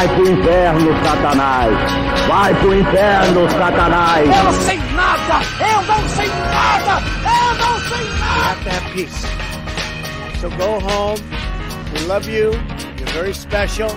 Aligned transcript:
Vai 0.00 0.08
pro 0.14 0.30
inferno, 0.30 1.04
Satanás! 1.04 2.26
Vai 2.26 2.54
pro 2.54 2.74
inferno, 2.74 3.50
Satanás! 3.50 4.24
Eu 4.24 4.44
não 4.44 4.52
sei 4.54 4.78
nada! 4.94 5.44
Eu 5.60 5.82
não 5.82 6.08
sei 6.08 6.28
nada! 6.28 7.02
Eu 7.28 7.54
não 7.58 7.80
sei 7.80 8.18
nada! 8.18 8.40
have 8.48 8.64
to 8.64 8.70
have 8.70 8.92
peace. 8.94 10.40
So 10.40 10.48
go 10.56 10.80
home. 10.80 11.20
We 11.92 12.06
love 12.06 12.26
you. 12.26 12.52
You're 12.96 13.12
very 13.12 13.34
special. 13.34 13.90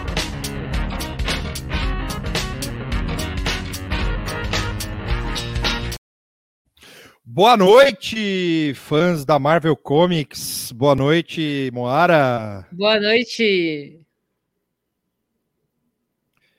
Boa 7.24 7.56
noite, 7.56 8.74
fãs 8.76 9.24
da 9.24 9.40
Marvel 9.40 9.78
Comics. 9.78 10.74
Boa 10.74 10.96
noite, 10.96 11.72
Moara. 11.74 12.68
Boa 12.74 13.00
noite. 13.00 14.03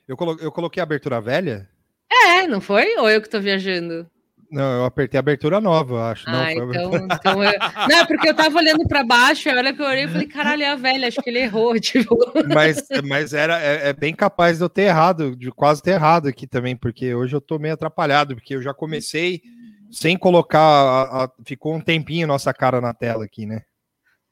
Eu, 0.07 0.17
colo 0.17 0.37
eu 0.41 0.53
coloquei 0.53 0.81
a 0.81 0.85
abertura 0.85 1.21
velha? 1.21 1.69
É, 2.11 2.47
não 2.47 2.61
foi? 2.61 2.97
Ou 2.99 3.09
eu 3.09 3.21
que 3.23 3.29
tô 3.29 3.41
viajando? 3.41 4.09
Não, 4.51 4.79
eu 4.79 4.85
apertei 4.85 5.19
a 5.19 5.21
abertura 5.21 5.61
nova, 5.61 6.11
acho. 6.13 6.31
Não, 6.31 6.43
Ah, 6.43 6.53
foi- 6.53 6.65
então, 6.77 6.95
então 7.07 7.43
eu... 7.45 7.51
Não, 7.89 7.97
é 7.99 8.07
porque 8.07 8.29
eu 8.29 8.35
tava 8.35 8.57
olhando 8.59 8.87
pra 8.87 9.03
baixo, 9.03 9.49
aí 9.49 9.55
a 9.55 9.59
hora 9.59 9.73
que 9.73 9.83
eu 9.83 9.87
olhei, 9.87 10.05
eu 10.05 10.09
falei, 10.11 10.27
caralho, 10.29 10.63
é 10.63 10.69
a 10.69 10.77
velha, 10.77 11.09
acho 11.09 11.21
que 11.21 11.29
ele 11.31 11.41
errou, 11.41 11.75
tipo... 11.81 12.17
Mas, 12.53 12.87
mas 13.05 13.33
era, 13.35 13.61
é, 13.61 13.89
é 13.89 13.93
bem 13.93 14.15
capaz 14.15 14.59
de 14.59 14.65
eu 14.65 14.69
ter 14.69 14.83
errado, 14.83 15.35
de 15.35 15.51
quase 15.51 15.83
ter 15.83 15.93
errado 15.93 16.29
aqui 16.29 16.47
também, 16.47 16.77
porque 16.77 17.13
hoje 17.15 17.35
eu 17.35 17.41
tô 17.41 17.59
meio 17.59 17.75
atrapalhado, 17.75 18.37
porque 18.37 18.55
eu 18.55 18.63
já 18.63 18.73
comecei 18.73 19.43
sem 19.91 20.17
colocar. 20.17 20.61
a- 20.61 21.25
a- 21.25 21.31
ficou 21.45 21.75
um 21.75 21.81
tempinho 21.81 22.27
nossa 22.29 22.53
cara 22.55 22.81
na 22.81 22.93
tela 22.95 23.25
aqui, 23.25 23.47
né? 23.47 23.63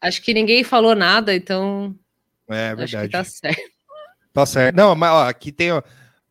Acho 0.01 0.23
que 0.23 0.35
ninguém 0.35 0.63
falou 0.63 0.95
nada, 0.95 1.35
então 1.35 1.97
É 2.49 2.69
acho 2.71 2.77
que 2.77 2.77
verdade. 2.99 3.11
tá 3.13 3.25
certo. 3.25 3.72
Tá 4.33 4.47
certo. 4.47 4.75
Não, 4.77 4.95
mas 4.95 5.11
ó, 5.13 5.29
aqui 5.29 5.53
tem. 5.53 5.73
ó, 5.73 5.83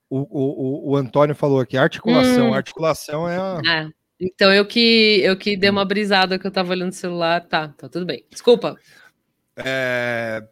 o, 0.09 0.19
o, 0.19 0.91
o- 0.91 0.95
Antônio 0.97 1.35
falou 1.35 1.59
aqui, 1.59 1.77
articulação. 1.77 2.49
Hum. 2.51 2.53
Articulação 2.53 3.29
é 3.29 3.37
a. 3.37 3.61
Ah, 3.65 3.89
então 4.19 4.53
eu 4.53 4.65
que, 4.65 5.19
eu 5.23 5.37
que 5.37 5.55
dei 5.55 5.69
uma 5.69 5.85
brisada 5.85 6.37
que 6.37 6.45
eu 6.45 6.51
tava 6.51 6.71
olhando 6.71 6.91
o 6.91 6.95
celular, 6.95 7.41
tá, 7.47 7.69
tá 7.69 7.87
tudo 7.87 8.05
bem. 8.05 8.25
Desculpa. 8.29 8.75
É, 9.55 10.43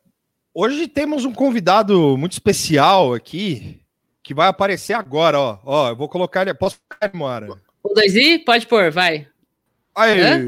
Hoje 0.53 0.87
temos 0.87 1.25
um 1.25 1.31
convidado 1.33 2.17
muito 2.17 2.33
especial 2.33 3.13
aqui 3.13 3.81
que 4.23 4.33
vai 4.33 4.47
aparecer 4.47 4.93
agora, 4.93 5.39
ó. 5.39 5.59
Ó, 5.63 5.89
eu 5.89 5.95
vou 5.95 6.09
colocar 6.09 6.41
ele. 6.41 6.53
Posso 6.53 6.77
colocar 6.87 7.07
ele, 7.07 7.17
Moara? 7.17 7.47
O 7.83 7.93
2i? 7.93 8.43
Pode 8.43 8.67
pôr, 8.67 8.91
vai. 8.91 9.27
Aí! 9.95 10.21
Hã? 10.21 10.39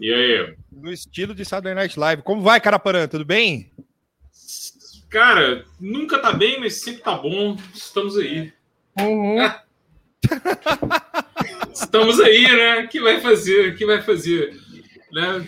E 0.00 0.14
aí? 0.14 0.54
No 0.72 0.90
estilo 0.90 1.34
de 1.34 1.44
Saturday 1.44 1.74
Night 1.74 1.98
Live. 1.98 2.22
Como 2.22 2.40
vai, 2.40 2.60
Carapanã? 2.60 3.06
Tudo 3.06 3.24
bem? 3.24 3.70
Cara, 5.10 5.64
nunca 5.80 6.18
tá 6.18 6.32
bem, 6.32 6.60
mas 6.60 6.80
sempre 6.80 7.02
tá 7.02 7.14
bom. 7.14 7.56
Estamos 7.74 8.16
aí. 8.16 8.52
Uhum. 8.98 9.38
Estamos 11.72 12.20
aí, 12.20 12.44
né? 12.44 12.80
O 12.80 12.88
que 12.88 13.00
vai 13.00 13.20
fazer? 13.20 13.72
O 13.72 13.76
que 13.76 13.84
vai 13.84 14.00
fazer? 14.02 14.56
Né? 15.12 15.46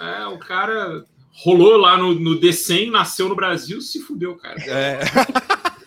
É, 0.00 0.26
o 0.26 0.38
cara 0.38 1.04
rolou 1.32 1.76
lá 1.76 1.96
no, 1.96 2.14
no 2.14 2.40
D100, 2.40 2.90
nasceu 2.90 3.28
no 3.28 3.36
Brasil, 3.36 3.80
se 3.80 4.00
fudeu, 4.00 4.36
cara. 4.36 4.60
É. 4.62 5.00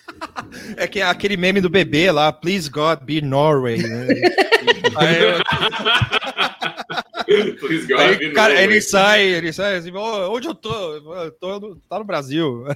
É 0.75 0.87
que 0.87 0.99
é 0.99 1.03
aquele 1.03 1.37
meme 1.37 1.61
do 1.61 1.69
bebê 1.69 2.11
lá, 2.11 2.31
Please 2.31 2.69
God 2.69 2.99
be 3.01 3.21
Norway. 3.21 3.77
Né? 3.77 4.07
Aí, 4.97 5.19
God, 7.87 7.99
aí, 7.99 8.33
cara, 8.33 8.61
ele 8.61 8.81
sai, 8.81 9.21
ele 9.21 9.51
sai 9.53 9.75
assim, 9.75 9.91
"Ô, 9.91 10.31
onde 10.33 10.47
eu 10.47 10.55
tô? 10.55 10.93
Eu 10.93 11.31
tô 11.31 11.59
no, 11.59 11.75
tá 11.75 11.99
no 11.99 12.05
Brasil. 12.05 12.65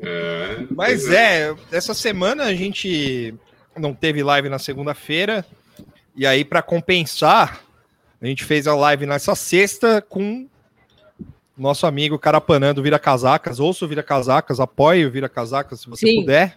É, 0.00 0.66
Mas 0.70 1.02
pois 1.02 1.10
é, 1.10 1.54
essa 1.70 1.92
semana 1.92 2.44
a 2.44 2.54
gente 2.54 3.34
não 3.76 3.92
teve 3.92 4.22
live 4.22 4.48
na 4.48 4.58
segunda-feira, 4.58 5.44
e 6.16 6.26
aí, 6.26 6.46
para 6.46 6.62
compensar, 6.62 7.60
a 8.20 8.26
gente 8.26 8.42
fez 8.42 8.66
a 8.66 8.74
live 8.74 9.04
nessa 9.04 9.34
sexta 9.34 10.00
com 10.00 10.48
nosso 11.56 11.86
amigo 11.86 12.18
Carapanã 12.18 12.72
do 12.72 12.82
Vira 12.82 12.98
Casacas. 12.98 13.60
Ouça 13.60 13.84
o 13.84 13.88
Vira 13.88 14.02
Casacas, 14.02 14.58
apoie 14.58 15.04
o 15.04 15.10
Vira 15.10 15.28
Casacas 15.28 15.80
se 15.80 15.88
você 15.90 16.06
Sim. 16.06 16.20
puder. 16.20 16.56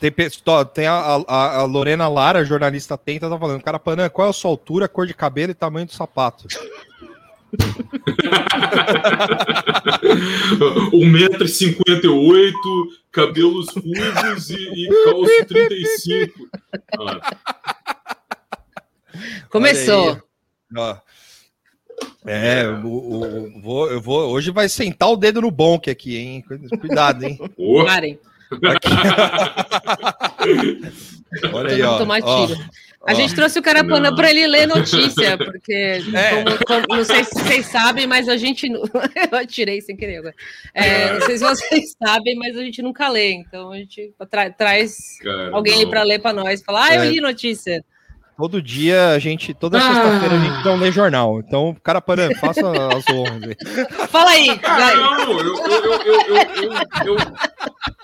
Tem, 0.00 0.10
tem 0.74 0.86
a, 0.86 0.94
a- 1.28 1.56
a 1.58 1.64
Lorena 1.64 2.08
Lara, 2.08 2.44
jornalista 2.44 2.94
atenta, 2.94 3.28
tá 3.28 3.38
falando: 3.38 3.62
Carapanã, 3.62 4.08
qual 4.08 4.26
é 4.28 4.30
a 4.30 4.32
sua 4.32 4.50
altura, 4.50 4.88
cor 4.88 5.06
de 5.06 5.12
cabelo 5.14 5.50
e 5.52 5.54
tamanho 5.54 5.86
do 5.86 5.92
sapato? 5.92 6.46
1,58m, 11.50 12.52
cabelos 13.12 13.68
ruivos 13.74 14.50
e, 14.50 14.54
e 14.56 14.88
calço 15.04 15.44
35. 15.46 16.48
Ah, 16.98 17.36
Começou. 19.48 20.20
É, 22.24 22.66
o- 22.68 22.86
o- 22.86 23.24
o- 23.56 23.60
vou, 23.60 23.90
eu 23.90 24.00
vou. 24.00 24.30
Hoje 24.30 24.50
vai 24.50 24.68
sentar 24.68 25.08
o 25.10 25.16
dedo 25.16 25.40
no 25.42 25.50
bonk 25.50 25.90
aqui, 25.90 26.16
hein? 26.16 26.44
Cuidado, 26.80 27.24
hein? 27.24 27.38
Parem. 27.86 28.18
Olha 31.52 31.74
aí, 31.74 31.82
ó. 31.82 31.98
tomar 31.98 32.20
ó. 32.22 32.46
tiro. 32.46 32.60
A 33.06 33.12
ó. 33.12 33.14
gente 33.14 33.34
trouxe 33.34 33.58
o 33.58 33.62
Carapanã 33.62 34.10
Não. 34.10 34.16
para 34.16 34.30
ele 34.30 34.46
ler 34.46 34.66
notícia, 34.66 35.38
porque 35.38 35.72
É. 36.14 36.44
como- 36.44 36.58
como- 36.66 36.96
não 36.98 37.04
sei 37.04 37.24
se 37.24 37.32
vocês 37.34 37.66
sabem, 37.66 38.06
mas 38.06 38.28
a 38.28 38.36
gente 38.36 38.66
eu 38.68 39.38
atirei 39.38 39.80
sem 39.80 39.96
querer 39.96 40.18
agora. 40.18 40.34
É, 40.74 41.14
não 41.14 41.22
sei 41.26 41.38
se 41.38 41.44
vocês 41.44 41.94
sabem, 42.02 42.36
mas 42.36 42.56
a 42.56 42.60
gente 42.62 42.82
nunca 42.82 43.08
lê, 43.08 43.32
então 43.32 43.72
a 43.72 43.76
gente 43.76 44.12
tra- 44.30 44.50
traz 44.50 45.18
Cara, 45.22 45.50
alguém 45.52 45.88
para 45.88 46.02
ler 46.02 46.18
para 46.18 46.32
nós, 46.34 46.62
falar, 46.62 46.88
ah, 46.90 46.94
eu 46.96 47.02
É. 47.02 47.10
li 47.10 47.20
notícia. 47.20 47.82
Todo 48.40 48.62
dia 48.62 49.10
a 49.10 49.18
gente, 49.18 49.52
toda 49.52 49.76
Ah. 49.76 49.80
sexta-feira 49.82 50.34
a 50.34 50.38
gente 50.38 50.64
não 50.64 50.76
lê 50.78 50.90
jornal. 50.90 51.40
Então, 51.40 51.76
cara, 51.84 52.00
para, 52.00 52.34
faça 52.36 52.60
as 52.96 53.04
honras 53.14 53.42
aí. 53.44 54.08
Fala 54.08 54.30
aí, 54.30 54.58
Cara, 54.58 54.86
vai. 54.86 54.96
não, 54.96 55.38
eu, 55.40 55.54
eu, 55.54 55.66
eu, 55.66 55.92
eu, 56.00 56.20
eu, 56.62 56.72
eu, 57.04 57.16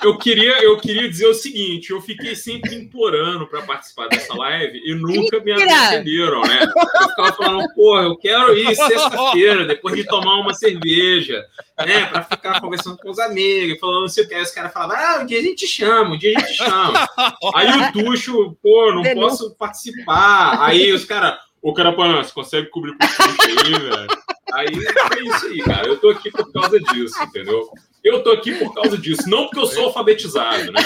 eu 0.03 0.19
queria, 0.19 0.63
eu 0.63 0.77
queria 0.79 1.09
dizer 1.09 1.27
o 1.27 1.35
seguinte: 1.35 1.91
eu 1.91 2.01
fiquei 2.03 2.35
sempre 2.37 2.75
implorando 2.75 3.47
para 3.47 3.63
participar 3.63 4.09
dessa 4.09 4.35
live 4.37 4.79
e 4.85 4.95
nunca 4.95 5.41
me 5.41 5.53
atenderam, 5.53 6.43
né? 6.43 6.61
Eu 7.01 7.09
ficava 7.09 7.33
falando, 7.33 7.73
porra, 7.75 8.03
eu 8.03 8.17
quero 8.19 8.57
ir 8.57 8.75
sexta-feira, 8.77 9.65
depois 9.65 9.97
de 9.97 10.05
tomar 10.05 10.35
uma 10.41 10.53
cerveja, 10.55 11.43
né? 11.79 12.07
Para 12.07 12.23
ficar 12.25 12.61
conversando 12.61 12.99
com 12.99 13.11
os 13.11 13.19
amigos, 13.19 13.79
falando 13.81 14.03
não 14.03 14.09
sei 14.09 14.25
o 14.25 14.29
que. 14.29 14.35
Aí 14.35 14.43
os 14.43 14.51
caras 14.51 14.73
falavam, 14.73 14.97
ah, 14.97 15.21
um 15.23 15.27
dia 15.27 15.39
a 15.39 15.43
gente 15.43 15.67
chama, 15.67 16.15
um 16.15 16.19
dia 16.19 16.35
a 16.37 16.41
gente 16.41 16.55
chama. 16.55 17.09
Aí 17.55 17.69
o 17.71 17.93
Tuxo, 17.93 18.57
pô, 18.63 18.93
não 18.93 19.03
posso 19.15 19.55
participar. 19.57 20.26
Aí 20.61 20.93
os 20.93 21.05
caras, 21.05 21.39
ô 21.63 21.73
Carapanã, 21.73 22.23
você 22.23 22.33
consegue 22.33 22.69
cobrir 22.69 22.91
o 22.93 22.97
aí, 23.01 23.73
velho? 23.73 24.07
Aí 24.53 24.67
é 24.67 25.23
isso 25.23 25.47
aí, 25.47 25.59
cara. 25.59 25.87
Eu 25.89 25.99
tô 25.99 26.11
aqui 26.11 26.31
por 26.31 26.51
causa 26.53 26.79
disso, 26.81 27.23
entendeu? 27.23 27.69
Eu 28.05 28.23
tô 28.23 28.31
aqui 28.31 28.55
por 28.55 28.73
causa 28.73 28.97
disso, 28.97 29.29
não 29.29 29.45
porque 29.47 29.59
eu 29.59 29.67
sou 29.67 29.87
alfabetizado, 29.87 30.71
né? 30.71 30.81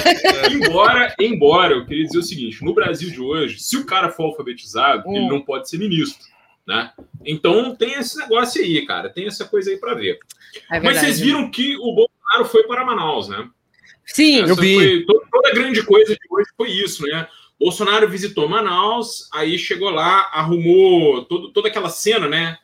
Embora, 0.50 1.14
embora, 1.20 1.74
eu 1.74 1.84
queria 1.86 2.04
dizer 2.04 2.18
o 2.18 2.22
seguinte: 2.22 2.64
no 2.64 2.72
Brasil 2.74 3.10
de 3.10 3.20
hoje, 3.20 3.58
se 3.60 3.76
o 3.76 3.84
cara 3.84 4.10
for 4.10 4.24
alfabetizado, 4.24 5.02
Hum. 5.06 5.14
ele 5.16 5.28
não 5.28 5.42
pode 5.42 5.68
ser 5.68 5.76
ministro, 5.78 6.24
né? 6.66 6.92
Então 7.24 7.74
tem 7.76 7.92
esse 7.94 8.16
negócio 8.18 8.62
aí, 8.62 8.84
cara. 8.86 9.10
Tem 9.10 9.26
essa 9.26 9.44
coisa 9.44 9.70
aí 9.70 9.76
pra 9.76 9.92
ver. 9.94 10.18
É 10.72 10.80
Mas 10.80 10.98
vocês 10.98 11.20
viram 11.20 11.50
que 11.50 11.76
o 11.76 11.94
Bolsonaro 11.94 12.44
foi 12.50 12.62
para 12.64 12.84
Manaus, 12.86 13.28
né? 13.28 13.46
Sim, 14.06 14.38
Eu 14.40 14.56
vi. 14.56 14.74
Foi, 14.74 15.04
to- 15.04 15.22
toda 15.30 15.48
a 15.50 15.52
grande 15.54 15.82
coisa 15.84 16.14
de 16.14 16.20
hoje 16.30 16.48
foi 16.56 16.70
isso, 16.70 17.02
né? 17.06 17.28
Bolsonaro 17.60 18.08
visitou 18.08 18.48
Manaus, 18.48 19.28
aí 19.34 19.58
chegou 19.58 19.90
lá, 19.90 20.30
arrumou 20.32 21.26
todo, 21.26 21.52
toda 21.52 21.68
aquela 21.68 21.90
cena, 21.90 22.26
né? 22.26 22.56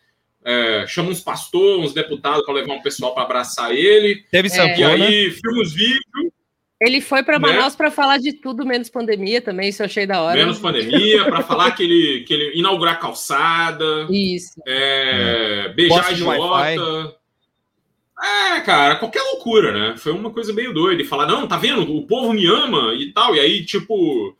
É, 0.42 0.86
chama 0.86 1.10
uns 1.10 1.20
pastores, 1.20 1.86
uns 1.86 1.92
deputados 1.92 2.44
para 2.44 2.54
levar 2.54 2.72
um 2.72 2.80
pessoal 2.80 3.12
para 3.12 3.24
abraçar 3.24 3.74
ele. 3.74 4.24
Teve 4.30 4.48
É. 4.48 4.78
E 4.78 4.84
aí 4.84 5.30
filma 5.30 5.60
os 5.60 5.74
vídeos, 5.74 6.32
Ele 6.80 7.00
foi 7.00 7.22
para 7.22 7.38
Né? 7.38 7.48
Manaus 7.48 7.74
para 7.74 7.90
falar 7.90 8.18
de 8.18 8.32
tudo 8.34 8.64
menos 8.64 8.88
pandemia 8.88 9.40
também, 9.42 9.68
isso 9.68 9.82
eu 9.82 9.86
achei 9.86 10.06
da 10.06 10.22
hora. 10.22 10.36
Menos 10.36 10.58
pandemia, 10.58 11.24
para 11.24 11.42
falar 11.42 11.72
que 11.72 11.82
ele, 11.82 12.24
que 12.24 12.32
ele 12.32 12.58
inaugurar 12.58 13.00
calçada, 13.00 14.06
Isso. 14.10 14.60
é, 14.66 15.72
beijar 15.74 15.96
Poste 15.96 16.12
a. 16.12 16.16
Jota. 16.16 17.16
É, 18.22 18.60
cara, 18.60 18.96
qualquer 18.96 19.20
loucura, 19.20 19.72
né? 19.72 19.96
Foi 19.98 20.12
uma 20.12 20.30
coisa 20.30 20.52
meio 20.52 20.72
doida. 20.72 21.02
E 21.02 21.06
falar, 21.06 21.26
não, 21.26 21.46
tá 21.46 21.58
vendo? 21.58 21.82
O 21.94 22.06
povo 22.06 22.32
me 22.32 22.46
ama 22.46 22.94
e 22.94 23.12
tal. 23.12 23.34
E 23.34 23.40
aí, 23.40 23.64
tipo, 23.64 24.34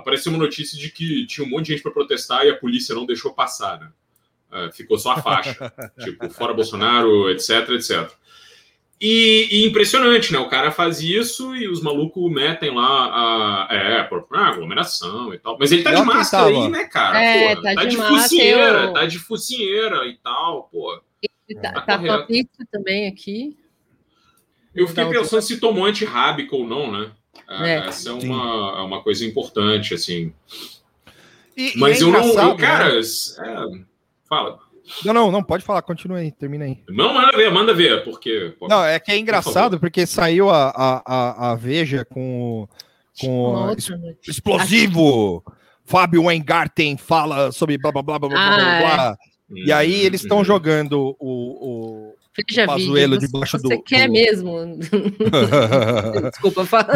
apareceu 0.00 0.32
uma 0.32 0.38
notícia 0.38 0.78
de 0.78 0.90
que 0.90 1.26
tinha 1.26 1.46
um 1.46 1.50
monte 1.50 1.66
de 1.66 1.72
gente 1.72 1.82
para 1.82 1.92
protestar 1.92 2.44
e 2.44 2.50
a 2.50 2.56
polícia 2.56 2.94
não 2.94 3.06
deixou 3.06 3.32
passar, 3.32 3.78
né? 3.80 3.88
É, 4.52 4.72
ficou 4.72 4.98
só 4.98 5.12
a 5.12 5.22
faixa. 5.22 5.72
tipo, 6.02 6.28
fora 6.30 6.52
Bolsonaro, 6.52 7.30
etc, 7.30 7.68
etc. 7.70 8.10
E, 9.00 9.48
e 9.50 9.66
impressionante, 9.66 10.30
né? 10.32 10.38
O 10.38 10.48
cara 10.48 10.70
faz 10.70 11.00
isso 11.00 11.56
e 11.56 11.66
os 11.68 11.80
malucos 11.82 12.30
metem 12.30 12.74
lá 12.74 13.66
a. 13.70 13.74
É, 13.74 14.02
por 14.02 14.26
ah, 14.32 14.48
aglomeração 14.48 15.32
e 15.32 15.38
tal. 15.38 15.56
Mas 15.58 15.72
ele 15.72 15.82
tá 15.82 15.90
de 15.90 15.96
Pior 16.02 16.06
máscara 16.06 16.46
aí, 16.48 16.68
né, 16.68 16.84
cara? 16.84 17.18
É, 17.24 17.54
Pô, 17.56 17.62
tá 17.62 17.74
tá 17.76 17.84
de 17.84 17.90
de 17.90 17.96
máscara, 17.96 18.22
focinheira, 18.22 18.78
eu- 18.84 18.92
tá 18.92 19.06
de 19.06 19.18
focinheira 19.18 20.06
e 20.06 20.16
tal, 20.16 20.64
pô. 20.64 21.00
Ele 21.48 21.60
tá, 21.60 21.72
Tá 21.72 21.80
tá 21.80 21.86
com 21.86 21.92
a 21.92 21.98
correto. 21.98 22.26
pista 22.26 22.66
também 22.70 23.08
aqui. 23.08 23.56
Eu 24.74 24.86
fiquei 24.86 25.02
Então, 25.04 25.20
pensando 25.22 25.42
se 25.42 25.58
tomou 25.58 25.84
antirrábica 25.86 26.54
ou 26.54 26.66
não, 26.66 26.92
né? 26.92 27.10
É, 27.50 27.70
É. 27.74 27.86
Essa 27.88 28.10
é 28.10 28.12
uma, 28.12 28.78
é 28.78 28.82
uma 28.82 29.02
coisa 29.02 29.24
importante, 29.26 29.92
assim. 29.94 30.32
E- 31.56 31.72
e 31.76 31.78
Mas 31.78 32.00
é 32.00 32.04
eu 32.04 32.10
não. 32.12 32.24
Eu, 32.50 32.56
cara, 32.56 32.94
né? 32.94 33.00
é, 33.00 33.80
fala. 34.28 34.58
Não, 35.04 35.12
não, 35.14 35.30
não, 35.30 35.42
pode 35.42 35.64
falar, 35.64 35.82
continua 35.82 36.18
aí, 36.18 36.32
termina 36.32 36.64
aí. 36.64 36.78
Não, 36.88 37.12
manda 37.14 37.36
ver, 37.36 37.50
manda 37.52 37.74
ver, 37.74 38.02
porque. 38.04 38.54
pô, 38.58 38.66
Não, 38.68 38.84
é 38.84 38.98
que 38.98 39.12
é 39.12 39.18
engraçado 39.18 39.78
porque 39.78 40.04
saiu 40.06 40.50
a, 40.50 40.70
a, 40.70 41.02
a, 41.06 41.50
a 41.52 41.54
Veja 41.54 42.04
com, 42.04 42.62
o- 42.62 42.68
com 43.20 43.28
o 43.52 43.66
noite. 43.66 43.92
explosivo. 44.26 45.44
Fábio 45.84 46.24
Weingarten 46.24 46.96
fala 46.96 47.50
sobre 47.50 47.76
blá 47.76 47.90
blá 47.90 48.02
blá 48.02 48.18
blá 48.18 48.28
blá 48.28 48.38
blá. 48.38 48.56
Ah, 48.56 48.80
blá. 48.96 49.18
E 49.52 49.72
aí 49.72 49.92
eles 50.04 50.22
estão 50.22 50.38
Uhum. 50.38 50.44
jogando 50.44 51.16
o. 51.18 52.09
Veja 52.36 52.66
Pazuello 52.66 53.14
vídeo. 53.14 53.26
debaixo 53.28 53.58
você 53.58 53.76
do- 53.76 53.82
quer 53.82 54.06
do- 54.06 54.12
mesmo? 54.12 54.78
Desculpa, 56.30 56.64
fala. 56.64 56.94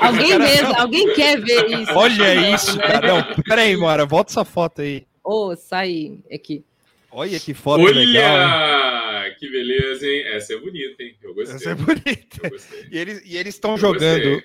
alguém 0.00 0.38
mesmo, 0.38 0.74
alguém 0.78 1.12
quer 1.14 1.40
ver 1.40 1.66
isso. 1.70 1.92
Olha 1.94 2.54
isso, 2.54 2.76
né? 2.78 2.82
cara. 2.86 3.06
Não, 3.06 3.42
peraí, 3.44 3.76
Mara, 3.76 4.06
volta 4.06 4.30
essa 4.32 4.44
foto 4.44 4.82
aí. 4.82 5.06
Ô, 5.22 5.54
sai 5.56 6.18
aqui. 6.32 6.64
Olha 7.10 7.38
que 7.38 7.52
foto 7.54 7.82
legal. 7.84 8.04
hein? 8.06 8.16
Olha! 8.24 9.34
Que 9.38 9.50
beleza, 9.50 10.06
hein? 10.06 10.24
Essa 10.34 10.54
é 10.54 10.58
bonita, 10.58 11.02
hein? 11.02 11.14
Eu 11.22 11.34
gostei. 11.34 11.56
Essa 11.56 11.70
é 11.70 11.74
bonita. 11.74 12.40
Eu 12.42 12.50
gostei. 12.50 12.86
E 12.90 12.98
eles 12.98 13.22
e 13.24 13.36
eles 13.36 13.54
estão 13.54 13.76
jogando. 13.76 14.22
gostei. 14.22 14.44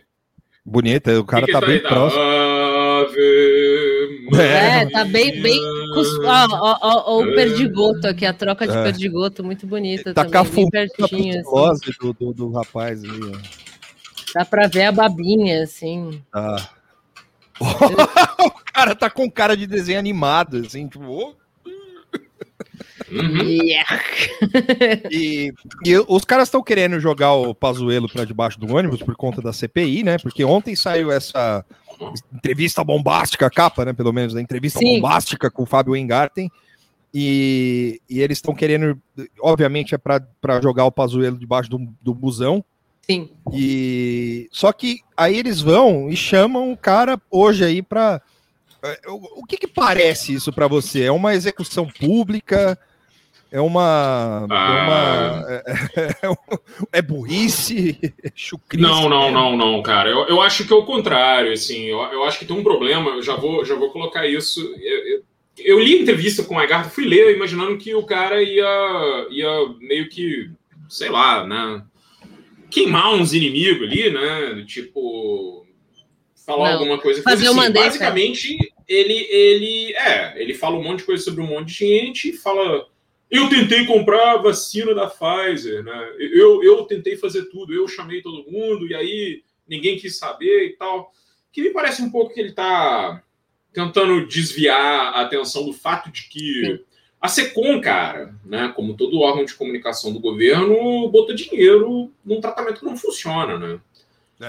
Bonita, 0.65 1.19
o 1.19 1.23
cara 1.25 1.41
Que 1.41 1.47
que 1.47 1.53
tá 1.53 1.59
tá 1.61 1.65
bem 1.65 1.75
aí? 1.77 1.81
Próximo. 1.81 2.21
Ave 2.21 3.70
É, 4.33 4.81
É. 4.81 4.89
tá 4.89 5.03
bem, 5.05 5.41
bem. 5.41 5.59
cus- 5.93 6.19
Ó, 6.19 6.47
ó, 6.51 6.77
ó, 6.81 7.03
ó, 7.07 7.21
o 7.23 7.33
perdigoto 7.35 8.07
aqui, 8.07 8.25
a 8.25 8.33
troca 8.33 8.67
de 8.67 8.77
É. 8.77 8.83
perdigoto, 8.83 9.43
muito 9.43 9.65
bonita 9.67 10.13
Tá 10.13 10.23
com 10.25 10.37
a 10.37 10.43
também, 10.45 10.69
bem 10.69 10.69
pertinho. 10.69 11.39
assim. 11.41 11.91
do, 11.99 12.13
do, 12.13 12.33
do 12.33 12.51
rapaz 12.51 13.03
ali, 13.03 13.19
ó. 13.35 13.37
Dá 14.33 14.45
pra 14.45 14.67
ver 14.67 14.83
a 14.85 14.91
babinha, 14.91 15.63
assim. 15.63 16.21
Tá. 16.31 16.69
o 17.59 18.51
cara 18.73 18.95
tá 18.95 19.09
com 19.09 19.29
cara 19.29 19.55
de 19.57 19.67
desenho 19.67 19.99
animado, 19.99 20.57
assim, 20.65 20.87
tipo. 20.87 21.35
Uhum. 23.11 23.41
Yeah. 23.41 24.01
E, 25.11 25.53
e 25.85 25.97
os 26.07 26.23
caras 26.23 26.47
estão 26.47 26.63
querendo 26.63 26.99
jogar 26.99 27.33
o 27.33 27.53
Pazuelo 27.53 28.07
para 28.09 28.25
debaixo 28.25 28.59
do 28.59 28.73
ônibus 28.73 29.01
por 29.01 29.15
conta 29.15 29.41
da 29.41 29.51
CPI, 29.51 30.03
né? 30.03 30.17
Porque 30.17 30.43
ontem 30.43 30.75
saiu 30.75 31.11
essa 31.11 31.65
entrevista 32.33 32.83
bombástica, 32.83 33.45
a 33.45 33.49
capa, 33.49 33.85
né? 33.85 33.93
Pelo 33.93 34.13
menos, 34.13 34.33
da 34.33 34.41
entrevista 34.41 34.79
Sim. 34.79 34.95
bombástica 34.95 35.51
com 35.51 35.63
o 35.63 35.65
Fábio 35.65 35.95
Engarten. 35.95 36.49
E, 37.13 38.01
e 38.09 38.21
eles 38.21 38.37
estão 38.37 38.55
querendo, 38.55 38.97
obviamente, 39.41 39.93
é 39.93 39.97
para 39.97 40.61
jogar 40.61 40.85
o 40.85 40.91
Pazuelo 40.91 41.37
debaixo 41.37 41.69
do, 41.69 41.79
do 42.01 42.13
busão. 42.13 42.63
Sim. 43.01 43.29
E 43.51 44.47
só 44.51 44.71
que 44.71 45.01
aí 45.17 45.37
eles 45.37 45.59
vão 45.59 46.09
e 46.09 46.15
chamam 46.15 46.71
o 46.71 46.77
cara 46.77 47.19
hoje 47.29 47.65
aí 47.65 47.81
para 47.81 48.21
o, 49.07 49.41
o 49.41 49.45
que, 49.45 49.57
que 49.57 49.67
parece 49.67 50.33
isso 50.33 50.51
para 50.51 50.67
você? 50.67 51.03
É 51.03 51.11
uma 51.11 51.33
execução 51.33 51.87
pública? 51.87 52.77
É 53.53 53.59
uma, 53.59 54.43
é, 54.43 54.45
uma 54.85 55.45
é, 55.49 55.63
é- 56.93 56.99
é 56.99 57.01
burrice? 57.01 57.99
É? 58.77 58.77
Não, 58.77 59.09
não, 59.09 59.29
não, 59.31 59.57
não, 59.57 59.83
cara. 59.83 60.09
Eu, 60.09 60.25
eu 60.27 60.41
acho 60.41 60.65
que 60.65 60.71
é 60.71 60.75
o 60.75 60.85
contrário, 60.85 61.51
assim. 61.51 61.83
Eu, 61.85 61.99
eu 62.13 62.23
acho 62.23 62.39
que 62.39 62.45
tem 62.45 62.55
um 62.55 62.63
problema. 62.63 63.11
Eu 63.11 63.21
já 63.21 63.35
vou, 63.35 63.65
já 63.65 63.75
vou 63.75 63.91
colocar 63.91 64.25
isso. 64.25 64.61
Eu, 64.79 65.07
eu- 65.07 65.23
eu 65.57 65.79
li 65.79 65.97
a 65.97 66.01
entrevista 66.01 66.43
com 66.43 66.55
o 66.55 66.57
Lagarto, 66.57 66.89
fui 66.89 67.05
ler 67.05 67.35
imaginando 67.35 67.77
que 67.77 67.93
o 67.93 68.03
cara 68.03 68.41
ia, 68.41 69.27
ia 69.29 69.49
meio 69.81 70.07
que, 70.09 70.49
sei 70.87 71.09
lá, 71.09 71.45
né? 71.45 71.83
Queimar 72.69 73.13
uns 73.13 73.33
inimigos 73.33 73.85
ali, 73.85 74.09
né? 74.11 74.63
Tipo, 74.65 75.60
falar 76.51 76.73
Não, 76.73 76.79
alguma 76.79 76.99
coisa. 76.99 77.21
fazer 77.21 77.47
Assim, 77.47 77.53
uma. 77.53 77.69
Basicamente, 77.69 78.57
ele, 78.87 79.13
ele, 79.29 79.93
é, 79.93 80.41
ele 80.41 80.53
fala 80.53 80.77
um 80.77 80.83
monte 80.83 80.99
de 80.99 81.05
coisa 81.05 81.23
sobre 81.23 81.41
um 81.41 81.47
monte 81.47 81.67
de 81.67 81.73
gente, 81.73 82.33
fala. 82.33 82.87
Eu 83.29 83.47
tentei 83.47 83.85
comprar 83.85 84.33
a 84.33 84.37
vacina 84.37 84.93
da 84.93 85.07
Pfizer, 85.07 85.83
né? 85.83 86.15
Eu, 86.19 86.61
eu 86.61 86.83
tentei 86.83 87.15
fazer 87.15 87.45
tudo, 87.45 87.73
eu 87.73 87.87
chamei 87.87 88.21
todo 88.21 88.49
mundo, 88.51 88.85
e 88.85 88.93
aí 88.93 89.41
ninguém 89.65 89.97
quis 89.97 90.17
saber 90.17 90.65
e 90.65 90.69
tal. 90.71 91.13
Que 91.49 91.61
me 91.61 91.69
parece 91.69 92.01
um 92.01 92.11
pouco 92.11 92.33
que 92.33 92.39
ele 92.41 92.49
está 92.49 93.23
tentando 93.71 94.27
desviar 94.27 95.13
a 95.13 95.21
atenção 95.21 95.65
do 95.65 95.71
fato 95.71 96.11
de 96.11 96.23
que 96.23 96.65
Sim. 96.65 96.79
a 97.21 97.29
SECOM, 97.29 97.79
cara, 97.79 98.35
né, 98.45 98.73
como 98.75 98.97
todo 98.97 99.21
órgão 99.21 99.45
de 99.45 99.53
comunicação 99.53 100.11
do 100.11 100.19
governo, 100.19 101.09
botou 101.09 101.33
dinheiro 101.33 102.11
num 102.25 102.41
tratamento 102.41 102.79
que 102.79 102.85
não 102.85 102.97
funciona, 102.97 103.57
né? 103.57 103.79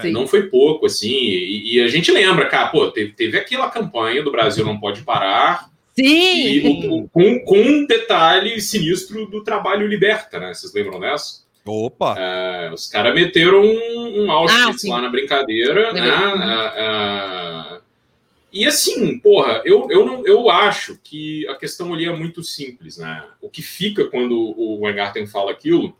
Sim. 0.01 0.11
Não 0.11 0.27
foi 0.27 0.43
pouco, 0.47 0.85
assim, 0.85 1.09
e, 1.13 1.75
e 1.75 1.81
a 1.81 1.87
gente 1.87 2.11
lembra, 2.11 2.47
cara, 2.47 2.67
pô, 2.67 2.89
teve, 2.91 3.11
teve 3.13 3.37
aquela 3.37 3.69
campanha 3.69 4.23
do 4.23 4.31
Brasil 4.31 4.65
Não 4.65 4.79
Pode 4.79 5.01
Parar, 5.03 5.69
e 5.97 6.61
Sim! 6.61 6.87
no- 6.87 7.07
com, 7.09 7.39
com 7.41 7.61
um 7.61 7.85
detalhe 7.85 8.59
sinistro 8.59 9.27
do 9.27 9.43
trabalho 9.43 9.85
liberta, 9.87 10.39
né? 10.39 10.53
Vocês 10.53 10.73
lembram 10.73 10.99
dessa? 10.99 11.43
Opa! 11.65 12.15
É, 12.17 12.71
os 12.73 12.87
caras 12.87 13.13
meteram 13.13 13.61
um, 13.61 14.25
um 14.25 14.31
Auschwitz 14.31 14.85
Ah, 14.85 14.89
lá 14.89 15.01
na 15.01 15.09
brincadeira, 15.09 15.93
né? 15.93 16.01
É, 16.75 17.77
é, 17.77 17.79
e 18.51 18.65
assim, 18.65 19.17
porra, 19.19 19.61
eu, 19.65 19.87
eu, 19.89 20.05
não, 20.05 20.25
eu 20.27 20.49
acho 20.49 20.99
que 21.03 21.47
a 21.47 21.55
questão 21.55 21.93
ali 21.93 22.05
é 22.05 22.15
muito 22.15 22.43
simples, 22.43 22.97
né? 22.97 23.23
O 23.41 23.49
que 23.49 23.61
fica 23.61 24.05
quando 24.05 24.35
o 24.37 24.81
Weingarten 24.81 25.25
fala 25.25 25.51
aquilo, 25.51 25.95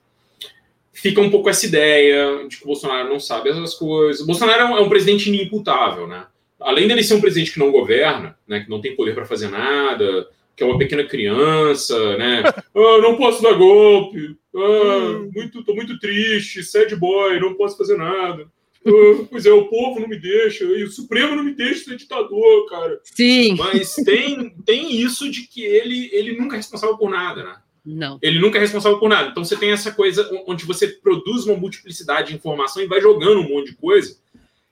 fica 0.93 1.19
um 1.19 1.29
pouco 1.29 1.50
essa 1.50 1.65
ideia 1.65 2.47
de 2.47 2.57
que 2.57 2.63
o 2.63 2.67
Bolsonaro 2.67 3.09
não 3.09 3.19
sabe 3.19 3.50
essas 3.50 3.73
coisas. 3.73 4.21
O 4.21 4.27
Bolsonaro 4.27 4.62
é 4.62 4.65
um, 4.65 4.77
é 4.77 4.81
um 4.81 4.89
presidente 4.89 5.27
inimputável, 5.27 6.07
né? 6.07 6.27
Além 6.59 6.88
dele 6.88 7.03
ser 7.03 7.15
um 7.15 7.21
presidente 7.21 7.51
que 7.51 7.59
não 7.59 7.71
governa, 7.71 8.38
né, 8.47 8.62
que 8.62 8.69
não 8.69 8.79
tem 8.79 8.95
poder 8.95 9.13
para 9.13 9.25
fazer 9.25 9.50
nada, 9.50 10.27
que 10.55 10.63
é 10.63 10.65
uma 10.65 10.77
pequena 10.77 11.03
criança, 11.03 12.17
né? 12.17 12.43
Ah, 12.75 12.97
não 13.01 13.17
posso 13.17 13.41
dar 13.43 13.53
golpe. 13.53 14.35
Ah, 14.55 15.27
muito, 15.33 15.63
tô 15.63 15.75
muito 15.75 16.00
triste, 16.00 16.63
sad 16.63 16.95
boy, 16.95 17.39
não 17.39 17.53
posso 17.53 17.77
fazer 17.77 17.97
nada. 17.97 18.47
Ah, 18.85 19.25
pois 19.29 19.45
é, 19.45 19.51
o 19.51 19.65
povo 19.65 20.00
não 20.00 20.07
me 20.07 20.19
deixa, 20.19 20.63
e 20.63 20.83
o 20.83 20.89
Supremo 20.91 21.35
não 21.35 21.43
me 21.43 21.53
deixa 21.53 21.85
ser 21.85 21.95
ditador, 21.97 22.65
cara. 22.67 23.00
Sim! 23.03 23.55
Mas 23.57 23.93
tem, 23.95 24.55
tem 24.65 24.95
isso 24.95 25.29
de 25.29 25.47
que 25.47 25.63
ele, 25.63 26.09
ele 26.12 26.38
nunca 26.38 26.55
é 26.55 26.57
responsável 26.57 26.97
por 26.97 27.09
nada, 27.09 27.43
né? 27.43 27.55
Não. 27.85 28.17
Ele 28.21 28.39
nunca 28.39 28.57
é 28.57 28.61
responsável 28.61 28.97
por 28.99 29.09
nada. 29.09 29.29
Então 29.29 29.43
você 29.43 29.57
tem 29.57 29.71
essa 29.71 29.91
coisa 29.91 30.29
onde 30.47 30.65
você 30.65 30.87
produz 30.87 31.45
uma 31.45 31.57
multiplicidade 31.57 32.29
de 32.29 32.35
informação 32.35 32.81
e 32.81 32.87
vai 32.87 33.01
jogando 33.01 33.41
um 33.41 33.49
monte 33.49 33.71
de 33.71 33.75
coisa. 33.75 34.17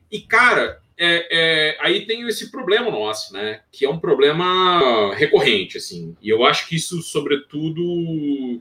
E, 0.10 0.22
cara, 0.22 0.80
é, 0.98 1.28
é, 1.32 1.78
aí 1.82 2.06
tem 2.06 2.26
esse 2.28 2.52
problema 2.52 2.90
nosso, 2.92 3.34
né? 3.34 3.62
Que 3.72 3.86
é 3.86 3.90
um 3.90 4.00
problema 4.00 5.14
recorrente, 5.16 5.78
assim. 5.78 6.16
E 6.22 6.30
eu 6.30 6.46
acho 6.46 6.68
que 6.68 6.76
isso, 6.76 7.02
sobretudo, 7.02 7.82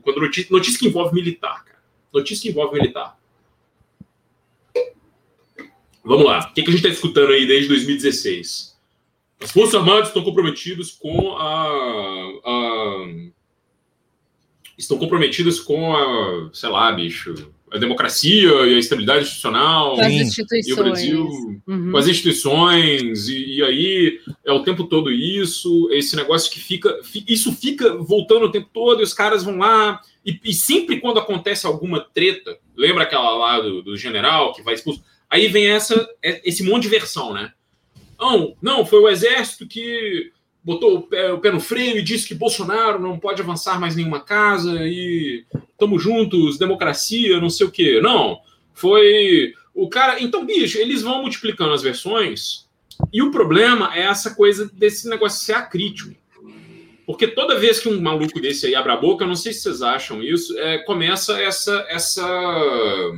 quando 0.01 0.19
notícia, 0.21 0.51
notícia 0.51 0.79
que 0.79 0.87
envolve 0.87 1.13
militar, 1.15 1.63
cara. 1.63 1.79
Notícia 2.13 2.41
que 2.43 2.49
envolve 2.49 2.73
militar. 2.77 3.17
Vamos 6.03 6.25
lá. 6.25 6.39
O 6.49 6.53
que, 6.53 6.63
que 6.63 6.69
a 6.69 6.73
gente 6.73 6.85
está 6.85 6.89
escutando 6.89 7.31
aí 7.31 7.45
desde 7.45 7.67
2016? 7.69 8.75
As 9.39 9.51
Forças 9.51 9.75
Armadas 9.75 10.07
estão 10.07 10.23
comprometidas 10.23 10.91
com 10.91 11.35
a- 11.37 12.39
a 12.43 13.05
estão 14.83 14.97
comprometidas 14.97 15.59
com 15.59 15.95
a, 15.95 16.49
sei 16.53 16.69
lá, 16.69 16.91
bicho, 16.91 17.33
a 17.71 17.77
democracia 17.77 18.49
e 18.67 18.75
a 18.75 18.79
estabilidade 18.79 19.21
institucional. 19.23 19.95
Com 19.95 20.01
as 20.01 20.07
Sim. 20.07 20.13
E 20.17 20.19
o 20.19 20.23
instituições. 20.23 20.75
Brasil 20.77 21.27
Uhum. 21.67 21.91
com 21.91 21.97
as 21.97 22.07
instituições, 22.07 23.27
e, 23.29 23.57
e 23.57 23.63
aí 23.63 24.19
é 24.45 24.51
o 24.51 24.63
tempo 24.63 24.83
todo 24.85 25.11
isso, 25.11 25.87
esse 25.91 26.15
negócio 26.15 26.51
que 26.51 26.59
fica. 26.59 26.99
fi- 27.03 27.23
Isso 27.27 27.53
fica 27.53 27.95
voltando 27.97 28.45
o 28.45 28.51
tempo 28.51 28.69
todo, 28.73 28.99
e 28.99 29.03
os 29.03 29.13
caras 29.13 29.43
vão 29.43 29.57
lá, 29.57 30.01
e, 30.25 30.37
e 30.43 30.53
sempre 30.53 30.99
quando 30.99 31.19
acontece 31.19 31.65
alguma 31.65 31.99
treta, 32.01 32.57
lembra 32.75 33.03
aquela 33.03 33.31
lá 33.37 33.59
do, 33.61 33.81
do 33.81 33.95
general 33.95 34.53
que 34.53 34.61
vai 34.63 34.73
expulso? 34.73 35.01
Aí 35.29 35.47
vem 35.47 35.67
essa, 35.67 36.09
é- 36.21 36.41
esse 36.43 36.63
monte 36.63 36.83
de 36.83 36.89
versão, 36.89 37.33
né? 37.33 37.53
Não, 38.19 38.55
não, 38.61 38.85
foi 38.85 38.99
o 38.99 39.07
exército 39.09 39.65
que 39.67 40.31
botou 40.63 40.97
o 40.97 41.01
pé, 41.01 41.31
o 41.31 41.39
pé 41.39 41.51
no 41.51 41.59
freio 41.59 41.97
e 41.97 42.03
disse 42.03 42.27
que 42.27 42.35
Bolsonaro 42.35 42.99
não 42.99 43.17
pode 43.17 43.41
avançar 43.41 43.79
mais 43.79 43.95
nenhuma 43.95 44.19
casa 44.19 44.87
e 44.87 45.43
estamos 45.71 46.01
juntos, 46.01 46.57
democracia, 46.57 47.39
não 47.39 47.49
sei 47.49 47.65
o 47.65 47.71
quê. 47.71 47.99
Não, 48.01 48.39
foi 48.73 49.53
o 49.73 49.89
cara. 49.89 50.21
Então, 50.21 50.45
bicho, 50.45 50.77
eles 50.77 51.01
vão 51.01 51.21
multiplicando 51.21 51.73
as 51.73 51.81
versões 51.81 52.67
e 53.11 53.21
o 53.21 53.31
problema 53.31 53.95
é 53.95 54.01
essa 54.01 54.35
coisa 54.35 54.69
desse 54.73 55.09
negócio 55.09 55.43
ser 55.43 55.53
acrítico. 55.53 56.15
Porque 57.05 57.27
toda 57.27 57.59
vez 57.59 57.79
que 57.79 57.89
um 57.89 57.99
maluco 57.99 58.39
desse 58.39 58.67
aí 58.67 58.75
abre 58.75 58.91
a 58.91 58.97
boca, 58.97 59.23
eu 59.23 59.27
não 59.27 59.35
sei 59.35 59.51
se 59.51 59.61
vocês 59.61 59.81
acham 59.81 60.23
isso, 60.23 60.57
é, 60.57 60.77
começa 60.79 61.41
essa, 61.41 61.85
essa 61.89 63.11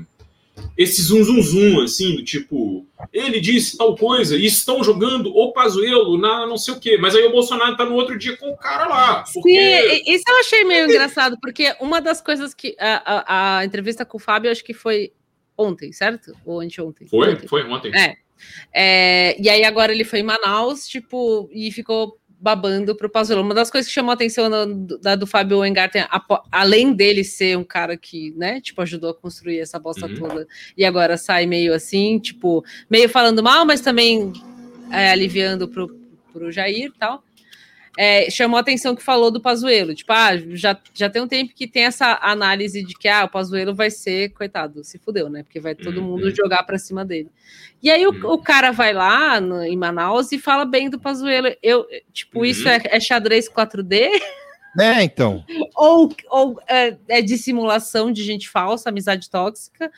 esse 0.77 1.01
zum 1.01 1.23
zum 1.23 1.41
zum, 1.41 1.81
assim, 1.81 2.15
do 2.15 2.23
tipo, 2.23 2.82
ele 3.11 3.39
disse 3.41 3.77
tal 3.77 3.95
coisa 3.95 4.35
e 4.37 4.45
estão 4.45 4.83
jogando 4.83 5.35
o 5.35 5.51
Pazuello 5.51 6.17
na 6.17 6.45
não 6.45 6.57
sei 6.57 6.73
o 6.73 6.79
quê, 6.79 6.97
mas 6.97 7.15
aí 7.15 7.23
o 7.25 7.31
Bolsonaro 7.31 7.75
tá 7.75 7.85
no 7.85 7.95
outro 7.95 8.17
dia 8.17 8.37
com 8.37 8.49
o 8.51 8.57
cara 8.57 8.87
lá. 8.87 9.23
Porque... 9.33 9.49
Sim, 9.49 10.03
isso 10.13 10.23
eu 10.27 10.39
achei 10.39 10.63
meio 10.63 10.85
engraçado, 10.85 11.37
porque 11.41 11.75
uma 11.79 11.99
das 11.99 12.21
coisas 12.21 12.53
que. 12.53 12.75
A, 12.79 13.01
a- 13.05 13.57
a 13.59 13.65
entrevista 13.65 14.05
com 14.05 14.17
o 14.17 14.21
Fábio, 14.21 14.51
acho 14.51 14.63
que 14.63 14.73
foi 14.73 15.11
ontem, 15.57 15.91
certo? 15.91 16.33
Ou 16.45 16.59
anteontem? 16.61 17.07
Foi, 17.07 17.33
Ontem. 17.33 17.47
foi 17.47 17.63
ontem. 17.63 17.91
É. 17.95 18.15
É, 18.73 19.41
e 19.41 19.49
aí 19.49 19.63
agora 19.63 19.91
ele 19.93 20.03
foi 20.03 20.19
em 20.19 20.23
Manaus, 20.23 20.85
tipo, 20.87 21.47
e 21.51 21.71
ficou 21.71 22.17
babando 22.43 22.93
pro 22.93 23.09
Pazuello. 23.09 23.41
Uma 23.41 23.53
das 23.53 23.71
coisas 23.71 23.87
que 23.87 23.93
chamou 23.93 24.11
a 24.11 24.15
atenção 24.15 24.49
da 25.01 25.15
do 25.15 25.25
Fábio 25.25 25.59
Weingarten, 25.59 26.03
apo- 26.09 26.43
além 26.51 26.91
dele 26.91 27.23
ser 27.23 27.57
um 27.57 27.63
cara 27.63 27.95
que, 27.95 28.33
né, 28.35 28.59
tipo, 28.59 28.81
ajudou 28.81 29.11
a 29.11 29.13
construir 29.15 29.59
essa 29.61 29.79
bosta 29.79 30.07
Uhum. 30.07 30.13
toda, 30.13 30.45
e 30.77 30.83
agora 30.83 31.15
sai 31.15 31.45
meio 31.45 31.73
assim, 31.73 32.19
tipo, 32.19 32.61
meio 32.89 33.07
falando 33.07 33.41
mal, 33.41 33.65
mas 33.65 33.79
também 33.79 34.33
é, 34.91 35.09
aliviando 35.09 35.69
pro, 35.69 35.87
pro 36.33 36.51
Jair 36.51 36.87
e 36.87 36.91
tal. 36.91 37.23
É, 37.97 38.29
chamou 38.31 38.57
a 38.57 38.61
atenção 38.61 38.95
que 38.95 39.03
falou 39.03 39.29
do 39.29 39.39
Pazuello, 39.39 39.93
tipo, 39.93 40.11
ah, 40.11 40.35
já, 40.55 40.75
já 40.95 41.09
tem 41.11 41.21
um 41.21 41.27
tempo 41.27 41.53
que 41.53 41.67
tem 41.67 41.83
essa 41.85 42.17
análise 42.23 42.81
de 42.83 42.95
que 42.95 43.07
ah, 43.07 43.25
o 43.25 43.29
Pazuello 43.29 43.75
vai 43.75 43.91
ser, 43.91 44.29
coitado, 44.29 44.83
se 44.83 44.97
fudeu, 44.97 45.29
né? 45.29 45.43
Porque 45.43 45.59
vai 45.59 45.75
todo 45.75 46.01
Uhum. 46.01 46.07
mundo 46.13 46.35
jogar 46.35 46.63
pra 46.63 46.79
cima 46.79 47.05
dele. 47.05 47.29
E 47.83 47.91
aí 47.91 48.05
o, 48.07 48.11
Uhum. 48.11 48.31
o 48.33 48.37
cara 48.39 48.71
vai 48.71 48.93
lá 48.93 49.39
no- 49.39 49.61
em 49.61 49.77
Manaus 49.77 50.31
e 50.31 50.39
fala 50.39 50.65
bem 50.65 50.89
do 50.89 50.99
Pazuello. 50.99 51.49
Eu, 51.61 51.85
tipo, 52.11 52.39
Uhum. 52.39 52.45
isso 52.45 52.67
é, 52.67 52.81
é 52.85 52.99
xadrez 52.99 53.47
4D 53.47 54.09
É, 54.79 55.03
então. 55.03 55.43
ou, 55.75 56.09
ou 56.29 56.59
é, 56.67 56.95
é 57.07 57.21
dissimulação 57.21 58.11
de 58.11 58.23
gente 58.23 58.49
falsa, 58.49 58.89
amizade 58.89 59.29
tóxica? 59.29 59.91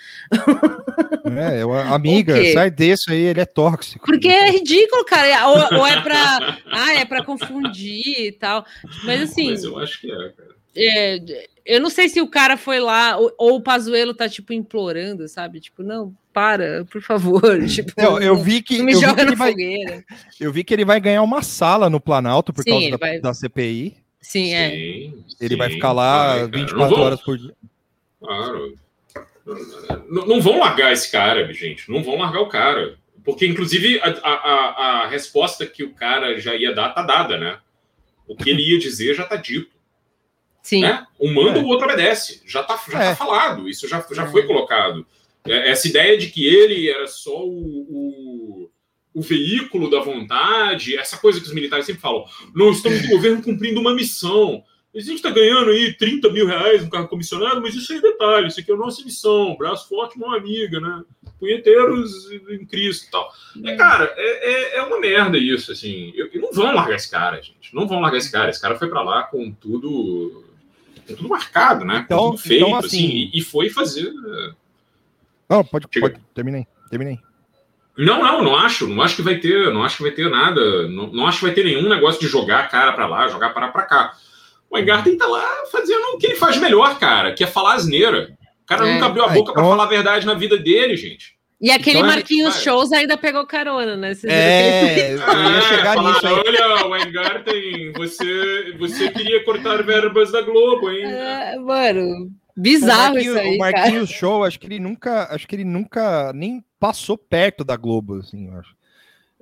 É, 1.37 1.61
eu- 1.61 1.73
amiga, 1.93 2.35
sai 2.53 2.69
desse 2.69 3.11
aí, 3.11 3.21
ele 3.21 3.41
é 3.41 3.45
tóxico. 3.45 4.05
Porque 4.05 4.27
é 4.27 4.49
ridículo, 4.51 5.05
cara. 5.05 5.47
Ou, 5.47 5.79
ou 5.79 5.87
é 5.87 6.01
pra. 6.01 6.57
Ah, 6.77 6.93
é 6.95 7.05
pra 7.05 7.23
confundir 7.23 8.27
e 8.27 8.31
tal. 8.33 8.65
Mas 9.05 9.21
assim. 9.21 9.51
Mas 9.51 9.63
eu 9.63 9.79
acho 9.79 10.01
que 10.01 10.11
é, 10.11 10.15
cara. 10.29 10.55
É, 10.77 11.47
eu 11.65 11.79
não 11.79 11.89
sei 11.89 12.09
se 12.09 12.19
o 12.19 12.27
cara 12.27 12.57
foi 12.57 12.81
lá, 12.81 13.15
ou, 13.17 13.33
ou 13.37 13.55
o 13.55 13.61
Pazuello 13.61 14.13
tá, 14.13 14.27
tipo, 14.27 14.51
implorando, 14.51 15.25
sabe? 15.29 15.61
Tipo, 15.61 15.81
não, 15.83 16.13
para, 16.33 16.83
por 16.91 17.01
favor. 17.01 17.41
Tipo, 17.65 17.93
Eu, 17.97 18.19
eu 18.19 18.35
vi 18.35 18.61
que, 18.61 18.77
não 18.79 18.85
me 18.85 18.91
eu 18.91 18.99
vi 18.99 19.03
que 19.05 19.09
joga 19.09 19.21
ele 19.21 19.31
na 19.31 19.37
vai, 19.37 19.51
fogueira. 19.51 20.03
eu 20.37 20.51
vi 20.51 20.63
que 20.65 20.73
ele 20.73 20.83
vai 20.83 20.99
ganhar 20.99 21.21
uma 21.21 21.41
sala 21.41 21.89
no 21.89 22.01
Planalto 22.01 22.51
por 22.51 22.61
Sim, 22.63 22.71
causa 22.71 22.89
da, 22.91 22.97
vai- 22.97 23.19
da 23.21 23.33
CPI. 23.33 23.95
Sim, 24.27 24.53
é. 24.53 24.69
Sim, 24.71 25.25
Ele 25.39 25.55
vai 25.55 25.69
sim, 25.69 25.75
ficar 25.75 25.91
lá 25.91 26.27
vai, 26.27 26.35
cara. 26.39 26.47
24 26.51 26.77
Não 26.79 26.89
vão- 26.89 26.99
horas 27.05 27.21
por 27.21 27.37
dia. 27.37 27.53
Claro. 28.19 28.77
Não, 30.09 30.25
não 30.25 30.41
vão 30.41 30.59
largar 30.59 30.91
esse 30.91 31.11
cara, 31.11 31.51
gente. 31.53 31.89
Não 31.91 32.03
vão 32.03 32.17
largar 32.17 32.41
o 32.41 32.49
cara. 32.49 32.97
Porque, 33.23 33.45
inclusive, 33.45 33.99
a, 34.01 34.09
a, 34.23 35.03
a- 35.03 35.07
resposta 35.07 35.65
que 35.65 35.83
o 35.83 35.93
cara 35.93 36.39
já 36.39 36.55
ia 36.55 36.73
dar 36.73 36.89
tá 36.89 37.01
dada, 37.03 37.37
né? 37.37 37.59
O 38.27 38.35
que 38.35 38.49
ele 38.49 38.61
ia 38.73 38.79
dizer 38.79 39.13
já 39.15 39.23
tá 39.25 39.35
dito. 39.35 39.69
Sim. 40.61 40.81
Né? 40.81 41.05
Um 41.19 41.31
manda, 41.33 41.59
É. 41.59 41.61
o 41.61 41.65
outro 41.67 41.85
obedece. 41.85 42.41
Já 42.45 42.63
tá, 42.63 42.79
já 42.91 43.03
É. 43.03 43.09
tá 43.09 43.15
falado. 43.15 43.69
Isso 43.69 43.87
já, 43.87 44.03
já 44.11 44.23
É. 44.23 44.27
foi 44.31 44.47
colocado. 44.47 45.05
É, 45.47 45.69
Essa 45.69 45.87
ideia 45.87 46.17
de 46.17 46.27
que 46.27 46.43
ele 46.45 46.89
era 46.89 47.05
só 47.07 47.45
o, 47.45 47.51
o, 47.51 48.34
o 49.15 49.21
veículo 49.21 49.89
da 49.89 50.01
vontade, 50.01 50.97
essa 50.97 51.17
coisa 51.17 51.39
que 51.39 51.47
os 51.47 51.53
militares 51.53 51.85
sempre 51.85 52.01
falam. 52.01 52.25
Não 52.53 52.69
estamos 52.69 53.01
no 53.01 53.07
governo 53.07 53.41
cumprindo 53.41 53.79
uma 53.79 53.95
missão. 53.95 54.61
A 54.93 54.99
gente 54.99 55.15
está 55.15 55.29
ganhando 55.29 55.71
aí 55.71 55.93
30 55.93 56.29
mil 56.31 56.45
reais 56.45 56.83
no 56.83 56.89
carro 56.89 57.07
comissionado, 57.07 57.61
mas 57.61 57.73
isso 57.73 57.93
aí 57.93 57.99
é 57.99 58.01
detalhe. 58.01 58.47
Isso 58.47 58.59
aqui 58.59 58.71
é 58.71 58.73
a 58.73 58.77
nossa 58.77 59.01
missão. 59.03 59.55
Braço 59.57 59.87
forte, 59.87 60.19
mão 60.19 60.33
amiga, 60.33 60.81
né? 60.81 61.03
Punheteiros 61.39 62.29
em 62.49 62.65
Cristo 62.65 63.07
e 63.07 63.11
tal. 63.11 63.31
É, 63.63 63.75
cara, 63.75 64.13
é, 64.17 64.51
é, 64.51 64.77
é 64.77 64.83
uma 64.83 64.99
merda 64.99 65.37
isso, 65.37 65.71
assim. 65.71 66.11
Eu, 66.15 66.29
não 66.41 66.51
vão 66.51 66.73
largar 66.75 66.95
esse 66.95 67.09
cara, 67.09 67.41
gente. 67.41 67.73
Não 67.73 67.87
vão 67.87 68.01
largar 68.01 68.17
esse 68.17 68.31
cara. 68.31 68.49
Esse 68.49 68.61
cara 68.61 68.77
foi 68.77 68.89
para 68.89 69.01
lá 69.01 69.23
com 69.23 69.49
tudo. 69.51 70.43
Com 71.07 71.15
tudo 71.15 71.29
marcado, 71.29 71.85
né? 71.85 72.03
Então- 72.05 72.17
com 72.17 72.29
tudo 72.31 72.41
feito, 72.41 72.65
então, 72.65 72.75
assim. 72.77 72.87
assim- 72.87 73.31
e, 73.33 73.41
foi 73.41 73.69
fazer. 73.69 74.11
Não, 75.49 75.63
pode, 75.63 75.87
pode. 75.87 76.19
Terminei, 76.33 76.65
terminei. 76.89 77.19
Não, 77.97 78.21
não, 78.21 78.43
não 78.43 78.55
acho. 78.55 78.87
Não 78.87 79.01
acho 79.01 79.15
que 79.15 79.21
vai 79.21 79.35
ter, 79.35 79.73
não 79.73 79.83
acho 79.83 79.97
que 79.97 80.03
vai 80.03 80.11
ter 80.11 80.29
nada. 80.29 80.87
Não, 80.87 81.07
não 81.07 81.27
acho 81.27 81.39
que 81.39 81.45
vai 81.45 81.53
ter 81.53 81.63
nenhum 81.63 81.87
negócio 81.87 82.19
de 82.19 82.27
jogar 82.27 82.59
a 82.59 82.67
cara 82.67 82.93
pra 82.93 83.07
lá, 83.07 83.27
jogar 83.27 83.51
para 83.51 83.69
pra 83.69 83.83
cá. 83.83 84.13
O 84.69 84.77
Engarten 84.77 85.17
tá 85.17 85.25
lá 85.27 85.47
fazendo 85.71 86.01
o 86.13 86.17
que 86.17 86.27
ele 86.27 86.35
faz 86.35 86.57
melhor, 86.57 86.97
cara, 86.99 87.31
que 87.33 87.43
é 87.43 87.47
falar 87.47 87.75
asneira. 87.75 88.35
O 88.63 88.65
cara 88.67 88.87
É. 88.87 88.93
nunca 88.93 89.05
abriu 89.05 89.23
a 89.23 89.29
boca 89.29 89.53
pra 89.53 89.61
então- 89.61 89.71
falar 89.71 89.83
a 89.83 89.87
verdade 89.87 90.25
na 90.25 90.33
vida 90.33 90.57
dele, 90.57 90.97
gente. 90.97 91.35
E 91.61 91.71
aquele 91.71 91.99
Então, 91.99 92.09
Marquinhos. 92.09 92.61
Shows 92.61 92.91
ainda 92.91 93.15
pegou 93.17 93.45
carona, 93.45 93.95
né? 93.95 94.13
Vocês 94.13 94.31
viram 94.33 94.35
É, 94.35 95.13
eu 95.47 95.51
ia 95.55 95.61
chegar 95.61 95.93
falar, 95.93 96.13
nisso 96.13 96.27
aí. 96.27 96.33
Olha, 96.33 96.85
o 96.87 96.97
Engarten, 96.97 97.93
você, 97.93 98.75
você 98.77 99.09
queria 99.09 99.43
cortar 99.45 99.81
verbas 99.83 100.31
da 100.33 100.41
Globo, 100.41 100.91
hein? 100.91 101.05
É, 101.05 101.57
mano, 101.57 102.29
bizarro 102.57 103.11
o 103.11 103.13
Marquinhos, 103.13 103.35
isso 103.35 103.39
aí, 103.39 103.55
o 103.55 103.59
cara. 103.59 103.71
Marquinhos 103.77 104.09
Show, 104.09 104.43
acho 104.43 104.59
que 104.59 104.67
ele 104.67 104.79
nunca, 104.79 105.27
acho 105.33 105.47
que 105.47 105.55
ele 105.55 105.63
nunca 105.63 106.33
nem 106.35 106.61
passou 106.87 107.17
perto 107.17 107.63
da 107.63 107.75
Globo, 107.75 108.15
assim, 108.19 108.47
eu 108.47 108.57
acho. 108.59 108.75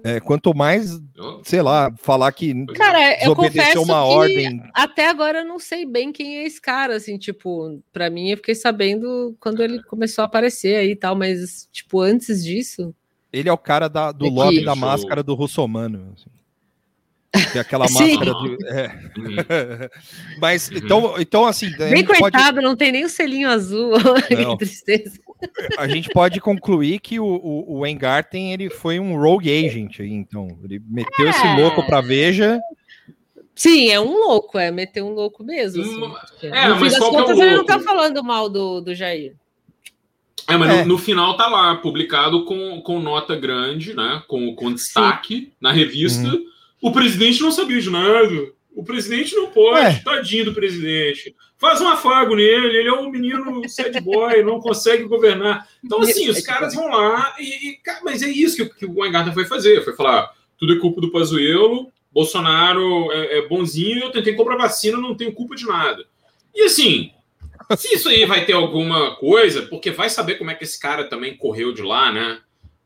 É, 0.03 0.19
quanto 0.19 0.53
mais, 0.53 1.00
sei 1.43 1.62
lá, 1.62 1.89
falar 1.97 2.31
que 2.33 2.65
Cara, 2.73 3.23
eu 3.23 3.33
confesso 3.35 3.81
uma 3.83 3.93
que 4.03 4.09
ordem. 4.09 4.62
até 4.73 5.07
agora 5.07 5.39
eu 5.39 5.45
não 5.45 5.59
sei 5.59 5.85
bem 5.85 6.12
quem 6.12 6.39
é 6.39 6.43
esse 6.45 6.59
cara, 6.59 6.95
assim, 6.95 7.17
tipo, 7.17 7.81
pra 7.93 8.09
mim 8.09 8.29
eu 8.31 8.38
fiquei 8.38 8.55
sabendo 8.55 9.33
quando 9.39 9.63
ele 9.63 9.81
começou 9.83 10.23
a 10.23 10.25
aparecer 10.25 10.75
aí 10.75 10.91
e 10.91 10.95
tal, 10.95 11.15
mas, 11.15 11.69
tipo, 11.71 12.01
antes 12.01 12.43
disso, 12.43 12.93
Ele 13.31 13.50
é 13.50 13.53
o 13.53 13.57
cara 13.57 13.88
da- 13.88 14.12
do 14.12 14.25
É 14.25 14.29
que- 14.29 14.35
lobby 14.35 14.63
da 14.65 14.75
máscara 14.75 15.23
do 15.23 15.33
russomano. 15.33 16.13
Assim. 16.15 16.29
Que 17.52 17.58
é 17.58 17.62
aquela 17.62 17.88
Sim. 17.88 18.18
máscara 18.18 18.34
de. 18.34 18.68
é. 18.68 19.04
Uhum. 19.24 19.90
Mas 20.40 20.70
então, 20.72 21.16
então 21.20 21.46
assim, 21.48 21.70
bem 21.78 21.90
gente, 21.98 22.06
pode, 22.08 22.20
coitado, 22.20 22.62
não 22.62 22.75
tem 22.75 22.92
nem 22.92 23.06
o 23.06 23.10
selinho 23.10 23.50
azul, 23.50 23.92
Não. 24.38 24.58
que 24.58 24.66
tristeza. 24.66 25.20
a 25.78 25.88
gente 25.88 26.10
pode 26.10 26.40
concluir 26.40 27.00
que 27.00 27.20
o, 27.20 27.25
o, 27.25 27.80
o 27.80 27.88
Engarten 27.88 28.54
ele 28.54 28.70
foi 28.70 29.00
um 29.00 29.18
rogue 29.20 29.50
agent 29.50 30.00
aí, 30.00 30.12
então. 30.12 30.48
Ele 30.63 30.82
meteu 30.88 31.28
esse 31.28 31.46
É. 31.46 31.56
louco 31.56 31.84
pra 31.86 32.02
Veja. 32.02 32.60
Sim, 33.56 33.90
é 33.90 34.00
um 34.00 34.13
louco, 34.13 34.58
é 34.58 34.72
meter 34.72 35.04
um 35.04 35.13
louco 35.13 35.44
mesmo. 35.44 35.82
Assim, 35.84 36.04
Hum, 36.04 36.10
porque 36.12 36.48
é, 36.48 36.68
no 36.68 36.75
fim 36.78 36.84
das 36.90 36.98
qual 36.98 37.12
que 37.12 37.16
é 37.18 37.20
contas, 37.22 37.40
ele 37.40 37.56
não 37.56 37.66
tá 37.66 37.80
falando 37.80 38.24
mal 38.24 38.50
do, 38.50 38.82
do 38.82 38.94
Jair. 38.96 39.36
É, 40.48 40.58
mas 40.58 40.70
É. 40.72 40.82
No, 40.82 40.90
no 40.90 40.98
final 40.98 41.38
tá 41.38 41.48
lá, 41.48 41.75
publicado 41.75 42.46
com, 42.46 42.82
com 42.82 43.00
nota 43.00 43.36
grande, 43.36 43.94
né? 43.94 44.22
Com, 44.28 44.56
com 44.56 44.74
destaque 44.74 45.52
na 45.62 45.72
revista. 45.72 46.28
Uhum. 46.28 46.52
O 46.84 46.92
presidente 46.92 47.42
não 47.42 47.52
sabia 47.52 47.80
de 47.80 47.90
nada. 47.90 48.52
O 48.75 48.84
presidente 48.84 49.34
não 49.36 49.48
pode, 49.52 49.86
É. 49.86 50.00
tadinho 50.04 50.46
do 50.46 50.54
presidente. 50.54 51.34
Faz 51.58 51.80
um 51.80 51.88
afago 51.88 52.36
nele, 52.36 52.78
ele 52.78 52.90
é 52.90 52.94
um 52.94 53.10
menino 53.10 53.68
sad 53.70 54.02
boy, 54.02 54.44
não 54.44 54.60
consegue 54.60 55.04
governar. 55.06 55.66
Então, 55.82 56.02
assim, 56.02 56.28
os 56.30 56.42
caras 56.42 56.75
vão 56.75 56.90
lá 56.90 57.36
e. 57.40 57.70
e, 57.70 57.78
cara, 57.78 58.02
mas 58.04 58.22
é 58.22 58.28
isso 58.28 58.58
que, 58.58 58.66
que 58.80 58.86
o 58.86 59.00
Weingarten 59.00 59.34
foi 59.34 59.46
fazer. 59.46 59.82
Foi 59.84 59.96
falar: 59.96 60.30
tudo 60.58 60.74
é 60.74 60.80
culpa 60.80 61.00
do 61.00 61.10
Pazuello, 61.10 61.90
Bolsonaro 62.12 63.12
é, 63.13 63.38
é 63.38 63.48
bonzinho, 63.48 64.04
eu 64.04 64.12
tentei 64.12 64.34
comprar 64.34 64.58
vacina, 64.58 64.98
não 64.98 65.16
tenho 65.16 65.32
culpa 65.32 65.56
de 65.56 65.66
nada. 65.66 66.06
E 66.54 66.63
assim, 66.63 67.12
se 67.78 67.96
isso 67.96 68.10
aí 68.10 68.25
vai 68.25 68.46
ter 68.46 68.54
alguma 68.54 69.16
coisa, 69.16 69.62
porque 69.63 69.90
vai 69.92 70.10
saber 70.10 70.36
como 70.36 70.52
é 70.52 70.56
que 70.56 70.63
esse 70.66 70.80
cara 70.80 71.06
também 71.06 71.38
correu 71.38 71.74
de 71.74 71.82
lá, 71.82 72.12
né? 72.12 72.40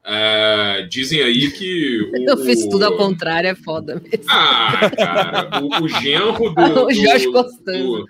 É, 0.09 0.87
dizem 0.89 1.21
aí 1.21 1.51
que. 1.51 2.09
O, 2.15 2.29
Eu 2.29 2.37
fiz 2.37 2.65
tudo 2.67 2.83
ao 2.85 2.95
contrário, 2.95 3.49
é 3.49 3.55
foda 3.55 3.95
mesmo. 3.95 4.25
Ah, 4.29 4.89
cara, 4.95 5.61
o, 5.61 5.83
o 5.83 5.87
genro 5.89 6.49
do. 6.53 6.85
O 6.87 6.93
Jorge 6.93 7.29
Costanzo. 7.31 8.05
do- 8.05 8.07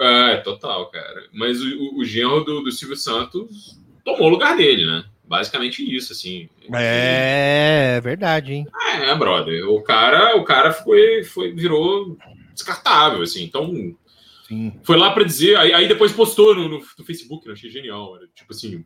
É, 0.00 0.36
total, 0.38 0.88
cara. 0.90 1.24
Mas 1.32 1.60
o, 1.60 1.96
o, 1.98 2.04
genro 2.04 2.44
do, 2.44 2.62
do 2.62 2.70
Silvio 2.70 2.96
Santos 2.96 3.76
tomou 4.04 4.26
o 4.28 4.30
lugar 4.30 4.56
dele, 4.56 4.86
né? 4.86 5.04
Basicamente 5.24 5.82
isso, 5.94 6.12
assim. 6.12 6.48
É, 6.72 7.96
é 7.96 8.00
verdade, 8.00 8.52
hein? 8.54 8.66
É, 9.02 9.12
brother. 9.16 9.68
O 9.68 9.82
cara, 9.82 10.36
o 10.36 10.44
cara 10.44 10.72
foi, 10.72 11.24
foi, 11.24 11.50
virou 11.52 12.16
descartável, 12.54 13.22
assim. 13.22 13.42
Então, 13.42 13.72
Sim. 14.46 14.72
foi 14.84 14.96
lá 14.96 15.10
pra 15.10 15.24
dizer. 15.24 15.56
Aí, 15.56 15.72
aí 15.74 15.88
depois 15.88 16.12
postou 16.12 16.54
no, 16.54 16.68
no, 16.68 16.78
no 16.78 17.04
Facebook, 17.04 17.44
eu 17.46 17.52
achei 17.54 17.68
genial. 17.68 18.16
Era, 18.16 18.26
tipo 18.34 18.52
assim. 18.52 18.84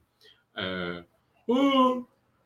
É, 0.57 1.03
"Ah, 1.51 2.03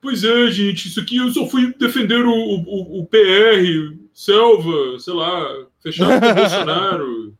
pois 0.06 0.22
é, 0.24 0.50
gente, 0.50 0.86
isso 0.88 1.00
aqui 1.00 1.16
eu 1.16 1.28
só 1.30 1.46
fui 1.48 1.74
defender 1.78 2.24
o, 2.24 2.30
o, 2.32 3.00
o 3.00 3.06
PR, 3.06 3.96
selva, 4.14 4.98
sei 5.00 5.14
lá, 5.14 5.66
fechado 5.82 6.20
com 6.20 6.26
o 6.30 6.34
Bolsonaro. 6.34 7.34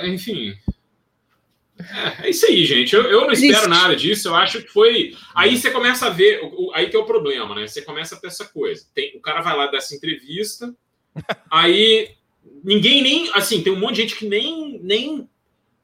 É, 0.00 0.08
enfim. 0.08 0.54
É, 1.78 2.26
é 2.26 2.30
isso 2.30 2.46
aí, 2.46 2.64
gente. 2.64 2.94
Eu, 2.94 3.02
eu 3.04 3.20
não 3.22 3.32
espero 3.32 3.68
nada 3.68 3.94
disso. 3.94 4.28
Eu 4.28 4.34
acho 4.34 4.62
que 4.62 4.68
foi. 4.68 5.14
Aí 5.34 5.56
você 5.56 5.70
começa 5.70 6.06
a 6.06 6.10
ver. 6.10 6.40
o- 6.42 6.68
o- 6.68 6.72
aí 6.74 6.88
que 6.88 6.96
é 6.96 6.98
o 6.98 7.04
problema, 7.04 7.54
né? 7.54 7.66
Você 7.66 7.82
começa 7.82 8.14
a 8.14 8.18
ter 8.18 8.28
essa 8.28 8.46
coisa. 8.46 8.86
Tem, 8.94 9.14
o 9.14 9.20
cara 9.20 9.42
vai 9.42 9.54
lá 9.54 9.66
dar 9.66 9.76
essa 9.78 9.94
entrevista. 9.94 10.74
aí 11.50 12.10
ninguém 12.64 13.02
nem. 13.02 13.30
Assim, 13.34 13.62
tem 13.62 13.72
um 13.72 13.78
monte 13.78 13.96
de 13.96 14.02
gente 14.02 14.16
que 14.16 14.26
nem. 14.26 14.80
nem 14.82 15.28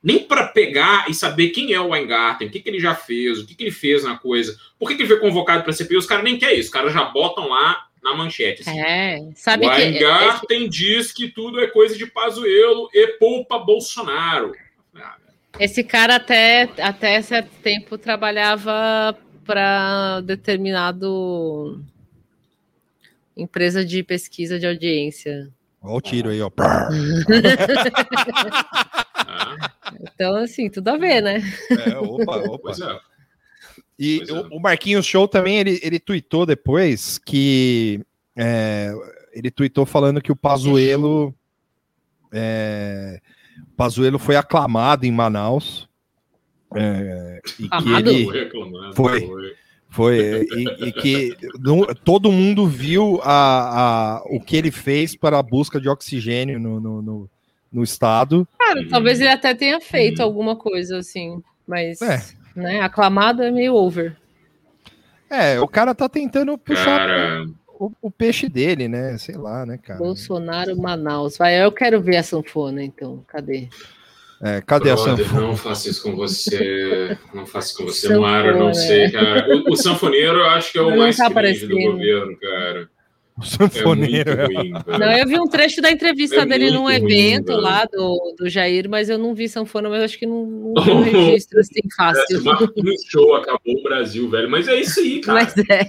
nem 0.02 0.24
para 0.24 0.48
pegar 0.48 1.08
e 1.08 1.14
saber 1.14 1.50
quem 1.50 1.72
é 1.72 1.80
o 1.80 1.90
Weingarten, 1.90 2.48
o 2.48 2.50
que, 2.50 2.60
que 2.60 2.68
ele 2.68 2.80
já 2.80 2.94
fez, 2.94 3.38
o 3.38 3.46
que, 3.46 3.54
que 3.54 3.64
ele 3.64 3.70
fez 3.70 4.02
na 4.02 4.18
coisa, 4.18 4.56
por 4.78 4.88
que, 4.88 4.96
que 4.96 5.02
ele 5.02 5.08
foi 5.08 5.20
convocado 5.20 5.62
para 5.62 5.72
CPI, 5.72 5.96
os 5.96 6.06
caras 6.06 6.24
nem 6.24 6.38
querem 6.38 6.58
isso, 6.58 6.68
os 6.68 6.72
caras 6.72 6.92
já 6.92 7.04
botam 7.04 7.48
lá 7.48 7.86
na 8.02 8.14
manchete. 8.14 8.62
assim. 8.62 8.80
É, 8.80 9.20
sabe 9.36 9.64
o 9.64 9.70
que. 9.70 9.76
Weingarten 9.76 10.68
diz 10.68 11.12
que 11.12 11.28
tudo 11.28 11.60
é 11.60 11.68
coisa 11.68 11.96
de 11.96 12.06
Pazuello 12.06 12.88
e 12.92 13.06
poupa 13.18 13.60
Bolsonaro. 13.60 14.52
Esse 15.60 15.84
cara 15.84 16.16
até, 16.16 16.68
até 16.80 17.22
certo 17.22 17.50
tempo 17.62 17.96
trabalhava 17.96 19.16
para 19.44 20.20
determinado 20.22 21.80
empresa 23.36 23.84
de 23.84 24.02
pesquisa 24.02 24.58
de 24.58 24.66
audiência. 24.66 25.48
Olha 25.80 25.94
o 25.94 26.00
tiro 26.00 26.30
aí, 26.30 26.40
ó. 26.40 26.50
Então, 30.00 30.36
assim, 30.36 30.68
tudo 30.70 30.88
a 30.88 30.96
ver, 30.96 31.20
né? 31.22 31.40
É, 31.70 31.96
opa, 31.98 32.36
opa. 32.38 32.58
pois 32.62 32.80
é. 32.80 32.98
E 33.98 34.22
é. 34.28 34.32
o, 34.32 34.58
Marquinhos 34.60 35.06
Show 35.06 35.28
também, 35.28 35.58
ele, 35.58 35.78
ele 35.82 35.98
tweetou 36.00 36.44
depois 36.46 37.18
que 37.18 38.00
é, 38.36 38.92
ele 39.32 39.50
tweetou 39.50 39.84
falando 39.86 40.20
que 40.20 40.32
o 40.32 40.36
Pazuello 40.36 41.34
é, 42.32 43.20
o 43.72 43.76
Pazuello 43.76 44.18
foi 44.18 44.36
aclamado 44.36 45.04
em 45.04 45.12
Manaus. 45.12 45.88
é, 46.74 47.40
e 47.60 47.68
que 47.68 47.74
Aclamado? 47.74 48.10
ele 48.10 48.50
Foi 48.94 49.20
Foi. 49.20 49.54
foi 49.90 50.46
e, 50.56 50.88
e 50.88 50.92
que 50.92 51.36
não- 51.60 51.84
todo 52.02 52.32
mundo 52.32 52.66
viu 52.66 53.20
a, 53.22 54.16
a- 54.16 54.22
o 54.30 54.40
que 54.40 54.56
ele 54.56 54.70
fez 54.70 55.14
para 55.14 55.38
a 55.38 55.42
busca 55.42 55.78
de 55.78 55.88
oxigênio 55.88 56.58
no, 56.58 56.80
no, 56.80 57.02
no- 57.02 57.30
no 57.72 57.82
estado. 57.82 58.46
Cara, 58.58 58.80
Uhum. 58.80 58.88
talvez 58.88 59.20
ele 59.20 59.30
até 59.30 59.54
tenha 59.54 59.80
feito 59.80 60.18
Uhum. 60.20 60.24
alguma 60.24 60.56
coisa 60.56 60.98
assim, 60.98 61.42
mas 61.66 62.00
É. 62.02 62.20
né, 62.54 62.80
aclamado 62.80 63.42
é 63.42 63.50
meio 63.50 63.74
over. 63.74 64.16
É, 65.30 65.58
o 65.60 65.66
cara 65.66 65.94
tá 65.94 66.08
tentando 66.08 66.58
puxar 66.58 66.98
Cara, 66.98 67.46
o, 67.80 67.90
o 68.02 68.10
peixe 68.10 68.48
dele, 68.48 68.86
né? 68.86 69.16
Sei 69.16 69.34
lá, 69.34 69.64
né, 69.64 69.78
cara? 69.78 69.98
Bolsonaro, 69.98 70.76
Manaus. 70.76 71.38
Vai, 71.38 71.62
eu 71.64 71.72
quero 71.72 72.02
ver 72.02 72.18
a 72.18 72.22
sanfona, 72.22 72.82
então. 72.84 73.24
Cadê? 73.26 73.68
É, 74.42 74.60
cadê 74.60 74.90
a 74.90 74.94
brother, 74.94 75.24
sanfona? 75.24 75.40
não 75.46 75.56
faça 75.56 75.88
isso 75.88 76.02
com 76.02 76.14
você. 76.16 77.16
Não 77.32 77.46
faça 77.46 77.68
isso 77.68 77.78
com 77.78 77.84
você, 77.84 78.08
Sanfona. 78.08 78.20
Moara. 78.20 78.56
Não 78.58 78.74
sei, 78.74 79.10
cara. 79.10 79.46
O, 79.66 79.72
o 79.72 79.76
sanfoneiro 79.76 80.40
eu 80.40 80.46
acho 80.50 80.72
que 80.72 80.78
é 80.78 80.82
o 80.82 80.90
Não 80.90 80.98
mais 80.98 81.16
tá 81.16 81.28
do 81.28 81.34
governo, 81.68 82.36
cara. 82.38 82.90
O 83.34 83.42
É 83.42 83.46
sanfoneiro. 83.46 84.36
muito 84.36 84.54
ruim, 84.56 84.72
cara. 84.72 84.98
Não, 84.98 85.12
eu 85.18 85.26
vi 85.26 85.40
um 85.40 85.46
trecho 85.48 85.80
da 85.80 85.90
entrevista 85.90 86.36
É 86.42 86.46
dele 86.46 86.70
num 86.70 86.82
ruim, 86.82 86.94
evento 86.96 87.46
velho. 87.46 87.60
lá 87.60 87.84
do, 87.86 88.34
do 88.38 88.48
Jair, 88.50 88.88
mas 88.90 89.08
eu 89.08 89.16
não 89.16 89.34
vi 89.34 89.48
sanfona, 89.48 89.88
mas 89.88 90.02
acho 90.02 90.18
que 90.18 90.26
não, 90.26 90.44
não 90.44 90.82
vi 90.82 90.90
um 90.90 91.00
registro 91.02 91.58
assim 91.60 91.80
É, 91.82 91.94
fácil. 91.96 92.44
Marquinhos 92.44 93.02
Show 93.08 93.34
acabou 93.34 93.78
o 93.78 93.82
Brasil, 93.82 94.28
velho. 94.28 94.50
Mas 94.50 94.68
é 94.68 94.78
isso 94.78 95.00
aí, 95.00 95.20
cara. 95.20 95.40
Mas 95.44 95.54
é. 95.70 95.84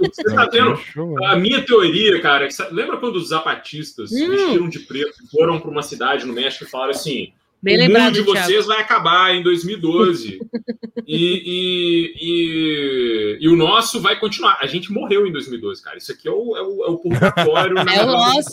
Você 0.00 0.22
tá 0.34 0.48
vendo? 0.50 0.76
Show. 0.76 1.24
A 1.26 1.36
minha 1.36 1.60
teoria, 1.64 2.20
cara, 2.22 2.46
é 2.46 2.48
lembra 2.72 2.96
quando 2.96 3.16
os 3.16 3.28
zapatistas 3.28 4.10
Hum. 4.10 4.30
vestiram 4.30 4.68
de 4.68 4.78
preto 4.80 5.14
e 5.22 5.30
foram 5.30 5.60
para 5.60 5.70
uma 5.70 5.82
cidade 5.82 6.24
no 6.24 6.32
México 6.32 6.64
e 6.64 6.68
falaram 6.68 6.90
assim: 6.92 7.32
Bem 7.60 7.76
o 7.76 7.80
mundo 7.80 7.88
lembrado, 7.88 8.12
de 8.14 8.24
Thiago. 8.24 8.46
vocês 8.46 8.66
vai 8.66 8.80
acabar 8.80 9.34
em 9.34 9.42
2012 9.42 10.38
e, 11.06 11.16
e, 11.16 12.14
e, 12.20 13.38
e 13.40 13.48
o 13.48 13.56
nosso 13.56 14.00
vai 14.00 14.18
continuar. 14.18 14.58
A 14.60 14.66
gente 14.66 14.92
morreu 14.92 15.26
em 15.26 15.32
2012, 15.32 15.82
cara. 15.82 15.98
Isso 15.98 16.12
aqui 16.12 16.28
é 16.28 16.30
o, 16.30 16.56
é 16.56 16.62
o, 16.62 16.84
é 16.84 16.90
o 16.90 16.98
purgatório. 16.98 17.74
É 17.88 18.04
o 18.04 18.06
Lost. 18.06 18.48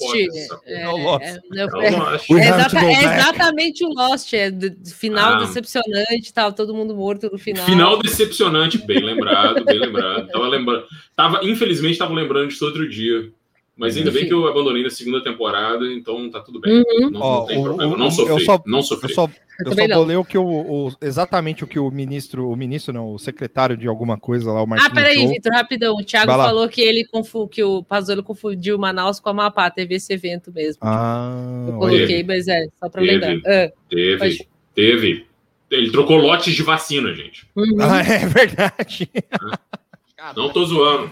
É, 0.66 0.82
É 0.84 0.90
o 0.90 0.98
Lost. 0.98 1.24
é- 1.24 1.40
É 1.56 1.66
o 1.66 1.82
é- 1.82 1.92
Lost. 1.92 2.30
É 2.32 2.34
exata- 2.48 2.80
é 2.86 3.04
exatamente 3.04 3.86
o 3.86 3.90
Lost, 3.90 4.34
é 4.34 4.52
final 4.98 5.34
Ah. 5.34 5.40
decepcionante, 5.40 6.34
tal, 6.34 6.52
todo 6.54 6.74
mundo 6.74 6.96
morto 6.96 7.30
no 7.32 7.38
final. 7.38 7.66
Final 7.66 8.02
decepcionante, 8.02 8.78
bem 8.80 9.00
lembrado, 9.04 9.64
bem 9.64 9.80
lembrado. 9.80 10.28
Tava 10.30 10.48
lembrando, 10.48 10.86
tava, 11.16 11.40
infelizmente, 11.44 11.94
estava 11.94 12.14
lembrando 12.14 12.48
disso 12.48 12.66
outro 12.66 12.88
dia. 12.90 13.30
Mas 13.78 13.98
ainda 13.98 14.10
bem 14.10 14.26
que 14.26 14.34
eu 14.34 14.48
abandonei 14.48 14.82
na 14.84 14.90
segunda 14.90 15.22
temporada, 15.22 15.86
então 15.92 16.30
tá 16.32 16.40
tudo 16.40 16.62
bem. 16.62 16.82
Uhum. 16.82 17.10
Não, 17.10 17.20
Ó, 17.22 17.40
não 17.42 17.46
tem 17.46 17.58
o- 17.60 17.64
problema. 17.64 17.94
o- 17.94 17.98
não 17.98 18.06
eu 18.06 18.12
sofri. 18.12 18.46
só- 18.46 18.64
não 18.66 18.80
Eu 18.80 18.84
sofri. 18.84 19.14
só, 19.14 19.24
Eu 19.26 19.72
eu 19.72 19.90
só 19.94 20.04
ler 20.04 20.16
o 20.18 20.24
que 20.24 20.38
o, 20.38 20.46
o- 20.88 20.92
exatamente 21.02 21.64
o 21.66 21.68
que 21.68 21.78
o 21.78 21.92
ministro, 21.92 22.50
o 22.50 22.56
ministro 22.56 22.94
não, 22.94 23.14
o 23.14 23.20
secretário 23.20 23.76
de 23.76 23.86
alguma 23.86 24.18
coisa 24.18 24.50
lá, 24.50 24.62
o 24.62 24.64
Ah, 24.64 24.68
Marquinhos 24.68 24.94
peraí, 24.94 25.18
Show. 25.20 25.28
Vitor, 25.30 25.52
rapidão. 25.52 25.96
O 25.98 26.06
Thiago 26.06 26.28
Vai 26.28 26.38
lá. 26.38 26.46
falou 26.46 26.70
que 26.70 26.82
ele 26.82 27.04
confu, 27.06 27.50
que 27.50 27.64
o 27.64 27.84
Pazuello 27.84 28.24
confundiu 28.24 28.78
Manaus 28.78 29.20
com 29.20 29.28
a 29.28 29.32
Amapá. 29.34 29.70
Teve 29.70 29.96
esse 29.96 30.14
evento 30.14 30.54
mesmo. 30.54 30.80
Ah, 30.82 31.66
Eu 31.68 31.74
coloquei, 31.78 32.24
mas 32.24 32.48
é, 32.48 32.68
só 32.80 32.88
pra 32.90 33.02
Teve. 33.02 33.18
lembrar. 33.26 33.42
Ah, 33.46 33.72
Teve, 33.90 34.18
Pode- 34.18 34.48
teve. 34.74 35.26
Ele 35.70 35.92
trocou 35.92 36.16
lotes 36.18 36.54
de 36.56 36.64
vacina, 36.64 37.14
gente. 37.14 37.46
uhum. 37.58 37.76
Ah, 37.82 38.00
é 38.24 38.26
verdade. 38.26 39.10
Não 40.36 40.50
tô 40.50 40.64
zoando. 40.66 41.12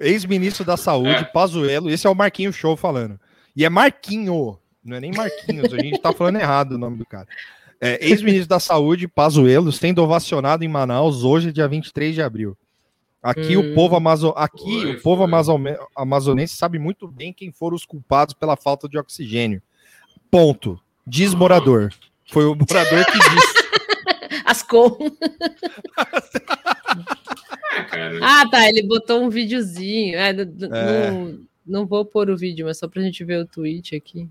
Ex-ministro 0.00 0.64
da 0.64 0.76
Saúde, 0.76 1.10
É. 1.10 1.24
Pazuello, 1.24 1.90
esse 1.90 2.06
é 2.06 2.10
o 2.10 2.14
Marquinhos 2.14 2.56
Show 2.56 2.76
falando. 2.76 3.18
E 3.54 3.64
é 3.64 3.68
Marquinho, 3.68 4.58
não 4.84 4.96
é 4.96 5.00
nem 5.00 5.12
Marquinhos, 5.12 5.72
a 5.72 5.78
gente 5.78 5.98
tá 6.00 6.12
falando 6.12 6.36
errado 6.36 6.72
o 6.72 6.78
nome 6.78 6.96
do 6.98 7.06
cara. 7.06 7.26
É, 7.80 7.98
Ex-ministro 8.06 8.48
da 8.48 8.60
Saúde, 8.60 9.06
Pazuello, 9.08 9.70
sendo 9.72 10.02
ovacionado 10.02 10.64
em 10.64 10.68
Manaus 10.68 11.24
hoje, 11.24 11.52
dia 11.52 11.68
23 11.68 12.14
de 12.14 12.22
abril. 12.22 12.56
Aqui 13.22 13.56
Hum. 13.56 13.72
o 13.72 13.74
povo, 13.74 13.96
amazo... 13.96 14.32
Aqui, 14.36 14.86
o 14.86 15.02
povo 15.02 15.26
amazonense 15.96 16.54
sabe 16.56 16.78
muito 16.78 17.08
bem 17.08 17.32
quem 17.32 17.50
foram 17.50 17.74
os 17.74 17.84
culpados 17.84 18.34
pela 18.34 18.56
falta 18.56 18.88
de 18.88 18.96
oxigênio. 18.98 19.60
Ponto. 20.30 20.80
Diz 21.06 21.34
morador. 21.34 21.92
Foi 22.30 22.44
o 22.44 22.54
morador 22.54 23.04
que 23.04 23.18
disse. 23.18 23.66
Ascom. 24.46 24.96
É, 27.76 27.82
cara. 27.84 28.18
Ah, 28.22 28.48
tá. 28.50 28.68
Ele 28.68 28.82
botou 28.82 29.22
um 29.22 29.28
videozinho. 29.30 30.16
É, 30.18 30.30
É. 30.30 31.10
Não, 31.10 31.40
não 31.66 31.86
vou 31.86 32.04
pôr 32.04 32.30
o 32.30 32.36
vídeo, 32.36 32.66
mas 32.66 32.78
só 32.78 32.88
pra 32.88 33.02
gente 33.02 33.24
ver 33.24 33.38
o 33.40 33.46
tweet 33.46 33.94
aqui. 33.96 34.28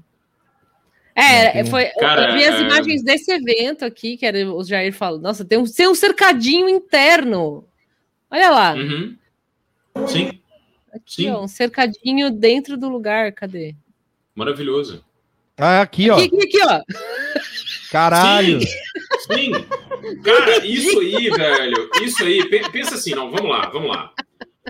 É, 1.15 1.62
um- 1.63 1.65
foi. 1.67 1.86
Cara, 1.99 2.29
eu 2.31 2.38
vi 2.38 2.43
as 2.45 2.55
é- 2.55 2.62
imagens 2.62 3.03
desse 3.03 3.31
evento 3.31 3.86
aqui, 3.86 4.17
que 4.17 4.25
era 4.25 4.51
o 4.53 4.63
Jair 4.63 4.93
falou. 4.93 5.19
Nossa, 5.19 5.45
tem 5.45 5.58
um, 5.58 5.63
tem 5.63 5.88
um 5.88 5.95
cercadinho 5.95 6.67
interno. 6.67 7.65
Olha 8.29 8.49
lá. 8.49 8.73
Uhum. 8.73 9.15
Sim, 10.08 10.41
Aqui, 10.93 11.23
sim. 11.23 11.29
ó, 11.29 11.41
um 11.41 11.47
cercadinho 11.47 12.29
dentro 12.31 12.75
do 12.77 12.89
lugar. 12.89 13.31
Cadê? 13.31 13.75
maravilhoso. 14.36 15.01
Ah, 15.58 15.79
aqui, 15.81 16.10
ó. 16.10 16.15
Aqui, 16.17 16.25
aqui, 16.25 16.43
aqui, 16.47 16.60
ó. 16.65 16.81
Caralho. 17.89 18.60
Sim. 18.60 19.51
Cara, 20.23 20.65
isso 20.65 20.99
aí, 20.99 21.29
velho. 21.29 21.89
Isso 22.01 22.23
aí. 22.23 22.47
pe- 22.49 22.69
Pensa 22.71 22.95
assim, 22.95 23.13
não, 23.15 23.29
vamos 23.31 23.49
lá, 23.49 23.69
vamos 23.69 23.89
lá. 23.89 24.12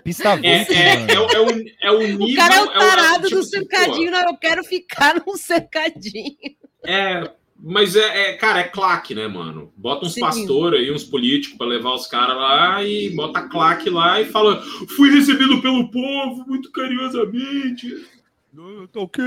Pista 0.04 0.30
É, 0.44 0.60
20, 0.66 0.74
é, 0.74 1.14
é, 1.14 1.20
o- 1.20 1.30
é 1.32 1.40
o, 1.40 1.66
é 1.82 1.92
o 1.92 2.00
nível. 2.18 2.28
O 2.28 2.36
cara 2.36 2.56
é 2.56 2.62
o 2.62 2.66
é 2.66 2.74
tarado 2.74 3.24
tipo 3.24 3.36
do 3.36 3.40
assim, 3.42 3.50
cercadinho. 3.50 4.12
Não, 4.12 4.22
eu 4.22 4.38
quero 4.38 4.64
ficar 4.64 5.16
num 5.26 5.36
cercadinho. 5.38 6.36
É, 6.86 7.32
mas 7.58 7.96
é, 7.96 8.30
é, 8.30 8.34
cara, 8.34 8.60
é 8.60 8.64
claque, 8.66 9.16
né, 9.16 9.28
mano? 9.28 9.72
Bota 9.76 10.06
uns 10.06 10.14
Sim. 10.14 10.20
pastores 10.20 10.80
aí, 10.82 10.92
uns 10.92 11.04
políticos 11.06 11.58
pra 11.58 11.66
levar 11.66 11.94
os 11.94 12.06
caras 12.08 12.36
lá 12.36 12.84
e 12.84 13.10
bota 13.16 13.48
claque 13.48 13.90
lá 13.90 14.20
e 14.22 14.26
fala: 14.26 14.62
fui 14.96 15.10
recebido 15.12 15.62
pelo 15.62 15.90
povo 15.90 16.44
muito 16.48 16.72
carinhosamente. 16.72 17.88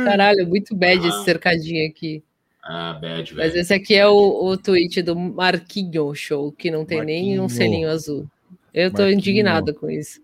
Caralho, 0.05 0.47
muito 0.47 0.75
bad 0.75 1.05
Ah. 1.05 1.09
esse 1.09 1.25
cercadinho 1.25 1.89
aqui. 1.91 2.23
Ah, 2.71 2.93
bad, 3.01 3.35
Mas 3.35 3.53
velho. 3.53 3.61
esse 3.63 3.73
aqui 3.73 3.95
é 3.95 4.07
o, 4.07 4.45
o 4.45 4.57
tweet 4.59 5.01
do 5.01 5.17
Marquinho 5.17 6.15
Show, 6.15 6.53
que 6.53 6.71
não 6.71 6.85
tem 6.85 7.03
nem 7.03 7.39
um 7.39 7.43
Marquinho. 7.45 7.49
selinho 7.49 7.89
azul. 7.89 8.27
Eu 8.75 8.91
tô 8.91 8.99
Marquinho. 8.99 9.19
indignada 9.19 9.73
com 9.73 9.89
isso. 9.91 10.21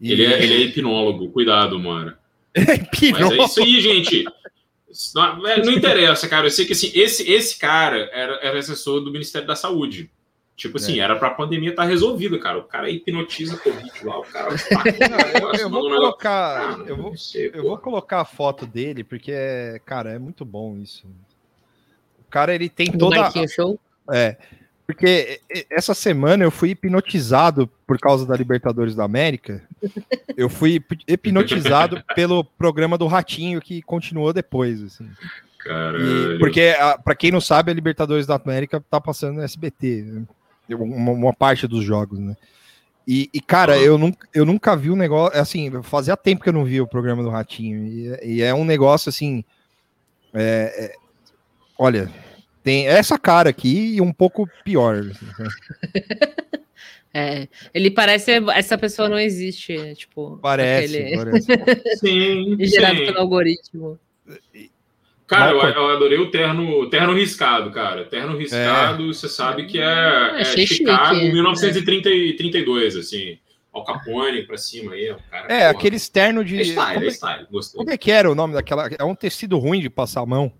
Ele 0.00 0.24
é, 0.24 0.42
ele 0.42 0.54
é 0.54 0.60
hipnólogo, 0.66 1.28
cuidado, 1.30 1.78
mano. 1.80 2.14
Pirou. 2.92 3.20
Mas 3.20 3.32
é 3.32 3.44
isso 3.44 3.62
aí, 3.62 3.80
gente. 3.80 4.24
Não, 5.14 5.46
é, 5.48 5.64
não 5.64 5.72
interessa, 5.72 6.28
cara. 6.28 6.46
Eu 6.46 6.50
sei 6.50 6.64
que 6.64 6.74
assim, 6.74 6.92
esse, 6.94 7.28
esse 7.28 7.58
cara 7.58 8.08
era, 8.12 8.34
era 8.42 8.58
assessor 8.58 9.00
do 9.00 9.10
Ministério 9.10 9.48
da 9.48 9.56
Saúde. 9.56 10.10
Tipo 10.54 10.76
assim, 10.76 11.00
É. 11.00 11.02
era 11.02 11.16
pra 11.16 11.30
pandemia 11.30 11.70
estar 11.70 11.84
resolvida, 11.84 12.38
cara. 12.38 12.58
O 12.58 12.64
cara 12.64 12.88
hipnotiza 12.90 13.56
Covid 13.56 13.90
lá, 14.04 14.18
o 14.20 14.22
cara. 14.22 14.50
Não, 15.40 15.54
eu, 15.54 15.70
vou 15.70 15.80
colocar. 15.88 16.78
Ah, 16.78 16.84
Eu 16.86 16.96
vou, 16.96 17.16
sei, 17.16 17.50
eu 17.54 17.62
vou 17.62 17.78
colocar 17.78 18.20
a 18.20 18.24
foto 18.24 18.66
dele, 18.66 19.02
porque, 19.02 19.32
é, 19.34 19.80
cara, 19.84 20.12
é 20.12 20.18
muito 20.18 20.44
bom 20.44 20.76
isso. 20.78 21.06
O 22.32 22.38
cara, 22.40 22.54
ele 22.54 22.70
tem 22.70 22.90
toda. 22.90 23.30
Show. 23.46 23.78
É. 24.10 24.36
Porque 24.86 25.38
e- 25.54 25.66
essa 25.70 25.92
semana 25.92 26.42
eu 26.42 26.50
fui 26.50 26.70
hipnotizado 26.70 27.68
por 27.86 27.98
causa 27.98 28.24
da 28.24 28.34
Libertadores 28.34 28.94
da 28.94 29.04
América. 29.04 29.62
Eu 30.34 30.48
fui 30.48 30.76
hip- 30.76 31.04
hipnotizado 31.06 32.02
pelo 32.16 32.42
programa 32.42 32.96
do 32.96 33.06
Ratinho 33.06 33.60
que 33.60 33.82
continuou 33.82 34.32
depois, 34.32 34.82
assim. 34.82 35.04
E- 35.04 35.62
Caralho. 35.68 36.38
porque, 36.38 36.74
a- 36.78 36.96
pra 36.98 37.14
quem 37.14 37.30
não 37.30 37.40
sabe, 37.40 37.70
a 37.70 37.74
Libertadores 37.74 38.26
da 38.26 38.36
América 38.36 38.82
tá 38.90 38.98
passando 38.98 39.34
no 39.36 39.42
SBT, 39.42 40.02
né? 40.06 40.22
uma, 40.70 41.10
uma 41.12 41.32
parte 41.34 41.66
dos 41.68 41.84
jogos, 41.84 42.18
né? 42.18 42.34
E, 43.06 43.28
e, 43.34 43.40
cara, 43.42 43.76
eu 43.78 43.98
nunca, 43.98 44.26
eu 44.32 44.46
nunca 44.46 44.74
vi 44.74 44.90
um 44.90 44.96
negócio. 44.96 45.38
Assim, 45.38 45.70
fazia 45.82 46.16
tempo 46.16 46.42
que 46.42 46.48
eu 46.48 46.52
não 46.52 46.64
via 46.64 46.82
o 46.82 46.88
programa 46.88 47.22
do 47.22 47.28
Ratinho. 47.28 47.84
E, 47.86 48.36
e 48.36 48.42
é 48.42 48.54
um 48.54 48.64
negócio 48.64 49.10
assim. 49.10 49.44
é- 50.34 50.86
é- 50.86 51.01
olha, 51.82 52.10
tem 52.62 52.86
essa 52.86 53.18
cara 53.18 53.50
aqui 53.50 53.96
e 53.96 54.00
um 54.00 54.12
pouco 54.12 54.48
pior. 54.64 55.02
né? 55.04 55.12
É, 57.14 57.46
ele 57.74 57.90
parece 57.90 58.30
essa 58.54 58.78
pessoa 58.78 59.06
não 59.06 59.18
existe, 59.18 59.76
é, 59.76 59.94
tipo, 59.94 60.38
Parece, 60.40 60.96
aquele- 60.96 61.16
parece. 61.16 61.46
Sim, 62.00 62.56
gerado 62.60 62.96
sim. 62.96 63.04
pelo 63.04 63.18
algoritmo. 63.18 64.00
Cara, 65.26 65.50
eu, 65.50 65.58
eu 65.60 65.90
adorei 65.90 66.18
o 66.18 66.30
terno, 66.30 66.88
terno 66.88 67.12
riscado, 67.12 67.70
cara. 67.70 68.06
Terno 68.06 68.34
riscado, 68.38 69.12
você 69.12 69.28
sabe 69.28 69.66
que 69.66 69.78
é, 69.78 69.82
é 69.82 70.40
achei 70.40 70.66
chique, 70.66 70.86
Chicago, 70.90 71.16
é. 71.16 71.30
1932, 71.30 72.96
assim. 72.96 73.38
Al 73.74 73.84
Capone 73.84 74.46
pra 74.46 74.56
cima 74.56 74.92
aí, 74.92 75.10
o 75.10 75.18
cara. 75.30 75.52
É, 75.52 75.58
porra. 75.58 75.70
aquele 75.70 75.96
externo 75.96 76.42
de. 76.42 76.60
É 76.60 76.64
style, 76.64 76.94
como, 76.94 77.04
é 77.04 77.08
é, 77.08 77.10
style, 77.10 77.46
gostei. 77.50 77.78
como 77.78 77.90
é 77.90 77.98
que 77.98 78.10
era 78.10 78.30
o 78.30 78.34
nome 78.34 78.54
daquela. 78.54 78.88
É 78.98 79.04
um 79.04 79.14
tecido 79.14 79.58
ruim 79.58 79.80
de 79.80 79.90
passar 79.90 80.20
a 80.22 80.26
mão. 80.26 80.50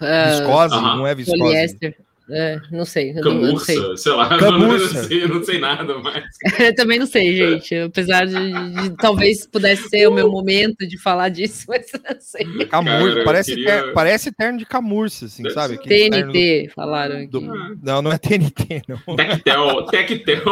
Viscose, 0.00 0.74
aham. 0.74 0.96
não 0.96 1.06
é 1.06 1.14
viscose. 1.14 1.38
poliéster. 1.38 1.96
É, 2.30 2.60
não 2.70 2.84
sei, 2.84 3.10
eu 3.10 3.24
não, 3.24 3.56
sei. 3.58 3.76
Camurça, 3.76 3.96
sei 3.96 4.12
lá, 4.12 4.28
Camurça. 4.38 4.94
não 4.98 5.04
sei, 5.04 5.22
eu 5.24 5.28
não 5.28 5.42
sei 5.44 5.58
nada 5.58 5.98
mais. 5.98 6.24
Também 6.76 6.98
não 6.98 7.06
sei, 7.06 7.34
gente. 7.34 7.74
Apesar 7.74 8.26
de, 8.26 8.34
de- 8.34 8.96
talvez 8.96 9.46
pudesse 9.46 9.88
ser 9.88 10.06
o 10.08 10.12
meu 10.12 10.30
momento 10.30 10.86
de 10.86 10.98
falar 10.98 11.28
disso, 11.30 11.64
mas 11.68 11.86
não 11.92 12.20
sei. 12.20 12.66
Camurça, 12.66 13.12
Cara, 13.14 13.24
parece, 13.24 13.54
queria- 13.54 13.82
ter- 13.84 13.92
parece 13.92 14.32
terno 14.32 14.58
de 14.58 14.66
camurça, 14.66 15.24
assim, 15.26 15.42
Deve 15.42 15.54
sabe? 15.54 15.78
terno 15.82 16.32
TNT, 16.32 16.70
falaram 16.74 17.16
aqui. 17.16 17.26
do- 17.28 17.40
do- 17.40 17.78
Não, 17.82 18.02
não 18.02 18.12
é 18.12 18.18
TNT, 18.18 18.82
não. 18.86 19.16
Tectel, 19.16 19.86
Tectel, 19.86 20.42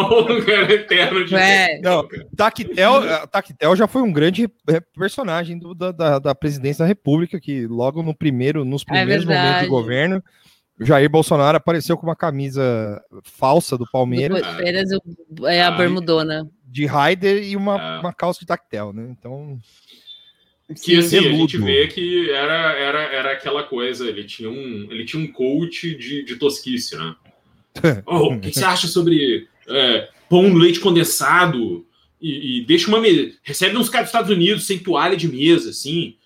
cara, 0.46 0.72
eterno 0.72 1.24
de. 1.24 1.34
É. 1.34 1.80
Não, 1.82 2.06
Tactel, 2.36 3.04
eh, 3.04 3.26
Tactel 3.26 3.76
já 3.76 3.86
foi 3.86 4.02
um 4.02 4.12
grande 4.12 4.48
personagem 4.98 5.58
do- 5.58 5.74
da, 5.74 5.92
da, 5.92 6.18
da 6.18 6.34
presidência 6.34 6.84
da 6.84 6.88
República, 6.88 7.38
que 7.38 7.66
logo 7.66 8.02
no 8.02 8.14
primeiro, 8.14 8.64
nos 8.64 8.82
primeiros 8.84 9.24
momentos 9.24 9.40
É 9.40 9.42
verdade. 9.44 9.64
de 9.64 9.70
governo, 9.70 10.22
Jair 10.80 11.08
Bolsonaro 11.08 11.56
apareceu 11.56 11.96
com 11.96 12.06
uma 12.06 12.16
camisa 12.16 13.02
falsa 13.22 13.78
do 13.78 13.86
Palmeiras, 13.90 14.38
Do 14.38 14.44
Palmeiras, 14.44 14.90
é 15.44 15.62
a 15.62 15.68
Ah, 15.68 15.70
bermudona. 15.70 16.50
de 16.66 16.84
Raider 16.84 17.42
e 17.42 17.56
uma, 17.56 17.76
Ah. 17.80 18.00
uma 18.00 18.12
calça 18.12 18.40
de 18.40 18.46
Tactel, 18.46 18.92
né? 18.92 19.06
Então, 19.18 19.58
Que 20.84 20.98
assim, 20.98 21.18
a 21.18 21.22
gente 21.22 21.56
vê 21.58 21.86
que 21.86 22.30
era, 22.30 22.72
era, 22.72 23.00
era 23.04 23.32
aquela 23.32 23.62
coisa, 23.62 24.06
ele 24.08 24.24
tinha 24.24 24.50
um, 24.50 24.88
ele 24.90 25.04
tinha 25.04 25.22
um 25.22 25.30
coach 25.32 25.94
de, 25.94 26.24
de 26.24 26.36
tosquice, 26.36 26.96
né? 26.96 27.14
Oh, 28.06 28.34
o 28.34 28.40
que 28.40 28.52
você 28.52 28.64
acha 28.64 28.86
sobre 28.86 29.48
é, 29.68 30.08
pão 30.28 30.42
no 30.48 30.58
leite 30.58 30.80
condensado 30.80 31.86
e, 32.20 32.58
e 32.58 32.64
deixa 32.66 32.88
uma 32.88 33.00
mesa. 33.00 33.32
Recebe 33.42 33.76
uns 33.76 33.88
caras 33.88 34.06
dos 34.06 34.14
Estados 34.14 34.30
Unidos 34.30 34.66
sem 34.66 34.78
toalha 34.78 35.16
de 35.16 35.28
mesa, 35.28 35.70
assim. 35.70 36.16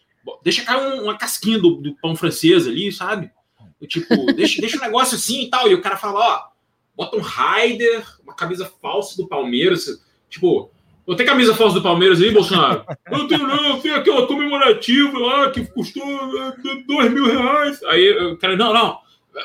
Deixa 0.42 0.62
cair 0.64 0.80
um- 0.80 1.04
uma 1.04 1.16
casquinha 1.18 1.58
do, 1.58 1.76
do 1.76 1.94
pão 1.96 2.16
francês 2.16 2.66
ali, 2.66 2.90
sabe? 2.92 3.30
Tipo, 3.86 4.32
deixa, 4.32 4.60
deixa 4.60 4.76
um 4.76 4.80
negócio 4.80 5.16
assim 5.16 5.42
e 5.42 5.50
tal. 5.50 5.68
E 5.70 5.74
o 5.74 5.80
cara 5.80 5.96
fala, 5.96 6.20
ó, 6.20 6.42
bota 6.96 7.16
um 7.16 7.20
Raider, 7.20 8.04
uma 8.22 8.34
camisa 8.34 8.70
falsa 8.80 9.16
do 9.16 9.26
Palmeiras. 9.26 9.86
Tipo, 10.28 10.70
eu 11.06 11.16
tenho 11.16 11.28
camisa 11.28 11.54
falsa 11.54 11.74
do 11.74 11.82
Palmeiras 11.82 12.20
aí, 12.20 12.30
Bolsonaro? 12.30 12.84
Eu 13.10 13.26
tenho 13.26 13.46
não, 13.46 13.80
tem 13.80 13.90
aquela 13.90 14.26
comemorativa 14.26 15.18
lá 15.18 15.50
que 15.50 15.66
custou 15.66 16.04
é, 16.04 16.54
dois 16.86 17.10
mil 17.12 17.26
reais. 17.26 17.82
Aí 17.84 18.10
o 18.26 18.36
cara, 18.36 18.56
não, 18.56 18.72
não, 18.72 18.98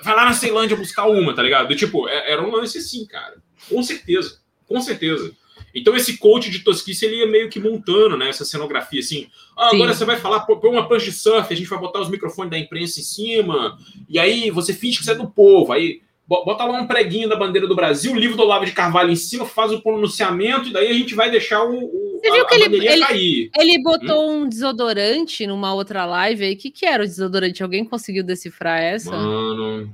vai 0.04 0.16
lá 0.16 0.26
na 0.26 0.34
Ceilândia 0.34 0.78
buscar 0.78 1.06
uma, 1.08 1.34
tá 1.34 1.42
ligado? 1.42 1.76
Tipo, 1.76 2.08
é- 2.08 2.32
era 2.32 2.44
um 2.44 2.52
lance 2.52 2.78
assim, 2.78 3.06
cara. 3.08 3.38
Com 3.68 3.82
certeza, 3.82 4.40
com 4.68 4.80
certeza. 4.80 5.32
Então 5.76 5.96
esse 5.96 6.18
coach 6.18 6.50
de 6.50 6.60
tosquice, 6.60 7.06
ele 7.06 7.18
ia 7.18 7.28
meio 7.28 7.50
que 7.50 7.60
montando, 7.60 8.16
né, 8.18 8.30
essa 8.30 8.46
cenografia, 8.46 9.00
assim. 9.02 9.28
Ah, 9.58 9.70
Sim. 9.70 9.76
agora 9.76 9.94
você 9.94 10.06
vai 10.06 10.18
falar, 10.18 10.40
põe 10.42 10.72
uma 10.72 10.88
prancha 10.88 11.06
de 11.06 11.12
surf, 11.12 11.52
a 11.54 11.56
gente 11.58 11.70
vai 11.70 11.78
botar 11.80 12.00
os 12.00 12.10
microfones 12.10 12.50
da 12.52 12.58
imprensa 12.58 13.00
em 13.00 13.04
cima, 13.04 13.78
e 14.08 14.18
aí 14.18 14.50
você 14.50 14.74
finge 14.74 14.98
que 15.00 15.04
você 15.04 15.12
é 15.12 15.16
do 15.16 15.28
povo, 15.30 15.74
aí 15.74 16.02
bo- 16.28 16.44
bota 16.46 16.64
lá 16.66 16.80
um 16.82 16.88
preguinho 16.88 17.28
da 17.30 17.36
bandeira 17.36 17.68
do 17.68 17.76
Brasil, 17.76 18.14
o 18.14 18.20
livro 18.20 18.36
do 18.38 18.44
Olavo 18.44 18.66
de 18.66 18.72
Carvalho 18.72 19.12
em 19.12 19.16
cima, 19.16 19.46
faz 19.46 19.72
o 19.72 19.82
pronunciamento, 19.82 20.70
e 20.70 20.74
daí 20.74 20.88
a 20.88 20.94
gente 20.94 21.14
vai 21.14 21.30
deixar 21.30 21.64
o, 21.64 21.78
o 21.78 22.20
Você 22.24 22.32
viu 22.32 22.44
a, 22.44 22.48
que 22.48 22.56
a 22.56 22.58
ele- 22.66 22.88
ele- 22.88 23.00
cair. 23.06 23.50
Ele 23.58 23.84
botou 23.84 24.32
um 24.32 24.48
desodorante 24.50 25.46
numa 25.46 25.74
outra 25.74 26.06
live 26.06 26.46
aí. 26.46 26.54
O 26.54 26.58
que, 26.58 26.72
que 26.72 26.86
era 26.86 27.04
o 27.04 27.06
desodorante? 27.08 27.62
Alguém 27.62 27.84
conseguiu 27.86 28.24
decifrar 28.24 28.82
essa? 28.82 29.12
Mano, 29.12 29.92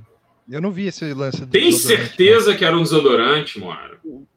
eu 0.52 0.60
não 0.60 0.70
vi 0.70 0.86
esse 0.86 1.12
lance. 1.14 1.40
do 1.40 1.46
tem 1.48 1.72
certeza 1.72 2.54
que 2.54 2.64
era 2.64 2.76
um 2.76 2.82
desodorante, 2.82 3.58
mano? 3.58 3.92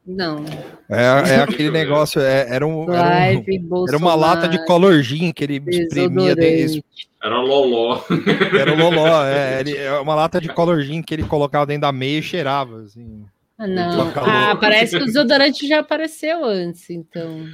Não. 0.06 0.44
É, 0.88 1.30
é 1.34 1.36
aquele 1.42 1.70
negócio, 1.72 2.20
é- 2.20 2.46
era, 2.48 2.66
um, 2.66 2.92
era, 2.92 3.38
um- 3.38 3.86
era 3.88 3.96
uma 3.96 4.14
lata 4.14 4.48
de 4.48 4.56
Bolsonaro, 4.58 4.64
color 4.66 5.02
gin 5.02 5.32
que 5.32 5.44
ele 5.44 5.62
espremia, 5.66 6.34
de- 6.34 6.40
desodorante. 6.40 6.84
Era 7.22 7.40
loló. 7.40 8.00
era 8.60 8.72
o 8.72 8.76
loló, 8.76 9.24
é, 9.24 9.60
ele- 9.60 9.76
é 9.76 9.98
uma 9.98 10.14
lata 10.14 10.40
de 10.40 10.48
color 10.48 10.80
gin 10.82 11.02
que 11.02 11.12
ele 11.14 11.24
colocava 11.24 11.66
dentro 11.66 11.82
da 11.82 11.92
meia 11.92 12.18
e 12.18 12.22
cheirava, 12.22 12.82
assim. 12.82 13.24
Ah, 13.58 13.66
não. 13.66 14.12
Ah, 14.16 14.54
parece 14.60 14.96
que 14.96 15.02
o 15.02 15.06
desodorante 15.06 15.66
já 15.66 15.80
apareceu 15.80 16.44
antes, 16.44 16.88
então. 16.90 17.44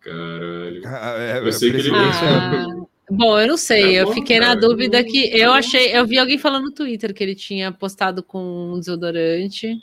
Caralho. 0.00 0.82
É, 1.18 1.38
Eu 1.46 1.52
sei 1.52 1.70
que 1.72 1.76
ele- 1.78 1.90
Ah, 1.92 2.66
bom, 3.10 3.38
eu 3.38 3.46
não 3.48 3.56
sei. 3.56 3.96
É 3.96 4.00
eu 4.02 4.06
bom, 4.06 4.12
fiquei 4.14 4.38
na 4.40 4.54
dúvida 4.54 5.02
que 5.04 5.28
eu 5.36 5.52
achei. 5.52 5.96
Eu 5.96 6.06
vi 6.06 6.18
alguém 6.18 6.38
falando 6.38 6.64
no 6.64 6.70
Twitter 6.72 7.12
que 7.14 7.22
ele 7.22 7.34
tinha 7.34 7.70
postado 7.72 8.22
com 8.22 8.72
um 8.74 8.78
desodorante. 8.78 9.76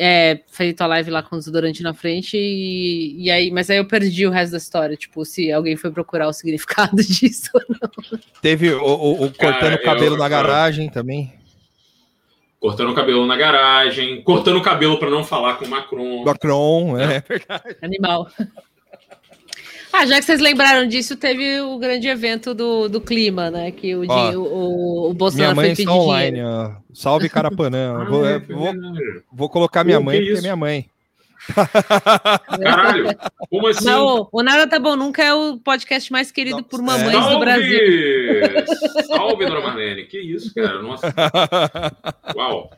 É, 0.00 0.42
feito 0.52 0.80
a 0.82 0.86
live 0.86 1.10
lá 1.10 1.24
com 1.24 1.34
o 1.34 1.38
desodorante 1.40 1.82
na 1.82 1.92
frente, 1.92 2.36
e, 2.36 3.16
e 3.20 3.28
aí, 3.32 3.50
mas 3.50 3.68
aí 3.68 3.78
eu 3.78 3.84
perdi 3.84 4.28
o 4.28 4.30
resto 4.30 4.52
da 4.52 4.58
história. 4.58 4.96
Tipo, 4.96 5.24
se 5.24 5.50
alguém 5.50 5.76
foi 5.76 5.90
procurar 5.90 6.28
o 6.28 6.32
significado 6.34 6.96
disso. 7.02 7.50
Teve 8.40 8.70
o, 8.74 8.80
o- 8.84 9.24
o 9.24 9.32
cortando 9.34 9.74
o 9.74 9.82
cabelo 9.82 10.14
eu- 10.14 10.18
na 10.18 10.28
garagem 10.28 10.88
também. 10.88 11.32
Cortando 12.60 12.90
o 12.90 12.94
cabelo 12.94 13.24
na 13.26 13.36
garagem, 13.36 14.20
cortando 14.22 14.56
o 14.58 14.62
cabelo 14.62 14.98
pra 14.98 15.08
não 15.10 15.22
falar 15.24 15.54
com 15.54 15.64
o 15.64 15.68
Macron. 15.68 16.24
Macron, 16.24 16.98
é 16.98 17.20
verdade. 17.20 17.76
Animal. 17.82 18.28
Ah, 19.92 20.04
já 20.06 20.16
que 20.18 20.24
vocês 20.24 20.40
lembraram 20.40 20.86
disso, 20.86 21.16
teve 21.16 21.60
o 21.60 21.78
grande 21.78 22.06
evento 22.08 22.54
do, 22.54 22.88
do 22.88 23.00
clima, 23.00 23.50
né? 23.50 23.70
Que 23.70 23.94
o, 23.96 24.04
Ó, 24.08 24.30
di- 24.30 24.36
o, 24.36 24.42
o 24.42 25.02
Minha 25.04 25.14
Bolsonaro 25.14 25.56
mãe 25.56 25.64
foi 25.66 25.72
está 25.72 25.92
pedir 25.92 26.02
online, 26.02 26.42
ó. 26.44 26.70
Salve 26.92 27.28
Carapanã. 27.28 27.94
Ah, 28.00 28.04
vou, 28.04 28.26
é, 28.26 28.34
é, 28.34 28.38
vou, 28.38 28.72
vou 29.32 29.48
colocar 29.48 29.84
minha 29.84 29.98
Pô, 29.98 30.04
mãe, 30.04 30.18
que 30.18 30.20
porque 30.24 30.30
é 30.30 30.34
isso? 30.34 30.42
minha 30.42 30.56
mãe. 30.56 30.86
Caralho, 32.62 33.08
como 33.48 33.66
assim? 33.68 33.84
Não, 33.86 34.28
o 34.30 34.42
Nada 34.42 34.68
Tá 34.68 34.78
Bom 34.78 34.96
Nunca 34.96 35.22
é 35.24 35.32
o 35.32 35.56
podcast 35.58 36.12
mais 36.12 36.30
querido 36.30 36.62
por 36.62 36.82
mamães 36.82 37.26
É. 37.26 37.30
do 37.30 37.38
Brasil. 37.38 37.78
Salve! 38.66 39.06
Salve, 39.06 39.46
dona 39.46 39.60
Marlene. 39.60 40.04
Que 40.04 40.18
isso, 40.20 40.52
cara? 40.54 40.82
Nossa. 40.82 41.06
Uau. 42.36 42.70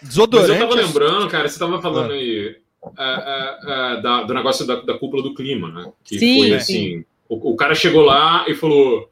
Mas 0.00 0.08
Desodorante. 0.10 0.50
eu 0.52 0.58
tava 0.68 0.74
lembrando, 0.74 1.28
cara, 1.28 1.48
você 1.48 1.58
tava 1.58 1.80
falando 1.80 2.12
aí 2.12 2.56
ah, 2.84 2.90
ah, 2.96 3.58
ah, 3.62 3.96
da- 3.96 4.22
do 4.24 4.34
negócio 4.34 4.66
da, 4.66 4.76
da 4.80 4.98
cúpula 4.98 5.22
do 5.22 5.34
clima, 5.34 5.70
né? 5.70 5.92
Que 6.04 6.18
Sim, 6.18 6.38
foi 6.38 6.48
sim. 6.48 6.54
assim. 6.54 7.04
O, 7.28 7.52
o 7.52 7.56
cara 7.56 7.74
chegou 7.74 8.02
lá 8.02 8.44
e 8.48 8.54
falou: 8.54 9.10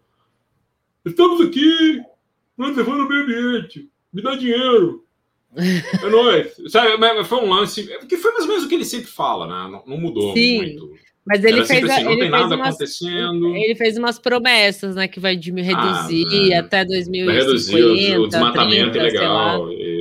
Estamos 1.05 1.41
aqui, 1.41 2.01
preservando 2.57 3.05
o 3.05 3.09
meio 3.09 3.23
ambiente, 3.25 3.89
me 4.13 4.23
dá 4.23 4.35
dinheiro. 4.37 5.05
É 5.57 6.09
nóis. 6.09 6.55
Sabe, 6.69 7.25
foi 7.25 7.39
um 7.39 7.49
lance. 7.51 7.89
Que 8.09 8.17
foi 8.17 8.33
mais 8.33 8.45
ou 8.45 8.49
menos 8.51 8.65
o 8.65 8.69
que 8.69 8.75
ele 8.75 8.85
sempre 8.85 9.09
fala, 9.11 9.47
né? 9.47 9.73
Não, 9.73 9.83
não 9.87 9.99
mudou 10.01 10.33
Sim. 10.35 10.57
muito. 10.59 10.91
Mas 11.27 11.45
ele 11.45 11.59
Era 11.59 11.67
fez, 11.67 11.85
assim, 11.85 12.03
não 12.05 12.13
ele, 12.13 12.21
tem 12.23 12.31
fez 12.31 12.43
nada 12.43 12.57
umas, 12.57 12.69
acontecendo. 12.69 13.55
ele 13.57 13.75
fez 13.75 13.99
umas 13.99 14.19
promessas, 14.19 14.97
né? 14.97 15.07
Que 15.07 15.21
vai 15.21 15.37
diminuir, 15.37 15.75
reduzir 15.75 16.55
Ah, 16.55 16.61
até 16.61 16.85
Vai 16.85 16.95
reduzir 17.37 17.73
2050, 17.73 18.19
o, 18.21 18.23
o 18.23 18.27
desmatamento 18.29 18.91
30, 18.93 19.11
sei 19.11 19.21
lá. 19.21 19.55
ilegal. 19.55 19.73
E, 19.73 20.00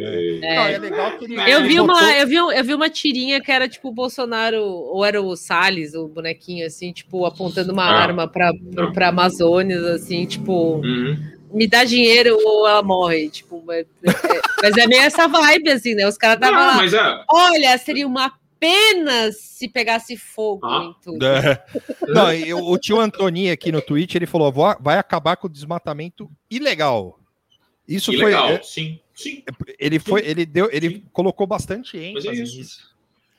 É. 0.50 0.56
Não, 0.56 0.64
é 0.68 0.78
legal 0.78 1.18
que 1.18 1.26
ele. 1.26 1.36
Eu 1.40 1.60
ele 1.60 1.68
vi, 1.68 1.78
botou- 1.78 1.96
uma, 1.96 2.12
eu, 2.14 2.28
vi, 2.28 2.36
eu 2.36 2.64
vi 2.64 2.74
uma 2.74 2.90
tirinha 2.90 3.40
que 3.42 3.52
era 3.52 3.68
tipo 3.68 3.90
o 3.90 3.94
Bolsonaro, 3.94 4.64
ou 4.64 5.06
era 5.06 5.22
o 5.22 5.36
Salles, 5.36 5.94
o 5.94 6.08
bonequinho, 6.08 6.66
assim, 6.66 6.92
tipo, 6.92 7.26
apontando 7.26 7.72
uma 7.74 7.84
Ah. 7.86 8.02
arma 8.04 8.28
pra, 8.28 8.52
pra, 8.74 8.92
pra 8.92 9.08
Amazônia, 9.10 9.80
assim, 9.94 10.26
tipo, 10.26 10.78
Uhum. 10.78 11.18
me 11.54 11.68
dá 11.68 11.84
dinheiro 11.84 12.38
ou 12.44 12.68
ela 12.68 12.82
morre. 12.84 13.30
Tipo, 13.30 13.62
mas 13.66 13.86
é, 14.04 14.42
mas 14.62 14.78
é 14.78 14.88
meio 14.88 15.02
essa 15.04 15.28
vibe, 15.28 15.70
assim, 15.70 15.94
né? 15.96 16.08
Os 16.08 16.18
caras 16.18 16.36
estavam 16.38 16.60
Não, 16.60 16.68
lá. 16.68 16.76
mas 16.78 16.94
é. 16.94 17.24
Olha, 17.32 17.78
seria 17.78 18.08
uma 18.08 18.32
pena 18.60 19.32
se 19.32 19.70
pegasse 19.70 20.18
fogo 20.18 20.66
Ah. 20.66 20.84
em 20.84 20.96
tudo. 21.04 21.26
É. 21.26 21.64
Não, 22.08 22.34
e 22.34 22.54
o, 22.54 22.78
tio 22.78 23.00
Antoni 23.00 23.50
aqui 23.52 23.72
no 23.72 23.82
Twitch, 23.82 24.16
ele 24.16 24.26
falou: 24.26 24.52
"Vó- 24.52 24.76
vai 24.82 24.98
acabar 24.98 25.38
com 25.38 25.48
o 25.48 25.50
desmatamento 25.50 26.30
ilegal. 26.52 27.18
Isso 27.90 28.12
Que 28.12 28.18
foi. 28.18 28.26
legal. 28.28 28.50
é, 28.52 28.62
Sim, 28.64 29.00
sim. 29.14 29.44
Ele 29.80 29.98
foi, 30.00 30.22
ele 30.26 30.46
deu, 30.46 30.70
ele 30.72 30.90
Sim. 30.90 31.04
colocou 31.12 31.48
bastante 31.48 31.98
é 31.98 32.06
ênfase 32.12 32.42
isso. 32.42 32.58
nisso. 32.58 32.90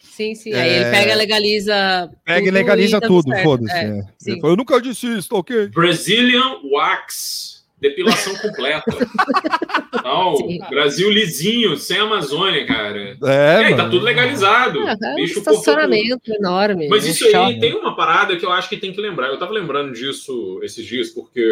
Sim, 0.01 0.35
sim. 0.35 0.53
Aí 0.53 0.69
ele 0.69 0.85
É. 0.85 0.91
pega, 0.91 1.15
legaliza. 1.15 2.11
Pega 2.25 2.49
e 2.49 2.51
legaliza 2.51 3.01
tudo, 3.01 3.35
foda-se. 3.43 3.73
É, 3.73 3.85
é. 3.99 4.03
sim. 4.19 4.41
Eu 4.43 4.57
nunca 4.57 4.81
disse 4.81 5.07
isso, 5.07 5.29
tá 5.29 5.37
ok? 5.37 5.69
Brazilian 5.69 6.59
Wax. 6.65 7.61
Depilação 7.81 8.35
completa. 8.37 8.85
Não, 10.05 10.37
Sim. 10.37 10.59
Brasil 10.69 11.11
lisinho, 11.11 11.79
sem 11.79 11.97
Amazônia, 11.99 12.67
cara. 12.67 12.99
E 12.99 13.19
É, 13.25 13.57
aí, 13.57 13.75
tá 13.77 13.89
tudo 13.89 14.05
legalizado. 14.05 14.79
Ah, 14.87 14.97
é 15.03 15.15
um 15.15 15.19
estacionamento 15.25 16.31
enorme. 16.31 16.89
Mas 16.89 17.07
isso 17.07 17.25
aí 17.35 17.59
tem 17.59 17.75
uma 17.75 17.97
parada 17.97 18.37
que 18.37 18.45
eu 18.45 18.53
acho 18.53 18.69
que 18.69 18.77
tem 18.77 18.93
que 18.93 19.01
lembrar. 19.01 19.29
Eu 19.29 19.39
tava 19.39 19.53
lembrando 19.53 19.95
disso 19.95 20.61
esses 20.63 20.85
dias, 20.85 21.09
porque. 21.09 21.43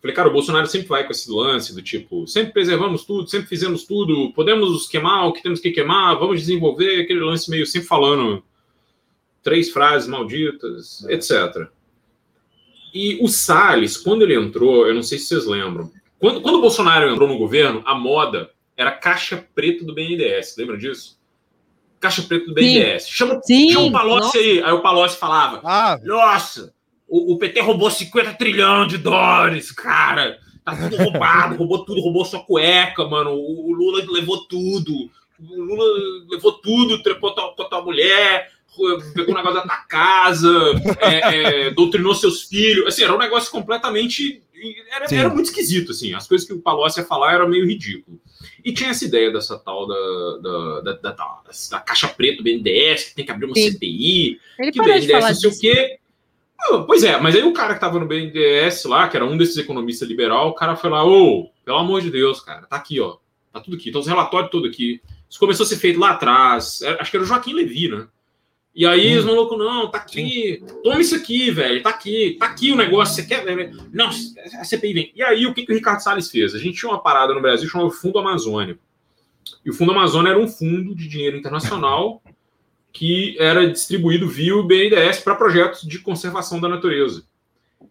Falei, 0.00 0.16
cara, 0.16 0.28
o 0.28 0.32
Bolsonaro 0.32 0.66
sempre 0.66 0.88
vai 0.88 1.04
com 1.04 1.12
esse 1.12 1.30
lance 1.30 1.74
do 1.74 1.82
tipo, 1.82 2.26
sempre 2.26 2.52
preservamos 2.52 3.04
tudo, 3.04 3.28
sempre 3.28 3.48
fizemos 3.48 3.84
tudo, 3.84 4.32
podemos 4.32 4.88
queimar 4.88 5.26
o 5.26 5.32
que 5.32 5.42
temos 5.42 5.60
que 5.60 5.70
queimar, 5.70 6.18
vamos 6.18 6.40
desenvolver 6.40 7.02
aquele 7.02 7.20
lance 7.20 7.50
meio 7.50 7.66
sempre 7.66 7.86
falando 7.86 8.42
três 9.42 9.70
frases 9.70 10.08
malditas, 10.08 11.04
etc. 11.08 11.68
E 12.94 13.18
o 13.22 13.28
Salles, 13.28 13.96
quando 13.98 14.22
ele 14.22 14.34
entrou, 14.34 14.86
eu 14.86 14.94
não 14.94 15.02
sei 15.02 15.18
se 15.18 15.26
vocês 15.26 15.46
lembram, 15.46 15.90
quando, 16.18 16.40
quando 16.40 16.56
o 16.56 16.60
Bolsonaro 16.60 17.10
entrou 17.10 17.28
no 17.28 17.38
governo, 17.38 17.82
a 17.84 17.94
moda 17.94 18.50
era 18.76 18.90
caixa 18.92 19.46
preta 19.54 19.84
do 19.84 19.94
BNDES, 19.94 20.54
lembra 20.56 20.78
disso? 20.78 21.20
Caixa 22.00 22.22
preta 22.22 22.46
do 22.46 22.54
BNDES. 22.54 23.06
Chama, 23.06 23.38
Sim, 23.42 23.70
chama 23.70 23.86
o 23.86 23.92
Palocci 23.92 24.24
nossa. 24.24 24.38
aí. 24.38 24.62
Aí 24.62 24.72
o 24.72 24.80
Palocci 24.80 25.16
falava, 25.18 25.60
Ah, 25.62 25.98
nossa, 26.02 26.72
o, 27.10 27.34
o 27.34 27.38
PT 27.38 27.60
roubou 27.60 27.90
50 27.90 28.34
trilhões 28.34 28.88
de 28.88 28.98
dólares, 28.98 29.70
cara. 29.72 30.38
Tá 30.64 30.76
tudo 30.76 30.96
roubado, 30.96 31.56
roubou 31.56 31.84
tudo, 31.84 32.00
roubou 32.00 32.24
sua 32.24 32.40
cueca, 32.40 33.04
mano. 33.06 33.30
O, 33.32 33.70
o 33.70 33.72
Lula 33.72 34.04
levou 34.10 34.44
tudo. 34.46 34.92
O 35.40 35.62
Lula 35.62 35.84
levou 36.30 36.52
tudo, 36.52 37.02
trepou 37.02 37.34
tua, 37.34 37.52
tua, 37.54 37.68
tua 37.68 37.82
mulher, 37.82 38.50
pegou 39.14 39.34
o 39.34 39.36
negócio 39.36 39.54
da 39.54 39.62
tua 39.62 39.84
casa, 39.88 40.52
é, 41.00 41.66
é, 41.66 41.70
doutrinou 41.70 42.14
seus 42.14 42.42
filhos. 42.42 42.86
Assim, 42.86 43.02
era 43.04 43.14
um 43.14 43.18
negócio 43.18 43.50
completamente. 43.50 44.42
Era, 44.94 45.08
Sim. 45.08 45.16
era 45.16 45.28
muito 45.30 45.46
esquisito, 45.46 45.92
assim. 45.92 46.12
As 46.12 46.28
coisas 46.28 46.46
que 46.46 46.52
o 46.52 46.60
Palocci 46.60 47.00
ia 47.00 47.06
falar 47.06 47.32
era 47.34 47.48
meio 47.48 47.66
ridículo. 47.66 48.20
E 48.62 48.72
tinha 48.72 48.90
essa 48.90 49.06
ideia 49.06 49.32
dessa 49.32 49.58
tal 49.58 49.86
da, 49.86 49.94
da, 50.42 50.80
da, 50.80 50.92
da, 50.92 51.10
da- 51.12 51.40
da 51.70 51.80
caixa 51.80 52.08
preta 52.08 52.36
do 52.38 52.44
BNDES, 52.44 53.04
que 53.04 53.14
tem 53.14 53.24
que 53.24 53.32
abrir 53.32 53.46
uma 53.46 53.54
Sim. 53.54 53.72
CPI, 53.72 54.38
Ele 54.58 54.70
que 54.70 54.80
o 54.80 54.84
BNDES 54.84 55.08
não 55.08 55.22
sei 55.34 55.48
o 55.48 55.50
disso. 55.50 55.60
quê. 55.62 55.98
Ah, 56.62 56.78
Pois 56.86 57.02
é, 57.02 57.18
mas 57.20 57.34
aí 57.34 57.42
o 57.42 57.52
cara 57.52 57.74
que 57.74 57.80
tava 57.80 57.98
no 57.98 58.06
BNDES 58.06 58.84
lá, 58.84 59.08
que 59.08 59.16
era 59.16 59.24
um 59.24 59.36
desses 59.36 59.56
economistas 59.56 60.08
liberal, 60.08 60.48
o 60.48 60.54
cara 60.54 60.76
foi 60.76 60.90
lá, 60.90 61.04
ô, 61.04 61.50
pelo 61.64 61.78
amor 61.78 62.00
de 62.00 62.10
Deus, 62.10 62.40
cara, 62.40 62.66
tá 62.66 62.76
aqui, 62.76 63.00
ó. 63.00 63.16
Tá 63.52 63.60
tudo 63.60 63.76
aqui, 63.76 63.90
tá 63.90 63.98
os 63.98 64.06
relatórios 64.06 64.50
tudo 64.50 64.68
aqui. 64.68 65.00
Isso 65.28 65.38
começou 65.38 65.64
a 65.64 65.68
ser 65.68 65.76
feito 65.76 65.98
lá 65.98 66.10
atrás. 66.10 66.82
é, 66.82 67.00
Acho 67.00 67.10
que 67.10 67.16
era 67.16 67.24
o 67.24 67.26
Joaquim 67.26 67.52
Levi, 67.52 67.88
né? 67.88 68.06
E 68.72 68.86
aí 68.86 69.16
os 69.18 69.24
malucos, 69.24 69.58
não, 69.58 69.90
tá 69.90 69.98
aqui, 69.98 70.62
toma 70.84 71.00
isso 71.00 71.16
aqui, 71.16 71.50
velho, 71.50 71.82
tá 71.82 71.90
aqui, 71.90 72.36
tá 72.38 72.46
aqui 72.46 72.70
o 72.70 72.76
negócio, 72.76 73.16
você 73.16 73.24
quer? 73.24 73.44
Não, 73.92 74.08
a 74.08 74.64
CPI 74.64 74.92
vem. 74.92 75.12
E 75.16 75.22
aí 75.24 75.44
o 75.44 75.52
que, 75.52 75.66
que 75.66 75.72
o 75.72 75.74
Ricardo 75.74 75.98
Salles 76.00 76.30
fez? 76.30 76.54
A 76.54 76.58
gente 76.58 76.78
tinha 76.78 76.90
uma 76.90 77.02
parada 77.02 77.34
no 77.34 77.40
Brasil 77.42 77.68
chamada 77.68 77.90
Fundo 77.90 78.20
Amazônia. 78.20 78.78
E 79.64 79.70
o 79.70 79.74
Fundo 79.74 79.90
Amazônia 79.90 80.30
era 80.30 80.38
um 80.38 80.46
fundo 80.46 80.94
de 80.94 81.08
dinheiro 81.08 81.36
internacional 81.36 82.22
que 82.92 83.36
era 83.38 83.70
distribuído 83.70 84.28
via 84.28 84.56
o 84.56 84.62
BNDES 84.62 85.20
para 85.20 85.34
projetos 85.34 85.82
de 85.82 85.98
conservação 85.98 86.60
da 86.60 86.68
natureza. 86.68 87.24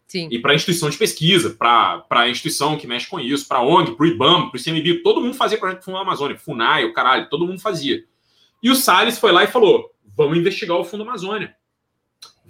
Sim. 0.07 0.27
E 0.31 0.39
para 0.39 0.55
instituição 0.55 0.89
de 0.89 0.97
pesquisa, 0.97 1.51
para 1.51 2.03
a 2.09 2.29
instituição 2.29 2.77
que 2.77 2.87
mexe 2.87 3.07
com 3.07 3.19
isso, 3.19 3.47
para 3.47 3.59
a 3.59 3.63
ONG, 3.63 3.95
para 3.95 4.03
o 4.03 4.07
IBAMA, 4.07 4.49
para 4.49 4.57
o 4.57 4.59
ICMBio, 4.59 5.03
todo 5.03 5.21
mundo 5.21 5.35
fazia 5.35 5.57
projeto 5.57 5.79
do 5.79 5.85
Fundo 5.85 5.97
Amazônia, 5.97 6.37
FUNAI, 6.37 6.85
o 6.85 6.93
caralho, 6.93 7.29
todo 7.29 7.45
mundo 7.45 7.61
fazia. 7.61 8.03
E 8.61 8.69
o 8.69 8.75
Salles 8.75 9.19
foi 9.19 9.31
lá 9.31 9.43
e 9.43 9.47
falou: 9.47 9.91
vamos 10.17 10.37
investigar 10.37 10.77
o 10.77 10.83
Fundo 10.83 11.03
Amazônia. 11.03 11.55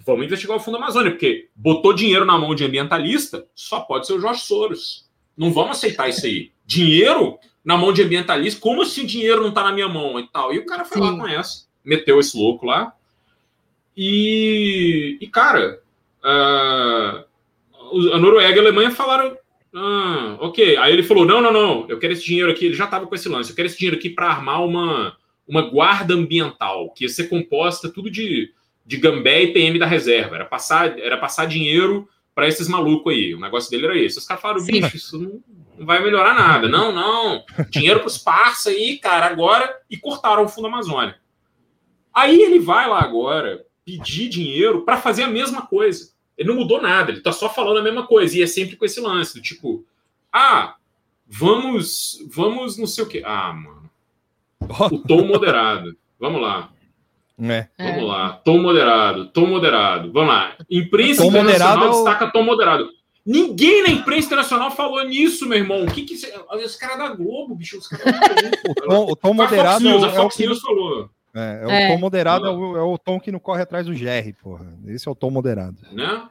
Vamos 0.06 0.24
investigar 0.24 0.56
o 0.56 0.60
Fundo 0.60 0.78
Amazônia, 0.78 1.10
porque 1.10 1.50
botou 1.54 1.92
dinheiro 1.92 2.24
na 2.24 2.38
mão 2.38 2.54
de 2.54 2.64
ambientalista, 2.64 3.46
só 3.54 3.80
pode 3.80 4.06
ser 4.06 4.14
o 4.14 4.20
Jorge 4.20 4.40
Soros. 4.40 5.08
Não 5.36 5.52
vamos 5.52 5.76
aceitar 5.76 6.08
isso 6.08 6.24
aí. 6.24 6.52
Dinheiro 6.64 7.38
na 7.62 7.76
mão 7.76 7.92
de 7.92 8.02
ambientalista, 8.02 8.60
como 8.60 8.82
assim 8.82 9.04
dinheiro 9.04 9.42
não 9.42 9.50
está 9.50 9.62
na 9.62 9.72
minha 9.72 9.88
mão 9.88 10.18
e 10.18 10.26
tal? 10.28 10.52
E 10.54 10.58
o 10.58 10.66
cara 10.66 10.84
foi 10.84 10.98
Sim. 10.98 11.10
lá 11.10 11.16
com 11.16 11.28
essa, 11.28 11.66
meteu 11.84 12.20
esse 12.20 12.36
louco 12.36 12.66
lá. 12.66 12.92
E, 13.96 15.18
e 15.20 15.26
cara, 15.26 15.80
ah, 16.22 17.24
a 18.12 18.18
Noruega 18.18 18.56
e 18.56 18.58
a 18.58 18.62
Alemanha 18.62 18.90
falaram: 18.90 19.36
ah, 19.74 20.36
ok. 20.40 20.76
Aí 20.76 20.92
ele 20.92 21.02
falou: 21.02 21.24
não, 21.24 21.40
não, 21.40 21.52
não, 21.52 21.86
eu 21.88 21.98
quero 21.98 22.12
esse 22.12 22.24
dinheiro 22.24 22.50
aqui. 22.50 22.66
Ele 22.66 22.74
já 22.74 22.84
estava 22.84 23.06
com 23.06 23.14
esse 23.14 23.28
lance, 23.28 23.50
eu 23.50 23.56
quero 23.56 23.66
esse 23.66 23.78
dinheiro 23.78 23.96
aqui 23.96 24.10
para 24.10 24.28
armar 24.28 24.64
uma, 24.64 25.16
uma 25.46 25.62
guarda 25.62 26.14
ambiental, 26.14 26.90
que 26.90 27.04
ia 27.04 27.08
ser 27.08 27.28
composta 27.28 27.88
tudo 27.88 28.10
de, 28.10 28.52
de 28.84 28.96
gambé 28.96 29.42
e 29.42 29.52
PM 29.52 29.78
da 29.78 29.86
reserva. 29.86 30.36
Era 30.36 30.44
passar, 30.44 30.98
era 30.98 31.16
passar 31.16 31.46
dinheiro 31.46 32.08
para 32.34 32.48
esses 32.48 32.68
malucos 32.68 33.12
aí. 33.12 33.34
O 33.34 33.40
negócio 33.40 33.70
dele 33.70 33.86
era 33.86 33.98
esse. 33.98 34.18
Os 34.18 34.26
caras 34.26 34.42
falaram: 34.42 34.64
bicho, 34.64 34.96
isso 34.96 35.18
não, 35.18 35.40
não 35.78 35.86
vai 35.86 36.02
melhorar 36.02 36.34
nada. 36.34 36.68
Não, 36.68 36.92
não. 36.92 37.44
Dinheiro 37.70 38.00
para 38.00 38.08
os 38.08 38.18
parça 38.18 38.70
aí, 38.70 38.98
cara, 38.98 39.26
agora. 39.26 39.78
E 39.90 39.96
cortaram 39.96 40.44
o 40.44 40.48
Fundo 40.48 40.66
Amazônia. 40.68 41.19
Aí 42.14 42.40
ele 42.40 42.58
vai 42.58 42.88
lá 42.88 43.00
agora 43.00 43.64
pedir 43.84 44.28
dinheiro 44.28 44.82
para 44.82 44.96
fazer 45.00 45.22
a 45.24 45.28
mesma 45.28 45.62
coisa. 45.66 46.12
Ele 46.36 46.48
não 46.48 46.56
mudou 46.56 46.80
nada, 46.80 47.10
ele 47.10 47.20
tá 47.20 47.32
só 47.32 47.48
falando 47.48 47.78
a 47.78 47.82
mesma 47.82 48.06
coisa. 48.06 48.36
E 48.38 48.42
é 48.42 48.46
sempre 48.46 48.76
com 48.76 48.84
esse 48.84 49.00
lance 49.00 49.34
do 49.34 49.42
tipo, 49.42 49.84
ah, 50.32 50.74
vamos, 51.26 52.18
vamos 52.30 52.76
não 52.76 52.86
sei 52.86 53.04
o 53.04 53.08
quê. 53.08 53.22
Ah, 53.24 53.52
mano. 53.52 53.90
O 54.92 54.98
tom 54.98 55.24
moderado. 55.26 55.96
Vamos 56.18 56.40
lá, 56.42 56.70
é. 57.42 57.68
Vamos 57.78 58.06
lá. 58.08 58.32
Tom 58.44 58.58
moderado, 58.58 59.26
tom 59.28 59.46
moderado. 59.46 60.12
Vamos 60.12 60.28
lá. 60.28 60.54
Imprensa 60.70 61.22
Tom 61.22 61.28
internacional 61.28 61.76
moderado 61.78 61.84
é 61.84 61.88
o- 61.88 62.04
destaca 62.04 62.30
tom 62.32 62.42
moderado. 62.42 62.90
Ninguém 63.24 63.82
na 63.82 63.88
imprensa 63.90 64.26
internacional 64.26 64.70
falou 64.70 65.02
nisso, 65.04 65.46
meu 65.46 65.56
irmão. 65.58 65.84
O 65.84 65.90
que 65.90 66.02
que... 66.02 66.14
Os 66.14 66.76
caras 66.76 66.98
da 66.98 67.08
Globo, 67.14 67.54
bicho, 67.54 67.78
os 67.78 67.86
caras 67.88 68.04
da 68.04 68.20
O 68.68 68.74
Globo. 68.74 68.88
tom, 68.88 69.12
o 69.12 69.16
tom 69.16 69.32
a 69.32 69.36
Fox 69.36 69.50
moderado 69.50 69.84
News, 69.84 70.02
o, 70.02 70.06
é 70.06 70.08
o 70.08 70.12
Fox 70.12 70.36
que 70.36 70.46
News 70.46 70.60
falou, 70.60 71.10
É, 71.34 71.60
é 71.62 71.66
o 71.66 71.70
É. 71.70 71.88
tom 71.88 71.98
moderado, 71.98 72.46
é 72.46 72.50
o, 72.50 72.76
é 72.76 72.82
o 72.82 72.98
tom 72.98 73.20
que 73.20 73.30
não 73.32 73.38
corre 73.38 73.62
atrás 73.62 73.86
do 73.86 73.92
GR, 73.94 74.32
porra. 74.42 74.66
Esse 74.88 75.06
é 75.08 75.10
o 75.10 75.14
tom 75.14 75.30
moderado. 75.30 75.76
né? 75.92 76.22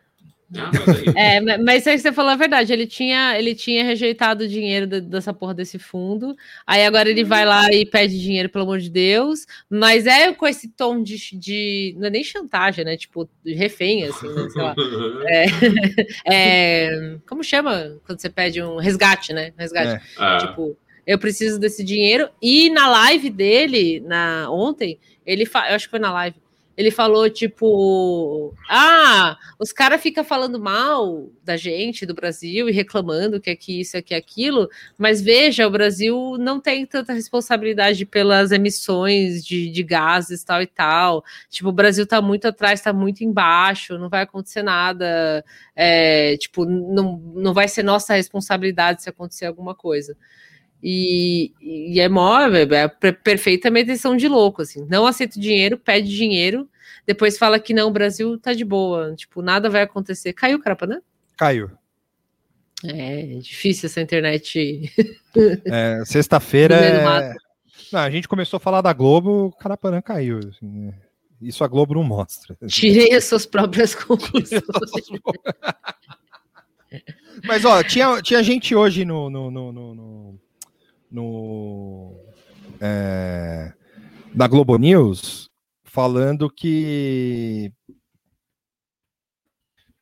Né? 0.51 0.61
Mas 0.73 0.89
aí- 0.97 1.05
É, 1.15 1.39
ma- 1.39 1.57
mas 1.59 1.81
isso 1.81 1.89
aí 1.89 1.95
que 1.95 2.01
você 2.01 2.11
falou 2.11 2.31
é 2.31 2.35
verdade. 2.35 2.73
Ele 2.73 2.87
tinha, 2.87 3.37
ele 3.37 3.53
tinha 3.53 3.83
rejeitado 3.83 4.45
o 4.45 4.47
dinheiro 4.47 4.87
da- 4.87 4.99
dessa 4.99 5.31
porra 5.31 5.53
desse 5.53 5.77
fundo. 5.77 6.35
Aí 6.65 6.83
agora 6.87 7.07
ele 7.07 7.23
vai 7.23 7.45
lá 7.45 7.71
e 7.71 7.85
pede 7.85 8.19
dinheiro, 8.19 8.49
pelo 8.49 8.63
amor 8.63 8.79
de 8.79 8.89
Deus. 8.89 9.45
Mas 9.69 10.07
é 10.07 10.33
com 10.33 10.47
esse 10.47 10.67
tom 10.67 11.03
de. 11.03 11.17
de 11.37 11.95
não 11.99 12.07
é 12.07 12.09
nem 12.09 12.23
chantagem, 12.23 12.83
né? 12.83 12.97
Tipo, 12.97 13.29
de 13.45 13.53
refém, 13.53 14.05
assim, 14.05 14.27
né? 14.27 14.49
Sei 14.49 14.61
lá. 14.61 14.75
É, 16.25 17.17
como 17.27 17.43
chama 17.43 17.97
quando 18.05 18.19
você 18.19 18.29
pede 18.29 18.61
um 18.61 18.77
resgate, 18.77 19.33
né? 19.33 19.53
Resgate. 19.57 20.03
É. 20.03 20.23
Ah, 20.23 20.37
Tipo, 20.39 20.75
eu 21.09 21.17
preciso 21.17 21.59
desse 21.59 21.83
dinheiro. 21.83 22.29
E 22.39 22.69
na 22.69 22.87
live 22.87 23.31
dele, 23.31 23.99
na 24.01 24.47
ontem, 24.51 24.99
ele 25.25 25.43
fa... 25.43 25.67
eu 25.67 25.75
acho 25.75 25.85
que 25.85 25.89
foi 25.89 25.99
na 25.99 26.13
live. 26.13 26.35
Ele 26.77 26.91
falou, 26.91 27.27
tipo, 27.29 28.53
ah, 28.69 29.35
os 29.57 29.73
caras 29.73 30.01
ficam 30.01 30.23
falando 30.23 30.59
mal 30.59 31.27
da 31.43 31.57
gente, 31.57 32.05
do 32.05 32.13
Brasil, 32.13 32.69
e 32.69 32.71
reclamando 32.71 33.41
que 33.41 33.49
aqui 33.49 33.81
isso, 33.81 33.97
aqui 33.97 34.13
aquilo, 34.13 34.69
mas 34.97 35.19
veja, 35.19 35.67
o 35.67 35.71
Brasil 35.71 36.37
não 36.39 36.59
tem 36.61 36.85
tanta 36.85 37.11
responsabilidade 37.11 38.05
pelas 38.05 38.51
emissões 38.51 39.43
de, 39.43 39.69
de 39.71 39.83
gases, 39.83 40.43
tal 40.43 40.61
e 40.61 40.67
tal. 40.67 41.23
Tipo, 41.49 41.69
o 41.69 41.73
Brasil 41.73 42.05
tá 42.05 42.21
muito 42.21 42.47
atrás, 42.47 42.81
tá 42.81 42.93
muito 42.93 43.23
embaixo, 43.23 43.97
não 43.97 44.09
vai 44.09 44.21
acontecer 44.21 44.61
nada. 44.61 45.43
É, 45.75 46.37
tipo, 46.37 46.65
não, 46.65 47.17
não 47.35 47.53
vai 47.53 47.67
ser 47.67 47.81
nossa 47.81 48.13
responsabilidade 48.13 49.01
se 49.01 49.09
acontecer 49.09 49.47
alguma 49.47 49.73
coisa. 49.73 50.15
E, 50.81 51.51
e 51.61 51.99
é 51.99 52.07
mó, 52.07 52.39
é 52.41 52.87
per- 52.87 53.21
perfeita 53.21 53.69
medição 53.69 54.15
de 54.15 54.27
louco, 54.27 54.61
assim. 54.61 54.85
Não 54.89 55.05
aceita 55.05 55.39
dinheiro, 55.39 55.77
pede 55.77 56.07
dinheiro, 56.09 56.69
depois 57.05 57.37
fala 57.37 57.59
que 57.59 57.73
não, 57.73 57.89
o 57.89 57.91
Brasil 57.91 58.37
tá 58.39 58.53
de 58.53 58.63
boa, 58.63 59.13
tipo, 59.15 59.41
nada 59.41 59.69
vai 59.69 59.81
acontecer. 59.81 60.31
Caiu, 60.33 60.59
Carapanã? 60.59 61.01
Caiu. 61.37 61.69
É 62.83 63.23
difícil 63.41 63.87
essa 63.87 64.01
internet. 64.01 64.91
É, 65.65 66.01
Sexta-feira. 66.05 66.75
É- 66.75 67.35
a 67.93 68.09
gente 68.09 68.27
começou 68.27 68.57
a 68.57 68.59
falar 68.59 68.81
da 68.81 68.91
Globo, 68.93 69.45
o 69.45 69.51
Carapanã 69.51 70.01
caiu. 70.01 70.39
assim, 70.39 70.65
né? 70.65 70.93
Isso 71.41 71.63
a 71.63 71.67
Globo 71.67 71.93
não 71.93 72.03
mostra. 72.03 72.57
Tirei 72.67 73.13
as 73.13 73.25
suas 73.25 73.45
próprias 73.45 73.93
conclusões. 73.95 74.61
Mas, 77.45 77.63
ó, 77.63 77.81
tinha, 77.83 78.21
tinha 78.21 78.41
gente 78.43 78.75
hoje 78.75 79.05
no. 79.05 79.29
no, 79.29 79.49
no, 79.51 79.71
no, 79.71 80.38
no- 81.11 82.15
é, 82.79 83.73
na 84.33 84.47
Globo 84.47 84.77
News 84.77 85.49
falando 85.83 86.49
que. 86.49 87.73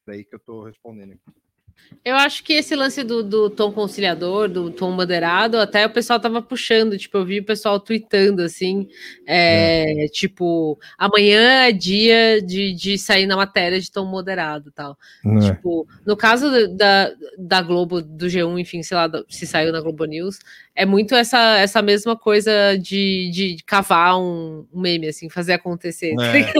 Daí 0.05 0.23
que 0.23 0.35
eu 0.35 0.39
tô 0.39 0.63
respondendo. 0.63 1.13
aqui. 1.13 1.36
Eu 2.03 2.15
acho 2.15 2.41
que 2.43 2.53
esse 2.53 2.73
lance 2.73 3.03
do, 3.03 3.21
do 3.21 3.49
tom 3.49 3.71
conciliador, 3.71 4.47
do 4.47 4.71
tom 4.71 4.91
moderado, 4.91 5.57
até 5.59 5.85
o 5.85 5.89
pessoal 5.89 6.19
tava 6.19 6.41
puxando, 6.41 6.97
tipo, 6.97 7.17
eu 7.17 7.25
vi 7.25 7.39
o 7.39 7.43
pessoal 7.45 7.79
tweetando 7.81 8.41
assim, 8.41 8.87
é, 9.25 10.07
tipo, 10.13 10.79
amanhã 10.97 11.65
é 11.67 11.71
dia 11.73 12.41
de, 12.41 12.73
de 12.73 12.97
sair 12.97 13.25
na 13.25 13.35
matéria 13.35 13.79
de 13.79 13.91
tom 13.91 14.05
moderado 14.05 14.71
tal. 14.71 14.97
Né? 15.23 15.51
Tipo, 15.53 15.85
no 16.05 16.15
caso 16.15 16.49
da, 16.75 17.11
da 17.37 17.61
Globo, 17.61 18.01
do 18.01 18.27
G1, 18.27 18.57
enfim, 18.59 18.81
sei 18.83 18.95
lá, 18.95 19.09
se 19.27 19.45
saiu 19.45 19.73
na 19.73 19.81
Globo 19.81 20.05
News, 20.05 20.39
é 20.73 20.85
muito 20.85 21.13
essa, 21.13 21.57
essa 21.57 21.81
mesma 21.81 22.15
coisa 22.15 22.77
de, 22.77 23.29
de 23.33 23.57
cavar 23.65 24.17
um, 24.17 24.65
um 24.73 24.79
meme, 24.79 25.07
assim, 25.07 25.29
fazer 25.29 25.53
acontecer. 25.53 26.15
tá 26.15 26.37
É. 26.37 26.53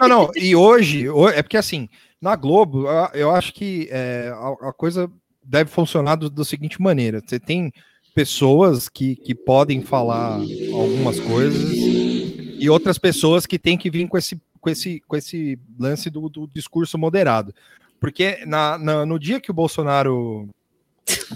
Não, 0.00 0.08
não, 0.08 0.30
e 0.36 0.54
hoje, 0.54 1.08
ho- 1.08 1.28
é 1.28 1.42
porque 1.42 1.56
assim, 1.56 1.88
na 2.22 2.36
Globo, 2.36 2.86
eu- 2.86 3.30
acho 3.32 3.52
que 3.52 3.88
é, 3.90 4.32
a, 4.32 4.72
coisa 4.72 5.10
deve 5.42 5.68
funcionar 5.68 6.14
do, 6.14 6.30
da 6.30 6.44
seguinte 6.44 6.80
maneira: 6.80 7.20
você 7.20 7.38
tem 7.40 7.72
pessoas 8.14 8.88
que, 8.88 9.16
que 9.16 9.34
podem 9.34 9.82
falar 9.82 10.36
algumas 10.72 11.18
coisas 11.18 11.60
e 11.74 12.70
outras 12.70 12.96
pessoas 12.96 13.44
que 13.44 13.58
têm 13.58 13.76
que 13.76 13.90
vir 13.90 14.06
com 14.08 14.16
esse, 14.16 14.40
com 14.60 14.70
esse, 14.70 15.00
com 15.08 15.16
esse 15.16 15.58
lance 15.78 16.08
do, 16.08 16.28
do 16.28 16.46
discurso 16.46 16.96
moderado. 16.96 17.52
Porque 17.98 18.44
na, 18.46 18.78
na- 18.78 19.04
no 19.04 19.18
dia 19.18 19.40
que 19.40 19.50
o 19.50 19.54
Bolsonaro 19.54 20.48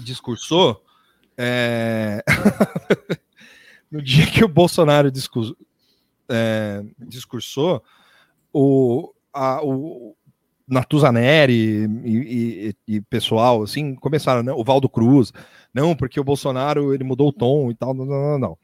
discursou, 0.01 0.81
é, 1.37 2.23
no 3.91 4.01
dia 4.01 4.25
que 4.27 4.43
o 4.43 4.47
Bolsonaro 4.47 5.11
é, 6.29 6.83
discursou, 6.99 7.83
o, 8.53 9.13
a, 9.33 9.61
o 9.63 10.15
Natuzaneri 10.67 11.87
e, 12.03 12.75
e, 12.87 12.95
e 12.95 13.01
pessoal 13.01 13.63
assim 13.63 13.95
começaram, 13.95 14.43
não, 14.43 14.57
o 14.57 14.63
Valdo 14.63 14.89
Cruz, 14.89 15.31
não, 15.73 15.95
porque 15.95 16.19
o 16.19 16.23
Bolsonaro 16.23 16.93
ele 16.93 17.03
mudou 17.03 17.29
o 17.29 17.33
tom 17.33 17.71
e 17.71 17.75
tal, 17.75 17.93
não, 17.93 18.05
não, 18.05 18.31
não, 18.31 18.39
não. 18.39 18.57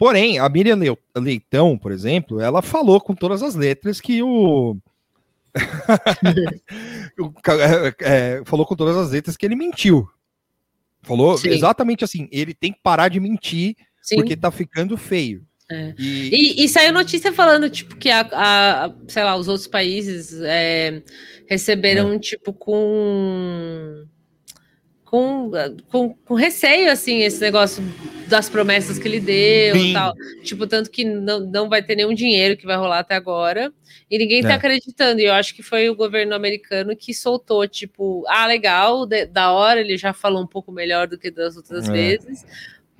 Porém, 0.00 0.38
a 0.38 0.48
Miriam 0.48 0.78
Leitão, 1.14 1.76
por 1.76 1.92
exemplo, 1.92 2.40
ela 2.40 2.62
falou 2.62 2.98
com 3.02 3.14
todas 3.14 3.42
as 3.42 3.54
letras 3.54 4.00
que 4.00 4.22
o. 4.22 4.78
é, 8.00 8.40
falou 8.46 8.64
com 8.64 8.74
todas 8.74 8.96
as 8.96 9.10
letras 9.10 9.36
que 9.36 9.44
ele 9.44 9.54
mentiu. 9.54 10.08
Falou 11.02 11.36
Sim. 11.36 11.50
exatamente 11.50 12.02
assim: 12.02 12.30
ele 12.32 12.54
tem 12.54 12.72
que 12.72 12.80
parar 12.82 13.08
de 13.08 13.20
mentir 13.20 13.76
Sim. 14.00 14.16
porque 14.16 14.34
tá 14.34 14.50
ficando 14.50 14.96
feio. 14.96 15.46
É. 15.70 15.94
E, 15.98 16.30
E, 16.60 16.64
e 16.64 16.68
saiu 16.68 16.92
notícia 16.92 17.32
falando, 17.32 17.70
tipo, 17.70 17.96
que 17.96 18.10
a, 18.10 18.28
a- 18.32 18.92
sei 19.08 19.22
lá, 19.24 19.36
os 19.36 19.46
outros 19.48 19.66
países 19.68 20.40
é, 20.42 21.02
receberam, 21.46 22.18
tipo, 22.18 22.52
com, 22.52 24.04
com, 25.04 25.50
com. 25.90 26.14
com 26.24 26.34
receio, 26.34 26.90
assim, 26.90 27.18
esse 27.22 27.40
negócio 27.40 27.82
das 28.28 28.48
promessas 28.48 28.98
que 28.98 29.08
ele 29.08 29.18
deu 29.20 29.76
e 29.76 29.92
tal. 29.92 30.14
Tipo, 30.44 30.66
tanto 30.66 30.88
que 30.90 31.04
não, 31.04 31.40
não 31.40 31.68
vai 31.68 31.82
ter 31.82 31.96
nenhum 31.96 32.14
dinheiro 32.14 32.56
que 32.56 32.64
vai 32.66 32.76
rolar 32.76 33.00
até 33.00 33.14
agora. 33.16 33.72
E 34.08 34.18
ninguém 34.18 34.42
tá 34.42 34.50
É. 34.50 34.54
acreditando. 34.54 35.20
E 35.20 35.24
eu 35.24 35.32
acho 35.32 35.54
que 35.54 35.62
foi 35.62 35.88
o 35.90 35.96
governo 35.96 36.34
americano 36.34 36.96
que 36.96 37.12
soltou, 37.12 37.66
tipo, 37.66 38.24
ah, 38.28 38.46
legal, 38.46 39.04
de- 39.06 39.26
da 39.26 39.50
hora, 39.52 39.80
ele 39.80 39.96
já 39.96 40.12
falou 40.12 40.42
um 40.42 40.46
pouco 40.46 40.70
melhor 40.70 41.08
do 41.08 41.18
que 41.18 41.30
das 41.30 41.56
outras 41.56 41.88
É. 41.88 41.92
vezes. 41.92 42.44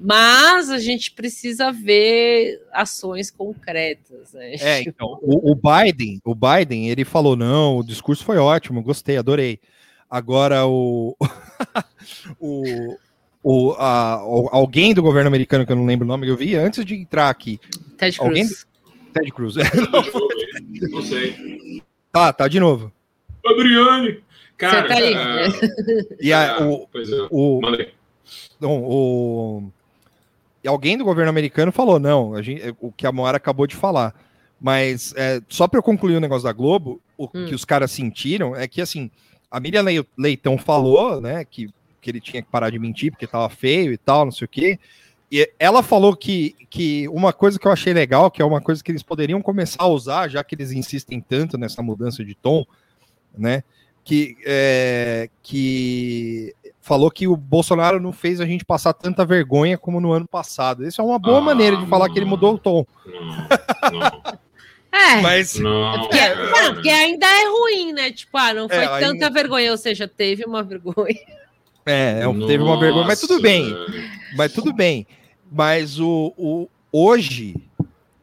Mas 0.03 0.71
a 0.71 0.79
gente 0.79 1.11
precisa 1.13 1.71
ver 1.71 2.63
ações 2.73 3.31
concretas. 3.31 4.33
Né? 4.33 4.55
É, 4.55 4.81
então, 4.83 5.19
o, 5.21 5.51
o 5.53 5.55
Biden, 5.55 6.21
o 6.25 6.35
Biden, 6.35 6.89
ele 6.89 7.05
falou: 7.05 7.37
não, 7.37 7.77
o 7.79 7.85
discurso 7.85 8.25
foi 8.25 8.39
ótimo, 8.39 8.83
gostei, 8.83 9.19
adorei. 9.19 9.61
Agora 10.09 10.67
o. 10.67 11.15
o, 12.41 12.97
o 13.43 13.73
a- 13.79 14.25
o- 14.27 14.49
alguém 14.53 14.95
do 14.95 15.03
governo 15.03 15.29
americano, 15.29 15.67
que 15.67 15.73
eu 15.73 15.77
não 15.77 15.85
lembro 15.87 16.07
o 16.07 16.09
nome, 16.09 16.25
que 16.27 16.33
eu 16.33 16.37
vi 16.37 16.55
antes 16.57 16.85
de 16.85 16.95
entrar 16.95 17.29
aqui. 17.29 17.61
Ted 17.99 18.19
Cruz. 18.19 18.29
alguém- 18.29 18.49
Ted 19.13 19.33
Cruz. 19.33 19.55
Não 20.91 21.03
sei. 21.03 21.83
tá, 22.11 22.33
tá 22.33 22.49
de 22.49 22.59
novo. 22.59 22.91
Adriane! 23.45 24.23
Cara, 24.57 24.83
Você 24.83 24.89
tá 24.89 24.95
aí. 24.95 25.15
é, 25.15 25.47
E 26.21 26.33
a- 26.33 26.59
o, 26.67 26.87
pois 26.91 27.11
é. 27.11 27.27
o, 27.31 27.61
não, 28.61 28.83
o- 28.83 29.73
alguém 30.69 30.97
do 30.99 31.05
governo 31.05 31.31
americano 31.31 31.73
falou: 31.73 31.99
não, 31.99 32.35
a 32.35 32.43
gente- 32.43 32.63
o 32.81 32.91
que 32.93 33.07
a 33.07 33.13
Moara 33.13 33.37
acabou 33.37 33.67
de 33.67 33.75
falar. 33.77 34.15
Mas 34.61 35.15
é, 35.17 35.41
só 35.49 35.67
para 35.67 35.79
eu 35.79 35.83
concluir 35.83 36.17
o 36.17 36.21
negócio 36.21 36.45
da 36.45 36.53
Globo, 36.53 37.01
o 37.17 37.25
Hum. 37.35 37.47
que 37.47 37.55
os 37.55 37.65
caras 37.65 37.91
sentiram 37.91 38.55
é 38.55 38.69
que 38.69 38.81
assim, 38.83 39.11
a 39.51 39.59
Miriam 39.59 39.83
Lei- 39.83 40.05
Leitão 40.19 40.59
falou, 40.59 41.19
né, 41.21 41.45
que, 41.47 41.71
que 42.01 42.11
ele 42.11 42.21
tinha 42.21 42.43
que 42.43 42.49
parar 42.51 42.69
de 42.71 42.79
mentir 42.79 43.11
porque 43.11 43.27
tava 43.27 43.49
feio 43.49 43.91
e 43.93 43.97
tal, 43.97 44.27
não 44.27 44.33
sei 44.33 44.45
o 44.45 44.49
quê. 44.49 44.79
E 45.33 45.49
ela 45.59 45.83
falou 45.83 46.15
que, 46.15 46.55
que 46.69 47.09
uma 47.09 47.33
coisa 47.33 47.59
que 47.59 47.67
eu 47.67 47.73
achei 47.73 47.95
legal, 47.95 48.31
que 48.31 48.43
é 48.43 48.45
uma 48.45 48.61
coisa 48.61 48.83
que 48.85 48.91
eles 48.93 49.03
poderiam 49.03 49.41
começar 49.41 49.85
a 49.85 49.89
usar, 49.89 50.29
já 50.29 50.45
que 50.45 50.55
eles 50.55 50.73
insistem 50.73 51.21
tanto 51.21 51.57
nessa 51.57 51.81
mudança 51.83 52.23
de 52.25 52.35
tom, 52.35 52.67
né? 53.39 53.63
Que, 54.05 54.37
é, 54.45 55.29
que 55.43 56.55
falou 56.81 57.11
que 57.11 57.29
o 57.29 57.37
Bolsonaro 57.37 58.01
não 58.01 58.13
fez 58.13 58.41
a 58.41 58.47
gente 58.47 58.65
passar 58.65 58.93
tanta 58.93 59.25
vergonha 59.25 59.77
como 59.79 60.01
no 60.01 60.11
ano 60.13 60.27
passado. 60.27 60.85
Isso 60.87 61.01
é 61.01 61.05
uma 61.05 61.19
boa 61.19 61.39
Ah, 61.39 61.43
maneira 61.43 61.77
de 61.77 61.87
falar 61.87 62.09
que 62.11 62.19
ele 62.19 62.25
mudou 62.27 62.55
o 62.55 62.59
tom. 62.59 62.85
Não, 63.07 64.01
não, 64.01 64.23
É, 64.93 65.21
Mas 65.21 65.55
não. 65.55 66.01
porque, 66.01 66.35
não, 66.35 66.75
porque 66.75 66.89
ainda 66.89 67.27
é 67.27 67.49
ruim, 67.49 67.93
né? 67.93 68.11
Tipo, 68.11 68.37
ah, 68.39 68.53
não 68.55 68.69
foi 68.69 68.79
É, 68.79 68.99
tanta 69.01 69.31
vergonha, 69.31 69.71
ou 69.71 69.77
seja, 69.79 70.09
teve 70.09 70.45
uma 70.45 70.63
vergonha. 70.65 71.15
é, 71.87 72.23
é, 72.23 72.47
teve 72.47 72.63
uma 72.65 72.79
vergonha, 72.81 73.07
mas 73.07 73.21
tudo 73.21 73.41
bem. 73.41 73.73
Mas 74.37 74.53
tudo 74.53 74.73
bem. 74.73 75.07
Mas 75.53 76.01
o, 76.01 76.33
o- 76.37 76.69
hoje 76.91 77.55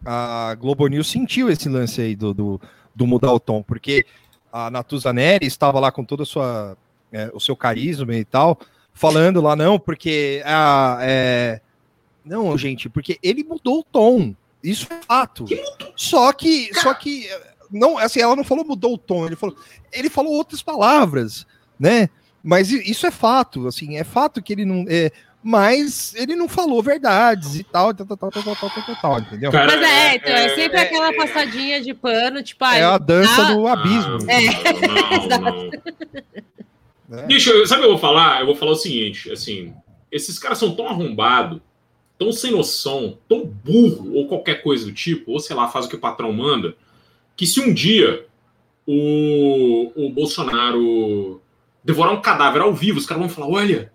a 0.06 0.56
Globo 0.60 0.88
News 0.88 1.08
sentiu 1.10 1.50
esse 1.50 1.70
lance 1.70 2.02
aí 2.02 2.16
do, 2.16 2.34
do, 2.34 2.62
do 2.96 3.08
mudar 3.08 3.32
o 3.32 3.40
tom, 3.40 3.62
porque 3.64 4.06
a 4.52 4.70
Natuza 4.70 5.14
Neri 5.14 5.46
estava 5.46 5.80
lá 5.80 5.92
com 5.92 6.04
todo 6.04 6.26
sua, 6.26 6.78
é, 7.12 7.30
o 7.34 7.40
seu 7.40 7.56
carisma 7.56 8.16
e 8.16 8.26
tal, 8.26 8.60
falando 8.94 9.42
lá, 9.42 9.56
não, 9.56 9.80
porque 9.80 10.42
a, 10.46 10.98
é, 11.02 11.62
não, 12.26 12.58
gente, 12.58 12.90
porque 12.90 13.18
ele 13.22 13.44
mudou 13.44 13.80
o 13.80 13.84
tom. 13.84 14.36
Isso 14.64 14.88
é 14.92 15.06
fato. 15.06 15.46
Só 15.96 16.34
que, 16.34 16.74
só 16.74 16.94
que 16.94 17.28
não, 17.72 17.98
assim, 17.98 18.20
ela 18.20 18.36
não 18.36 18.44
falou 18.44 18.66
mudou 18.66 18.96
o 18.96 18.98
tom, 18.98 19.26
ele 19.26 19.36
falou, 19.36 19.56
ele 19.92 20.10
falou 20.10 20.34
outras 20.34 20.62
palavras, 20.62 21.46
né? 21.80 22.10
Mas 22.44 22.72
isso 22.72 23.06
é 23.06 23.12
fato, 23.12 23.68
assim, 23.68 23.98
é 23.98 24.04
fato 24.04 24.42
que 24.42 24.54
ele 24.54 24.66
não, 24.66 24.86
é, 24.88 25.12
mas 25.44 26.14
ele 26.16 26.36
não 26.36 26.50
falou 26.50 26.82
verdades 26.82 27.56
e 27.56 27.64
tal, 27.64 27.94
tal, 27.94 28.06
tal, 28.06 28.18
tal, 28.18 28.32
tal, 28.32 28.56
tal, 28.56 28.70
tal, 28.70 28.96
tal 28.96 29.20
entendeu? 29.20 29.52
Cara, 29.52 29.78
mas 29.78 29.82
é, 29.82 30.08
é 30.10 30.16
então, 30.16 30.34
é, 30.34 30.46
é 30.46 30.56
sempre 30.56 30.78
é, 30.78 30.82
aquela 30.82 31.14
passadinha 31.14 31.82
de 31.82 31.94
pano, 31.94 32.44
tipo... 32.44 32.66
Ah, 32.66 32.78
é 32.78 32.84
a 32.84 32.98
dança 32.98 33.36
tá? 33.36 33.54
do 33.54 33.68
abismo. 33.68 34.18
Ah, 34.28 34.34
é, 34.34 35.38
não, 35.38 35.40
não. 35.40 35.72
É. 37.20 37.28
Né? 37.28 37.40
Sabe 37.40 37.82
o 37.82 37.84
que 37.84 37.86
eu 37.86 37.92
vou 37.92 37.98
falar? 37.98 38.42
Eu 38.42 38.46
vou 38.48 38.56
falar 38.56 38.72
o 38.72 38.76
seguinte, 38.76 39.32
assim, 39.32 39.74
esses 40.12 40.38
caras 40.38 40.58
são 40.58 40.76
tão 40.76 40.88
arrombados, 40.88 41.62
tão 42.18 42.32
sem 42.32 42.52
noção, 42.52 43.18
tão 43.30 43.46
burro 43.46 44.14
ou 44.14 44.28
qualquer 44.28 44.62
coisa 44.62 44.86
do 44.86 44.92
tipo, 44.92 45.32
ou 45.32 45.40
sei 45.40 45.56
lá, 45.56 45.68
faz 45.68 45.86
o 45.86 45.90
que 45.90 45.96
o 45.96 46.00
patrão 46.00 46.34
manda, 46.34 46.76
que 47.36 47.46
se 47.46 47.62
um 47.62 47.74
dia 47.74 48.26
o, 48.86 49.92
o 49.96 50.10
Bolsonaro 50.10 51.42
devorar 51.84 52.14
um 52.14 52.22
cadáver 52.22 52.62
ao 52.62 52.74
vivo, 52.74 52.98
os 52.98 53.06
caras 53.06 53.22
vão 53.22 53.30
falar, 53.30 53.48
olha, 53.48 53.92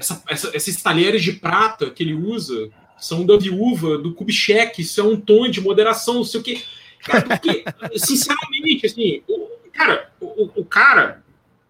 essa, 0.00 0.22
essa- 0.28 0.50
esses 0.56 0.82
talheres 0.82 1.22
de 1.22 1.32
prata 1.34 1.90
que 1.90 2.02
ele 2.02 2.14
usa 2.14 2.70
são 2.98 3.24
da 3.24 3.36
viúva, 3.38 3.96
do 3.96 4.12
Kubitschek, 4.12 4.82
isso 4.82 5.00
é 5.00 5.04
um 5.04 5.18
tom 5.18 5.48
de 5.48 5.60
moderação, 5.60 6.14
não 6.16 6.24
sei 6.24 6.40
o 6.40 6.42
quê. 6.42 6.60
Cara, 7.04 7.22
porque, 7.22 7.64
sinceramente, 7.96 8.84
assim, 8.86 9.22
o, 9.28 9.48
cara, 9.72 10.10
o, 10.20 10.50
o- 10.60 10.64
cara 10.64 11.22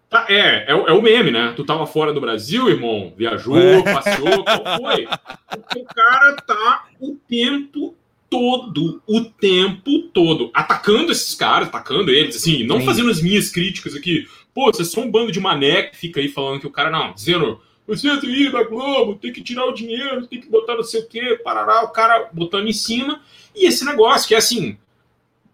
Tá, 0.09 0.25
é, 0.27 0.65
é, 0.69 0.75
o- 0.75 0.87
é 0.89 0.91
o 0.91 1.01
meme, 1.01 1.31
né? 1.31 1.53
Tu 1.55 1.63
tava 1.63 1.87
fora 1.87 2.11
do 2.11 2.19
Brasil, 2.19 2.67
irmão, 2.69 3.13
viajou, 3.15 3.57
É. 3.57 3.81
passeou, 3.81 4.43
qual 4.43 4.77
foi? 4.81 5.05
O 5.77 5.85
cara 5.85 6.35
tá 6.45 6.85
o 6.99 7.15
tempo 7.29 7.95
todo, 8.29 9.01
o 9.07 9.21
tempo 9.23 10.09
todo, 10.13 10.51
atacando 10.53 11.13
esses 11.13 11.33
caras, 11.33 11.69
atacando 11.69 12.11
eles, 12.11 12.35
assim, 12.35 12.65
não 12.65 12.79
Sim. 12.81 12.85
fazendo 12.87 13.09
as 13.09 13.21
minhas 13.21 13.49
críticas 13.49 13.95
aqui, 13.95 14.27
Pô, 14.53 14.65
vocês 14.65 14.91
são 14.91 15.03
um 15.03 15.09
bando 15.09 15.31
de 15.31 15.39
mané 15.39 15.83
que 15.83 15.95
fica 15.95 16.19
aí 16.19 16.27
falando 16.27 16.59
que 16.59 16.67
o 16.67 16.71
cara, 16.71 16.89
não, 16.89 17.13
dizendo, 17.13 17.61
você 17.97 18.09
é 18.09 18.15
ir 18.25 18.51
da 18.51 18.63
Globo, 18.63 19.15
tem 19.15 19.31
que 19.33 19.41
tirar 19.43 19.65
o 19.65 19.73
dinheiro, 19.73 20.27
tem 20.27 20.39
que 20.41 20.49
botar 20.49 20.75
não 20.75 20.83
sei 20.83 21.01
o 21.01 21.07
quê, 21.07 21.39
parará, 21.43 21.83
o 21.83 21.89
cara 21.89 22.29
botando 22.33 22.67
em 22.67 22.73
cima. 22.73 23.21
E 23.55 23.65
esse 23.67 23.83
negócio 23.85 24.27
que 24.27 24.35
é 24.35 24.37
assim. 24.37 24.77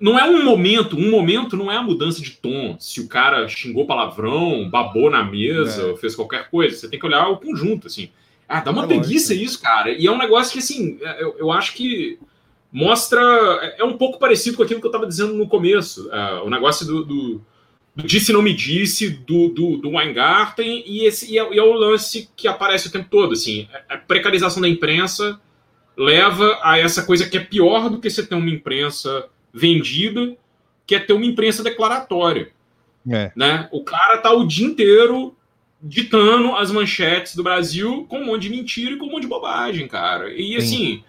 não 0.00 0.18
é 0.18 0.24
um 0.24 0.42
momento, 0.44 0.96
um 0.96 1.10
momento 1.10 1.56
não 1.56 1.70
é 1.70 1.76
a 1.76 1.82
mudança 1.82 2.22
de 2.22 2.30
tom. 2.30 2.76
Se 2.78 3.00
o 3.00 3.08
cara 3.08 3.46
xingou 3.48 3.86
palavrão, 3.86 4.68
babou 4.70 5.10
na 5.10 5.22
mesa, 5.22 5.90
É. 5.90 5.96
fez 5.96 6.14
qualquer 6.14 6.48
coisa, 6.50 6.76
você 6.76 6.88
tem 6.88 6.98
que 6.98 7.06
olhar 7.06 7.28
o 7.28 7.36
conjunto, 7.38 7.86
assim. 7.86 8.10
Ah, 8.48 8.60
dá 8.60 8.70
uma 8.70 8.84
É 8.84 8.86
preguiça 8.86 9.32
lógico. 9.32 9.44
isso, 9.50 9.60
cara. 9.62 9.90
E 9.92 10.06
é 10.06 10.10
um 10.10 10.18
negócio 10.18 10.52
que, 10.52 10.58
assim, 10.58 10.98
eu, 11.20 11.36
eu 11.38 11.52
acho 11.52 11.74
que 11.74 12.18
mostra. 12.72 13.20
É 13.78 13.84
um 13.84 13.96
pouco 13.96 14.18
parecido 14.18 14.56
com 14.56 14.62
aquilo 14.62 14.80
que 14.80 14.86
eu 14.86 14.90
tava 14.90 15.06
dizendo 15.06 15.34
no 15.34 15.46
começo. 15.46 16.08
Ah, 16.10 16.42
o 16.44 16.50
negócio 16.50 16.86
do, 16.86 17.04
do, 17.04 17.44
do 17.94 18.06
disse 18.06 18.32
não 18.32 18.42
me 18.42 18.52
disse, 18.52 19.10
do, 19.10 19.48
do, 19.48 19.76
do 19.76 19.90
Weingarten, 19.90 20.84
e, 20.86 21.04
esse, 21.04 21.32
e, 21.32 21.38
é, 21.38 21.54
e 21.54 21.58
é 21.58 21.62
o 21.62 21.72
lance 21.72 22.28
que 22.36 22.46
aparece 22.46 22.88
o 22.88 22.92
tempo 22.92 23.08
todo, 23.10 23.32
assim. 23.32 23.68
A 23.88 23.96
precarização 23.96 24.62
da 24.62 24.68
imprensa 24.68 25.40
leva 25.96 26.58
a 26.62 26.78
essa 26.78 27.02
coisa 27.02 27.28
que 27.28 27.36
é 27.36 27.40
pior 27.40 27.90
do 27.90 28.00
que 28.00 28.08
você 28.08 28.24
ter 28.24 28.34
uma 28.34 28.50
imprensa 28.50 29.28
vendida, 29.52 30.36
que 30.86 30.94
é 30.94 30.98
ter 30.98 31.12
uma 31.12 31.26
imprensa 31.26 31.62
declaratória. 31.62 32.50
É. 33.10 33.32
Né? 33.34 33.68
O 33.72 33.82
cara 33.82 34.18
tá 34.18 34.32
o 34.32 34.46
dia 34.46 34.66
inteiro 34.66 35.36
ditando 35.82 36.54
as 36.54 36.70
manchetes 36.70 37.34
do 37.34 37.42
Brasil 37.42 38.06
com 38.08 38.18
um 38.18 38.26
monte 38.26 38.42
de 38.42 38.50
mentira 38.50 38.92
e 38.92 38.96
com 38.96 39.06
um 39.06 39.10
monte 39.10 39.22
de 39.22 39.28
bobagem, 39.28 39.88
cara. 39.88 40.32
E 40.32 40.50
Sim. 40.50 40.56
assim, 40.56 41.04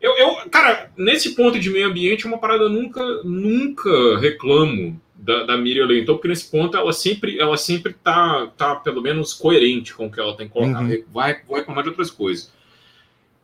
eu, 0.00 0.16
eu, 0.16 0.50
cara, 0.50 0.90
nesse 0.96 1.34
ponto 1.34 1.58
de 1.58 1.70
meio 1.70 1.88
ambiente, 1.88 2.24
é 2.24 2.28
uma 2.28 2.38
parada 2.38 2.64
eu 2.64 2.68
nunca, 2.68 3.02
nunca 3.24 4.18
reclamo 4.18 5.00
da, 5.22 5.44
da 5.44 5.56
Miriam 5.56 5.86
Leitão, 5.86 6.14
porque 6.16 6.28
nesse 6.28 6.50
ponto 6.50 6.76
ela 6.76 6.92
sempre, 6.92 7.38
ela 7.38 7.56
sempre 7.56 7.92
tá, 7.92 8.46
tá 8.56 8.74
pelo 8.76 9.00
menos 9.02 9.34
coerente 9.34 9.94
com 9.94 10.06
o 10.06 10.10
que 10.10 10.18
ela 10.20 10.36
tem 10.36 10.46
que 10.48 10.52
colocar. 10.52 10.80
Uhum. 10.82 11.04
Vai, 11.12 11.36
vai 11.48 11.60
reclamar 11.60 11.82
de 11.84 11.90
outras 11.90 12.10
coisas. 12.10 12.52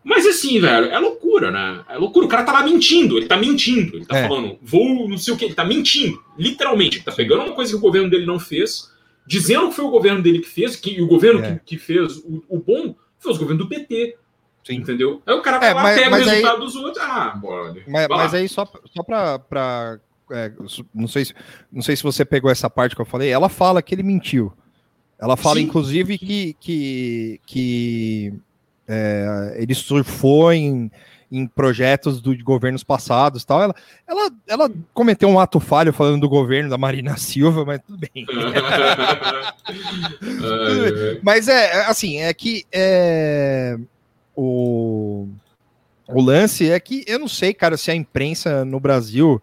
Mas 0.02 0.24
assim, 0.24 0.60
velho, 0.60 0.86
é 0.86 0.98
loucura, 0.98 1.50
né? 1.50 1.84
É 1.88 1.98
loucura. 1.98 2.26
O 2.26 2.28
cara 2.28 2.44
tá 2.44 2.52
lá 2.52 2.62
mentindo, 2.62 3.16
ele 3.18 3.26
tá 3.26 3.36
mentindo. 3.36 3.96
Ele 3.96 4.06
tá 4.06 4.16
É. 4.18 4.28
falando, 4.28 4.56
vou 4.62 5.08
não 5.08 5.18
sei 5.18 5.34
o 5.34 5.36
que, 5.36 5.44
ele 5.44 5.54
tá 5.54 5.64
mentindo. 5.64 6.22
Literalmente, 6.38 6.98
ele 6.98 7.04
tá 7.04 7.10
pegando 7.12 7.42
uma 7.44 7.52
coisa 7.54 7.72
que 7.72 7.76
o 7.76 7.80
governo 7.80 8.08
dele 8.08 8.24
não 8.24 8.38
fez, 8.38 8.88
dizendo 9.26 9.68
que 9.68 9.74
foi 9.74 9.84
o 9.84 9.90
governo 9.90 10.22
dele 10.22 10.38
que 10.38 10.48
fez, 10.48 10.76
que, 10.76 10.90
e 10.92 11.02
o 11.02 11.08
governo 11.08 11.44
É. 11.44 11.54
que, 11.64 11.76
que 11.76 11.78
fez 11.78 12.18
o, 12.18 12.44
o 12.48 12.58
bom 12.60 12.94
foi 13.18 13.32
os 13.32 13.38
governos 13.38 13.64
do 13.64 13.68
PT. 13.68 14.16
Sim. 14.64 14.74
Entendeu? 14.76 15.20
Aí 15.26 15.34
o 15.34 15.42
cara 15.42 15.58
vai 15.58 15.70
É, 15.70 15.74
lá, 15.74 15.82
mas- 15.82 15.96
pega 15.98 16.10
mas 16.10 16.20
o 16.26 16.30
aí- 16.30 16.36
resultado 16.36 16.60
dos 16.64 16.76
outros. 16.76 17.02
Ah, 17.04 17.30
brother. 17.36 17.84
Mas, 17.88 18.08
mas 18.08 18.34
aí, 18.34 18.48
só, 18.48 18.64
só 18.94 19.02
pra. 19.02 19.38
pra 19.40 19.98
é, 20.30 20.52
não, 20.94 21.08
sei 21.08 21.24
se, 21.24 21.34
não 21.72 21.82
sei 21.82 21.96
se 21.96 22.02
você 22.02 22.24
pegou 22.24 22.50
essa 22.50 22.68
parte 22.68 22.94
que 22.94 23.00
eu 23.00 23.06
falei. 23.06 23.30
Ela 23.30 23.48
fala 23.48 23.82
que 23.82 23.94
ele 23.94 24.02
mentiu. 24.02 24.52
Ela 25.18 25.36
fala, 25.36 25.56
Sim. 25.56 25.62
inclusive, 25.62 26.18
que, 26.18 26.56
que, 26.60 27.40
que 27.46 28.34
é, 28.86 29.56
ele 29.58 29.74
surfou 29.74 30.52
em, 30.52 30.90
em 31.30 31.46
projetos 31.46 32.20
do, 32.20 32.36
de 32.36 32.42
governos 32.42 32.84
passados 32.84 33.44
tal. 33.44 33.62
Ela, 33.62 33.74
ela, 34.06 34.30
ela 34.46 34.70
cometeu 34.92 35.28
um 35.28 35.40
ato 35.40 35.58
falho 35.58 35.92
falando 35.92 36.20
do 36.20 36.28
governo 36.28 36.70
da 36.70 36.78
Marina 36.78 37.16
Silva, 37.18 37.64
mas 37.64 37.80
tudo 37.86 37.98
bem. 37.98 38.26
Mas 41.22 41.48
é, 41.48 41.78
é, 41.78 41.86
assim, 41.86 42.18
é 42.20 42.32
que 42.32 42.64
é, 42.72 43.76
o, 44.34 45.26
o 46.08 46.20
lance 46.20 46.70
é 46.70 46.78
que 46.78 47.04
eu 47.06 47.18
não 47.18 47.28
sei, 47.28 47.52
cara, 47.52 47.76
se 47.76 47.90
a 47.90 47.94
imprensa 47.94 48.64
no 48.64 48.78
Brasil 48.78 49.42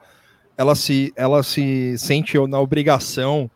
ela 0.58 0.76
se, 0.76 1.14
ela 1.16 1.43
se 1.43 1.97
sente 1.97 2.38
na 2.47 2.60
obrigação. 2.60 3.49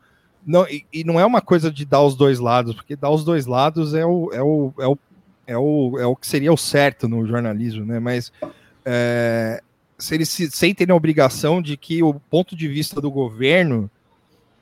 Não, 0.45 0.67
e, 0.67 0.85
e 0.93 1.03
não 1.03 1.19
é 1.19 1.25
uma 1.25 1.41
coisa 1.41 1.71
de 1.71 1.85
dar 1.85 2.01
os 2.01 2.15
dois 2.15 2.39
lados, 2.39 2.73
porque 2.73 2.95
dar 2.95 3.09
os 3.09 3.23
dois 3.23 3.45
lados 3.45 3.93
é 3.93 4.05
o, 4.05 4.31
é 4.33 4.41
o, 4.41 4.73
é 4.79 4.87
o, 4.87 4.97
é 5.45 5.57
o, 5.57 5.99
é 5.99 6.05
o 6.05 6.15
que 6.15 6.27
seria 6.27 6.53
o 6.53 6.57
certo 6.57 7.07
no 7.07 7.25
jornalismo, 7.27 7.85
né? 7.85 7.99
Mas 7.99 8.31
é, 8.85 9.61
se 9.97 10.15
eles 10.15 10.29
se 10.29 10.49
sentem 10.49 10.87
na 10.87 10.95
obrigação 10.95 11.61
de 11.61 11.75
que 11.75 12.01
o 12.01 12.13
ponto 12.13 12.55
de 12.55 12.67
vista 12.67 13.01
do 13.01 13.11
governo 13.11 13.89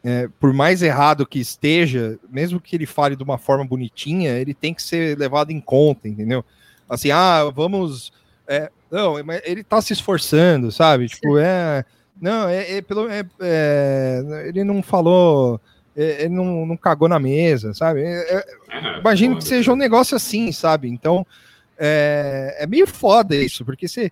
é, 0.04 0.30
por 0.40 0.54
mais 0.54 0.84
errado 0.84 1.26
que 1.26 1.40
esteja, 1.40 2.20
mesmo 2.30 2.62
que 2.62 2.76
ele 2.76 2.86
fale 2.86 3.16
de 3.16 3.24
uma 3.24 3.40
forma 3.40 3.66
bonitinha, 3.66 4.34
ele 4.34 4.54
tem 4.54 4.72
que 4.72 4.84
ser 4.84 5.18
levado 5.18 5.50
em 5.50 5.60
conta, 5.60 6.08
entendeu? 6.08 6.46
Assim, 6.88 7.10
ah, 7.10 7.46
vamos. 7.46 8.14
é, 8.48 8.70
não, 8.92 9.16
ele 9.44 9.64
tá 9.64 9.82
se 9.82 9.94
esforçando, 9.94 10.72
sabe? 10.72 11.08
Tipo, 11.08 11.40
é. 11.40 11.84
Não, 12.22 12.48
é, 12.50 12.78
é 12.78 12.82
pelo. 12.82 13.10
é- 13.10 13.26
é, 13.42 14.46
ele 14.48 14.64
não 14.64 14.82
falou. 14.82 15.60
é, 15.96 16.24
ele 16.24 16.34
não, 16.36 16.66
não 16.66 16.78
cagou 16.78 17.08
na 17.10 17.20
mesa, 17.20 17.74
sabe? 17.74 18.02
É, 18.04 18.38
é, 18.38 19.00
imagino 19.00 19.38
que 19.38 19.44
seja 19.44 19.72
um 19.72 19.76
negócio 19.76 20.16
assim, 20.16 20.52
sabe? 20.52 20.88
Então, 20.90 21.26
é, 21.78 22.58
é 22.60 22.68
meio 22.68 22.88
foda 22.88 23.36
isso, 23.36 23.64
porque 23.66 23.88
você, 23.88 24.12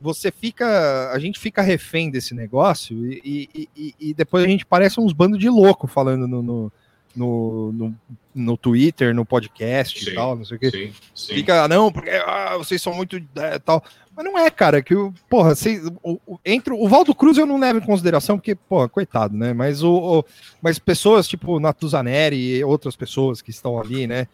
você 0.00 0.30
fica, 0.30 1.10
a 1.12 1.18
gente 1.18 1.38
fica 1.38 1.62
refém 1.62 2.10
desse 2.10 2.34
negócio 2.34 2.94
e, 3.12 3.48
e, 3.54 3.68
e- 3.76 3.94
e 4.00 4.14
depois 4.14 4.44
a 4.44 4.48
gente 4.48 4.64
parece 4.66 5.00
uns 5.00 5.12
bandos 5.12 5.38
de 5.38 5.48
louco 5.48 5.86
falando 5.86 6.28
no, 6.28 6.42
no, 6.42 6.72
no, 7.18 7.72
no, 7.72 7.94
no 8.34 8.56
Twitter, 8.56 9.14
no 9.14 9.24
podcast 9.26 10.02
Sim, 10.04 10.10
e 10.10 10.14
tal, 10.14 10.36
não 10.36 10.44
sei 10.44 10.56
o 10.56 10.60
que. 10.60 10.70
Sim, 10.70 10.92
sim. 11.14 11.34
Fica, 11.34 11.64
"Ah, 11.64 11.68
não, 11.68 11.90
porque 11.92 12.10
ah, 12.10 12.56
vocês 12.56 12.80
são 12.80 12.94
muito 12.94 13.20
é, 13.36 13.58
tal. 13.58 13.82
Mas 14.16 14.24
não 14.24 14.38
é, 14.38 14.50
cara, 14.50 14.82
que 14.82 14.94
o, 14.94 15.12
porra, 15.28 15.54
vocês, 15.54 15.84
o, 16.02 16.18
o, 16.26 16.38
entre 16.44 16.72
o 16.72 16.88
Valdo 16.88 17.14
Cruz 17.14 17.36
eu 17.38 17.46
não 17.46 17.58
levo 17.58 17.78
em 17.78 17.84
consideração, 17.86 18.36
porque, 18.36 18.54
porra, 18.54 18.88
coitado, 18.88 19.36
né? 19.36 19.52
Mas 19.52 19.82
o, 19.82 19.92
o- 20.20 20.24
mas 20.62 20.78
pessoas 20.78 21.28
tipo 21.28 21.60
Natuzaneri 21.60 22.36
e 22.56 22.64
outras 22.64 22.96
pessoas 22.96 23.40
que 23.42 23.50
estão 23.50 23.78
ali, 23.80 24.06
né? 24.06 24.26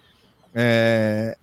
é, 0.55 1.37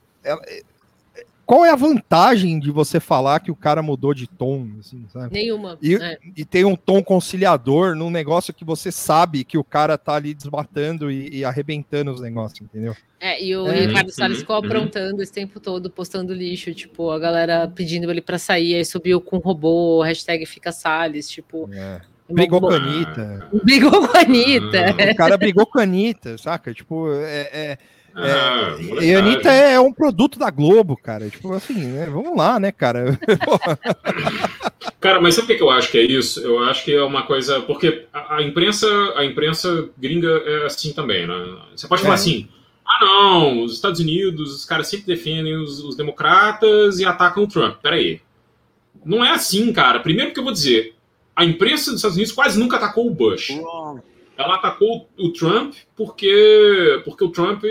qual 1.52 1.66
é 1.66 1.70
a 1.70 1.76
vantagem 1.76 2.58
de 2.62 2.72
você 2.72 2.98
falar 2.98 3.42
que 3.42 3.52
o 3.52 3.56
cara 3.58 3.82
mudou 3.82 4.14
de 4.14 4.26
tom, 4.26 4.70
assim, 4.80 5.06
sabe? 5.10 5.34
Nenhuma. 5.34 5.78
E, 5.82 5.96
é. 5.96 6.18
e 6.38 6.46
tem 6.46 6.64
um 6.64 6.78
tom 6.78 7.04
conciliador 7.04 7.94
num 7.94 8.10
negócio 8.10 8.54
que 8.54 8.64
você 8.64 8.90
sabe 8.90 9.44
que 9.44 9.58
o 9.58 9.64
cara 9.64 9.98
tá 9.98 10.14
ali 10.14 10.34
desmatando 10.34 11.12
e, 11.12 11.40
e 11.40 11.44
arrebentando 11.44 12.10
os 12.10 12.22
negócios, 12.22 12.62
entendeu? 12.62 12.96
É, 13.20 13.44
e 13.44 13.54
o 13.54 13.68
É. 13.68 13.86
Ricardo 13.86 14.08
Uhum, 14.08 14.14
Salles 14.14 14.40
ficou 14.40 14.58
uhum. 14.58 14.66
aprontando 14.66 15.22
esse 15.22 15.34
tempo 15.34 15.60
todo, 15.60 15.92
postando 15.92 16.34
lixo, 16.34 16.74
tipo, 16.74 17.12
a 17.12 17.20
galera 17.20 17.68
pedindo 17.68 18.10
ele 18.10 18.22
pra 18.22 18.40
sair, 18.40 18.76
aí 18.76 18.86
subiu 18.86 19.20
com 19.20 19.38
robô, 19.38 20.02
hashtag 20.04 20.46
fica 20.46 20.72
Salles, 20.72 21.30
tipo. 21.30 21.70
É. 21.74 22.00
uma 22.30 22.36
Brigou 22.36 22.62
com 22.62 22.70
a 22.70 22.78
Anitta. 22.78 23.50
Brigou 23.62 24.08
com 24.08 24.18
a 24.18 24.22
Anitta. 24.22 25.12
O 25.12 25.16
cara 25.18 25.38
brigou 25.38 25.66
com 25.66 25.80
a 25.80 25.84
Anitta, 25.84 26.38
saca? 26.38 26.74
Tipo, 26.74 27.12
é, 27.12 27.50
é- 27.52 27.78
ah, 28.16 28.76
é- 28.78 28.82
e 28.82 28.86
molecagem. 28.88 29.16
a 29.16 29.20
Anitta 29.20 29.52
é 29.52 29.80
um 29.80 29.94
produto 29.94 30.38
da 30.40 30.50
Globo, 30.50 30.98
cara. 30.98 31.30
Tipo 31.30 31.54
assim, 31.54 31.74
né? 31.86 32.08
vamos 32.12 32.36
lá, 32.38 32.60
né, 32.60 32.72
cara? 32.72 33.18
Cara, 35.00 35.20
mas 35.20 35.34
sabe 35.34 35.54
o 35.54 35.58
que 35.58 35.64
eu 35.64 35.70
acho 35.72 35.90
que 35.92 35.98
é 35.98 36.04
isso? 36.04 36.40
Eu 36.42 36.60
acho 36.64 36.84
que 36.86 36.94
é 36.94 37.02
uma 37.04 37.24
coisa. 37.24 37.60
Porque 37.62 38.06
a, 38.14 38.36
a 38.38 38.44
imprensa, 38.44 38.88
a 39.16 39.26
imprensa 39.26 39.90
gringa 39.98 40.28
é 40.46 40.66
assim 40.66 40.94
também, 40.94 41.26
né? 41.26 41.34
Você 41.76 41.88
pode 41.88 42.04
falar 42.04 42.14
É. 42.14 42.16
assim. 42.16 42.48
Ah, 42.86 43.04
não, 43.06 43.64
os 43.64 43.74
Estados 43.74 44.00
Unidos, 44.00 44.54
os 44.56 44.66
caras 44.66 44.88
sempre 44.88 45.08
defendem 45.08 45.56
os, 45.58 45.84
os 45.84 45.96
democratas 45.96 47.00
e 47.00 47.06
atacam 47.06 47.44
o 47.44 47.48
Trump. 47.48 47.78
Peraí. 47.82 48.22
Não 49.04 49.26
é 49.26 49.32
assim, 49.32 49.72
cara. 49.74 50.00
Primeiro 50.02 50.34
que 50.34 50.40
eu 50.40 50.44
vou 50.44 50.54
dizer, 50.54 50.94
a 51.36 51.44
imprensa 51.46 51.86
dos 51.92 51.96
Estados 52.00 52.18
Unidos 52.18 52.34
quase 52.34 52.60
nunca 52.60 52.76
atacou 52.78 53.08
o 53.08 53.12
Bush. 53.12 53.50
Ela 54.44 54.56
atacou 54.56 55.08
o 55.18 55.30
Trump 55.32 55.74
porque, 55.96 57.02
porque 57.06 57.24
o 57.24 57.30
Trump, 57.30 57.64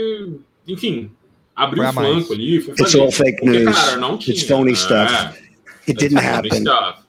enfim, 0.67 1.11
abriu 1.55 1.83
o 1.89 1.93
flanco 1.93 2.33
ali. 2.33 2.61
Foi 2.61 2.75
It's 2.75 2.95
all 2.95 3.11
fake 3.11 3.41
Porque, 3.41 3.59
news. 3.61 3.77
cara, 3.77 3.97
não 3.97 4.17
tinha. 4.19 4.35
It's 4.35 4.47
phony 4.49 4.73
É. 4.73 4.75
stuff. 4.75 5.15
It 5.89 5.95
didn't 5.95 6.15
That's 6.15 6.37
funny 6.37 6.49
happen. 6.49 6.61
stuff. 6.61 7.01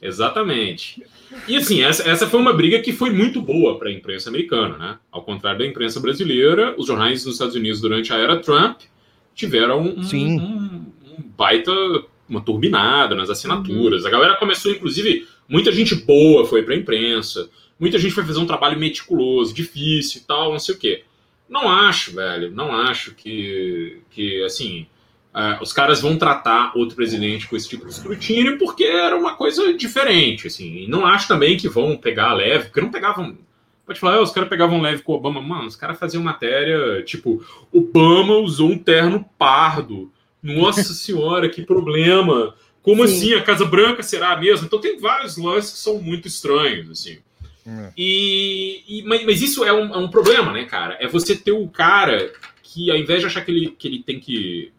Exatamente. 0.00 1.02
E 1.48 1.56
assim, 1.56 1.82
essa, 1.82 2.08
essa 2.08 2.26
foi 2.26 2.40
uma 2.40 2.52
briga 2.52 2.80
que 2.80 2.92
foi 2.92 3.10
muito 3.10 3.40
boa 3.40 3.78
para 3.78 3.88
a 3.88 3.92
imprensa 3.92 4.28
americana, 4.28 4.76
né? 4.76 4.98
Ao 5.10 5.22
contrário 5.22 5.58
da 5.60 5.66
imprensa 5.66 6.00
brasileira, 6.00 6.74
os 6.76 6.86
jornais 6.86 7.24
nos 7.24 7.34
Estados 7.36 7.54
Unidos 7.54 7.80
durante 7.80 8.12
a 8.12 8.16
era 8.18 8.36
Trump 8.38 8.80
tiveram 9.34 9.80
um, 9.80 10.02
Sim. 10.02 10.38
um- 10.40 10.84
um 11.18 11.22
baita, 11.36 11.72
uma 12.28 12.40
turbinada 12.40 13.14
nas 13.14 13.30
assinaturas. 13.30 14.04
A 14.04 14.10
galera 14.10 14.36
começou, 14.36 14.72
inclusive, 14.72 15.26
muita 15.48 15.70
gente 15.72 15.94
boa 15.94 16.44
foi 16.46 16.62
para 16.62 16.74
a 16.74 16.76
imprensa, 16.76 17.48
muita 17.82 17.98
gente 17.98 18.14
foi 18.14 18.24
fazer 18.24 18.38
um 18.38 18.46
trabalho 18.46 18.78
meticuloso, 18.78 19.52
difícil 19.52 20.20
e 20.20 20.24
tal, 20.24 20.52
não 20.52 20.58
sei 20.60 20.76
o 20.76 20.78
quê. 20.78 21.02
Não 21.48 21.68
acho, 21.68 22.14
velho, 22.14 22.48
não 22.52 22.70
acho 22.70 23.12
que, 23.12 23.98
que 24.08 24.40
assim, 24.44 24.86
ah, 25.34 25.58
os 25.60 25.72
caras 25.72 26.00
vão 26.00 26.16
tratar 26.16 26.70
outro 26.76 26.94
presidente 26.94 27.48
com 27.48 27.56
esse 27.56 27.68
tipo 27.68 27.84
de 27.84 27.90
escrutínio 27.90 28.56
porque 28.56 28.84
era 28.84 29.16
uma 29.16 29.34
coisa 29.34 29.74
diferente, 29.74 30.46
assim. 30.46 30.84
E 30.84 30.86
não 30.86 31.04
acho 31.04 31.26
também 31.26 31.56
que 31.56 31.68
vão 31.68 31.96
pegar 31.96 32.32
leve, 32.34 32.66
porque 32.66 32.80
não 32.80 32.90
pegavam. 32.92 33.36
Pode 33.84 33.98
falar, 33.98 34.14
"Ah, 34.14 34.22
os 34.22 34.30
caras 34.30 34.48
pegavam 34.48 34.80
leve 34.80 35.02
com 35.02 35.10
o 35.10 35.16
Obama. 35.16 35.42
Mano, 35.42 35.66
os 35.66 35.74
caras 35.74 35.98
faziam 35.98 36.22
matéria, 36.22 37.02
tipo, 37.02 37.44
Obama 37.72 38.36
usou 38.36 38.70
um 38.70 38.78
terno 38.78 39.28
pardo. 39.36 40.08
Nossa 40.40 40.94
senhora, 40.94 41.48
que 41.48 41.62
problema. 41.62 42.54
Como 42.80 43.04
Sim. 43.08 43.12
assim? 43.12 43.34
A 43.34 43.42
Casa 43.42 43.64
Branca 43.64 44.04
será 44.04 44.34
a 44.34 44.40
mesma? 44.40 44.66
Então 44.66 44.80
tem 44.80 45.00
vários 45.00 45.36
lances 45.36 45.72
que 45.72 45.78
são 45.78 46.00
muito 46.00 46.28
estranhos, 46.28 46.88
assim. 46.88 47.18
É. 47.66 47.92
E, 47.96 48.82
e- 48.88 49.02
mas, 49.04 49.24
mas 49.24 49.42
isso 49.42 49.64
é 49.64 49.72
um, 49.72 49.94
é 49.94 49.98
um 49.98 50.08
problema, 50.08 50.52
né, 50.52 50.64
cara? 50.64 50.96
É 51.00 51.06
você 51.06 51.36
ter 51.36 51.52
o 51.52 51.68
cara 51.68 52.32
que, 52.62 52.90
ao 52.90 52.96
invés 52.96 53.20
de 53.20 53.26
achar 53.26 53.44
que 53.44 53.50
ele, 53.50 53.70
que 53.70 53.86
ele 53.88 54.02
tem 54.02 54.18
que 54.18 54.72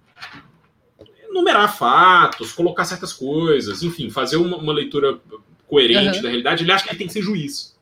numerar 1.32 1.76
fatos, 1.76 2.52
colocar 2.52 2.86
certas 2.86 3.12
coisas, 3.14 3.82
enfim, 3.84 4.10
fazer 4.10 4.38
uma, 4.38 4.58
uma 4.58 4.74
leitura 4.74 5.20
coerente 5.68 6.10
Aham. 6.18 6.22
da 6.22 6.30
realidade, 6.30 6.64
ele 6.64 6.72
acha 6.72 6.84
que 6.84 6.92
ele 6.92 6.98
tem 6.98 7.08
que 7.08 7.14
ser 7.14 7.22
juiz. 7.22 7.74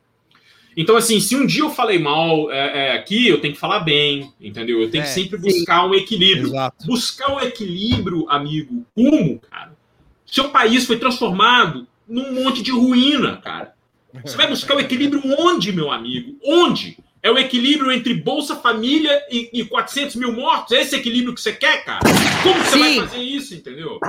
Então, 0.78 0.96
assim, 0.96 1.20
se 1.20 1.36
um 1.36 1.46
dia 1.46 1.64
eu 1.64 1.70
falei 1.70 2.00
mal 2.00 2.50
é, 2.50 2.88
é, 2.88 2.92
aqui, 2.94 3.28
eu 3.28 3.42
tenho 3.42 3.54
que 3.54 3.60
falar 3.60 3.82
bem, 3.82 4.32
entendeu? 4.40 4.82
Eu 4.82 4.90
tenho 4.90 5.02
É, 5.04 5.06
que 5.08 5.12
sempre 5.12 5.38
sim. 5.38 5.44
buscar 5.44 5.86
um 5.86 5.94
equilíbrio. 5.94 6.48
Exato. 6.48 6.86
Buscar 6.88 7.34
o 7.36 7.42
equilíbrio, 7.42 8.26
amigo, 8.30 8.86
como, 8.96 9.38
cara? 9.40 9.76
Seu 10.26 10.50
país 10.50 10.86
foi 10.86 10.98
transformado 10.98 11.86
num 12.08 12.34
monte 12.42 12.62
de 12.64 12.72
ruína, 12.72 13.36
cara. 13.38 13.74
Você 14.24 14.36
vai 14.38 14.48
buscar 14.48 14.76
o 14.76 14.80
equilíbrio 14.80 15.22
onde, 15.40 15.72
meu 15.72 15.92
amigo? 15.92 16.38
Onde? 16.44 16.98
É 17.24 17.30
o 17.30 17.38
equilíbrio 17.38 17.92
entre 17.92 18.16
Bolsa 18.16 18.56
Família 18.56 19.22
e, 19.30 19.50
e 19.54 19.66
400 19.66 20.16
mil 20.16 20.34
mortos? 20.34 20.72
É 20.72 20.82
esse 20.82 20.96
equilíbrio 20.96 21.36
que 21.36 21.42
você 21.42 21.54
quer, 21.54 21.86
cara? 21.86 22.00
Como 22.42 22.64
você 22.64 22.78
vai 22.80 22.96
fazer 23.08 23.22
isso, 23.22 23.54
entendeu? 23.54 24.00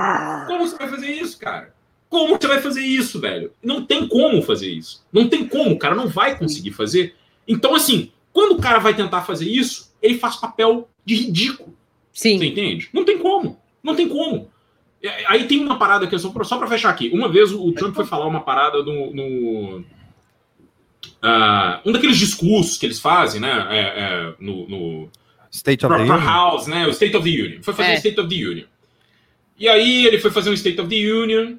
Como 0.47 0.67
você 0.67 0.77
vai 0.77 0.89
fazer 0.89 1.11
isso, 1.11 1.37
cara? 1.37 1.73
Como 2.09 2.37
você 2.39 2.47
vai 2.47 2.61
fazer 2.61 2.81
isso, 2.81 3.19
velho? 3.19 3.51
Não 3.63 3.85
tem 3.85 4.07
como 4.07 4.41
fazer 4.41 4.69
isso. 4.69 5.05
Não 5.11 5.27
tem 5.27 5.47
como, 5.47 5.71
o 5.71 5.79
cara 5.79 5.95
não 5.95 6.07
vai 6.07 6.37
conseguir 6.37 6.71
fazer. 6.71 7.15
Então, 7.47 7.75
assim, 7.75 8.11
quando 8.31 8.53
o 8.53 8.61
cara 8.61 8.79
vai 8.79 8.95
tentar 8.95 9.21
fazer 9.21 9.49
isso, 9.49 9.93
ele 10.01 10.17
faz 10.17 10.35
papel 10.35 10.89
de 11.05 11.15
ridículo. 11.15 11.75
Você 12.11 12.29
Sim. 12.29 12.43
entende? 12.43 12.89
Não 12.93 13.05
tem 13.05 13.17
como. 13.19 13.59
Não 13.83 13.95
tem 13.95 14.07
como. 14.07 14.49
E 15.03 15.07
Aí 15.27 15.45
tem 15.45 15.59
uma 15.59 15.77
parada 15.77 16.07
que 16.07 16.15
eu 16.15 16.19
só 16.19 16.29
pra, 16.29 16.45
só 16.45 16.57
pra 16.57 16.67
fechar 16.67 16.89
aqui. 16.89 17.09
Uma 17.13 17.27
vez 17.29 17.51
o 17.51 17.71
Trump 17.73 17.93
foi 17.93 18.05
falar 18.05 18.25
uma 18.25 18.39
parada 18.41 18.81
no. 18.81 19.13
no 19.13 19.83
ah, 21.21 21.81
um 21.85 21.91
daqueles 21.91 22.17
discursos 22.17 22.77
que 22.77 22.85
eles 22.85 22.99
fazem, 22.99 23.41
né? 23.41 23.67
é, 23.69 23.79
é, 23.79 24.33
no, 24.39 24.67
no 24.67 25.09
State 25.51 25.85
of 25.85 25.93
pra, 25.93 26.01
the 26.01 26.07
pra 26.07 26.15
Union. 26.17 26.27
House, 26.27 26.67
né? 26.67 26.87
O 26.87 26.89
State 26.91 27.15
of 27.17 27.29
the 27.29 27.41
Union. 27.41 27.61
Foi 27.61 27.73
fazer 27.73 27.91
É. 27.91 27.93
o 27.93 27.97
State 27.97 28.19
of 28.19 28.29
the 28.29 28.45
Union. 28.45 28.65
E 29.59 29.67
aí 29.67 30.05
ele 30.05 30.19
foi 30.19 30.31
fazer 30.31 30.49
um 30.49 30.53
State 30.53 30.79
of 30.79 30.89
the 30.89 30.95
Union 31.11 31.57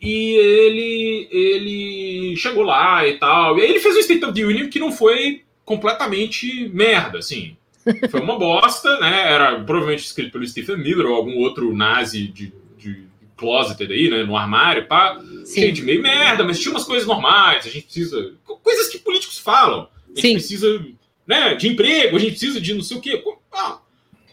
e 0.00 0.34
ele 0.36 1.28
ele 1.30 2.36
chegou 2.36 2.62
lá 2.62 3.06
e 3.06 3.14
tal. 3.18 3.58
E 3.58 3.62
aí 3.62 3.70
ele 3.70 3.80
fez 3.80 3.96
um 3.96 4.00
State 4.00 4.24
of 4.24 4.34
the 4.34 4.44
Union 4.44 4.68
que 4.68 4.78
não 4.78 4.92
foi 4.92 5.42
completamente 5.64 6.68
merda, 6.72 7.18
assim. 7.18 7.56
Foi 8.10 8.20
uma 8.20 8.36
bosta, 8.36 8.98
né? 8.98 9.32
Era 9.32 9.60
provavelmente 9.60 10.04
escrito 10.04 10.32
pelo 10.32 10.46
Stephen 10.46 10.76
Miller 10.76 11.06
ou 11.06 11.14
algum 11.14 11.36
outro 11.38 11.72
nazi 11.72 12.26
de, 12.26 12.52
de 12.92 13.06
closeted 13.36 13.92
aí, 13.92 14.08
né? 14.10 14.24
No 14.24 14.36
armário, 14.36 14.86
pá. 14.86 15.20
Sim. 15.44 15.60
Gente, 15.62 15.82
meio 15.82 16.02
merda, 16.02 16.42
mas 16.44 16.58
tinha 16.58 16.72
umas 16.72 16.84
coisas 16.84 17.06
normais. 17.06 17.66
A 17.66 17.68
gente 17.70 17.84
precisa. 17.84 18.32
co- 18.44 18.56
Coisas 18.58 18.88
que 18.88 18.98
políticos 18.98 19.38
falam. 19.38 19.88
A 20.06 20.08
gente 20.08 20.20
Sim. 20.22 20.32
precisa 20.34 20.86
né, 21.26 21.54
de 21.54 21.68
emprego, 21.68 22.16
a 22.16 22.18
gente 22.20 22.30
precisa 22.32 22.60
de 22.60 22.72
não 22.74 22.82
sei 22.82 22.96
o 22.96 23.00
quê. 23.00 23.22
Ah. 23.52 23.78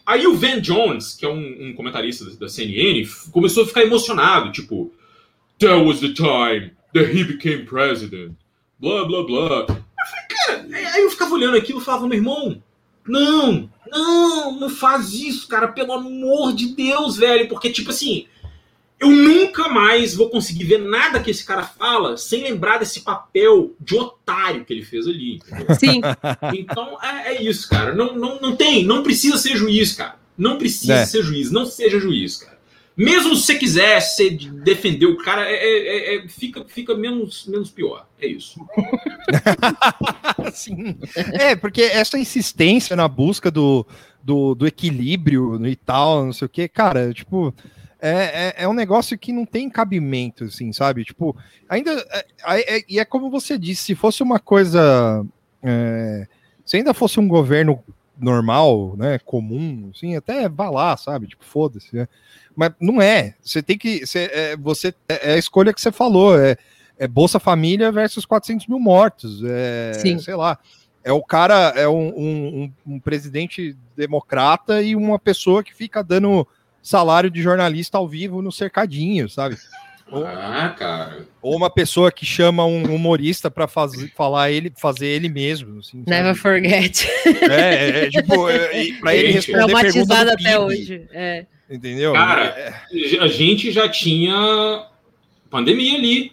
Aí 0.06 0.26
o 0.26 0.34
Van 0.36 0.60
Jones, 0.60 1.14
que 1.14 1.24
é 1.24 1.28
um, 1.28 1.68
um 1.68 1.74
comentarista 1.74 2.24
da- 2.24 2.36
da 2.40 2.48
CNN, 2.48 3.06
começou 3.32 3.64
a 3.64 3.66
ficar 3.66 3.82
emocionado. 3.82 4.52
Tipo, 4.52 4.92
That 5.58 5.82
was 5.84 6.00
the 6.00 6.08
time 6.12 6.72
that 6.94 7.16
he 7.16 7.22
became 7.24 7.64
president. 7.64 8.32
Blá, 8.78 9.04
blá, 9.04 9.22
blá. 9.22 9.46
Eu 9.60 9.66
falei, 9.66 10.26
cara, 10.28 10.66
aí 10.76 10.84
aí 10.86 11.02
eu 11.02 11.10
ficava 11.10 11.32
olhando 11.34 11.56
aquilo 11.56 11.80
e 11.80 11.84
falava, 11.84 12.06
meu 12.08 12.18
irmão, 12.18 12.60
não, 13.06 13.70
não, 13.90 14.58
não 14.60 14.68
faz 14.68 15.12
isso, 15.14 15.46
cara, 15.46 15.68
pelo 15.68 15.92
amor 15.92 16.52
de 16.54 16.74
Deus, 16.74 17.16
velho. 17.16 17.48
Porque, 17.48 17.70
tipo 17.70 17.90
assim, 17.90 18.26
eu 19.00 19.10
nunca 19.10 19.68
mais 19.68 20.14
vou 20.14 20.30
conseguir 20.30 20.64
ver 20.64 20.78
nada 20.78 21.20
que 21.20 21.30
esse 21.30 21.44
cara 21.44 21.62
fala 21.64 22.16
sem 22.16 22.42
lembrar 22.42 22.78
desse 22.78 23.00
papel 23.00 23.74
de 23.80 23.96
otário 23.96 24.64
que 24.64 24.72
ele 24.72 24.84
fez 24.84 25.06
ali. 25.06 25.36
entendeu? 25.36 25.74
Sim. 25.74 26.00
Então 26.54 26.96
é, 27.02 27.34
é 27.34 27.42
isso, 27.42 27.68
cara. 27.68 27.94
Não, 27.94 28.14
não, 28.14 28.40
não 28.40 28.56
tem, 28.56 28.84
não 28.84 29.02
precisa 29.02 29.36
ser 29.36 29.56
juiz, 29.56 29.92
cara. 29.92 30.16
Não 30.36 30.56
precisa 30.58 30.94
É. 30.94 31.06
ser 31.06 31.22
juiz, 31.22 31.50
não 31.50 31.66
seja 31.66 31.98
juiz, 32.00 32.38
cara. 32.38 32.54
Mesmo 32.96 33.34
se 33.34 33.42
você 33.46 33.56
quiser 33.56 34.00
ser, 34.00 34.30
defender 34.62 35.06
o 35.06 35.16
cara, 35.16 35.50
é, 35.50 35.54
é- 35.54 36.16
é- 36.16 36.28
fica, 36.28 36.64
fica 36.64 36.94
menos, 36.94 37.44
menos 37.46 37.68
pior. 37.70 38.06
É 38.20 38.26
isso. 38.28 38.60
Sim. 40.52 40.96
É, 41.32 41.56
porque 41.56 41.82
essa 41.82 42.18
insistência 42.18 42.94
na 42.96 43.08
busca 43.08 43.50
do, 43.50 43.86
do, 44.22 44.54
do 44.54 44.66
equilíbrio 44.66 45.64
e 45.66 45.76
tal, 45.76 46.24
não 46.24 46.32
sei 46.32 46.46
o 46.46 46.48
que, 46.48 46.68
cara, 46.68 47.12
tipo, 47.12 47.54
é, 48.08 48.54
é, 48.58 48.64
é 48.64 48.68
um 48.68 48.72
negócio 48.74 49.18
que 49.18 49.32
não 49.32 49.44
tem 49.46 49.68
cabimento, 49.70 50.44
assim, 50.44 50.72
sabe? 50.72 51.04
Tipo, 51.04 51.36
ainda. 51.68 51.92
é- 52.46 52.76
é- 52.78 52.84
e 52.88 52.98
é 52.98 53.04
como 53.04 53.30
você 53.30 53.56
disse, 53.58 53.82
se 53.84 53.94
fosse 53.94 54.22
uma 54.22 54.38
coisa. 54.38 55.24
é, 55.62 56.26
se 56.64 56.76
ainda 56.76 56.92
fosse 56.94 57.18
um 57.18 57.26
governo 57.28 57.82
normal, 58.18 58.94
né, 58.96 59.18
comum, 59.18 59.90
assim, 59.94 60.14
até 60.16 60.48
vá 60.48 60.70
lá, 60.70 60.96
sabe? 60.96 61.26
Tipo, 61.26 61.44
foda-se, 61.44 61.94
né? 61.96 62.08
Mas 62.54 62.72
não 62.80 63.00
é. 63.02 63.34
Você 63.42 63.62
tem 63.62 63.76
que. 63.76 64.06
Você, 64.06 64.30
é, 64.32 64.56
você, 64.56 64.94
é 65.08 65.32
a 65.34 65.38
escolha 65.38 65.72
que 65.72 65.80
você 65.80 65.90
falou. 65.90 66.38
É, 66.38 66.56
é 66.98 67.08
Bolsa 67.08 67.40
Família 67.40 67.90
versus 67.90 68.24
400 68.24 68.66
mil 68.68 68.78
mortos. 68.78 69.42
É, 69.44 69.92
Sim. 69.94 70.18
sei 70.18 70.34
lá. 70.36 70.58
É 71.02 71.12
o 71.12 71.22
cara, 71.22 71.72
é 71.76 71.86
um, 71.88 72.08
um- 72.16 72.72
um- 72.86 72.94
um 72.94 73.00
presidente 73.00 73.76
democrata 73.96 74.80
e 74.80 74.94
uma 74.96 75.18
pessoa 75.18 75.62
que 75.64 75.74
fica 75.74 76.02
dando 76.02 76.46
salário 76.84 77.30
de 77.30 77.42
jornalista 77.42 77.98
ao 77.98 78.06
vivo 78.06 78.40
no 78.42 78.52
cercadinho, 78.52 79.28
sabe? 79.28 79.56
Ou, 80.12 80.22
Ah, 80.26 80.68
cara. 80.78 81.26
ou 81.40 81.56
uma 81.56 81.70
pessoa 81.70 82.12
que 82.12 82.26
chama 82.26 82.64
um 82.66 82.94
humorista 82.94 83.50
para 83.50 83.66
fazer, 83.66 84.12
falar 84.14 84.50
ele, 84.50 84.70
fazer 84.76 85.06
ele 85.06 85.30
mesmo. 85.30 85.78
Assim, 85.80 86.04
sabe? 86.04 86.10
Never 86.10 86.34
forget. 86.36 87.08
É, 87.50 87.54
é, 87.54 88.04
é, 88.04 88.10
tipo, 88.10 88.48
é, 88.50 88.92
pra 89.00 89.14
ele 89.16 89.32
responder 89.32 89.72
pergunta 89.72 89.80
Traumatizada 89.80 90.24
do 90.26 90.32
até 90.34 90.52
PIB, 90.52 90.58
hoje. 90.58 91.08
É. 91.10 91.46
Entendeu? 91.70 92.12
Cara, 92.12 92.44
É, 92.44 92.74
A 93.18 93.26
gente 93.28 93.72
já 93.72 93.88
tinha 93.88 94.86
pandemia 95.50 95.96
ali. 95.96 96.32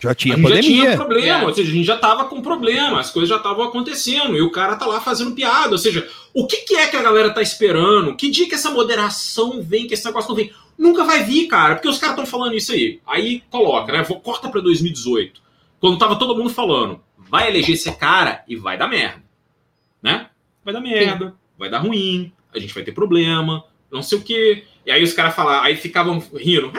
Já 0.00 0.14
tinha 0.14 0.34
a 0.34 0.38
gente 0.38 0.48
já 0.48 0.54
pandemia. 0.54 0.82
tinha 0.84 0.96
problema, 0.96 1.38
É. 1.40 1.46
ou 1.46 1.54
seja, 1.54 1.70
a 1.70 1.74
gente 1.74 1.86
já 1.86 1.96
tava 1.96 2.24
com 2.24 2.40
problema, 2.40 2.98
as 3.00 3.10
coisas 3.10 3.28
já 3.28 3.36
estavam 3.36 3.64
acontecendo, 3.64 4.36
e 4.36 4.42
o 4.42 4.50
cara 4.50 4.76
tá 4.76 4.86
lá 4.86 5.00
fazendo 5.00 5.32
piada. 5.34 5.72
Ou 5.72 5.78
seja, 5.78 6.08
o 6.34 6.46
que, 6.46 6.58
que 6.58 6.76
é 6.76 6.86
que 6.86 6.96
a 6.96 7.02
galera 7.02 7.30
tá 7.30 7.42
esperando? 7.42 8.14
Que 8.16 8.30
dia 8.30 8.48
que 8.48 8.54
essa 8.54 8.70
moderação 8.70 9.62
vem, 9.62 9.86
que 9.86 9.94
esse 9.94 10.04
negócio 10.04 10.28
não 10.30 10.36
vem? 10.36 10.52
Nunca 10.78 11.04
vai 11.04 11.22
vir, 11.24 11.46
cara, 11.46 11.74
porque 11.74 11.88
os 11.88 11.98
caras 11.98 12.14
estão 12.16 12.26
falando 12.26 12.54
isso 12.56 12.72
aí. 12.72 13.00
Aí 13.06 13.42
coloca, 13.50 13.92
né? 13.92 14.02
Vou- 14.02 14.18
Corta 14.20 14.48
pra 14.48 14.60
2018. 14.60 15.42
Quando 15.78 15.98
tava 15.98 16.16
todo 16.18 16.34
mundo 16.36 16.50
falando, 16.50 17.00
vai 17.18 17.48
eleger 17.48 17.74
esse 17.74 17.92
cara 17.92 18.42
e 18.48 18.56
vai 18.56 18.78
dar 18.78 18.88
merda. 18.88 19.22
Né? 20.02 20.28
Vai 20.64 20.72
dar 20.72 20.80
merda, 20.80 21.34
vai 21.58 21.68
dar 21.68 21.78
ruim, 21.78 22.32
a 22.54 22.58
gente 22.58 22.72
vai 22.72 22.82
ter 22.82 22.92
problema, 22.92 23.62
não 23.92 24.02
sei 24.02 24.18
o 24.18 24.22
quê. 24.22 24.64
E 24.86 24.90
aí 24.90 25.02
os 25.02 25.12
caras 25.12 25.34
falavam, 25.34 25.62
aí 25.64 25.76
ficavam 25.76 26.18
rindo. 26.34 26.72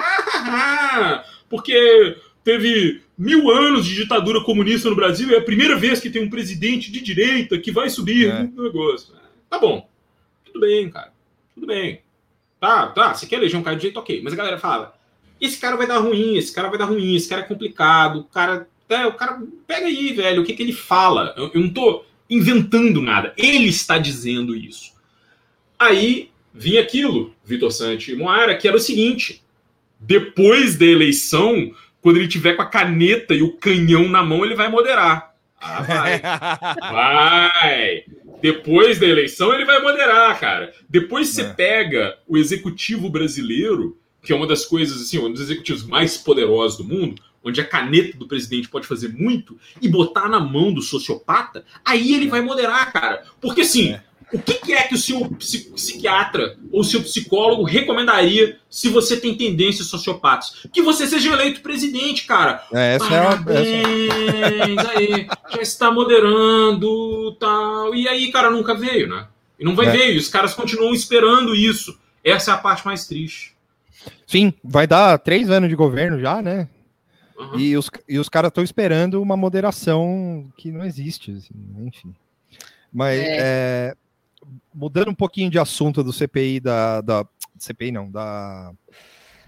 porque 1.50 2.18
teve 2.44 3.02
mil 3.18 3.50
anos 3.52 3.86
de 3.86 3.96
ditadura 3.96 4.42
comunista 4.44 4.90
no 4.90 4.96
Brasil 4.96 5.30
e 5.30 5.36
é 5.36 5.38
a 5.38 5.44
primeira 5.44 5.76
vez 5.78 6.00
que 6.00 6.10
tem 6.10 6.24
um 6.24 6.30
presidente 6.30 6.92
de 6.92 7.02
direita 7.02 7.58
que 7.60 7.72
vai 7.72 7.90
subir 7.90 8.30
É. 8.30 8.44
no 8.44 8.64
negócio. 8.64 9.14
Tá 9.50 9.60
bom. 9.60 9.88
Tudo 10.46 10.60
bem, 10.60 10.90
cara. 10.90 11.14
Tudo 11.54 11.68
bem. 11.68 12.02
Tá, 12.60 12.88
tá. 12.88 13.14
Você 13.14 13.26
quer 13.26 13.38
eleger 13.38 13.60
um 13.60 13.64
cara 13.64 13.76
de 13.76 13.84
jeito, 13.84 14.00
ok. 14.00 14.22
Mas 14.24 14.34
a 14.34 14.36
galera 14.36 14.58
fala: 14.58 14.94
esse 15.40 15.60
cara 15.60 15.76
vai 15.76 15.88
dar 15.88 15.98
ruim, 16.00 16.38
esse 16.38 16.54
cara 16.54 16.70
vai 16.70 16.78
dar 16.78 16.86
ruim, 16.86 17.16
esse 17.16 17.28
cara 17.28 17.42
é 17.42 17.46
complicado, 17.46 18.20
o 18.20 18.24
cara. 18.26 18.68
É, 18.90 19.06
o 19.06 19.14
cara. 19.14 19.42
Pega 19.66 19.88
aí, 19.88 20.14
velho, 20.14 20.42
o 20.42 20.46
que, 20.46 20.54
que 20.54 20.62
ele 20.62 20.74
fala? 20.74 21.34
Eu, 21.38 21.52
eu 21.54 21.62
não 21.62 21.70
tô 21.70 22.04
inventando 22.30 23.02
nada. 23.02 23.34
Ele 23.38 23.68
está 23.68 23.98
dizendo 23.98 24.56
isso. 24.56 24.94
Aí 25.80 26.30
vinha 26.54 26.82
aquilo, 26.82 27.34
Vitor 27.44 27.72
Santi 27.72 28.12
e 28.12 28.16
Moara, 28.16 28.56
que 28.56 28.68
era 28.68 28.78
o 28.78 28.80
seguinte: 28.82 29.42
depois 30.00 30.76
da 30.78 30.86
eleição, 30.86 31.74
quando 32.02 32.18
ele 32.18 32.28
tiver 32.28 32.56
com 32.56 32.62
a 32.62 32.66
caneta 32.66 33.34
e 33.34 33.42
o 33.42 33.54
canhão 33.54 34.08
na 34.10 34.24
mão, 34.24 34.44
ele 34.46 34.56
vai 34.56 34.70
moderar. 34.70 35.32
Ah, 35.60 35.82
vai. 35.84 36.20
Vai! 36.92 38.04
Depois 38.42 39.00
da 39.00 39.06
eleição 39.06 39.54
ele 39.54 39.66
vai 39.66 39.80
moderar, 39.82 40.40
cara. 40.40 40.74
Depois 40.90 41.30
você 41.30 41.44
É. 41.44 41.54
pega 41.54 42.18
o 42.28 42.38
executivo 42.38 43.10
brasileiro, 43.10 43.98
que 44.24 44.34
é 44.34 44.36
uma 44.36 44.48
das 44.48 44.66
coisas, 44.66 45.00
assim, 45.02 45.20
um 45.20 45.32
dos 45.32 45.42
executivos 45.42 45.84
mais 45.84 46.18
poderosos 46.18 46.78
do 46.80 46.84
mundo, 46.84 47.22
onde 47.44 47.62
a 47.62 47.66
caneta 47.66 48.18
do 48.18 48.28
presidente 48.28 48.70
pode 48.70 48.88
fazer 48.88 49.10
muito, 49.10 49.58
e 49.82 49.88
botar 49.88 50.28
na 50.28 50.40
mão 50.40 50.74
do 50.74 50.82
sociopata, 50.82 51.64
aí 51.86 52.14
ele 52.16 52.28
vai 52.28 52.42
moderar, 52.42 52.92
cara. 52.92 53.24
Porque 53.40 53.62
assim, 53.62 53.92
É. 53.94 54.04
o 54.34 54.40
que, 54.40 54.54
que 54.56 54.74
é 54.74 54.84
que 54.84 54.96
o 54.96 54.98
seu 54.98 55.30
psi- 55.32 55.72
psiquiatra 55.74 56.58
ou 56.72 56.82
o 56.82 56.84
seu 56.84 57.02
psicólogo 57.02 57.64
recomendaria 57.64 58.58
se 58.70 58.88
você 58.90 59.18
tem 59.20 59.36
tendências 59.36 59.88
sociopatas? 59.88 60.66
Que 60.72 60.82
você 60.82 61.06
seja 61.08 61.32
eleito 61.34 61.62
presidente, 61.62 62.26
cara. 62.26 62.64
É, 62.74 62.96
essa 62.96 63.06
é 63.14 63.18
a. 63.20 63.24
essa- 63.24 63.38
Parabéns, 63.44 64.78
aí, 64.96 65.28
já 65.54 65.62
está 65.62 65.92
moderando 65.92 67.34
tal. 67.40 67.94
E 67.96 68.08
aí, 68.08 68.32
cara, 68.32 68.50
nunca 68.50 68.74
veio, 68.74 69.08
né? 69.10 69.28
E 69.60 69.64
não 69.66 69.76
vai 69.76 69.88
É. 69.88 69.92
ver, 69.92 70.14
e 70.14 70.18
os 70.18 70.28
caras 70.28 70.54
continuam 70.54 70.94
esperando 70.94 71.56
isso. 71.56 71.98
Essa 72.24 72.52
é 72.52 72.54
a 72.54 72.58
parte 72.58 72.86
mais 72.86 73.06
triste. 73.08 73.54
Sim, 74.26 74.54
vai 74.64 74.88
dar 74.88 75.18
três 75.20 75.50
anos 75.50 75.70
de 75.70 75.76
governo 75.76 76.20
já, 76.20 76.42
né? 76.42 76.68
Aham. 77.40 77.60
E 77.60 77.76
os, 77.78 77.90
e 78.08 78.18
os 78.20 78.30
caras 78.30 78.50
estão 78.50 78.64
esperando 78.64 79.22
uma 79.22 79.36
moderação 79.38 80.46
que 80.58 80.72
não 80.72 80.86
existe, 80.86 81.32
assim, 81.32 81.54
enfim. 81.86 82.14
Mas 82.94 83.20
é, 83.20 83.96
mudando 84.74 85.10
um 85.10 85.16
pouquinho 85.16 85.50
de 85.50 85.60
assunto 85.60 86.04
do 86.04 86.14
CPI 86.14 86.60
da, 86.60 87.02
da 87.02 87.26
CPI 87.58 87.92
não, 87.92 88.10
da, 88.10 88.72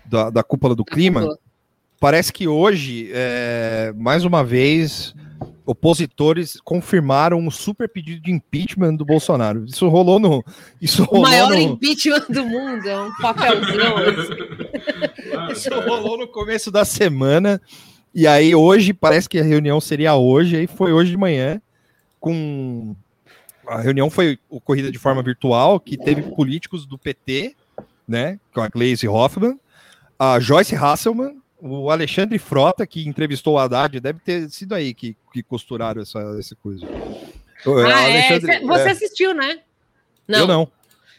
da, 0.06 0.30
da 0.30 0.44
cúpula 0.44 0.76
do 0.76 0.86
clima, 0.86 1.22
cúpula. 1.22 1.40
parece 2.00 2.32
que 2.32 2.48
hoje, 2.48 3.10
é, 3.14 3.94
mais 3.96 4.26
uma 4.26 4.44
vez, 4.44 5.16
opositores 5.66 6.60
confirmaram 6.64 7.40
um 7.40 7.50
super 7.50 7.88
pedido 7.90 8.22
de 8.22 8.32
impeachment 8.32 8.96
do 8.96 9.06
Bolsonaro. 9.06 9.66
Isso 9.66 9.88
rolou 9.88 10.20
no. 10.20 10.44
Isso 10.82 11.04
O 11.04 11.06
rolou 11.06 11.22
maior 11.24 11.50
no, 11.50 11.58
impeachment 11.58 12.26
do 12.30 12.46
mundo, 12.46 12.88
é 12.88 13.00
um 13.00 13.12
papelzão. 13.16 13.98
assim. 13.98 15.52
Isso 15.52 15.70
rolou 15.82 16.18
no 16.18 16.28
começo 16.28 16.72
da 16.72 16.86
semana. 16.86 17.62
E 18.14 18.28
aí, 18.28 18.54
hoje, 18.54 18.94
parece 18.94 19.28
que 19.28 19.40
a 19.40 19.44
reunião 19.44 19.82
seria 19.82 20.16
hoje, 20.16 20.56
aí 20.56 20.68
foi 20.68 20.94
hoje 20.94 21.12
de 21.12 21.18
manhã, 21.18 21.62
com. 22.20 22.96
A 23.68 23.80
reunião 23.82 24.10
foi 24.10 24.38
ocorrida 24.50 24.92
de 24.92 25.00
forma 25.00 25.22
virtual, 25.22 25.80
que 25.80 25.98
teve 25.98 26.22
políticos 26.22 26.86
do 26.86 26.98
PT, 26.98 27.56
né? 28.08 28.40
Com 28.54 28.62
a 28.62 28.68
Gleisi 28.68 29.08
Hoffmann, 29.08 29.60
a 30.20 30.40
Joyce 30.40 30.76
Hasselman, 30.76 31.42
o 31.60 31.90
Alexandre 31.90 32.38
Frota, 32.38 32.86
que 32.86 33.08
entrevistou 33.08 33.56
o 33.56 33.60
Haddad, 33.60 34.00
deve 34.00 34.20
ter 34.20 34.50
sido 34.50 34.76
aí 34.76 34.94
que, 34.94 35.16
que 35.32 35.42
costuraram 35.42 36.02
essa, 36.02 36.20
essa 36.38 36.56
coisa. 36.56 36.86
O 37.66 37.78
Ah, 37.78 38.02
é? 38.10 38.40
Você 38.40 38.52
é, 38.52 38.92
assistiu, 38.92 39.34
né? 39.34 39.60
Eu 40.28 40.46
não. 40.46 40.70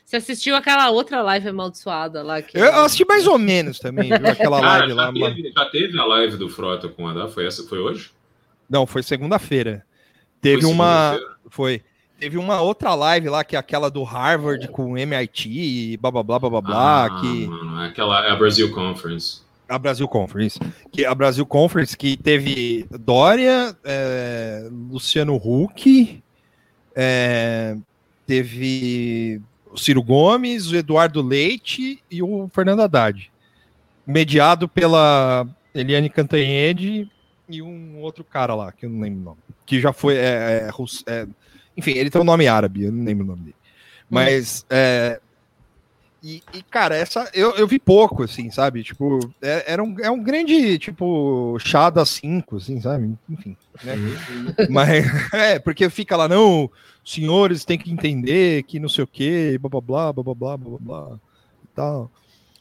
Você 0.04 0.16
assistiu 0.16 0.54
aquela 0.54 0.90
outra 0.90 1.22
live 1.22 1.48
amaldiçoada 1.48 2.22
lá? 2.22 2.42
Que... 2.42 2.58
Eu 2.58 2.84
assisti 2.84 3.06
mais 3.06 3.26
ou 3.26 3.38
menos 3.38 3.78
também, 3.78 4.10
viu? 4.10 4.28
Aquela 4.28 4.60
Cara, 4.60 4.78
live 4.84 4.92
lá. 4.92 5.06
já, 5.06 5.12
mano. 5.12 5.34
teve, 5.34 5.52
já 5.52 5.64
teve 5.70 5.98
a 5.98 6.04
live 6.04 6.36
do 6.36 6.48
Frota 6.50 6.88
com 6.88 7.04
o 7.04 7.08
Haddad? 7.08 7.32
Foi, 7.32 7.46
essa, 7.46 7.66
foi 7.66 7.78
hoje? 7.78 8.10
Não, 8.68 8.86
foi 8.86 9.02
segunda-feira. 9.02 9.84
Teve 10.42 10.62
Foi 10.62 10.70
uma. 10.70 11.12
segunda-feira. 11.14 11.36
Foi. 11.48 11.82
Teve 12.18 12.38
uma 12.38 12.60
outra 12.60 12.94
live 12.94 13.28
lá, 13.28 13.42
que 13.44 13.56
é 13.56 13.58
aquela 13.58 13.90
do 13.90 14.02
Harvard 14.02 14.68
com 14.68 14.96
MIT 14.96 15.48
e 15.50 15.96
blá 15.96 16.10
blá 16.10 16.22
blá 16.22 16.38
blá 16.38 16.50
blá 16.50 16.60
blá, 16.60 17.04
Ah, 17.06 17.20
que 17.20 17.46
mano, 17.46 17.82
é 17.82 17.86
aquela 17.88 18.26
é 18.26 18.30
a 18.30 18.36
Brasil 18.36 18.72
Conference. 18.72 19.40
a 19.68 19.78
Brasil 19.78 20.06
Conference. 20.08 20.58
Que 20.92 21.04
a 21.04 21.14
Brasil 21.14 21.44
Conference 21.44 21.96
que 21.96 22.16
teve 22.16 22.86
Dória, 23.00 23.76
é, 23.84 24.68
Luciano 24.70 25.34
Huck, 25.36 26.22
é, 26.94 27.76
teve 28.26 29.40
o 29.70 29.76
Ciro 29.76 30.02
Gomes, 30.02 30.70
o 30.70 30.76
Eduardo 30.76 31.20
Leite 31.20 32.02
e 32.10 32.22
o 32.22 32.48
Fernando 32.54 32.80
Haddad. 32.80 33.30
Mediado 34.06 34.68
pela 34.68 35.46
Eliane 35.74 36.08
Cantanhede 36.08 37.10
e 37.48 37.60
um 37.60 37.98
outro 38.00 38.22
cara 38.22 38.54
lá, 38.54 38.70
que 38.70 38.86
eu 38.86 38.90
não 38.90 39.00
lembro 39.00 39.20
o 39.20 39.24
nome. 39.24 39.38
Que 39.66 39.80
já 39.80 39.92
foi. 39.92 40.14
é, 40.16 40.68
é, 40.68 40.70
é, 41.06 41.26
enfim, 41.76 41.92
ele 41.92 42.10
tem 42.10 42.20
um 42.20 42.24
nome 42.24 42.46
árabe, 42.46 42.84
eu 42.84 42.92
não 42.92 43.04
lembro 43.04 43.24
o 43.24 43.28
nome 43.28 43.42
dele. 43.42 43.56
Mas. 44.08 44.64
É, 44.70 45.20
e, 46.24 46.42
e, 46.54 46.62
cara, 46.62 46.96
essa 46.96 47.28
eu, 47.34 47.50
eu 47.50 47.68
vi 47.68 47.78
pouco, 47.78 48.22
assim, 48.22 48.50
sabe? 48.50 48.82
Tipo, 48.82 49.18
é, 49.42 49.70
era 49.70 49.84
um, 49.84 49.94
é 50.00 50.10
um 50.10 50.22
grande, 50.22 50.78
tipo, 50.78 51.58
chá 51.60 51.90
das 51.90 52.08
cinco, 52.08 52.56
assim, 52.56 52.80
sabe? 52.80 53.12
Enfim. 53.28 53.54
Né? 53.82 53.94
Mas, 54.70 55.04
é, 55.34 55.58
porque 55.58 55.90
fica 55.90 56.16
lá, 56.16 56.26
não, 56.26 56.70
senhores 57.04 57.66
têm 57.66 57.76
que 57.76 57.92
entender 57.92 58.62
que 58.62 58.80
não 58.80 58.88
sei 58.88 59.04
o 59.04 59.06
quê, 59.06 59.58
blá, 59.60 59.68
blá, 59.68 59.82
blá, 59.82 60.12
blá, 60.14 60.34
blá, 60.34 60.56
blá, 60.56 60.78
blá, 60.80 61.20
e 61.62 61.68
tal. 61.74 62.10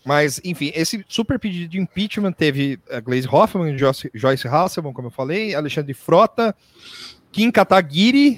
Mas, 0.03 0.41
enfim, 0.43 0.69
esse 0.75 1.05
super 1.07 1.39
pedido 1.39 1.69
de 1.69 1.79
impeachment 1.79 2.33
teve 2.33 2.77
a 2.91 2.99
Glaze 2.99 3.29
Hoffman, 3.31 3.77
Joyce, 3.77 4.11
Joyce 4.13 4.45
Hasselman, 4.45 4.91
como 4.91 5.07
eu 5.07 5.11
falei, 5.11 5.55
Alexandre 5.55 5.93
Frota, 5.93 6.53
Kim 7.31 7.49
Kataguiri, 7.49 8.37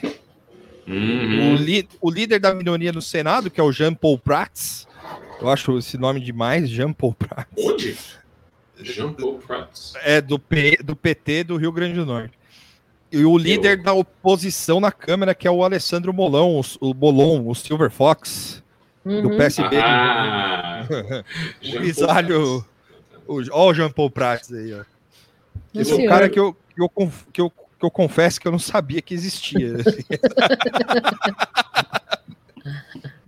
Uhum. 0.88 1.54
o, 1.54 1.56
li- 1.56 1.88
o 2.00 2.12
líder 2.12 2.40
da 2.40 2.54
minoria 2.54 2.92
no 2.92 3.02
Senado, 3.02 3.50
que 3.50 3.60
é 3.60 3.64
o 3.64 3.72
Jean 3.72 3.94
Paul 3.94 4.18
Prats. 4.20 4.88
Eu 5.42 5.50
acho 5.50 5.78
esse 5.78 5.98
nome 5.98 6.20
demais, 6.20 6.70
Jean 6.70 6.94
Paul 6.94 7.14
Prats. 7.14 7.48
Onde? 7.58 7.98
Jean 8.82 9.12
Paul 9.14 9.40
Prats. 9.40 9.94
É 10.04 10.22
do, 10.22 10.38
P, 10.38 10.78
do 10.84 10.96
PT 10.96 11.44
do 11.46 11.58
Rio 11.58 11.72
Grande 11.72 11.96
do 11.96 12.06
Norte. 12.06 12.34
E 13.12 13.24
o 13.26 13.38
líder 13.38 13.82
da 13.82 13.94
oposição 13.94 14.80
na 14.80 14.92
Câmara, 14.92 15.34
que 15.34 15.48
é 15.48 15.52
o 15.52 15.64
Alessandro 15.64 16.14
Molão, 16.14 16.60
o, 16.60 16.90
o 16.90 16.94
Bolon, 16.94 17.48
o 17.48 17.56
Silver 17.56 17.90
Fox, 17.90 18.62
do 19.04 19.12
Uhum. 19.12 19.38
PSB. 19.38 19.78
Ah, 19.78 20.86
o 20.90 20.94
Jean 21.66 21.72
Paul 21.72 21.82
grisalho. 21.82 22.66
O, 23.28 23.42
ó, 23.52 23.70
o 23.70 23.74
Jean 23.74 23.90
Paul 23.92 24.10
Prats 24.12 24.52
aí, 24.52 24.74
ó. 24.74 24.84
Esse 25.74 25.94
é 25.94 25.96
senhor. 25.96 26.10
cara 26.10 26.30
que 26.30 26.40
eu, 26.40 26.54
que, 26.54 26.82
eu, 26.82 26.90
que, 27.34 27.42
eu, 27.42 27.54
que 27.86 27.88
eu 27.88 27.92
confesso 27.92 28.40
que 28.40 28.48
eu 28.48 28.52
não 28.52 28.60
sabia 28.60 29.02
que 29.02 29.14
existia. 29.14 29.76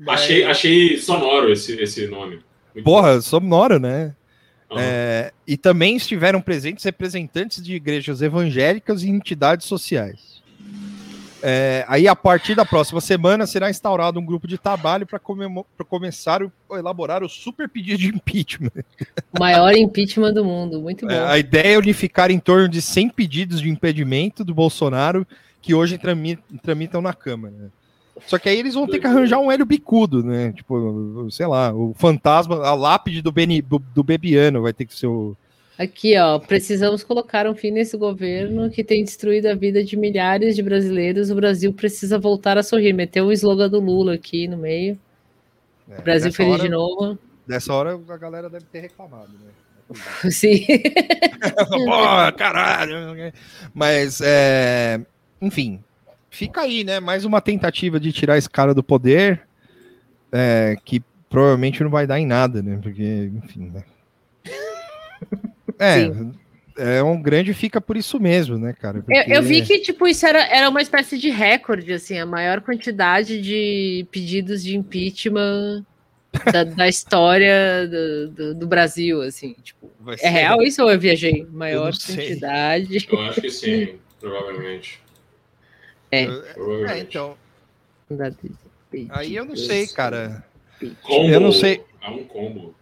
Achei, 0.08 0.46
achei 0.46 0.98
sonoro 0.98 1.52
esse, 1.52 1.74
esse 1.82 2.08
nome. 2.08 2.40
Muito 2.74 2.86
Porra, 2.86 3.20
sonoro, 3.20 3.78
né? 3.78 4.16
Aham. 4.72 4.80
É, 4.82 5.34
e 5.46 5.58
também 5.58 5.98
estiveram 5.98 6.42
presentes 6.42 6.86
representantes 6.86 7.62
de 7.62 7.76
igrejas 7.76 8.22
evangélicas 8.22 9.04
e 9.04 9.10
entidades 9.10 9.68
sociais. 9.68 10.37
É, 11.50 11.86
aí, 11.88 12.10
a 12.10 12.16
partir 12.16 12.56
da 12.56 12.66
próxima 12.66 13.00
semana, 13.00 13.48
será 13.48 13.70
instaurado 13.70 14.20
um 14.20 14.26
grupo 14.26 14.46
de 14.46 14.58
trabalho 14.58 15.08
para 15.08 15.18
começar 15.86 16.42
a 16.44 16.78
elaborar 16.78 17.24
o 17.24 17.30
super 17.30 17.70
pedido 17.70 18.00
de 18.00 18.08
impeachment. 18.10 18.72
O 19.34 19.40
maior 19.40 19.74
impeachment 19.74 20.34
do 20.34 20.44
mundo. 20.44 20.82
Muito 20.82 21.06
bom. 21.06 21.12
É, 21.14 21.26
a 21.26 21.38
ideia 21.38 21.76
é 21.76 21.78
unificar 21.78 22.30
em 22.32 22.38
torno 22.40 22.68
de 22.68 22.82
100 22.82 23.10
pedidos 23.12 23.62
de 23.62 23.70
impedimento 23.70 24.44
do 24.44 24.54
Bolsonaro 24.54 25.26
que 25.62 25.74
hoje 25.74 25.98
trami- 25.98 26.38
tramitam 26.62 27.02
na 27.02 27.14
Câmara. 27.14 27.54
né? 27.58 27.70
Só 28.26 28.38
que 28.38 28.50
aí 28.50 28.60
eles 28.60 28.74
vão 28.74 28.86
ter 28.86 29.00
que 29.00 29.08
arranjar 29.08 29.40
um 29.40 29.50
hélio 29.50 29.66
bicudo, 29.66 30.22
né? 30.24 30.52
Tipo, 30.52 31.28
sei 31.32 31.48
lá, 31.48 31.74
o 31.74 31.94
fantasma, 31.98 32.58
a 32.66 32.74
lápide 32.74 33.22
do, 33.22 33.32
Beni, 33.32 33.62
do, 33.62 33.80
do 33.80 34.04
Bebiano 34.04 34.62
vai 34.64 34.74
ter 34.74 34.86
que 34.86 34.94
ser 34.94 35.08
o. 35.08 35.34
Aqui, 35.78 36.18
ó, 36.18 36.40
precisamos 36.40 37.04
colocar 37.04 37.46
um 37.48 37.54
fim 37.54 37.70
nesse 37.70 37.96
governo 37.96 38.70
que 38.72 38.84
tem 38.84 39.04
destruído 39.04 39.46
a 39.46 39.54
vida 39.54 39.84
de 39.84 39.96
milhares 39.96 40.56
de 40.56 40.64
brasileiros. 40.64 41.30
O 41.30 41.36
Brasil 41.36 41.72
precisa 41.72 42.18
voltar 42.18 42.58
a 42.58 42.64
sorrir. 42.64 42.94
Meteu 42.94 43.28
o 43.28 43.32
slogan 43.32 43.70
do 43.70 43.80
Lula 43.80 44.16
aqui 44.16 44.48
no 44.48 44.58
meio. 44.58 44.98
né, 45.88 45.98
Brasil 46.04 46.34
feliz 46.34 46.54
hora- 46.54 46.64
de 46.64 46.70
novo. 46.70 47.20
Nessa 47.48 47.74
hora 47.74 48.00
a 48.10 48.18
galera 48.18 48.50
deve 48.50 48.66
ter 48.66 48.80
reclamado, 48.80 49.30
né? 49.34 49.52
Sim. 50.32 50.66
Pô, 51.86 52.34
caralho! 52.38 53.32
Mas, 53.74 54.20
é, 54.22 55.00
enfim, 55.40 55.82
fica 56.30 56.62
aí, 56.62 56.84
né? 56.84 57.00
Mais 57.00 57.24
uma 57.24 57.40
tentativa 57.40 58.00
de 58.00 58.12
tirar 58.12 58.38
esse 58.38 58.50
cara 58.50 58.74
do 58.74 58.84
poder, 58.84 59.48
é, 60.32 60.76
que 60.84 61.02
provavelmente 61.30 61.84
não 61.84 61.90
vai 61.92 62.06
dar 62.08 62.20
em 62.20 62.26
nada, 62.26 62.62
né? 62.64 62.80
Porque, 62.82 63.32
enfim, 63.44 63.72
né? 63.74 63.84
É, 65.80 66.12
é 66.98 67.04
um 67.04 67.22
grande 67.22 67.54
fica 67.54 67.82
por 67.82 67.98
isso 67.98 68.20
mesmo, 68.20 68.58
né, 68.58 68.74
cara? 68.74 68.98
Eu, 69.00 69.04
Porque- 69.04 69.26
eu 69.34 69.42
vi 69.44 69.62
que, 69.64 69.80
tipo, 69.80 70.08
isso 70.08 70.26
era, 70.26 70.46
era 70.48 70.70
uma 70.70 70.82
espécie 70.82 71.18
de 71.18 71.30
recorde, 71.30 71.92
assim, 71.94 72.18
a 72.20 72.26
maior 72.26 72.62
quantidade 72.62 73.42
de 73.42 74.06
pedidos 74.12 74.64
de 74.64 74.76
impeachment 74.78 75.84
da, 76.52 76.64
da 76.64 76.88
história 76.88 77.88
do, 77.88 78.28
do, 78.30 78.56
do 78.56 78.68
Brasil, 78.68 79.22
assim, 79.22 79.56
tipo. 79.64 79.90
É 80.22 80.30
real 80.30 80.62
isso 80.62 80.84
ou 80.84 80.92
eu 80.92 81.00
viajei? 81.00 81.48
Maior 81.52 81.94
sei. 81.94 82.16
quantidade. 82.16 83.08
Eu 83.12 83.22
acho 83.22 83.42
que 83.42 83.50
sim, 83.50 83.96
provavelmente. 84.20 85.00
É. 86.12 86.24
É, 86.24 86.28
Provavelmente. 86.54 87.02
então, 87.10 87.36
da- 88.10 88.30
de 88.30 88.52
aí 89.10 89.36
eu 89.36 89.44
não 89.46 89.56
sei, 89.56 89.86
cara. 89.88 90.44
Combo, 91.02 91.30
eu 91.30 91.40
não 91.42 91.52
sei. 91.52 91.82
É 92.02 92.10
um 92.10 92.24
combo. 92.24 92.74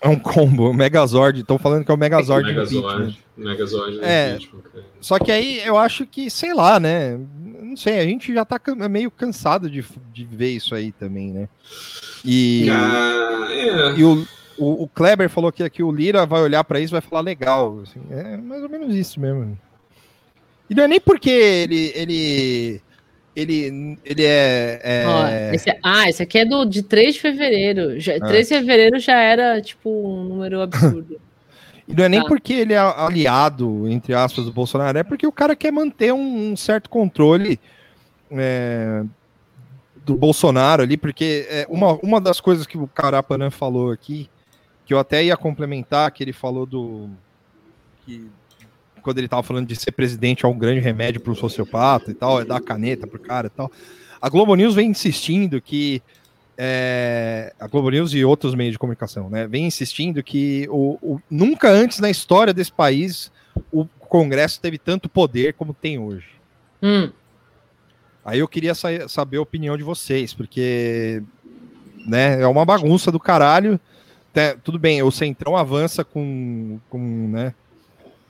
É 0.00 0.08
um 0.08 0.18
combo, 0.18 0.70
o 0.70 0.74
Megazord. 0.74 1.40
Estão 1.40 1.58
falando 1.58 1.84
que 1.84 1.90
é 1.90 1.94
o 1.94 1.98
Megazord. 1.98 2.50
impeachment. 2.50 2.82
Megazord. 2.82 3.18
Megazord 3.36 3.96
do 3.98 4.04
É. 4.04 4.38
Só 5.00 5.18
que 5.18 5.30
aí 5.30 5.60
eu 5.64 5.76
acho 5.76 6.06
que, 6.06 6.30
sei 6.30 6.54
lá, 6.54 6.80
né? 6.80 7.18
Não 7.62 7.76
sei, 7.76 7.98
a 8.00 8.04
gente 8.04 8.32
já 8.32 8.44
tá 8.44 8.58
can- 8.58 8.88
meio 8.88 9.10
cansado 9.10 9.70
de, 9.70 9.84
de 10.12 10.24
ver 10.24 10.50
isso 10.50 10.74
aí 10.74 10.90
também, 10.92 11.30
né? 11.32 11.48
E, 12.24 12.68
Ah, 12.70 13.46
é. 13.50 13.98
e 14.00 14.04
o, 14.04 14.26
o, 14.58 14.84
o 14.84 14.88
Kleber 14.88 15.28
falou 15.28 15.52
que 15.52 15.62
aqui 15.62 15.82
o 15.82 15.92
Lira 15.92 16.26
vai 16.26 16.42
olhar 16.42 16.64
pra 16.64 16.80
isso 16.80 16.92
e 16.92 16.98
vai 16.98 17.00
falar 17.02 17.20
legal. 17.22 17.80
assim, 17.82 18.00
é 18.10 18.36
mais 18.36 18.62
ou 18.62 18.68
menos 18.68 18.94
isso 18.94 19.20
mesmo. 19.20 19.56
E 20.68 20.74
não 20.74 20.84
é 20.84 20.88
nem 20.88 21.00
porque 21.00 21.30
ele. 21.30 21.92
ele 21.94 22.80
ele, 23.34 23.98
ele 24.04 24.24
é. 24.24 24.80
é- 24.82 25.04
Ó, 25.06 25.54
esse- 25.54 25.78
ah, 25.82 26.08
esse 26.08 26.22
aqui 26.22 26.38
é 26.38 26.44
do, 26.44 26.64
de 26.64 26.82
3 26.82 27.14
de 27.14 27.20
fevereiro. 27.20 27.98
Já, 28.00 28.16
Ah. 28.16 28.26
3 28.26 28.48
de 28.48 28.54
fevereiro 28.54 28.98
já 28.98 29.20
era, 29.20 29.60
tipo, 29.60 29.88
um 29.90 30.24
número 30.24 30.60
absurdo. 31.00 31.20
E 31.88 31.94
não 31.94 32.04
é 32.04 32.08
nem 32.08 32.20
Tá. 32.22 32.28
porque 32.28 32.52
ele 32.52 32.72
é 32.72 32.78
aliado, 32.78 33.88
entre 33.88 34.14
aspas, 34.14 34.44
do 34.44 34.52
Bolsonaro, 34.52 34.96
é 34.98 35.02
porque 35.02 35.26
o 35.26 35.32
cara 35.32 35.56
quer 35.56 35.72
manter 35.72 36.12
um, 36.12 36.52
um 36.52 36.56
certo 36.56 36.88
controle 36.88 37.58
é, 38.30 39.02
do 40.04 40.16
Bolsonaro 40.16 40.82
ali, 40.82 40.96
porque 40.96 41.46
é, 41.50 41.66
uma, 41.68 41.94
uma 42.02 42.20
das 42.20 42.40
coisas 42.40 42.64
que 42.66 42.78
o 42.78 42.86
Carapanã 42.86 43.50
falou 43.50 43.90
aqui, 43.90 44.28
que 44.86 44.94
eu 44.94 44.98
até 45.00 45.24
ia 45.24 45.36
complementar, 45.36 46.10
que 46.12 46.22
ele 46.22 46.32
falou 46.32 46.64
do. 46.66 47.10
que 48.06 48.24
quando 49.00 49.18
ele 49.18 49.28
tava 49.28 49.42
falando 49.42 49.66
de 49.66 49.76
ser 49.76 49.92
presidente 49.92 50.44
é 50.44 50.48
um 50.48 50.58
grande 50.58 50.80
remédio 50.80 51.20
para 51.20 51.32
um 51.32 51.34
sociopata 51.34 52.10
e 52.10 52.14
tal, 52.14 52.40
é 52.40 52.44
dar 52.44 52.60
caneta 52.60 53.06
pro 53.06 53.18
cara 53.18 53.46
e 53.46 53.50
tal. 53.50 53.70
A 54.20 54.28
Globo 54.28 54.54
News 54.54 54.74
vem 54.74 54.90
insistindo 54.90 55.60
que 55.60 56.02
é, 56.56 57.54
a 57.58 57.66
Globo 57.66 57.90
News 57.90 58.12
e 58.12 58.24
outros 58.24 58.54
meios 58.54 58.72
de 58.72 58.78
comunicação, 58.78 59.30
né, 59.30 59.46
vem 59.46 59.66
insistindo 59.66 60.22
que 60.22 60.66
o, 60.70 60.98
o, 61.00 61.20
nunca 61.30 61.70
antes 61.70 62.00
na 62.00 62.10
história 62.10 62.52
desse 62.52 62.72
país 62.72 63.32
o 63.72 63.86
Congresso 63.86 64.60
teve 64.60 64.76
tanto 64.76 65.08
poder 65.08 65.54
como 65.54 65.72
tem 65.72 65.98
hoje. 65.98 66.26
Hum. 66.82 67.10
Aí 68.24 68.40
eu 68.40 68.48
queria 68.48 68.74
sa 68.74 69.08
saber 69.08 69.38
a 69.38 69.42
opinião 69.42 69.76
de 69.76 69.82
vocês, 69.82 70.34
porque 70.34 71.22
né, 72.06 72.40
é 72.42 72.46
uma 72.46 72.64
bagunça 72.64 73.10
do 73.10 73.18
caralho. 73.18 73.80
Até, 74.30 74.54
tudo 74.54 74.78
bem, 74.78 75.02
o 75.02 75.10
Centrão 75.10 75.56
avança 75.56 76.04
com, 76.04 76.78
com, 76.88 77.28
né, 77.28 77.54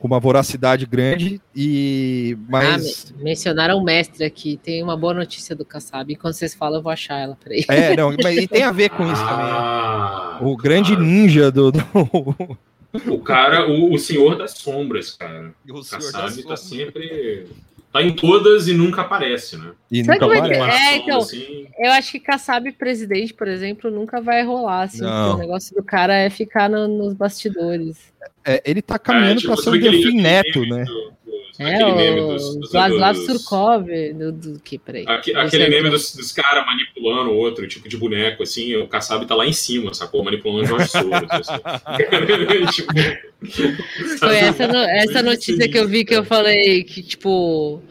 com 0.01 0.07
uma 0.09 0.19
voracidade 0.19 0.87
grande, 0.87 1.41
e 1.55 2.37
mas. 2.49 3.13
Ah, 3.15 3.23
mencionaram 3.23 3.77
o 3.77 3.85
mestre 3.85 4.25
aqui. 4.25 4.59
Tem 4.63 4.83
uma 4.83 4.97
boa 4.97 5.13
notícia 5.13 5.55
do 5.55 5.65
Kassab. 5.65 6.11
Enquanto 6.13 6.35
vocês 6.35 6.55
falam, 6.55 6.79
eu 6.79 6.83
vou 6.83 6.91
achar 6.91 7.19
ela. 7.19 7.37
Peraí. 7.45 7.65
É, 7.69 7.95
não, 7.95 8.15
mas 8.23 8.37
e 8.39 8.49
tem 8.49 8.63
a 8.63 8.73
ver 8.73 8.89
com 8.89 9.05
isso 9.05 9.23
Ah, 9.23 10.37
também. 10.39 10.53
O 10.53 10.57
grande 10.57 10.97
ninja 10.97 11.51
do. 11.53 11.71
do... 11.71 12.59
O 13.07 13.21
cara, 13.21 13.69
o, 13.71 13.93
o 13.95 13.99
senhor 13.99 14.37
das 14.37 14.53
sombras, 14.53 15.13
cara. 15.13 15.53
O 15.69 15.75
Kassab 15.75 16.03
tá 16.13 16.29
sombras. 16.31 16.61
sempre. 16.61 17.47
Tá 17.93 18.01
em 18.03 18.15
todas 18.15 18.69
e 18.69 18.73
nunca 18.73 19.03
aparece, 19.03 19.57
né? 19.57 19.73
E 19.91 20.01
nunca 20.03 20.25
é 20.27 20.39
aparece. 20.39 20.77
É, 20.77 20.97
então, 20.97 21.19
Assim, 21.19 21.67
Eu 21.77 21.91
acho 21.93 22.13
que 22.13 22.21
Kassab 22.21 22.71
presidente, 22.73 23.35
por 23.35 23.49
exemplo, 23.49 23.91
nunca 23.91 24.21
vai 24.21 24.45
rolar. 24.45 24.83
Assim, 24.83 25.05
o 25.05 25.37
negócio 25.37 25.75
do 25.75 25.83
cara 25.83 26.15
é 26.15 26.31
ficar 26.31 26.71
no- 26.71 26.87
nos 26.89 27.15
bastidores. 27.15 27.99
É, 28.45 28.63
ele 28.65 28.81
tá 28.83 28.99
caminhando 28.99 29.41
é, 29.41 29.43
pra 29.43 29.57
tipo, 29.57 29.63
ser 29.63 29.71
o 29.71 29.81
Delfim 29.81 30.21
Neto, 30.21 30.61
né? 30.67 30.85
do- 30.85 30.95
do- 30.95 31.21
É, 31.59 31.75
aquele 31.75 31.93
meme 31.95 32.21
o 32.21 32.27
dos, 32.29 32.57
dos, 32.57 32.73
Vladislav 32.73 33.17
dos- 33.17 33.27
Surkov. 33.27 33.87
Do, 34.15 34.33
do 34.33 34.61
que, 34.61 34.79
peraí. 34.79 35.05
Aque- 35.07 35.35
Aquele 35.35 35.69
meme 35.69 35.91
dos, 35.91 36.15
dos 36.15 36.33
caras 36.33 36.65
manipulando 36.65 37.31
o 37.33 37.37
outro, 37.37 37.69
tipo 37.69 37.87
de 37.87 37.99
boneco, 37.99 38.43
assim, 38.43 38.75
o 38.77 38.89
Kassab 38.89 39.27
tá 39.27 39.35
lá 39.35 39.47
em 39.47 39.53
cima, 39.53 39.93
sacou? 39.93 40.25
Manipulando 40.25 40.63
o 40.65 40.67
Jorge 40.67 40.89
Soros. 40.89 41.29
assim. 41.31 41.61
tipo, 42.73 44.19
Foi 44.19 44.37
essa, 44.37 44.67
no- 44.69 44.79
essa 44.79 45.23
notícia 45.23 45.69
que 45.69 45.79
eu 45.79 45.87
vi 45.87 46.05
que 46.05 46.15
eu 46.15 46.25
falei 46.25 46.83
que, 46.85 47.03
tipo. 47.03 47.83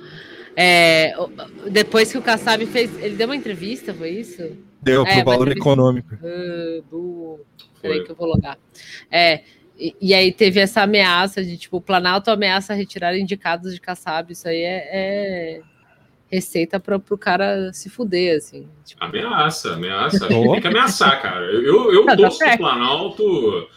é, 0.56 1.14
o- 1.18 1.30
depois 1.70 2.12
que 2.12 2.18
o 2.18 2.22
Kassab 2.22 2.66
fez. 2.66 2.90
Ele 3.02 3.16
deu 3.16 3.28
uma 3.28 3.36
entrevista, 3.36 3.94
foi 3.94 4.10
isso? 4.10 4.52
Deu 4.82 5.04
É, 5.06 5.16
pro 5.16 5.26
valor 5.26 5.52
econômico. 5.52 6.10
Ah, 6.24 6.82
bu- 6.90 7.40
Peraí 7.82 8.04
que 8.04 8.12
eu 8.12 8.16
vou 8.16 8.28
logar. 8.28 8.58
É, 9.12 9.42
e, 9.80 9.96
e 10.02 10.14
aí 10.14 10.32
teve 10.32 10.60
essa 10.60 10.82
ameaça 10.82 11.44
de, 11.44 11.58
tipo, 11.58 11.78
o 11.78 11.82
Planalto 11.82 12.30
ameaça 12.30 12.74
retirar 12.74 13.18
indicados 13.18 13.74
de 13.74 13.80
Kassab. 13.80 14.34
Isso 14.34 14.48
aí 14.48 14.62
é, 14.62 14.90
é 14.92 15.62
receita 16.30 16.80
para 16.80 17.00
pro 17.00 17.18
cara 17.18 17.72
se 17.74 17.90
fuder, 17.90 18.38
assim. 18.38 18.68
Tipo, 18.86 19.04
Ameaça, 19.04 19.74
ameaça. 19.74 20.28
Tem 20.28 20.62
que 20.62 20.68
ameaçar, 20.68 21.22
cara. 21.22 21.46
Eu, 21.46 21.64
eu, 21.64 21.94
eu 21.94 22.06
Tá, 22.06 22.12
tá 22.12 22.18
torço. 22.18 22.58
Planalto, 22.58 23.68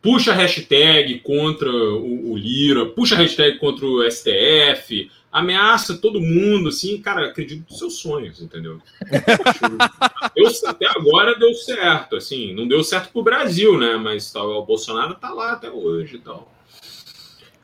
puxa 0.00 0.32
a 0.32 0.34
hashtag 0.34 1.18
contra 1.20 1.70
o, 1.70 2.32
o 2.32 2.36
Lira, 2.36 2.86
puxa 2.86 3.16
a 3.16 3.18
hashtag 3.18 3.58
contra 3.58 3.84
o 3.84 4.08
STF, 4.10 5.10
ameaça 5.38 5.96
todo 5.96 6.20
mundo, 6.20 6.68
assim, 6.68 7.00
cara, 7.00 7.26
acredito 7.26 7.68
nos 7.68 7.78
seus 7.78 7.94
sonhos, 7.98 8.40
entendeu? 8.40 8.80
Deu- 10.34 10.48
até 10.66 10.86
agora 10.86 11.38
deu 11.38 11.52
certo, 11.54 12.16
assim, 12.16 12.54
não 12.54 12.66
deu 12.68 12.82
certo 12.84 13.10
pro 13.12 13.22
Brasil, 13.22 13.78
né? 13.78 13.96
Mas 13.96 14.30
tá, 14.32 14.42
o 14.42 14.64
Bolsonaro 14.64 15.14
tá 15.14 15.30
lá 15.32 15.52
até 15.52 15.70
hoje 15.70 16.16
e 16.16 16.18
tal. 16.20 16.52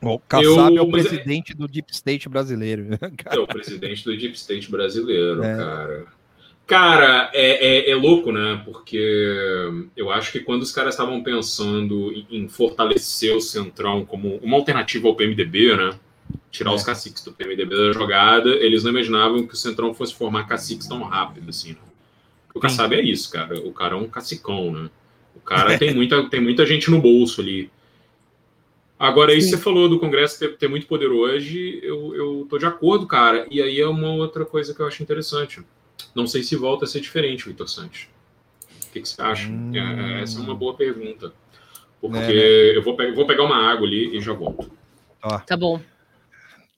O 0.01 0.19
Kassab 0.19 0.77
é 0.77 0.81
o 0.81 0.87
é- 0.87 0.91
presidente 0.91 1.53
do 1.55 1.67
Deep 1.67 1.91
State 1.91 2.29
brasileiro. 2.29 2.85
É 3.25 3.39
o 3.39 3.47
presidente 3.47 4.03
do 4.03 4.15
Deep 4.15 4.35
State 4.35 4.69
brasileiro, 4.69 5.43
É. 5.43 5.55
cara. 5.57 6.05
Cara, 6.67 7.29
é, 7.31 7.89
é, 7.89 7.91
é 7.91 7.95
louco, 7.95 8.31
né? 8.31 8.59
Porque 8.65 8.97
eu 9.95 10.09
acho 10.11 10.31
que 10.31 10.39
quando 10.39 10.63
os 10.63 10.71
caras 10.71 10.95
estavam 10.95 11.21
pensando 11.21 12.11
em, 12.11 12.25
em 12.31 12.47
fortalecer 12.49 13.35
o 13.35 13.41
Centrão 13.41 14.03
como 14.03 14.37
uma 14.37 14.57
alternativa 14.57 15.07
ao 15.07 15.15
PMDB, 15.15 15.75
né? 15.75 15.91
Tirar 16.51 16.71
É. 16.71 16.75
os 16.75 16.83
caciques 16.83 17.23
do 17.23 17.33
PMDB 17.33 17.75
da 17.75 17.91
jogada, 17.91 18.49
eles 18.49 18.83
não 18.83 18.91
imaginavam 18.91 19.45
que 19.45 19.53
o 19.53 19.57
Centrão 19.57 19.93
fosse 19.93 20.13
formar 20.15 20.45
caciques 20.47 20.87
tão 20.87 21.03
rápido 21.03 21.49
assim. 21.49 21.73
Né? 21.73 21.77
O 22.53 22.59
Kassab 22.59 22.95
é 22.95 23.01
isso, 23.01 23.29
cara. 23.29 23.59
O 23.59 23.73
cara 23.73 23.95
é 23.95 23.97
um 23.97 24.07
cacicão, 24.07 24.71
né? 24.71 24.89
O 25.35 25.39
cara 25.41 25.77
tem 25.77 25.93
muita, 25.93 26.29
tem 26.29 26.39
muita 26.39 26.65
gente 26.65 26.89
no 26.89 27.01
bolso 27.01 27.41
ali. 27.41 27.69
Agora, 28.97 29.33
isso 29.33 29.49
Sim. 29.49 29.57
você 29.57 29.61
falou 29.61 29.89
do 29.89 29.99
Congresso 29.99 30.39
ter, 30.39 30.55
ter 30.57 30.69
muito 30.69 30.87
poder 30.87 31.07
hoje, 31.07 31.79
eu, 31.83 32.15
eu 32.15 32.47
tô 32.49 32.57
de 32.57 32.65
acordo, 32.65 33.05
cara. 33.05 33.45
E 33.51 33.61
aí 33.61 33.79
é 33.81 33.87
uma 33.87 34.13
outra 34.13 34.45
coisa 34.45 34.73
que 34.73 34.79
eu 34.79 34.87
acho 34.87 35.03
interessante. 35.03 35.61
Não 36.15 36.25
sei 36.25 36.41
se 36.43 36.55
volta 36.55 36.85
a 36.85 36.87
ser 36.87 37.01
diferente, 37.01 37.45
Vitor 37.47 37.67
Santos. 37.67 38.07
O 38.87 38.91
que, 38.93 39.01
que 39.01 39.09
você 39.09 39.21
acha? 39.21 39.49
Hum. 39.49 39.71
É, 39.75 40.21
essa 40.21 40.39
é 40.39 40.41
uma 40.41 40.55
boa 40.55 40.73
pergunta. 40.75 41.33
Porque 41.99 42.17
É, 42.17 42.71
né? 42.71 42.77
eu 42.77 42.81
vou, 42.81 42.95
pe- 42.95 43.11
vou 43.11 43.27
pegar 43.27 43.43
uma 43.43 43.69
água 43.69 43.85
ali 43.85 44.15
e 44.17 44.21
já 44.21 44.31
volto. 44.31 44.71
tá 45.45 45.57
bom. 45.57 45.81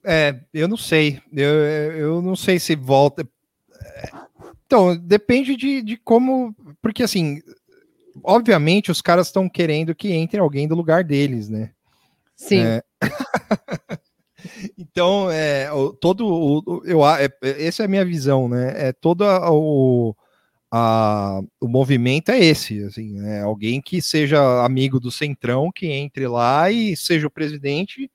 É, 0.09 0.39
eu 0.53 0.67
não 0.67 0.77
sei. 0.77 1.19
Eu, 1.33 1.49
eu 1.93 2.21
não 2.21 2.35
sei 2.35 2.59
se 2.59 2.75
volta. 2.75 3.27
É, 3.81 4.09
Então, 4.65 4.95
depende 4.95 5.55
de, 5.55 5.81
de 5.81 5.97
como. 5.97 6.55
Porque, 6.81 7.03
assim, 7.03 7.41
obviamente 8.23 8.89
os 8.91 9.01
caras 9.01 9.27
estão 9.27 9.49
querendo 9.49 9.93
que 9.93 10.11
entre 10.13 10.39
alguém 10.39 10.67
do 10.67 10.75
lugar 10.75 11.03
deles, 11.03 11.49
né? 11.49 11.71
Sim. 12.35 12.61
É. 12.63 12.83
Então, 14.77 15.29
é, 15.31 15.67
todo 15.99 16.25
o, 16.27 16.81
eu, 16.85 17.05
é, 17.05 17.27
essa 17.41 17.83
é 17.83 17.85
a 17.85 17.89
minha 17.89 18.05
visão, 18.05 18.47
né? 18.47 18.73
É 18.89 18.93
todo 18.93 19.23
a- 19.25 19.51
o, 19.51 20.15
a- 20.71 21.41
o 21.59 21.67
movimento 21.67 22.29
é 22.29 22.39
esse, 22.39 22.83
assim, 22.83 23.19
é 23.25 23.41
alguém 23.41 23.81
que 23.81 24.01
seja 24.01 24.63
amigo 24.63 24.99
do 24.99 25.11
Centrão, 25.11 25.71
que 25.73 25.87
entre 25.87 26.27
lá 26.27 26.71
e 26.71 26.95
seja 26.95 27.27
o 27.27 27.31
presidente 27.31 28.09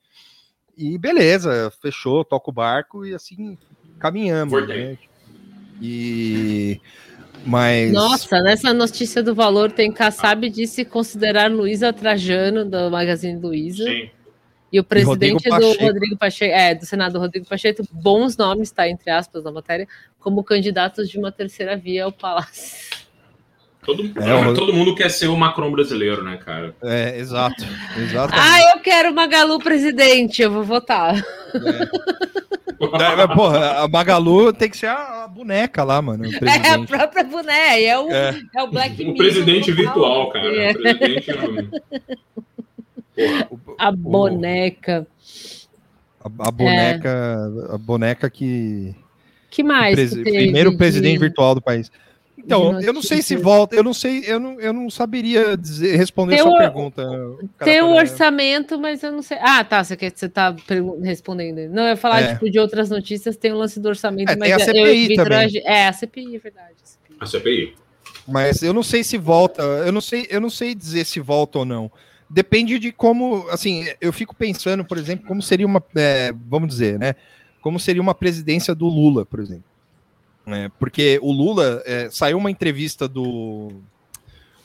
e 0.82 0.98
beleza, 0.98 1.72
fechou, 1.80 2.24
toca 2.24 2.50
o 2.50 2.52
barco 2.52 3.06
e 3.06 3.14
assim 3.14 3.56
caminhamos, 3.98 4.66
né? 4.66 4.98
E 5.80 6.80
mas 7.44 7.92
Nossa, 7.92 8.40
nessa 8.40 8.72
notícia 8.72 9.22
do 9.22 9.34
valor 9.34 9.70
tem 9.72 9.92
Kassab 9.92 10.48
disse 10.48 10.84
considerar 10.84 11.50
Luísa 11.50 11.92
Trajano, 11.92 12.64
do 12.64 12.90
Magazine 12.90 13.40
Luiza. 13.40 13.84
Sim. 13.84 14.10
E 14.72 14.80
o 14.80 14.84
presidente 14.84 15.48
Rodrigo 15.48 15.76
do. 15.76 15.84
Rodrigo 15.84 16.16
Pacheco, 16.16 16.54
é, 16.54 16.74
do 16.74 16.86
Senado 16.86 17.18
Rodrigo 17.18 17.46
Pacheco, 17.46 17.82
bons 17.92 18.36
nomes, 18.36 18.70
tá, 18.70 18.88
entre 18.88 19.10
aspas, 19.10 19.44
na 19.44 19.52
matéria, 19.52 19.86
como 20.18 20.42
candidatos 20.42 21.10
de 21.10 21.18
uma 21.18 21.30
terceira 21.30 21.76
via 21.76 22.04
ao 22.04 22.12
Palácio. 22.12 23.01
Todo, 23.84 24.04
É, 24.20 24.34
o- 24.48 24.54
todo 24.54 24.72
mundo 24.72 24.94
quer 24.94 25.10
ser 25.10 25.26
o 25.26 25.36
Macron 25.36 25.70
brasileiro, 25.72 26.22
né, 26.22 26.36
cara? 26.36 26.74
é, 26.84 27.18
exato, 27.18 27.64
exato. 27.98 28.32
Ah, 28.36 28.60
eu 28.74 28.80
quero 28.80 29.12
Magalu 29.12 29.58
presidente, 29.58 30.40
eu 30.40 30.50
vou 30.52 30.62
votar. 30.62 31.16
É, 33.16 33.26
porra, 33.34 33.80
a 33.82 33.88
Magalu 33.88 34.52
tem 34.52 34.68
que 34.70 34.76
ser 34.76 34.86
a, 34.86 35.24
a 35.24 35.28
boneca 35.28 35.82
lá, 35.84 36.00
mano. 36.02 36.24
o 36.28 36.48
É 36.48 36.70
a 36.70 36.78
própria 36.84 37.24
boneca, 37.24 37.52
é 37.80 37.98
o, 37.98 38.10
É. 38.10 38.40
é. 38.56 38.62
o 38.62 38.66
Black 38.70 39.02
O 39.04 39.16
presidente 39.16 39.72
virtual, 39.72 40.30
cara. 40.30 40.46
é. 40.56 40.70
O 40.70 40.74
presidente. 40.80 41.32
Porra, 43.14 43.48
O- 43.50 43.74
A 43.78 43.88
o- 43.90 43.96
boneca. 43.96 45.06
A, 46.24 46.48
a 46.48 46.50
boneca, 46.50 47.52
a 47.74 47.78
boneca 47.78 48.30
que. 48.30 48.94
que 49.50 49.62
mais? 49.62 49.96
que 49.98 50.08
teve 50.08 50.22
primeiro 50.22 50.70
de- 50.70 50.76
presidente 50.76 51.18
virtual 51.18 51.54
do 51.56 51.60
país. 51.60 51.90
Então, 52.44 52.80
eu 52.80 52.92
não 52.92 53.00
sei 53.02 53.22
se 53.22 53.34
notícias? 53.34 53.42
volta, 53.42 53.76
eu 53.76 53.84
não 53.84 53.94
sei, 53.94 54.24
eu 54.26 54.40
não, 54.40 54.60
eu 54.60 54.72
não 54.72 54.90
saberia 54.90 55.56
dizer- 55.56 55.96
responder 55.96 56.34
Tem 56.36 56.42
sua 56.44 56.54
o- 56.54 56.58
pergunta. 56.58 57.02
Tem 57.04 57.80
o 57.80 57.84
Carapanã. 57.86 57.94
orçamento, 57.94 58.78
mas 58.80 59.02
eu 59.02 59.12
não 59.12 59.22
sei. 59.22 59.38
Ah, 59.40 59.62
tá. 59.64 59.82
Você, 59.84 59.96
quer, 59.96 60.12
você 60.14 60.28
tá 60.28 60.54
respondendo. 61.02 61.70
Não, 61.72 61.82
eu 61.84 61.88
ia 61.90 61.96
falar 61.96 62.20
É. 62.22 62.32
tipo, 62.34 62.50
de 62.50 62.58
outras 62.58 62.90
notícias, 62.90 63.36
tem 63.36 63.52
o 63.52 63.56
lance 63.56 63.78
do 63.78 63.88
orçamento, 63.88 64.30
É, 64.30 64.36
mas 64.36 64.48
tem 64.48 64.52
a 64.52 64.56
eu- 64.56 64.60
CPI 64.64 65.10
eu 65.10 65.16
também. 65.24 65.62
a 65.66 65.72
É, 65.72 65.88
a 65.88 65.92
CPI, 65.92 66.36
é 66.36 66.38
verdade. 66.38 66.74
a 66.82 66.86
CPI. 66.86 67.16
a 67.20 67.26
CPI. 67.26 67.74
Mas 68.26 68.62
eu 68.62 68.72
não 68.72 68.82
sei 68.82 69.02
se 69.02 69.16
volta, 69.18 69.62
eu 69.62 69.92
não 69.92 70.00
sei, 70.00 70.26
eu 70.30 70.40
não 70.40 70.50
sei 70.50 70.74
dizer 70.74 71.04
se 71.04 71.20
volta 71.20 71.60
ou 71.60 71.64
não. 71.64 71.90
Depende 72.30 72.78
de 72.78 72.90
como, 72.92 73.46
assim, 73.50 73.86
eu 74.00 74.12
fico 74.12 74.34
pensando, 74.34 74.84
por 74.84 74.96
exemplo, 74.96 75.26
como 75.26 75.42
seria 75.42 75.66
uma, 75.66 75.82
é, 75.96 76.32
vamos 76.48 76.68
dizer, 76.68 76.98
né? 76.98 77.14
Como 77.60 77.78
seria 77.78 78.00
uma 78.02 78.14
presidência 78.14 78.74
do 78.74 78.86
Lula, 78.86 79.24
por 79.26 79.38
exemplo. 79.40 79.64
É, 80.46 80.68
porque 80.78 81.18
o 81.22 81.30
Lula 81.32 81.82
é, 81.86 82.08
saiu 82.10 82.36
uma 82.38 82.50
entrevista 82.50 83.06
do 83.08 83.72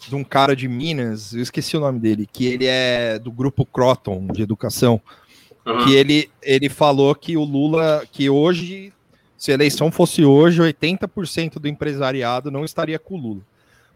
de 0.08 0.16
um 0.16 0.24
cara 0.24 0.56
de 0.56 0.68
Minas, 0.70 1.34
eu 1.34 1.42
esqueci 1.42 1.76
o 1.76 1.82
nome 1.82 2.00
dele, 2.00 2.28
que 2.32 2.46
ele 2.46 2.66
é 2.66 3.20
do 3.20 3.30
grupo 3.32 3.66
Croton 3.66 4.26
de 4.28 4.42
educação, 4.42 5.02
Aham. 5.66 5.84
que 5.84 5.94
ele, 5.96 6.30
ele 6.42 6.70
falou 6.70 7.14
que 7.14 7.36
o 7.36 7.44
Lula, 7.44 8.06
que 8.10 8.30
hoje, 8.30 8.94
se 9.38 9.52
a 9.52 9.54
eleição 9.54 9.92
fosse 9.92 10.24
hoje, 10.24 10.62
80% 10.62 11.60
do 11.60 11.68
empresariado 11.68 12.50
não 12.50 12.64
estaria 12.64 12.98
com 12.98 13.16
o 13.16 13.18
Lula. 13.22 13.42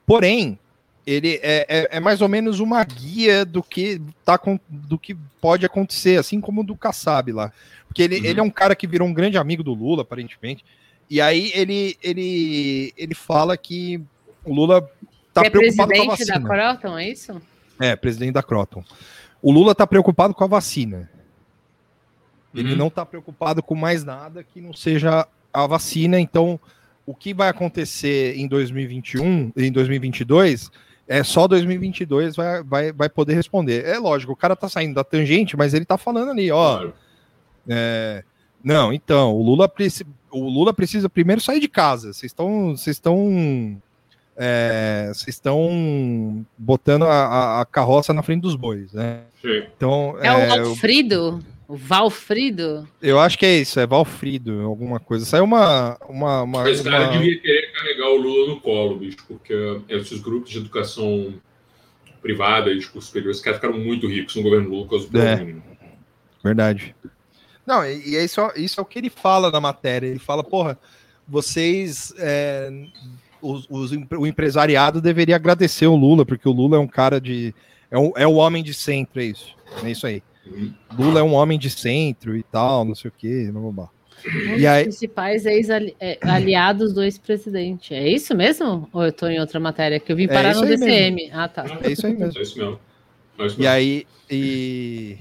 Porém, 0.06 0.60
ele 1.08 1.40
é, 1.42 1.66
é, 1.70 1.88
é 1.98 2.00
mais 2.02 2.22
ou 2.22 2.28
menos 2.28 2.60
uma 2.60 2.84
guia 2.84 3.46
do 3.46 3.64
que, 3.64 4.02
tá, 4.26 4.38
com- 4.38 4.60
do 4.68 5.00
que 5.00 5.16
pode 5.40 5.66
acontecer, 5.66 6.20
assim 6.20 6.42
como 6.42 6.60
o 6.60 6.64
do 6.66 6.76
Kassab 6.76 7.32
lá. 7.32 7.54
Porque 7.88 8.02
ele, 8.04 8.18
Uhum. 8.20 8.26
ele 8.26 8.40
é 8.40 8.44
um 8.44 8.50
cara 8.52 8.76
que 8.76 8.86
virou 8.86 9.08
um 9.08 9.14
grande 9.14 9.38
amigo 9.38 9.64
do 9.64 9.74
Lula, 9.74 10.02
aparentemente. 10.02 10.66
E 11.12 11.20
aí 11.20 11.51
ele, 11.53 11.97
ele, 12.01 12.93
ele 12.95 13.14
fala 13.14 13.57
que 13.57 14.01
o 14.45 14.53
Lula 14.53 14.82
tá 15.34 15.41
Você 15.41 15.47
é 15.47 15.49
preocupado 15.49 15.91
com 15.91 16.01
a 16.03 16.16
presidente 16.16 16.26
da 16.26 16.39
vacina. 16.39 16.49
Croton, 16.49 16.97
é 16.97 17.09
isso? 17.09 17.41
É, 17.82 17.95
presidente 17.97 18.32
da 18.32 18.41
Croton. 18.41 18.82
O 19.41 19.51
Lula 19.51 19.76
tá 19.76 19.86
preocupado 19.86 20.34
com 20.34 20.45
a 20.45 20.47
vacina. 20.47 21.09
Ele 22.55 22.72
Uhum. 22.72 22.78
não 22.78 22.89
tá 22.89 23.05
preocupado 23.05 23.62
com 23.62 23.76
mais 23.76 24.05
nada 24.05 24.41
que 24.41 24.62
não 24.62 24.72
seja 24.72 25.28
a 25.51 25.68
vacina. 25.68 26.18
Então, 26.18 26.57
o 27.05 27.14
que 27.14 27.34
vai 27.34 27.49
acontecer 27.49 28.38
em 28.38 28.47
2021, 28.47 29.51
em 29.57 29.70
2022, 29.70 30.72
é 31.09 31.26
só 31.26 31.45
2022 31.45 32.38
vai, 32.38 32.64
vai, 32.64 32.91
vai 32.93 33.09
poder 33.09 33.34
responder. 33.34 33.84
É 33.86 33.99
lógico, 33.99 34.32
o 34.32 34.36
cara 34.38 34.55
tá 34.55 34.70
saindo 34.70 34.95
da 34.95 35.03
tangente, 35.03 35.57
mas 35.57 35.74
ele 35.74 35.84
tá 35.84 35.97
falando 35.97 36.32
ali, 36.32 36.49
ó. 36.51 36.78
Claro. 36.78 36.93
é, 37.68 38.24
não, 38.64 38.91
então, 38.93 39.34
o 39.36 39.41
Lula, 39.43 39.68
preci- 39.68 40.05
o 40.32 40.47
Lula 40.49 40.74
precisa 40.74 41.09
primeiro 41.09 41.41
sair 41.41 41.59
de 41.59 41.68
casa. 41.68 42.14
Vocês 42.14 42.32
estão. 42.32 42.76
Vocês 42.76 42.95
estão. 42.97 43.82
é, 44.38 45.07
Vocês 45.14 45.36
estão 45.36 46.45
botando 46.57 47.03
a, 47.03 47.09
a- 47.26 47.62
a 47.62 47.66
carroça 47.66 48.14
na 48.14 48.24
frente 48.24 48.41
dos 48.41 48.55
bois, 48.55 48.93
né? 48.93 49.22
Sim. 49.41 49.64
Então, 49.76 50.16
É, 50.22 50.28
é, 50.28 50.34
o 50.34 50.39
eu, 50.55 50.66
Valfrido? 50.66 51.39
O 51.68 51.76
Valfrido? 51.78 52.88
eu 53.01 53.18
acho 53.20 53.38
que 53.39 53.45
é 53.45 53.57
isso, 53.59 53.80
é 53.80 53.88
Valfrido, 53.88 54.62
alguma 54.62 54.99
coisa. 54.99 55.26
Saiu 55.26 55.43
uma. 55.45 55.97
uma, 56.09 56.41
uma, 56.43 56.64
Mas 56.64 56.82
o 56.82 56.84
cara 56.84 57.05
uma- 57.09 57.12
devia 57.18 57.39
querer 57.39 57.72
carregar 57.72 58.09
o 58.09 58.18
Lula 58.18 58.47
no 58.53 58.59
colo, 58.62 58.97
bicho, 58.97 59.18
porque 59.28 59.53
esses 59.88 60.20
grupos 60.20 60.49
de 60.51 60.57
educação 60.57 61.34
privada 62.22 62.72
e 62.72 62.80
de 62.80 62.88
curso 62.88 63.07
superior, 63.07 63.32
esses 63.32 63.41
caras 63.43 63.59
ficaram 63.59 63.80
muito 63.80 64.07
ricos 64.07 64.36
no 64.36 64.43
governo 64.43 64.70
Lula 64.70 64.88
do 65.07 65.22
É. 65.22 65.55
Verdade. 66.43 66.95
Não, 67.72 67.86
e, 67.86 68.09
e 68.09 68.15
é 68.17 68.24
isso, 68.26 68.41
isso 68.57 68.80
é 68.80 68.84
o 68.84 68.86
que 68.86 68.99
ele 68.99 69.09
fala 69.09 69.49
na 69.49 69.61
matéria. 69.61 70.05
Ele 70.07 70.19
fala, 70.19 70.43
porra, 70.43 70.78
vocês. 71.28 72.13
é, 72.19 72.69
os, 73.41 73.65
os 73.69 73.91
o 73.91 74.28
empresariado 74.28 74.99
deveria 75.01 75.36
agradecer 75.38 75.88
o 75.88 75.95
Lula, 75.95 76.26
porque 76.26 76.47
o 76.47 76.51
Lula 76.51 76.76
é 76.76 76.80
um 76.80 76.88
cara 76.88 77.19
de. 77.22 77.55
É, 77.89 77.97
um, 77.97 78.11
é 78.17 78.28
o 78.28 78.34
homem 78.36 78.61
de 78.63 78.74
centro, 78.74 79.22
é 79.22 79.26
isso. 79.26 79.55
É 79.84 79.89
isso 79.89 80.05
aí. 80.05 80.22
Lula 80.97 81.22
é 81.22 81.24
um 81.24 81.34
homem 81.34 81.57
de 81.57 81.69
centro 81.69 82.36
e 82.36 82.43
tal, 82.43 82.84
não 82.84 82.93
sei 82.95 83.09
o 83.09 83.13
quê. 83.17 83.49
blá, 83.51 83.72
blá. 83.72 83.89
Um 84.26 84.57
E 84.57 84.67
aí- 84.67 84.84
principais 84.84 85.45
ex-aliados 85.45 86.93
do 86.93 87.01
ex-presidente. 87.03 87.93
É 87.93 88.07
isso 88.07 88.36
mesmo? 88.36 88.88
Ou 88.93 89.05
eu 89.05 89.11
tô 89.13 89.28
em 89.28 89.39
outra 89.39 89.59
matéria? 89.59 89.99
Que 89.99 90.11
eu 90.11 90.15
vim 90.15 90.26
É 90.26 90.28
parar 90.28 90.51
isso 90.51 90.61
no 90.61 90.67
DCM. 90.67 91.32
Ah, 91.34 91.47
tá. 91.47 91.65
É 91.84 91.91
isso 91.91 92.05
aí 92.05 92.13
mesmo. 92.17 92.38
É 92.38 92.41
isso 92.41 92.57
mesmo. 92.59 92.80
É 93.39 93.45
isso 93.45 93.55
E 93.55 93.59
mesmo. 93.59 93.74
aí, 93.74 94.05
e, 94.30 95.17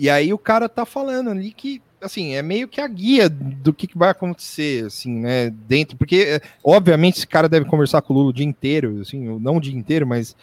e 0.00 0.08
aí 0.08 0.32
o 0.32 0.38
cara 0.38 0.66
tá 0.66 0.86
falando 0.86 1.28
ali 1.28 1.52
que, 1.52 1.82
assim, 2.00 2.32
é 2.34 2.40
meio 2.40 2.66
que 2.66 2.80
a 2.80 2.88
guia 2.88 3.28
do 3.28 3.70
que, 3.70 3.86
vai 3.94 4.08
acontecer, 4.08 4.86
assim, 4.86 5.20
né, 5.20 5.50
dentro, 5.50 5.94
porque, 5.98 6.16
é, 6.22 6.40
obviamente, 6.64 7.18
esse 7.18 7.26
cara 7.26 7.50
deve 7.50 7.66
conversar 7.66 8.00
com 8.00 8.14
o 8.14 8.16
Lula 8.16 8.30
o 8.30 8.32
dia 8.32 8.46
inteiro, 8.46 8.98
assim, 9.02 9.38
não 9.38 9.58
o 9.58 9.60
dia 9.60 9.76
inteiro, 9.76 10.06
mas 10.06 10.34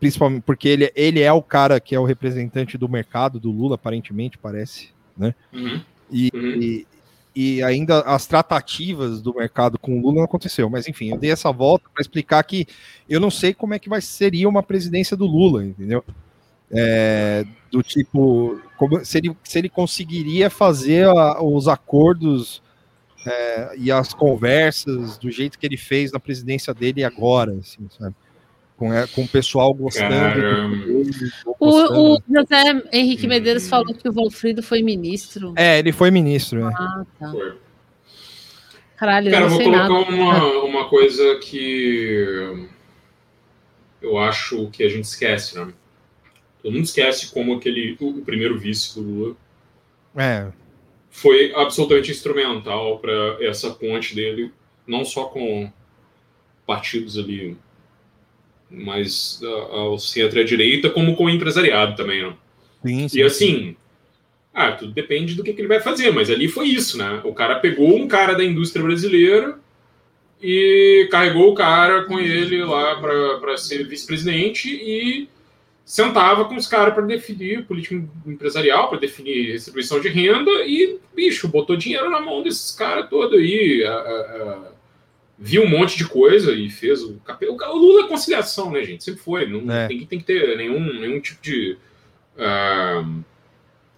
principalmente 0.00 0.42
porque 0.42 0.66
ele, 0.68 0.92
ele 0.96 1.20
é 1.20 1.32
o 1.32 1.40
cara 1.40 1.78
que 1.78 1.94
é 1.94 2.00
o 2.00 2.04
representante 2.04 2.76
do 2.76 2.88
mercado 2.88 3.38
do 3.38 3.52
Lula, 3.52 3.76
aparentemente, 3.76 4.36
parece, 4.36 4.88
né, 5.16 5.32
Uhum. 5.52 5.80
e, 6.10 6.30
Uhum. 6.34 6.60
e, 6.60 6.86
e 7.36 7.62
ainda 7.62 8.00
as 8.00 8.26
tratativas 8.26 9.22
do 9.22 9.32
mercado 9.32 9.78
com 9.78 9.96
o 9.96 10.02
Lula 10.02 10.16
não 10.16 10.24
aconteceu, 10.24 10.68
mas 10.68 10.88
enfim, 10.88 11.10
eu 11.10 11.18
dei 11.18 11.30
essa 11.30 11.52
volta 11.52 11.88
para 11.94 12.00
explicar 12.00 12.42
que 12.42 12.66
eu 13.08 13.20
não 13.20 13.30
sei 13.30 13.54
como 13.54 13.74
é 13.74 13.78
que 13.78 13.88
vai 13.88 14.00
seria 14.00 14.48
uma 14.48 14.60
presidência 14.60 15.16
do 15.16 15.24
Lula, 15.24 15.64
entendeu? 15.64 16.04
É, 16.70 17.44
do 17.70 17.82
tipo, 17.82 18.60
como, 18.76 19.04
se, 19.04 19.18
ele, 19.18 19.36
se 19.44 19.58
ele 19.58 19.68
conseguiria 19.68 20.50
fazer 20.50 21.06
a- 21.08 21.42
os 21.42 21.66
acordos 21.68 22.62
é, 23.26 23.74
e 23.76 23.90
as 23.90 24.12
conversas 24.14 25.16
do 25.18 25.30
jeito 25.30 25.58
que 25.58 25.66
ele 25.66 25.76
fez 25.76 26.12
na 26.12 26.20
presidência 26.20 26.72
dele 26.74 27.02
agora, 27.04 27.52
assim, 27.54 27.88
sabe? 27.98 28.14
Com, 28.76 28.92
é, 28.92 29.06
com 29.08 29.22
o 29.24 29.28
pessoal 29.28 29.74
gostando. 29.74 30.08
Cara, 30.08 30.68
dele, 30.68 31.10
gostando. 31.58 32.00
O, 32.00 32.14
o 32.14 32.22
José 32.28 32.82
Henrique 32.92 33.26
Medeiros 33.26 33.68
falou 33.68 33.92
que 33.94 34.08
o 34.08 34.12
Valfrido 34.12 34.62
foi 34.62 34.82
ministro. 34.82 35.52
É, 35.56 35.78
ele 35.78 35.90
foi 35.90 36.10
ministro, 36.10 36.64
né? 36.64 36.74
Ah, 36.78 37.04
tá. 37.18 37.30
Foi. 37.32 37.58
Caralho, 38.96 39.30
Cara, 39.30 39.44
eu 39.44 39.46
eu 39.46 39.50
não 39.50 39.56
vou 39.56 39.58
sei 39.58 39.66
colocar 39.66 40.10
nada. 40.10 40.44
uma, 40.44 40.64
uma 40.64 40.88
coisa 40.88 41.38
que 41.40 42.66
eu 44.00 44.16
acho 44.18 44.68
que 44.70 44.82
a 44.84 44.88
gente 44.88 45.04
esquece, 45.04 45.56
né? 45.58 45.72
Todo 46.62 46.72
mundo 46.72 46.84
esquece 46.84 47.32
como 47.32 47.54
aquele, 47.54 47.96
o, 48.00 48.08
o 48.08 48.22
primeiro 48.22 48.58
vice 48.58 48.94
do 48.94 49.02
Lula 49.02 49.36
É, 50.16 50.50
foi 51.10 51.52
absolutamente 51.54 52.10
instrumental 52.10 52.98
para 52.98 53.38
essa 53.40 53.70
ponte 53.70 54.14
dele, 54.14 54.52
não 54.86 55.04
só 55.04 55.24
com 55.24 55.70
partidos 56.66 57.18
ali 57.18 57.56
mais 58.70 59.40
ah, 59.42 59.76
ao 59.76 59.98
centro 59.98 60.38
e 60.38 60.42
à 60.42 60.44
direita, 60.44 60.90
como 60.90 61.16
com 61.16 61.24
o 61.24 61.30
empresariado 61.30 61.96
também, 61.96 62.22
né? 62.22 62.34
sim, 62.84 63.08
sim, 63.08 63.18
E 63.18 63.22
assim, 63.22 63.76
ah, 64.52 64.72
tudo 64.72 64.92
depende 64.92 65.34
do 65.34 65.42
que, 65.42 65.52
que 65.52 65.60
ele 65.60 65.68
vai 65.68 65.80
fazer, 65.80 66.10
mas 66.12 66.30
ali 66.30 66.46
foi 66.46 66.68
isso, 66.68 66.98
né? 66.98 67.20
O 67.24 67.32
cara 67.32 67.58
pegou 67.58 67.96
um 67.96 68.06
cara 68.06 68.34
da 68.34 68.44
indústria 68.44 68.84
brasileira 68.84 69.58
e 70.40 71.08
carregou 71.10 71.50
o 71.50 71.54
cara 71.54 72.04
com 72.04 72.20
ele 72.20 72.62
lá 72.62 73.00
para 73.00 73.56
ser 73.56 73.88
vice-presidente 73.88 74.68
e 74.68 75.28
sentava 75.88 76.44
com 76.44 76.54
os 76.54 76.66
caras 76.66 76.92
para 76.92 77.02
definir 77.06 77.64
política 77.64 77.94
empresarial, 78.26 78.90
para 78.90 78.98
definir 78.98 79.52
distribuição 79.52 79.98
de 79.98 80.08
renda 80.08 80.50
e, 80.66 80.98
bicho, 81.16 81.48
botou 81.48 81.76
dinheiro 81.76 82.10
na 82.10 82.20
mão 82.20 82.42
desses 82.42 82.72
caras 82.72 83.08
todo 83.08 83.36
aí. 83.36 83.82
a- 83.84 83.90
a- 83.92 83.94
a- 83.94 84.72
viu 85.38 85.62
um 85.62 85.68
monte 85.70 85.96
de 85.96 86.04
coisa 86.06 86.52
e 86.52 86.68
fez 86.68 87.02
o 87.02 87.14
capel. 87.24 87.54
O 87.54 87.76
Lula 87.78 88.04
é 88.04 88.08
conciliação, 88.08 88.70
né, 88.70 88.84
gente? 88.84 89.02
Sempre 89.02 89.20
foi. 89.22 89.46
Não 89.46 89.72
É. 89.72 89.86
tem, 89.88 90.04
tem 90.04 90.18
que 90.18 90.26
ter 90.26 90.56
nenhum, 90.58 90.78
nenhum 91.00 91.20
tipo 91.20 91.40
de 91.40 91.78
ah, 92.36 93.02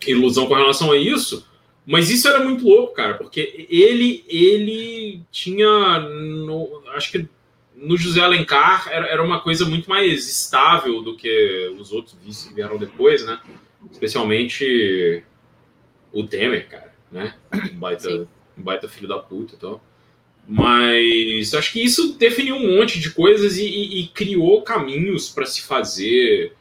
ilusão 0.07 0.47
com 0.47 0.55
relação 0.55 0.93
a 0.93 0.97
isso. 0.97 1.45
Mas 1.87 2.09
isso 2.09 2.29
era 2.29 2.45
muito 2.45 2.65
louco, 2.65 2.95
cara, 2.95 3.15
porque 3.15 3.67
ele 3.69 4.25
ele 4.29 5.23
tinha, 5.33 5.99
no- 5.99 6.83
acho 6.95 7.11
que 7.11 7.27
no 7.81 7.97
José 7.97 8.21
Alencar 8.21 8.89
era, 8.93 9.07
era 9.09 9.23
uma 9.23 9.41
coisa 9.41 9.65
muito 9.65 9.89
mais 9.89 10.29
estável 10.29 11.03
do 11.03 11.17
que 11.17 11.75
os 11.79 11.91
outros 11.93 12.15
que 12.47 12.55
vieram 12.55 12.77
depois, 12.79 13.25
né? 13.25 13.41
Especialmente 13.91 15.23
o 16.13 16.25
Temer, 16.27 16.69
cara, 16.69 16.95
né? 17.11 17.35
Um 17.73 17.79
baita, 17.79 18.29
um 18.57 18.63
baita 18.63 18.89
filho 18.89 19.09
da 19.09 19.19
puta 19.19 19.55
e 19.55 19.59
tal. 19.59 19.83
Mas 20.47 21.55
acho 21.55 21.73
que 21.73 21.83
isso 21.83 22.15
definiu 22.19 22.57
um 22.57 22.77
monte 22.77 22.99
de 23.01 23.11
coisas 23.11 23.57
e, 23.57 23.65
e- 23.65 24.01
e 24.03 24.09
criou 24.09 24.63
caminhos 24.63 25.29
para 25.29 25.47
se 25.47 25.63
fazer 25.63 26.53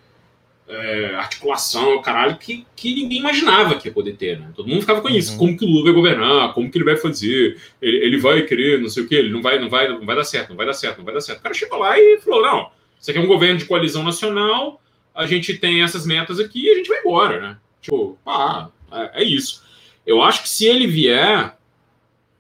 é, 0.70 1.16
articulação, 1.16 2.00
caralho, 2.02 2.38
que, 2.38 2.66
que 2.76 2.94
ninguém 2.94 3.18
imaginava 3.18 3.76
que 3.76 3.88
ia 3.88 3.94
poder 3.94 4.16
ter, 4.16 4.40
né? 4.40 4.52
Todo 4.56 4.70
mundo 4.70 4.82
ficava 4.82 5.02
com 5.02 5.10
isso. 5.10 5.32
Uhum. 5.34 5.38
Como 5.40 5.58
que 5.58 5.66
o 5.66 5.68
Lula 5.68 5.86
vai 5.86 5.94
governar? 5.94 6.54
Como 6.54 6.70
que 6.70 6.78
ele 6.78 6.86
vai 6.86 6.96
fazer? 6.96 7.60
Ele, 7.82 7.98
ele 7.98 8.18
vai 8.20 8.44
querer, 8.44 8.80
não 8.80 8.88
sei 8.88 9.04
o 9.04 9.08
quê, 9.08 9.16
ele 9.16 9.32
não 9.32 9.42
vai, 9.42 9.58
não 9.58 9.68
vai, 9.68 9.88
não 9.88 10.06
vai 10.06 10.16
dar 10.16 10.24
certo, 10.24 10.50
não 10.50 10.56
vai 10.56 10.68
dar 10.68 10.74
certo, 10.74 11.00
não 11.00 11.06
vai 11.06 11.14
dar 11.14 11.22
certo. 11.22 11.40
O 11.40 11.42
cara 11.42 11.56
chegou 11.56 11.80
lá 11.80 12.00
e 12.00 12.20
falou: 12.22 12.44
não, 12.44 12.70
isso 13.02 13.10
aqui 13.10 13.20
é 13.20 13.24
um 13.24 13.28
governo 13.28 13.58
de 13.58 13.66
coalizão 13.66 14.04
nacional, 14.04 14.80
a 15.16 15.26
gente 15.26 15.58
tem 15.58 15.82
essas 15.82 16.06
metas 16.06 16.40
aqui 16.40 16.66
e 16.66 16.70
a 16.70 16.76
gente 16.76 16.88
vai 16.88 17.00
embora, 17.00 17.42
né? 17.42 17.58
Tipo, 17.82 18.18
ah, 18.26 18.70
é, 18.92 19.22
é 19.22 19.24
isso. 19.24 19.64
Eu 20.06 20.22
acho 20.22 20.44
que 20.44 20.50
se 20.50 20.68
ele 20.68 20.86
vier, 20.86 21.58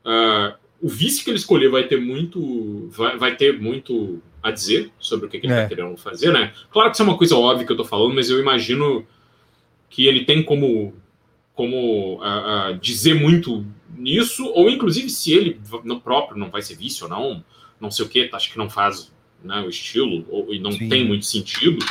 ah, 0.05 0.55
o 0.80 0.88
vice 0.88 1.23
que 1.23 1.32
ele 1.32 1.38
escolher 1.38 1.69
vai 1.69 1.84
ter 1.84 1.99
muito, 1.99 2.89
vai, 2.91 3.17
vai 3.17 3.36
ter 3.36 3.59
muito 3.59 4.21
a 4.41 4.51
dizer 4.51 4.91
sobre 4.99 5.25
o 5.25 5.29
que, 5.29 5.39
que 5.39 5.47
ele 5.47 5.53
É. 5.53 5.63
está 5.63 5.75
querendo 5.75 5.97
fazer, 5.97 6.31
né? 6.31 6.53
Claro 6.71 6.89
que 6.89 6.95
isso 6.95 7.01
é 7.01 7.05
uma 7.05 7.17
coisa 7.17 7.35
óbvia 7.35 7.65
que 7.65 7.71
eu 7.71 7.77
tô 7.77 7.85
falando, 7.85 8.13
mas 8.15 8.29
eu 8.29 8.39
imagino 8.39 9.05
que 9.89 10.05
ele 10.07 10.23
tem 10.25 10.43
como, 10.43 10.93
como 11.53 12.19
dizer 12.79 13.15
muito 13.15 13.65
nisso, 13.97 14.45
ou 14.53 14.69
inclusive 14.69 15.09
se 15.09 15.33
ele 15.33 15.59
no 15.83 15.99
próprio 15.99 16.37
não 16.37 16.49
vai 16.49 16.61
ser 16.61 16.75
vice 16.75 17.03
ou 17.03 17.09
não, 17.09 17.43
não 17.79 17.89
sei 17.91 18.05
o 18.05 18.09
que, 18.09 18.29
acho 18.31 18.51
que 18.51 18.57
não 18.57 18.69
faz 18.69 19.11
né, 19.43 19.61
o 19.61 19.69
estilo, 19.69 20.25
ou, 20.29 20.53
e 20.53 20.59
não 20.59 20.71
Sim. 20.71 20.89
tem 20.89 21.05
muito 21.05 21.25
sentido. 21.25 21.83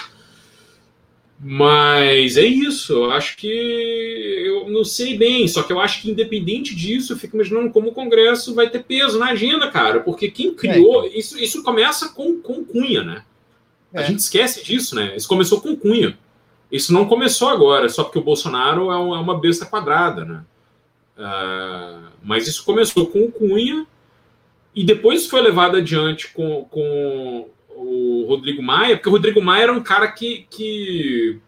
Mas 1.41 2.37
é 2.37 2.45
isso, 2.45 2.93
eu 2.95 3.11
acho 3.13 3.37
que 3.37 3.47
eu 3.47 4.69
não 4.69 4.85
sei 4.85 5.17
bem, 5.17 5.47
só 5.47 5.63
que 5.63 5.73
eu 5.73 5.79
acho 5.79 6.03
que 6.03 6.11
independente 6.11 6.75
disso, 6.75 7.13
eu 7.13 7.17
fico 7.17 7.37
imaginando 7.37 7.71
como 7.71 7.91
o 7.91 7.93
Congresso 7.93 8.55
vai 8.55 8.69
ter 8.69 8.83
peso 8.83 9.21
na 9.21 9.27
agenda, 9.31 9.71
cara, 9.71 10.01
porque 10.01 10.31
quem 10.31 10.53
criou, 10.53 11.07
isso, 11.07 11.39
isso 11.39 11.63
começa 11.63 12.09
com, 12.09 12.41
com 12.43 12.65
Cunha, 12.65 13.05
né? 13.05 13.25
A 13.95 14.01
É. 14.03 14.05
gente 14.05 14.19
esquece 14.19 14.65
disso, 14.65 14.97
né? 14.97 15.15
Isso 15.17 15.29
começou 15.29 15.61
com 15.61 15.77
Cunha. 15.77 16.19
Isso 16.73 16.93
não 16.93 17.07
começou 17.07 17.49
agora, 17.49 17.89
só 17.89 18.03
porque 18.03 18.19
o 18.19 18.25
Bolsonaro 18.25 18.91
é, 18.91 18.95
é 18.95 18.99
uma 18.99 19.39
besta 19.39 19.65
quadrada, 19.65 20.25
né? 20.25 20.45
Ah, 21.17 22.11
mas 22.23 22.49
isso 22.49 22.65
começou 22.65 23.07
com 23.07 23.21
o 23.25 23.31
Cunha 23.33 23.87
e 24.75 24.85
depois 24.85 25.27
foi 25.27 25.41
levado 25.41 25.77
adiante 25.77 26.29
com, 26.33 26.65
com 26.71 27.49
o 27.79 28.25
Rodrigo 28.27 28.63
Maia, 28.63 28.97
porque 28.97 29.09
o 29.09 29.13
Rodrigo 29.13 29.41
Maia 29.41 29.65
era 29.65 29.73
um 29.73 29.83
cara 29.83 30.09
que, 30.09 30.47
que 30.51 31.39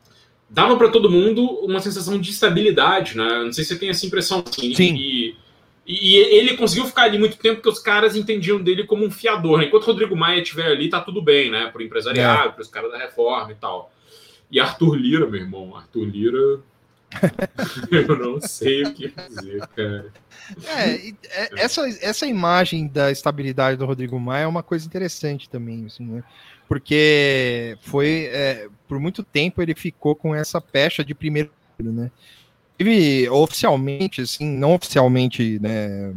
dava 0.48 0.76
para 0.76 0.88
todo 0.88 1.10
mundo 1.10 1.44
uma 1.64 1.80
sensação 1.80 2.18
de 2.18 2.30
estabilidade, 2.30 3.16
né? 3.16 3.42
Não 3.44 3.52
sei 3.52 3.64
se 3.64 3.74
você 3.74 3.78
tem 3.78 3.88
essa 3.88 4.06
impressão. 4.06 4.42
Assim, 4.46 4.74
Sim. 4.74 4.94
E, 4.96 5.36
e 5.86 6.16
ele 6.16 6.56
conseguiu 6.56 6.86
ficar 6.86 7.02
ali 7.02 7.18
muito 7.18 7.36
tempo 7.36 7.56
porque 7.56 7.68
os 7.68 7.80
caras 7.80 8.14
entendiam 8.14 8.60
dele 8.62 8.84
como 8.84 9.04
um 9.04 9.10
fiador. 9.10 9.58
Né? 9.58 9.64
Enquanto 9.66 9.84
o 9.84 9.86
Rodrigo 9.86 10.16
Maia 10.16 10.40
estiver 10.40 10.66
ali, 10.66 10.88
tá 10.88 11.00
tudo 11.00 11.20
bem, 11.20 11.50
né? 11.50 11.66
Pro 11.66 11.82
empresariado, 11.82 12.48
É. 12.48 12.52
para 12.52 12.62
os 12.62 12.68
caras 12.68 12.92
da 12.92 12.98
reforma 12.98 13.52
e 13.52 13.56
tal. 13.56 13.92
E 14.50 14.58
Arthur 14.60 14.94
Lira, 14.96 15.26
meu 15.26 15.40
irmão, 15.40 15.76
Arthur 15.76 16.04
Lira. 16.04 16.60
Eu 17.90 18.16
não 18.16 18.40
sei 18.40 18.84
o 18.84 18.94
que 18.94 19.08
dizer, 19.08 19.66
cara. 19.68 20.12
É, 20.66 21.08
é, 21.08 21.50
essa, 21.56 21.88
essa 22.00 22.26
imagem 22.26 22.86
da 22.86 23.10
estabilidade 23.10 23.76
do 23.76 23.86
Rodrigo 23.86 24.18
Maia 24.18 24.44
é 24.44 24.46
uma 24.46 24.62
coisa 24.62 24.86
interessante 24.86 25.48
também, 25.48 25.86
assim, 25.86 26.04
né? 26.04 26.22
Porque 26.68 27.76
foi, 27.82 28.28
é, 28.32 28.68
por 28.86 28.98
muito 29.00 29.22
tempo 29.22 29.60
ele 29.60 29.74
ficou 29.74 30.14
com 30.14 30.34
essa 30.34 30.60
pecha 30.60 31.04
de 31.04 31.14
primeiro, 31.14 31.50
né? 31.78 32.10
Teve 32.78 33.28
oficialmente, 33.28 34.22
assim, 34.22 34.48
não 34.48 34.74
oficialmente, 34.74 35.58
né? 35.60 36.14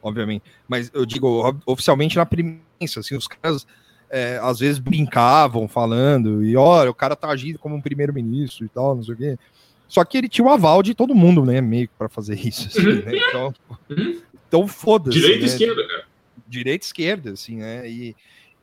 Obviamente, 0.00 0.44
mas 0.66 0.90
eu 0.94 1.04
digo 1.04 1.60
oficialmente 1.66 2.16
na 2.16 2.24
premissa, 2.24 3.00
assim, 3.00 3.16
os 3.16 3.26
caras 3.26 3.66
é, 4.08 4.38
às 4.42 4.60
vezes 4.60 4.78
brincavam 4.78 5.68
falando, 5.68 6.44
e 6.44 6.56
olha, 6.56 6.90
o 6.90 6.94
cara 6.94 7.16
tá 7.16 7.28
agindo 7.28 7.58
como 7.58 7.74
um 7.74 7.80
primeiro-ministro 7.80 8.64
e 8.64 8.68
tal, 8.68 8.94
não 8.94 9.02
sei 9.02 9.14
o 9.14 9.16
quê. 9.16 9.38
Só 9.88 10.04
que 10.04 10.18
ele 10.18 10.28
tinha 10.28 10.44
o 10.46 10.50
aval 10.50 10.82
de 10.82 10.94
todo 10.94 11.14
mundo, 11.14 11.44
né? 11.44 11.60
Meio 11.60 11.88
pra 11.98 12.08
fazer 12.08 12.38
isso, 12.46 12.68
assim, 12.68 13.02
né? 13.02 13.12
Então, 13.28 13.54
Uhum. 13.90 14.22
então 14.46 14.68
foda-se. 14.68 15.18
Direita 15.18 15.38
e 15.38 15.40
né? 15.40 15.46
esquerda, 15.46 15.86
cara. 15.88 16.04
Direita 16.46 16.84
e 16.84 16.86
esquerda, 16.86 17.30
assim, 17.32 17.56
né? 17.56 17.88
E, 17.90 18.16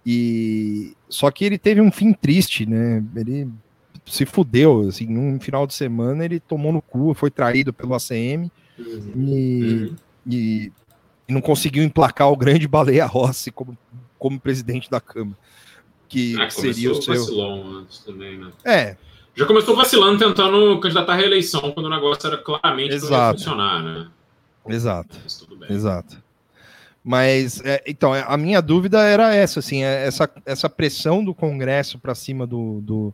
e 0.06 0.94
só 1.10 1.32
que 1.32 1.44
ele 1.44 1.58
teve 1.58 1.82
um 1.82 1.92
fim 1.92 2.14
triste, 2.14 2.66
né? 2.66 3.04
Ele 3.16 3.48
se 4.06 4.26
fudeu, 4.26 4.88
assim, 4.88 5.08
num 5.08 5.40
final 5.40 5.66
de 5.66 5.74
semana 5.74 6.24
ele 6.24 6.40
tomou 6.40 6.72
no 6.72 6.82
cu, 6.82 7.14
foi 7.16 7.32
traído 7.32 7.74
pelo 7.74 7.96
ACM 7.96 8.52
Uhum. 8.78 9.14
e, 9.16 9.92
e- 10.30 10.72
e 11.28 11.34
não 11.34 11.42
conseguiu 11.42 11.84
emplacar 11.84 12.30
o 12.32 12.38
grande 12.38 12.68
Baleia 12.68 13.06
Rossi 13.08 13.52
como, 13.52 13.76
como 14.20 14.40
presidente 14.40 14.92
da 14.92 15.02
Câmara. 15.02 15.38
Que 16.08 16.36
Ah, 16.40 16.50
seria 16.52 16.92
o 16.92 17.02
seu. 17.02 17.26
também, 18.06 18.38
né? 18.38 18.52
É, 18.64 18.96
Já 19.36 19.46
começou 19.46 19.76
vacilando, 19.76 20.18
tentando 20.18 20.80
candidatar 20.80 21.14
à 21.14 21.16
reeleição, 21.16 21.72
quando 21.72 21.88
o 21.88 21.90
negócio 21.90 22.26
era 22.28 22.38
claramente 22.38 22.94
Exato. 22.96 23.38
funcionar, 23.40 23.84
né? 23.84 24.08
exato. 24.68 25.18
Mas 25.24 25.38
tudo 25.38 25.56
bem. 25.58 25.72
Exato. 25.72 26.24
Mas, 27.04 27.62
é, 27.64 27.84
então, 27.86 28.16
é, 28.16 28.24
a 28.28 28.36
minha 28.38 28.62
dúvida 28.62 29.00
era 29.04 29.36
essa, 29.36 29.60
assim, 29.60 29.84
é, 29.84 30.08
essa, 30.08 30.28
essa 30.46 30.70
pressão 30.70 31.24
do 31.24 31.36
Congresso 31.36 32.00
para 32.00 32.16
cima 32.16 32.48
do, 32.48 32.80
do, 32.82 33.14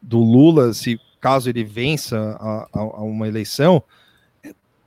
do 0.00 0.18
Lula, 0.20 0.72
se 0.72 0.98
caso 1.20 1.50
ele 1.50 1.62
vença 1.64 2.16
a, 2.40 2.62
a- 2.72 2.80
a 2.80 3.02
uma 3.02 3.26
eleição, 3.28 3.82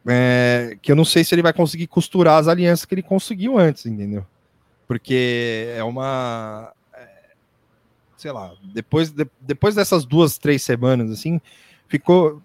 é, 0.07 0.77
que 0.81 0.91
eu 0.91 0.95
não 0.95 1.05
sei 1.05 1.23
se 1.23 1.35
ele 1.35 1.41
vai 1.43 1.53
conseguir 1.53 1.87
costurar 1.87 2.39
as 2.39 2.47
alianças 2.47 2.85
que 2.85 2.95
ele 2.95 3.03
conseguiu 3.03 3.57
antes, 3.59 3.85
entendeu? 3.85 4.25
Porque 4.87 5.67
é 5.75 5.83
uma. 5.83 6.71
Sei 8.19 8.31
lá, 8.31 8.51
depois, 8.73 9.09
de- 9.11 9.27
depois 9.41 9.73
dessas 9.75 10.05
duas, 10.05 10.37
três 10.37 10.61
semanas, 10.61 11.09
assim, 11.11 11.39
ficou 11.87 12.41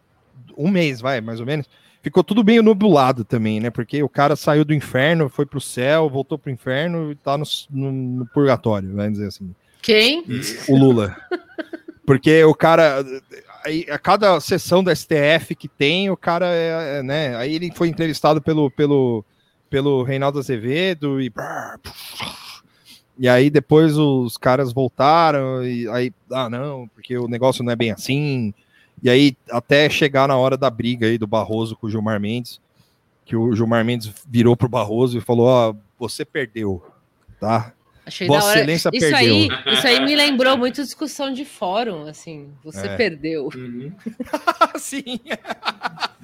um 0.56 0.70
mês, 0.70 1.00
vai, 1.00 1.20
mais 1.20 1.40
ou 1.40 1.46
menos 1.46 1.66
ficou 2.02 2.22
tudo 2.22 2.44
bem 2.44 2.60
nublado 2.60 3.24
também, 3.24 3.58
né? 3.60 3.70
Porque 3.70 4.02
o 4.02 4.08
cara 4.10 4.36
saiu 4.36 4.62
do 4.62 4.74
inferno, 4.74 5.30
foi 5.30 5.46
pro 5.46 5.58
céu, 5.60 6.08
voltou 6.10 6.38
pro 6.38 6.50
inferno 6.52 7.10
e 7.10 7.14
tá 7.14 7.38
no, 7.38 7.44
no- 7.70 7.90
no 7.92 8.26
purgatório, 8.26 8.94
vamos 8.94 9.12
dizer 9.14 9.28
assim. 9.28 9.54
Quem? 9.80 10.22
O 10.68 10.76
Lula. 10.76 11.16
Porque 12.06 12.44
o 12.44 12.54
cara. 12.54 13.02
aí, 13.64 13.86
A 13.90 13.98
cada 13.98 14.38
sessão 14.38 14.84
do 14.84 14.90
STF 14.94 15.54
que 15.54 15.66
tem, 15.66 16.10
o 16.10 16.16
cara 16.16 16.46
é, 16.48 16.98
é, 16.98 17.02
né? 17.02 17.34
Aí 17.36 17.54
ele 17.54 17.72
foi 17.74 17.88
entrevistado 17.88 18.40
pelo, 18.42 18.70
pelo, 18.70 19.24
pelo 19.70 20.02
Reinaldo 20.02 20.38
Azevedo 20.38 21.18
e. 21.22 21.32
E 23.18 23.28
aí 23.28 23.48
depois 23.48 23.96
os 23.96 24.36
caras 24.36 24.72
voltaram 24.72 25.64
e 25.64 25.88
aí, 25.88 26.12
ah, 26.30 26.50
não, 26.50 26.88
porque 26.88 27.16
o 27.16 27.28
negócio 27.28 27.62
não 27.62 27.72
é 27.72 27.76
bem 27.76 27.92
assim. 27.92 28.52
E 29.02 29.10
aí, 29.10 29.36
até 29.50 29.88
chegar 29.88 30.26
na 30.28 30.36
hora 30.36 30.56
da 30.56 30.70
briga 30.70 31.06
aí 31.06 31.18
do 31.18 31.26
Barroso 31.26 31.76
com 31.76 31.86
o 31.86 31.90
Gilmar 31.90 32.18
Mendes, 32.18 32.60
que 33.24 33.36
o 33.36 33.54
Gilmar 33.54 33.84
Mendes 33.84 34.12
virou 34.28 34.56
pro 34.56 34.68
Barroso 34.68 35.18
e 35.18 35.20
falou: 35.20 35.46
Ó, 35.46 35.74
você 35.98 36.24
perdeu, 36.24 36.82
tá? 37.38 37.72
Achei 38.06 38.26
Vossa 38.26 38.40
da 38.40 38.46
hora. 38.48 38.58
Excelência 38.60 38.90
Isso 38.92 39.00
perdeu. 39.10 39.18
aí, 39.18 39.48
isso 39.74 39.86
aí 39.86 40.04
me 40.04 40.14
lembrou 40.14 40.58
muito 40.58 40.82
discussão 40.82 41.32
de 41.32 41.44
fórum, 41.44 42.06
assim. 42.06 42.48
Você 42.62 42.86
É. 42.86 42.96
perdeu. 42.96 43.48
Uhum. 43.54 43.90
Sim. 44.76 45.20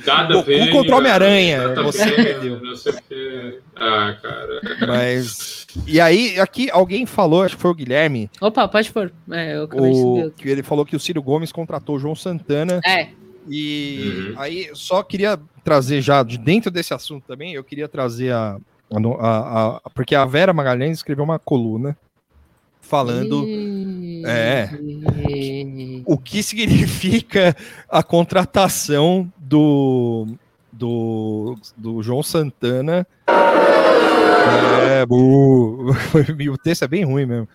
Dada 0.05 0.35
Goku 0.35 0.47
Penha, 0.47 0.71
contra 0.73 0.97
Homem-Aranha, 0.97 1.75
você 1.83 2.11
perdeu. 2.13 2.61
Não 2.63 2.75
sei 2.77 2.93
que. 3.09 3.59
Ah, 3.77 4.17
cara. 4.21 4.61
Mas. 4.87 5.67
E 5.87 6.01
aí, 6.01 6.39
aqui 6.39 6.69
alguém 6.71 7.07
falou, 7.07 7.43
acho 7.43 7.57
que 7.57 7.63
foi 7.63 7.71
o 7.71 7.75
Guilherme, 7.75 8.31
Opa, 8.41 8.67
pode 8.69 8.91
pôr. 8.93 9.13
É, 9.31 9.57
eu 9.57 9.65
o, 9.73 10.31
que 10.33 10.49
ele 10.49 10.63
falou 10.63 10.85
que 10.85 10.97
o 10.97 11.01
Ciro 11.01 11.23
Gomes 11.23 11.53
contratou 11.53 11.97
o 11.97 11.99
João 11.99 12.15
Santana. 12.15 12.81
É, 12.85 13.09
E 13.49 14.01
Uhum. 14.05 14.35
aí, 14.41 14.71
só 14.75 15.03
queria 15.03 15.39
trazer 15.65 16.01
já, 16.03 16.23
de 16.23 16.37
dentro 16.39 16.71
desse 16.71 16.93
assunto 16.93 17.25
também, 17.27 17.55
eu 17.55 17.65
queria 17.65 17.89
trazer 17.89 18.33
a. 18.33 18.59
a 18.91 19.77
a- 19.77 19.81
porque 19.95 20.15
a 20.15 20.25
Vera 20.25 20.53
Magalhães 20.53 20.99
escreveu 20.99 21.25
uma 21.25 21.39
coluna 21.39 21.97
falando 22.81 23.47
É. 24.27 24.69
o 26.05 26.19
que 26.19 26.43
significa 26.43 27.55
a 27.89 28.03
contratação 28.03 29.31
do, 29.39 30.27
do, 30.73 31.57
do 31.77 32.03
João 32.03 32.23
Santana. 32.23 33.07
É, 34.89 35.07
bu- 35.07 35.91
o 36.53 36.59
texto 36.59 36.83
é 36.85 36.89
bem 36.89 37.05
ruim 37.05 37.27
mesmo. 37.27 37.49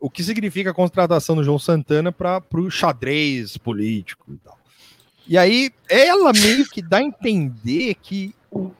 O 0.00 0.08
que 0.08 0.22
significa 0.22 0.70
a 0.70 0.74
contratação 0.74 1.34
do 1.36 1.42
João 1.44 1.58
Santana 1.58 2.12
para 2.12 2.40
o 2.54 2.70
xadrez 2.70 3.56
político 3.56 4.32
e 4.32 4.36
tal. 4.38 4.56
E 5.26 5.36
aí, 5.36 5.70
ela 5.90 6.32
meio 6.32 6.64
que 6.66 6.80
dá 6.80 6.98
a 6.98 7.02
entender 7.02 7.94
que 7.96 8.32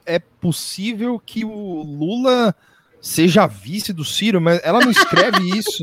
é 0.05 0.19
possível 0.19 1.21
que 1.23 1.45
o 1.45 1.83
Lula 1.83 2.55
seja 3.01 3.47
vice 3.47 3.93
do 3.93 4.03
Ciro, 4.03 4.41
mas 4.41 4.59
ela 4.63 4.79
não 4.79 4.91
escreve 4.91 5.39
isso. 5.57 5.81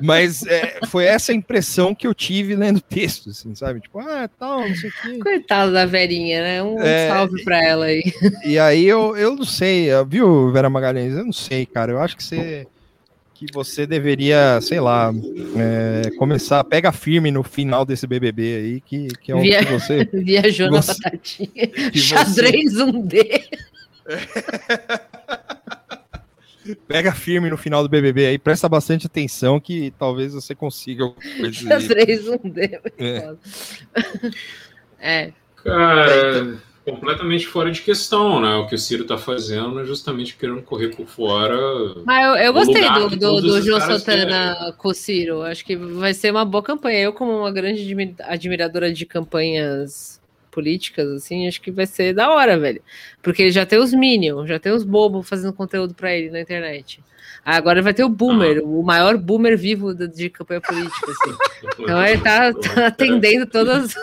Mas 0.00 0.44
é, 0.46 0.80
foi 0.88 1.04
essa 1.04 1.32
impressão 1.32 1.94
que 1.94 2.06
eu 2.06 2.14
tive 2.14 2.56
lendo 2.56 2.78
o 2.78 2.82
texto, 2.82 3.30
assim, 3.30 3.54
sabe? 3.54 3.80
Tipo, 3.80 4.00
ah, 4.00 4.28
tal, 4.38 4.66
não 4.68 4.74
sei 4.74 4.90
o 4.90 4.92
quê. 5.02 5.18
coitada 5.18 5.70
da 5.70 5.86
Verinha, 5.86 6.42
né? 6.42 6.62
Um 6.62 6.80
É, 6.80 7.08
salve 7.08 7.44
pra 7.44 7.62
ela 7.62 7.84
aí. 7.86 8.02
E 8.44 8.58
aí 8.58 8.84
eu, 8.84 9.16
eu 9.16 9.36
não 9.36 9.44
sei, 9.44 9.88
viu, 10.08 10.50
Vera 10.50 10.68
Magalhães? 10.68 11.14
Eu 11.14 11.24
não 11.24 11.32
sei, 11.32 11.66
cara. 11.66 11.92
Eu 11.92 12.00
acho 12.00 12.16
que 12.16 12.24
você 12.24 12.66
que 13.46 13.52
você 13.52 13.84
deveria, 13.86 14.60
sei 14.60 14.78
lá, 14.78 15.12
é, 15.56 16.10
começar, 16.16 16.62
pega 16.64 16.92
firme 16.92 17.30
no 17.32 17.42
final 17.42 17.84
desse 17.84 18.06
BBB 18.06 18.54
aí, 18.56 18.80
que, 18.80 19.08
que 19.20 19.32
é 19.32 19.34
o 19.34 19.40
Via- 19.40 19.64
que 19.64 19.72
você 19.72 20.08
Viajou 20.12 20.70
na 20.70 20.80
Você- 20.80 20.94
batatinha. 21.02 21.66
que 21.90 21.98
você- 21.98 21.98
Xadrez 21.98 22.74
1D. 22.74 23.42
pega 26.86 27.12
firme 27.12 27.50
no 27.50 27.56
final 27.56 27.82
do 27.82 27.88
BBB 27.88 28.26
aí, 28.26 28.38
presta 28.38 28.68
bastante 28.68 29.06
atenção 29.06 29.58
que 29.58 29.92
talvez 29.98 30.32
você 30.34 30.54
consiga. 30.54 31.04
Xadrez 31.52 32.24
1D. 32.26 32.80
É. 32.98 33.34
É. 35.00 35.32
Cara, 35.64 36.56
completamente 36.84 37.46
fora 37.46 37.70
de 37.70 37.80
questão, 37.82 38.40
né? 38.40 38.54
O 38.56 38.66
que 38.66 38.74
o 38.74 38.78
Ciro 38.78 39.04
tá 39.04 39.16
fazendo 39.16 39.80
é 39.80 39.84
justamente 39.84 40.36
querendo 40.36 40.62
correr 40.62 40.88
por 40.94 41.06
fora. 41.06 41.56
Mas 42.04 42.24
eu, 42.26 42.34
eu 42.46 42.52
gostei 42.52 42.82
do, 42.90 43.08
do, 43.10 43.40
do 43.40 43.62
João 43.62 43.80
Santana 43.80 44.74
com 44.78 44.88
o 44.88 44.94
Ciro. 44.94 45.42
Acho 45.42 45.64
que 45.64 45.76
vai 45.76 46.12
ser 46.14 46.30
uma 46.30 46.44
boa 46.44 46.62
campanha. 46.62 46.98
Eu, 47.00 47.12
como 47.12 47.30
uma 47.38 47.50
grande 47.52 47.82
admi- 47.82 48.16
admiradora 48.20 48.92
de 48.92 49.06
campanhas 49.06 50.20
políticas, 50.50 51.08
assim, 51.10 51.46
acho 51.48 51.62
que 51.62 51.70
vai 51.70 51.86
ser 51.86 52.12
da 52.14 52.30
hora, 52.30 52.58
velho. 52.58 52.82
Porque 53.22 53.50
já 53.50 53.64
tem 53.64 53.78
os 53.78 53.92
Minions, 53.94 54.48
já 54.48 54.58
tem 54.58 54.72
os 54.72 54.84
bobos 54.84 55.28
fazendo 55.28 55.52
conteúdo 55.52 55.94
pra 55.94 56.12
ele 56.14 56.30
na 56.30 56.40
internet. 56.40 57.00
Agora 57.44 57.80
vai 57.82 57.94
ter 57.94 58.04
o 58.04 58.08
Boomer, 58.08 58.58
Ah. 58.58 58.62
o 58.64 58.82
maior 58.82 59.16
boomer 59.16 59.56
vivo 59.58 59.94
de, 59.94 60.06
de 60.06 60.28
campanha 60.30 60.60
política, 60.60 61.10
assim. 61.10 61.36
Então 61.82 62.04
ele 62.04 62.20
tá, 62.20 62.52
tá 62.52 62.86
atendendo 62.88 63.46
todas. 63.46 63.94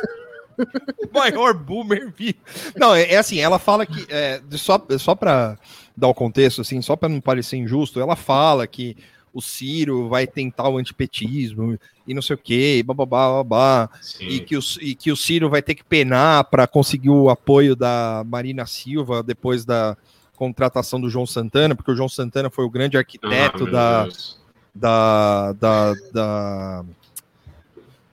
O 0.60 1.10
maior 1.14 1.54
boomer 1.54 2.12
vivo. 2.16 2.38
Não, 2.76 2.94
é, 2.94 3.14
é 3.14 3.18
assim, 3.18 3.40
ela 3.40 3.60
fala 3.60 3.86
que, 3.86 4.06
é, 4.10 4.42
só, 4.52 4.82
só 4.98 5.16
para 5.16 5.58
dar 5.96 6.08
o 6.08 6.14
contexto, 6.14 6.62
assim, 6.62 6.82
só 6.82 6.96
para 6.96 7.10
não 7.10 7.20
parecer 7.20 7.58
injusto, 7.58 8.00
ela 8.00 8.16
fala 8.16 8.66
que 8.68 8.96
o 9.34 9.42
Ciro 9.42 10.10
vai 10.10 10.26
tentar 10.26 10.70
o 10.70 10.78
antipetismo 10.78 11.80
e 12.08 12.14
não 12.14 12.22
sei 12.22 12.36
o 12.36 12.40
quê, 12.40 12.84
bababá, 12.84 13.44
babá, 13.44 13.90
e 14.20 14.40
que, 14.40 14.58
o, 14.58 14.62
e 14.82 14.96
que 14.96 15.12
o 15.12 15.16
Ciro 15.16 15.50
vai 15.50 15.62
ter 15.62 15.76
que 15.76 15.84
penar 15.84 16.44
para 16.46 16.66
conseguir 16.66 17.10
o 17.10 17.30
apoio 17.30 17.76
da 17.76 18.24
Marina 18.26 18.66
Silva 18.66 19.22
depois 19.22 19.64
da 19.64 19.96
contratação 20.36 21.00
do 21.00 21.10
João 21.10 21.26
Santana, 21.26 21.76
porque 21.76 21.92
o 21.92 21.96
João 21.96 22.10
Santana 22.10 22.50
foi 22.50 22.66
o 22.66 22.70
grande 22.70 22.98
Ah, 22.98 23.02
arquiteto 23.02 23.66
meu 23.66 23.72
da, 23.72 24.08
da, 24.74 25.54
da, 25.54 25.94
da, 26.14 26.86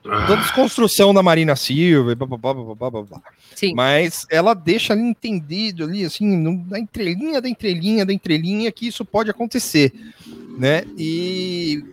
da 0.07 0.33
Ah, 0.33 0.35
desconstrução 0.35 1.13
da 1.13 1.21
Marina 1.21 1.55
Silva, 1.55 2.11
e 2.11 2.15
blá, 2.15 2.25
blá, 2.27 2.37
blá, 2.37 2.53
blá, 2.53 2.75
blá, 2.75 2.89
blá, 2.91 3.01
blá. 3.03 3.21
Sim. 3.55 3.73
mas 3.75 4.25
ela 4.29 4.53
deixa 4.53 4.93
ali 4.93 5.01
entendido 5.01 5.83
ali, 5.83 6.05
assim, 6.05 6.25
na 6.69 6.79
entrelinha 6.79 7.41
da 7.41 7.49
entrelinha 7.49 8.05
da 8.05 8.13
entrelinha 8.13 8.71
que 8.71 8.87
isso 8.87 9.03
pode 9.03 9.29
acontecer, 9.31 9.91
né? 10.57 10.83
E, 10.97 11.83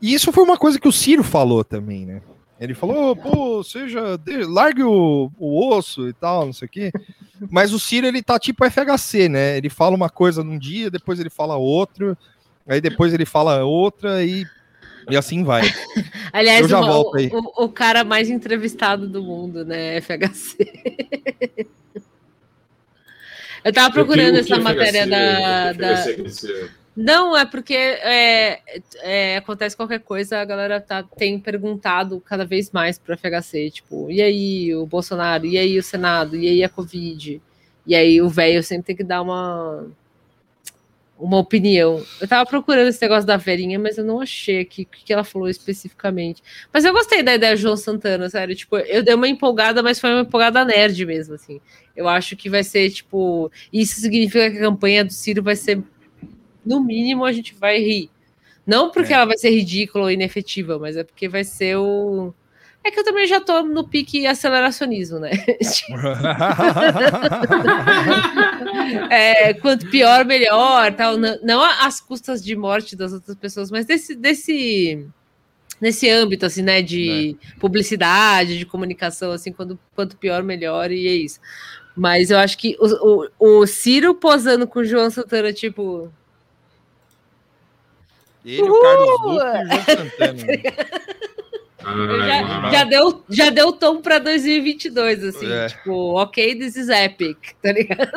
e 0.00 0.12
isso 0.14 0.30
foi 0.32 0.44
uma 0.44 0.56
coisa 0.58 0.78
que 0.78 0.88
o 0.88 0.92
Ciro 0.92 1.24
falou 1.24 1.64
também, 1.64 2.04
né? 2.06 2.20
Ele 2.60 2.74
falou, 2.74 3.14
pô, 3.14 3.62
seja, 3.62 4.16
de- 4.18 4.44
largue 4.44 4.82
o, 4.82 5.30
o 5.38 5.68
osso 5.72 6.08
e 6.08 6.12
tal, 6.12 6.46
não 6.46 6.52
sei 6.52 6.66
o 6.66 6.70
quê. 6.70 6.92
Mas 7.50 7.72
o 7.72 7.78
Ciro, 7.78 8.06
ele 8.06 8.20
tá 8.22 8.36
tipo 8.38 8.64
FHC, 8.68 9.28
né? 9.28 9.56
Ele 9.56 9.70
fala 9.70 9.94
uma 9.94 10.10
coisa 10.10 10.42
num 10.42 10.58
dia, 10.58 10.90
depois 10.90 11.20
ele 11.20 11.30
fala 11.30 11.56
outro, 11.56 12.18
aí 12.66 12.80
depois 12.80 13.14
ele 13.14 13.24
fala 13.24 13.64
outra 13.64 14.24
e, 14.24 14.44
e 15.10 15.16
assim 15.16 15.44
vai. 15.44 15.62
Aliás, 16.32 16.60
Eu 16.62 16.68
já 16.68 16.78
uma- 16.80 16.86
volto 16.92 17.14
o, 17.14 17.18
aí. 17.18 17.30
o- 17.32 17.64
o 17.64 17.68
cara 17.68 18.04
mais 18.04 18.28
entrevistado 18.30 19.08
do 19.08 19.22
mundo, 19.22 19.64
né? 19.64 19.96
FHC. 20.00 20.56
Eu 23.64 23.72
tava 23.72 23.92
procurando 23.92 24.38
o 24.38 24.44
que- 24.44 24.52
o 24.52 24.54
essa 24.54 24.62
matéria 24.62 25.02
FHC 25.02 25.10
da. 25.10 25.70
o 25.70 25.74
que 25.74 25.80
da- 26.16 26.22
dizer? 26.28 26.70
Não, 26.96 27.36
é 27.36 27.44
porque 27.44 27.74
é, 27.76 28.60
é, 29.02 29.36
acontece 29.36 29.76
qualquer 29.76 30.00
coisa, 30.00 30.40
a 30.40 30.44
galera 30.44 30.80
tá, 30.80 31.00
tem 31.02 31.38
perguntado 31.38 32.20
cada 32.20 32.44
vez 32.44 32.72
mais 32.72 32.98
pro 32.98 33.16
FHC, 33.16 33.70
tipo, 33.70 34.10
e 34.10 34.20
aí 34.20 34.74
o 34.74 34.84
Bolsonaro, 34.84 35.46
e 35.46 35.56
aí 35.56 35.78
o 35.78 35.82
Senado, 35.82 36.34
e 36.36 36.48
aí 36.48 36.64
a 36.64 36.68
Covid? 36.68 37.40
E 37.86 37.94
aí 37.94 38.20
o 38.20 38.28
velho 38.28 38.60
sempre 38.64 38.86
tem 38.88 38.96
que 38.96 39.04
dar 39.04 39.22
uma, 39.22 39.86
uma 41.18 41.38
opinião. 41.38 42.02
Eu 42.20 42.28
tava 42.28 42.48
procurando 42.48 42.88
esse 42.88 43.02
negócio 43.02 43.26
da 43.26 43.36
Verinha, 43.36 43.78
mas 43.78 43.98
eu 43.98 44.04
não 44.04 44.20
achei 44.20 44.60
aqui 44.60 44.82
o 44.82 44.86
que 44.86 45.04
que 45.04 45.12
ela 45.12 45.24
falou 45.24 45.48
especificamente. 45.48 46.42
Mas 46.72 46.84
eu 46.84 46.92
gostei 46.92 47.22
da 47.22 47.34
ideia 47.34 47.54
do 47.54 47.60
João 47.60 47.76
Santana, 47.76 48.30
sério, 48.30 48.54
tipo, 48.54 48.76
eu 48.78 49.02
dei 49.02 49.14
uma 49.14 49.28
empolgada, 49.28 49.82
mas 49.82 49.98
foi 50.00 50.10
uma 50.12 50.22
empolgada 50.22 50.64
nerd 50.64 51.04
mesmo, 51.04 51.34
assim. 51.34 51.60
Eu 51.96 52.08
acho 52.08 52.36
que 52.36 52.48
vai 52.48 52.62
ser, 52.62 52.88
tipo, 52.90 53.50
isso 53.72 54.00
significa 54.00 54.50
que 54.50 54.58
a 54.58 54.60
campanha 54.60 55.04
do 55.04 55.12
Ciro 55.12 55.42
vai 55.42 55.56
ser 55.56 55.82
no 56.64 56.82
mínimo 56.84 57.24
a 57.24 57.32
gente 57.32 57.54
vai 57.54 57.78
rir. 57.78 58.10
Não 58.66 58.90
porque 58.90 59.12
É. 59.12 59.16
ela 59.16 59.24
vai 59.24 59.38
ser 59.38 59.50
ridícula 59.50 60.04
ou 60.04 60.10
inefetiva, 60.10 60.78
mas 60.78 60.96
é 60.96 61.02
porque 61.02 61.28
vai 61.28 61.42
ser 61.42 61.76
o. 61.78 62.32
É 62.88 62.90
que 62.90 62.98
eu 62.98 63.04
também 63.04 63.26
já 63.26 63.38
tô 63.38 63.62
no 63.62 63.86
pique 63.86 64.26
aceleracionismo, 64.26 65.18
né? 65.18 65.30
É, 69.10 69.52
quanto 69.54 69.88
pior, 69.90 70.24
melhor, 70.24 70.94
tal. 70.94 71.18
Não, 71.18 71.38
não 71.42 71.62
às 71.62 72.00
custas 72.00 72.42
de 72.42 72.56
morte 72.56 72.96
das 72.96 73.12
outras 73.12 73.36
pessoas, 73.36 73.70
mas 73.70 73.84
desse, 73.84 74.14
desse 74.14 75.06
nesse 75.78 76.08
âmbito, 76.08 76.46
assim, 76.46 76.62
né, 76.62 76.80
de 76.80 77.36
publicidade, 77.60 78.58
de 78.58 78.64
comunicação, 78.64 79.32
assim, 79.32 79.52
quando, 79.52 79.78
quanto 79.94 80.16
pior, 80.16 80.42
melhor, 80.42 80.90
e 80.90 81.06
é 81.06 81.12
isso. 81.12 81.38
Mas 81.94 82.30
eu 82.30 82.38
acho 82.38 82.56
que 82.56 82.76
o, 82.80 83.28
o, 83.38 83.60
o 83.60 83.66
Ciro 83.66 84.14
posando 84.14 84.66
com 84.66 84.80
o 84.80 84.84
João 84.84 85.10
Santana, 85.10 85.52
tipo, 85.52 86.10
Ele, 88.44 88.62
o 88.62 88.80
Carlos 88.80 89.08
Duque 89.08 89.28
e 89.28 89.36
o 89.36 89.40
João 89.40 89.84
Santana. 89.84 90.46
Já, 91.80 92.70
já 92.72 92.84
deu, 92.84 93.24
já 93.30 93.50
deu 93.50 93.72
tom 93.72 94.02
para 94.02 94.18
2022, 94.18 95.22
assim, 95.24 95.50
É. 95.50 95.68
tipo, 95.68 96.18
ok, 96.20 96.56
this 96.58 96.76
is 96.76 96.88
epic, 96.88 97.36
tá 97.62 97.70
ligado? 97.72 98.10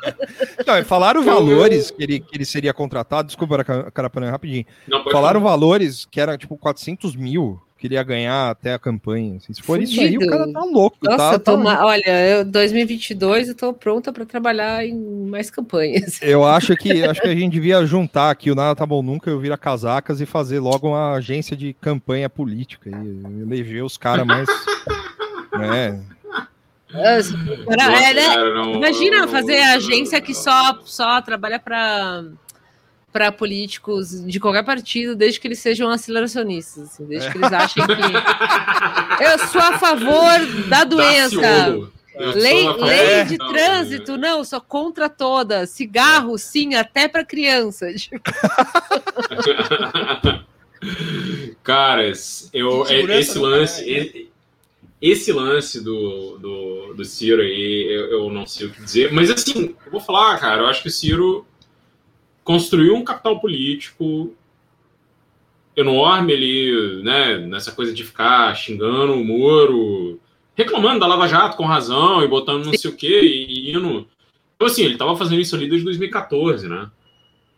Não, 0.66 0.84
falaram 0.84 1.22
valores 1.24 1.90
que 1.90 2.02
ele, 2.02 2.20
que 2.20 2.36
ele 2.36 2.44
seria 2.44 2.74
contratado. 2.74 3.26
Desculpa, 3.28 3.64
Cara- 3.64 3.90
Carapanã, 3.90 4.30
rapidinho. 4.30 4.66
Não, 4.86 5.02
Falaram 5.04 5.40
falar. 5.40 5.52
valores 5.52 6.04
que 6.04 6.20
era 6.20 6.36
tipo 6.36 6.56
400 6.58 7.16
mil 7.16 7.58
que 7.78 7.86
ele 7.86 7.94
ia 7.94 8.02
ganhar 8.02 8.50
até 8.50 8.74
a 8.74 8.78
campanha. 8.78 9.36
assim. 9.36 9.52
Se 9.54 9.62
for 9.62 9.80
isso 9.80 10.00
aí, 10.00 10.16
o 10.18 10.26
cara 10.28 10.52
tá 10.52 10.60
louco. 10.64 10.96
Nossa, 11.02 11.16
tá, 11.16 11.32
eu 11.34 11.38
tô 11.38 11.52
tá- 11.52 11.56
ma- 11.56 11.86
olha, 11.86 12.28
eu, 12.28 12.44
2022 12.44 13.48
eu 13.48 13.54
tô 13.54 13.72
pronta 13.72 14.12
para 14.12 14.26
trabalhar 14.26 14.84
em 14.84 14.94
mais 15.28 15.50
campanhas. 15.50 16.20
Eu 16.22 16.44
acho 16.44 16.76
que 16.76 17.04
acho 17.04 17.20
que 17.20 17.28
a 17.28 17.34
gente 17.34 17.52
devia 17.52 17.84
juntar 17.86 18.30
aqui 18.30 18.50
o 18.50 18.54
Nada 18.54 18.74
Tá 18.76 18.84
Bom 18.84 19.02
Nunca, 19.02 19.30
eu 19.30 19.38
vira 19.38 19.56
casacas 19.56 20.20
e 20.20 20.26
fazer 20.26 20.58
logo 20.60 20.88
uma 20.88 21.12
agência 21.14 21.56
de 21.56 21.72
campanha 21.74 22.28
política 22.28 22.90
e 22.90 23.42
eleger 23.42 23.84
os 23.84 23.96
caras 23.96 24.26
mais. 24.26 24.48
né? 25.56 26.00
Nossa, 26.92 27.32
cara, 27.68 27.90
Nossa, 27.90 28.02
é, 28.04 28.14
né? 28.14 28.24
cara, 28.26 28.54
não- 28.54 28.74
Imagina 28.74 29.20
não- 29.20 29.28
fazer 29.28 29.58
não- 29.60 29.74
agência 29.74 30.20
que 30.20 30.34
só, 30.34 30.78
só 30.84 31.20
trabalha 31.20 31.58
para 31.58 32.24
para 33.12 33.32
políticos 33.32 34.22
de 34.26 34.38
qualquer 34.38 34.62
partido, 34.64 35.16
desde 35.16 35.40
que 35.40 35.48
eles 35.48 35.58
sejam 35.58 35.88
aceleracionistas, 35.88 36.84
assim, 36.84 37.04
desde 37.06 37.30
que 37.32 37.38
eles 37.38 37.52
achem 37.52 37.82
que 37.86 37.92
eu 39.24 39.38
sou 39.48 39.60
a 39.60 39.78
favor 39.78 40.46
da 40.68 40.84
doença. 40.84 41.40
Daciolo. 41.40 41.92
Eu 42.14 42.32
sou 42.32 42.40
Lei, 42.42 42.68
lei 42.72 43.24
de 43.26 43.38
trânsito, 43.38 44.16
não, 44.16 44.42
sou 44.42 44.60
contra 44.60 45.08
todas. 45.08 45.70
Cigarro, 45.70 46.36
sim, 46.36 46.74
até 46.74 47.06
para 47.06 47.24
crianças. 47.24 48.10
Caras, 51.62 52.48
eu, 52.52 52.86
é- 52.86 53.18
esse 53.20 53.38
lance. 53.38 53.84
caralho. 53.84 54.02
e- 54.16 54.28
Esse 55.00 55.32
lance 55.32 55.80
do, 55.80 56.38
do, 56.38 56.94
do 56.94 57.04
Ciro 57.04 57.40
aí, 57.40 57.86
eu, 57.88 58.10
eu 58.24 58.30
não 58.30 58.44
sei 58.46 58.66
o 58.66 58.70
que 58.70 58.82
dizer. 58.82 59.12
Mas 59.12 59.30
assim, 59.30 59.76
eu 59.86 59.92
vou 59.92 60.00
falar, 60.00 60.36
cara, 60.40 60.62
eu 60.62 60.66
acho 60.66 60.82
que 60.82 60.88
o 60.88 60.90
Ciro 60.90 61.46
construiu 62.48 62.96
um 62.96 63.04
capital 63.04 63.38
político 63.38 64.34
enorme 65.76 66.32
ali, 66.32 67.02
né? 67.02 67.36
Nessa 67.36 67.72
coisa 67.72 67.92
de 67.92 68.02
ficar 68.02 68.56
xingando 68.56 69.12
o 69.12 69.22
Moro, 69.22 70.18
reclamando 70.54 71.00
da 71.00 71.06
Lava 71.06 71.28
Jato 71.28 71.58
com 71.58 71.66
razão 71.66 72.24
e 72.24 72.26
botando 72.26 72.64
não 72.64 72.72
sei 72.72 72.90
o 72.90 72.96
quê, 72.96 73.20
e, 73.20 73.70
indo. 73.70 74.08
Então, 74.56 74.66
assim, 74.66 74.82
ele 74.82 74.96
tava 74.96 75.14
fazendo 75.14 75.42
isso 75.42 75.54
ali 75.54 75.68
desde 75.68 75.84
2014, 75.84 76.66
né? 76.66 76.90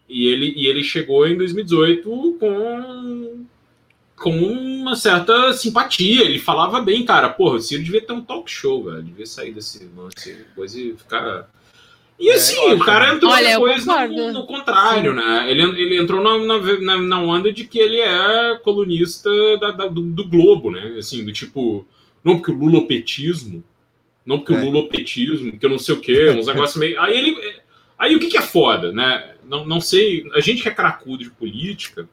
E 0.09 0.27
ele, 0.27 0.55
e 0.57 0.67
ele 0.67 0.83
chegou 0.83 1.25
em 1.25 1.37
2018 1.37 2.37
com, 2.41 3.47
com 4.17 4.39
uma 4.41 4.97
certa 4.97 5.53
simpatia. 5.53 6.25
Ele 6.25 6.41
falava 6.41 6.81
bem, 6.81 7.05
cara. 7.05 7.29
Porra, 7.29 7.59
o 7.59 7.61
Ciro 7.61 7.85
devia 7.85 8.05
ter 8.05 8.13
um 8.13 8.25
talk 8.25 8.51
show, 8.51 8.83
velho. 8.83 9.05
Devia 9.05 9.25
sair 9.25 9.53
desse 9.53 9.89
lance 9.97 10.35
depois 10.35 10.75
e 10.75 10.97
ficar. 10.99 11.49
E 12.21 12.29
É, 12.29 12.35
assim, 12.35 12.57
eu 12.57 12.77
o 12.77 12.85
cara 12.85 13.15
entrou 13.15 13.33
Olha, 13.33 13.49
depois 13.53 13.87
no, 13.87 14.33
no 14.33 14.47
contrário, 14.47 15.15
né? 15.15 15.51
Ele, 15.51 15.63
ele 15.63 15.99
entrou 15.99 16.23
na, 16.23 16.39
na, 16.39 16.79
na, 16.81 16.99
na 17.03 17.21
onda 17.23 17.51
de 17.51 17.65
que 17.65 17.79
ele 17.79 17.99
é 17.99 18.59
colunista 18.63 19.31
da, 19.59 19.71
da- 19.71 19.87
do, 19.89 20.03
do 20.03 20.29
Globo, 20.29 20.71
né? 20.71 20.97
Assim, 20.99 21.25
do 21.25 21.33
tipo, 21.33 21.87
não 22.23 22.37
porque 22.37 22.53
o 22.53 22.59
lulopetismo, 22.59 23.65
não 24.27 24.39
porque 24.39 24.53
É. 24.53 24.57
o 24.57 24.65
lulopetismo, 24.67 25.59
que 25.59 25.65
eu 25.65 25.71
não 25.71 25.79
sei 25.79 25.95
o 25.95 26.01
quê, 26.01 26.29
uns 26.31 26.47
negócios 26.47 26.77
meio. 26.77 27.01
Aí 27.01 27.17
ele. 27.17 27.37
Aí 27.99 28.15
o 28.15 28.21
que, 28.21 28.29
que 28.29 28.37
é 28.39 28.43
foda, 28.43 28.93
né? 28.93 29.35
Não, 29.49 29.65
não 29.67 29.81
sei. 29.81 30.25
A 30.35 30.41
gente 30.41 30.63
que 30.63 30.69
é 30.69 30.75
cracudo 30.75 31.25
de 31.25 31.31
política, 31.31 32.07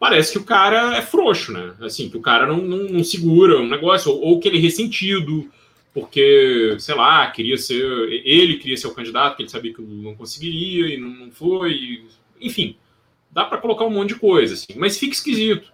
parece 0.00 0.32
que 0.32 0.38
o 0.38 0.44
cara 0.44 0.96
é 0.96 1.02
frouxo, 1.02 1.52
né? 1.52 1.74
Assim, 1.82 2.08
que 2.08 2.16
o 2.16 2.22
cara 2.22 2.46
não, 2.46 2.56
não, 2.58 2.78
não 2.84 3.04
segura 3.04 3.58
um 3.60 3.68
negócio, 3.68 4.10
ou, 4.10 4.20
ou 4.22 4.40
que 4.40 4.48
ele 4.48 4.56
é 4.58 4.60
ressentido, 4.60 5.46
porque, 5.96 6.76
sei 6.78 6.94
lá, 6.94 7.30
queria 7.30 7.56
ser. 7.56 7.82
Ele 8.22 8.58
queria 8.58 8.76
ser 8.76 8.86
o 8.86 8.94
candidato, 8.94 9.34
que 9.34 9.42
ele 9.42 9.48
sabia 9.48 9.72
que 9.72 9.80
não 9.80 10.14
conseguiria 10.14 10.94
e 10.94 10.98
não, 10.98 11.30
foi. 11.30 12.04
enfim, 12.38 12.76
dá 13.30 13.46
pra 13.46 13.56
colocar 13.56 13.86
um 13.86 13.90
monte 13.90 14.10
de 14.10 14.20
coisa, 14.20 14.52
assim, 14.52 14.74
mas 14.78 14.98
fica 14.98 15.14
esquisito. 15.14 15.72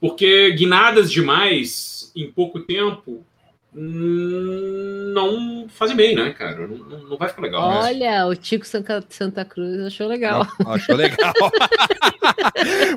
Porque 0.00 0.50
guinadas 0.50 1.12
demais 1.12 2.10
em 2.16 2.28
pouco 2.28 2.58
tempo 2.58 3.24
não 3.78 5.66
fazem 5.68 5.94
bem, 5.96 6.14
né, 6.16 6.32
cara? 6.32 6.66
Não, 6.66 6.78
não, 7.00 7.18
vai 7.18 7.28
ficar 7.28 7.42
legal. 7.42 7.62
Olha, 7.62 8.26
o 8.26 8.34
Tico 8.34 8.66
Santa, 8.66 9.04
Santa 9.10 9.44
Cruz 9.44 9.80
achou 9.86 10.08
legal. 10.08 10.46
Não, 10.64 10.72
achou 10.72 10.96
legal. 10.96 11.32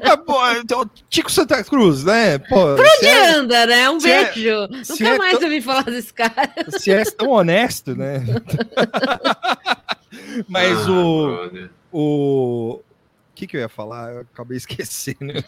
Mas, 0.04 0.16
pô, 0.26 0.52
então, 0.54 0.90
Tico 1.10 1.32
Santa 1.32 1.64
Cruz, 1.64 2.04
né? 2.04 2.38
Pô, 2.38 2.78
se 3.00 3.06
é, 3.08 3.30
Anda, 3.36 3.66
né? 3.66 3.90
Um 3.90 3.98
é- 3.98 4.00
beijo. 4.32 4.68
se 4.84 5.04
Nunca 5.04 5.16
é 5.16 5.18
mais 5.18 5.38
tão- 5.38 5.48
ouvi 5.50 5.62
falar 5.62 5.84
desse 5.84 6.14
cara. 6.14 6.50
se 6.78 6.92
é 6.92 7.04
tão 7.06 7.30
honesto, 7.30 7.96
né? 7.96 8.24
Mas 10.48 10.78
Ah, 10.88 10.92
o. 10.92 11.26
brother. 11.28 11.70
O 11.92 12.82
que, 13.40 13.48
que 13.48 13.58
eu 13.58 13.62
ia 13.62 13.70
falar? 13.70 14.14
Eu 14.14 14.22
acabei 14.22 14.58
esquecendo. 14.58 15.44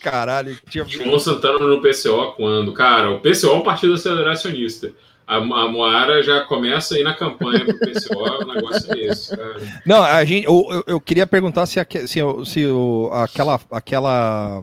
Caralho, 0.00 0.56
tinha. 0.68 0.84
João 0.84 1.18
Santana 1.18 1.58
no 1.66 1.80
PCO 1.80 2.32
quando? 2.36 2.72
Cara, 2.72 3.10
o 3.10 3.20
PCO 3.20 3.46
é 3.48 3.54
um 3.54 3.62
partido 3.62 3.94
aceleracionista. 3.94 4.92
A, 5.26 5.36
a 5.36 5.40
Moara 5.68 6.22
já 6.22 6.40
começa 6.42 6.94
aí 6.94 7.02
na 7.02 7.12
campanha 7.12 7.62
pro 7.64 7.78
PCO, 7.78 8.18
o 8.18 8.54
negócio 8.54 8.90
é 8.94 8.98
esse, 8.98 9.36
cara. 9.36 9.56
Não, 9.84 10.02
a 10.02 10.24
gente, 10.24 10.46
eu, 10.46 10.66
eu- 10.70 10.84
eu 10.86 11.00
queria 11.00 11.26
perguntar 11.26 11.66
se, 11.66 11.78
aque- 11.78 12.06
se, 12.06 12.22
o- 12.22 12.46
se 12.46 12.64
o- 12.66 13.10
aquela, 13.12 13.60
aquela 13.70 14.62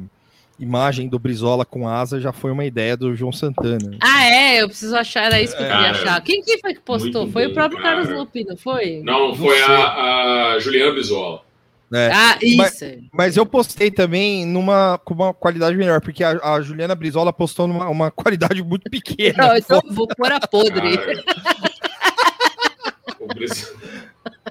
imagem 0.59 1.07
do 1.07 1.19
Brizola 1.19 1.65
com 1.65 1.87
asa 1.87 2.19
já 2.19 2.31
foi 2.31 2.49
uma 2.51 2.65
ideia 2.65 2.97
do 2.97 3.13
João 3.15 3.31
Santana. 3.31 3.95
Ah, 4.01 4.25
é, 4.25 4.63
eu 4.63 4.67
preciso 4.67 4.95
achar, 4.95 5.25
era 5.25 5.39
isso 5.39 5.55
que 5.55 5.61
eu 5.61 5.67
queria 5.67 5.81
Cara, 5.83 5.97
achar. 6.01 6.21
Quem, 6.21 6.41
quem 6.41 6.59
foi 6.59 6.73
que 6.73 6.79
postou? 6.81 7.29
Foi 7.29 7.45
o 7.45 7.53
próprio 7.53 7.79
cara. 7.79 7.97
Carlos 8.01 8.17
Lupe, 8.17 8.43
não 8.43 8.57
foi? 8.57 9.01
Não, 9.03 9.35
foi 9.35 9.61
a, 9.61 10.53
a 10.53 10.59
Juliana 10.59 10.93
Bisola. 10.93 11.44
É. 11.93 12.09
Ah, 12.11 12.37
Mas- 12.57 12.81
isso. 12.81 12.85
Mas 13.13 13.37
eu 13.37 13.45
postei 13.45 13.91
também 13.91 14.45
numa, 14.45 14.99
com 15.05 15.13
uma 15.13 15.33
qualidade 15.33 15.77
melhor, 15.77 16.01
porque 16.01 16.23
a, 16.23 16.31
a 16.55 16.61
Juliana 16.61 16.95
Brizola 16.95 17.31
postou 17.31 17.67
numa 17.67 17.87
uma 17.89 18.09
qualidade 18.11 18.61
muito 18.63 18.89
pequena. 18.89 19.47
Não, 19.49 19.55
então 19.57 19.81
eu 19.85 19.93
vou 19.93 20.07
pôr 20.07 20.31
a 20.31 20.39
podre. 20.39 20.97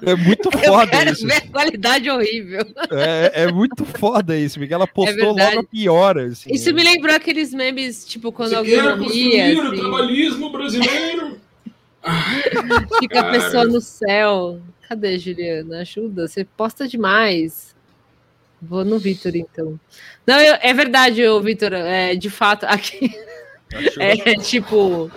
É 0.02 0.14
muito 0.16 0.50
Eu 0.52 0.58
foda 0.58 0.86
quero 0.90 1.12
isso. 1.12 1.26
ver 1.26 1.34
a 1.36 1.48
qualidade 1.48 2.10
horrível. 2.10 2.60
É, 2.90 3.44
é 3.44 3.52
muito 3.52 3.84
foda 3.84 4.36
isso, 4.36 4.58
porque 4.58 4.74
ela 4.74 4.86
postou 4.86 5.34
verdade. 5.34 5.56
logo 5.56 5.66
a 5.66 5.70
pior. 5.70 6.18
Assim, 6.18 6.52
Isso 6.52 6.72
me 6.74 6.82
lembrou 6.82 7.14
aqueles 7.14 7.54
memes, 7.54 8.04
tipo, 8.04 8.32
quando 8.32 8.50
Você 8.50 8.56
alguém 8.56 8.74
quer 8.74 8.96
morria, 8.96 9.54
construir 9.54 9.56
o 9.56 9.62
assim, 9.68 9.76
trabalhismo 9.80 10.50
brasileiro? 10.50 11.40
fica 13.00 13.20
a 13.20 13.30
pessoa 13.30 13.64
no 13.64 13.80
céu. 13.80 14.60
Cadê, 14.94 15.18
Juliana? 15.18 15.80
Ajuda, 15.80 16.28
você 16.28 16.44
posta 16.44 16.86
demais. 16.86 17.74
Vou 18.62 18.84
no 18.84 18.98
Vitor, 18.98 19.34
então. 19.34 19.78
Não, 20.26 20.40
eu- 20.40 20.56
é 20.60 20.72
verdade, 20.72 21.20
Vitor, 21.42 21.72
é, 21.72 22.14
de 22.14 22.30
fato, 22.30 22.64
aqui 22.64 23.12
é 23.98 24.34
tipo... 24.36 25.10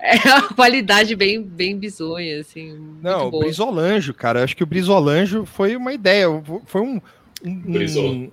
É 0.00 0.16
uma 0.34 0.48
qualidade 0.48 1.14
bem, 1.14 1.40
bem 1.42 1.78
bizonha, 1.78 2.40
assim. 2.40 2.96
Não, 3.00 3.28
o 3.28 3.30
boa. 3.30 3.44
Brizolanjo, 3.44 4.12
cara. 4.12 4.42
Acho 4.42 4.56
que 4.56 4.64
o 4.64 4.66
Brizolanjo 4.66 5.44
foi 5.46 5.76
uma 5.76 5.92
ideia. 5.92 6.26
Foi 6.66 6.80
um. 6.80 7.00
um, 7.44 7.50
um 7.50 8.30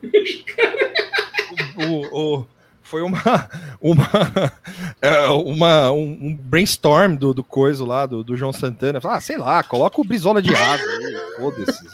o, 1.77 2.39
o- 2.39 2.45
foi 2.87 3.01
uma. 3.01 3.21
Uma, 3.79 4.09
é, 4.99 5.27
uma 5.27 5.91
um, 5.91 6.35
brainstorm 6.35 7.15
do, 7.15 7.31
do 7.31 7.43
coisa 7.43 7.85
lá, 7.85 8.07
do, 8.07 8.23
do 8.23 8.35
João 8.35 8.51
Santana. 8.51 8.99
Ah, 9.03 9.21
sei 9.21 9.37
lá, 9.37 9.61
coloca 9.61 10.01
o 10.01 10.03
Brizola 10.03 10.41
de 10.41 10.53
asa 10.55 10.83
foda-se. 11.37 11.87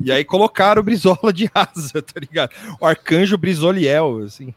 E 0.00 0.12
aí 0.12 0.24
colocaram 0.24 0.80
o 0.80 0.84
Brizola 0.84 1.32
de 1.32 1.50
asa, 1.54 2.00
tá 2.02 2.20
ligado? 2.20 2.50
O 2.78 2.86
arcanjo 2.86 3.38
Brizoliel, 3.38 4.22
assim. 4.24 4.54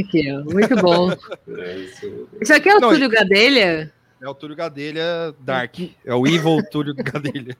Aqui, 0.00 0.32
ó, 0.32 0.42
muito 0.44 0.74
bom. 0.76 1.12
Isso. 1.12 2.52
Aqui 2.52 2.68
é 2.68 2.76
o 2.76 2.80
Não, 2.80 2.90
Túlio 2.90 3.08
Gadelha? 3.08 3.92
É 4.20 4.28
o 4.28 4.34
Túlio 4.34 4.56
Gadelha 4.56 5.34
Dark. 5.40 5.78
É 6.04 6.14
o 6.14 6.26
Evil 6.26 6.62
Túlio 6.70 6.94
Gadelha. 6.94 7.56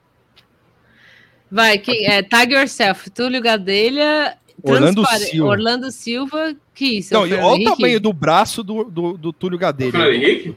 Vai, 1.49 1.77
quem 1.77 2.05
é? 2.07 2.21
Tag 2.21 2.53
yourself. 2.53 3.09
Túlio 3.09 3.41
Gadelha. 3.41 4.37
Orlando 4.63 5.05
Silva. 5.05 5.49
Orlando 5.51 5.91
Silva. 5.91 6.55
Que 6.73 6.97
isso? 6.99 7.13
Não, 7.13 7.23
é 7.23 7.27
e 7.27 7.29
Fernando 7.29 7.45
olha 7.47 7.53
o 7.53 7.55
Henrique? 7.61 7.75
tamanho 7.77 7.99
do 7.99 8.13
braço 8.13 8.63
do, 8.63 8.83
do, 8.85 9.17
do 9.17 9.33
Túlio 9.33 9.57
Fernando 9.59 9.79
Gadelha. 9.91 10.15
Henrique? 10.15 10.55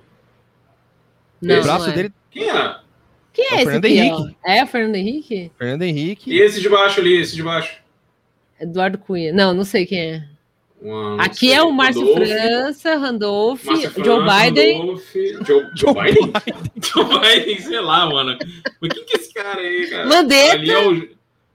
Não, 1.40 1.58
o 1.58 1.62
braço 1.62 1.84
não 1.86 1.92
é. 1.92 1.96
dele 1.96 2.12
Quem 2.30 2.48
é? 2.50 2.76
Quem 3.32 3.44
é 3.44 3.48
o 3.48 3.52
é 3.52 3.56
esse 3.56 3.64
Fernando 3.64 3.84
aqui, 3.84 3.98
Henrique. 3.98 4.36
ó? 4.44 4.50
É 4.50 4.64
o 4.64 4.66
Fernando 4.66 4.94
Henrique? 4.96 5.52
Fernando 5.58 5.82
Henrique. 5.82 6.30
E 6.32 6.40
esse 6.40 6.60
de 6.60 6.68
baixo 6.68 7.00
ali, 7.00 7.16
esse 7.20 7.34
de 7.36 7.42
baixo? 7.42 7.78
Eduardo 8.60 8.98
Cunha. 8.98 9.32
Não, 9.32 9.54
não 9.54 9.64
sei 9.64 9.86
quem 9.86 9.98
é. 10.00 10.24
Uma- 10.82 11.10
não 11.16 11.20
Aqui 11.20 11.48
sei, 11.48 11.52
é 11.52 11.62
o 11.62 11.70
Márcio 11.70 12.02
Randolph, 12.02 12.26
França, 12.28 12.96
Randolph, 12.96 13.64
Márcio 13.64 13.90
Joe 14.04 14.04
França, 14.04 14.44
Biden. 14.50 14.78
Randolph, 14.78 15.14
Joe, 15.46 15.66
Joe 15.76 15.94
Biden? 15.94 16.32
Joe 16.82 17.04
Biden, 17.20 17.60
sei 17.60 17.80
lá, 17.80 18.06
mano. 18.06 18.38
Mas 18.80 18.92
quem 18.94 19.04
que 19.04 19.16
é 19.16 19.20
esse 19.20 19.32
cara 19.34 19.60
aí, 19.60 19.86
cara? 19.90 20.06
Mandetta. 20.08 20.54
Ali 20.54 20.70
é 20.70 20.88
o 20.88 21.08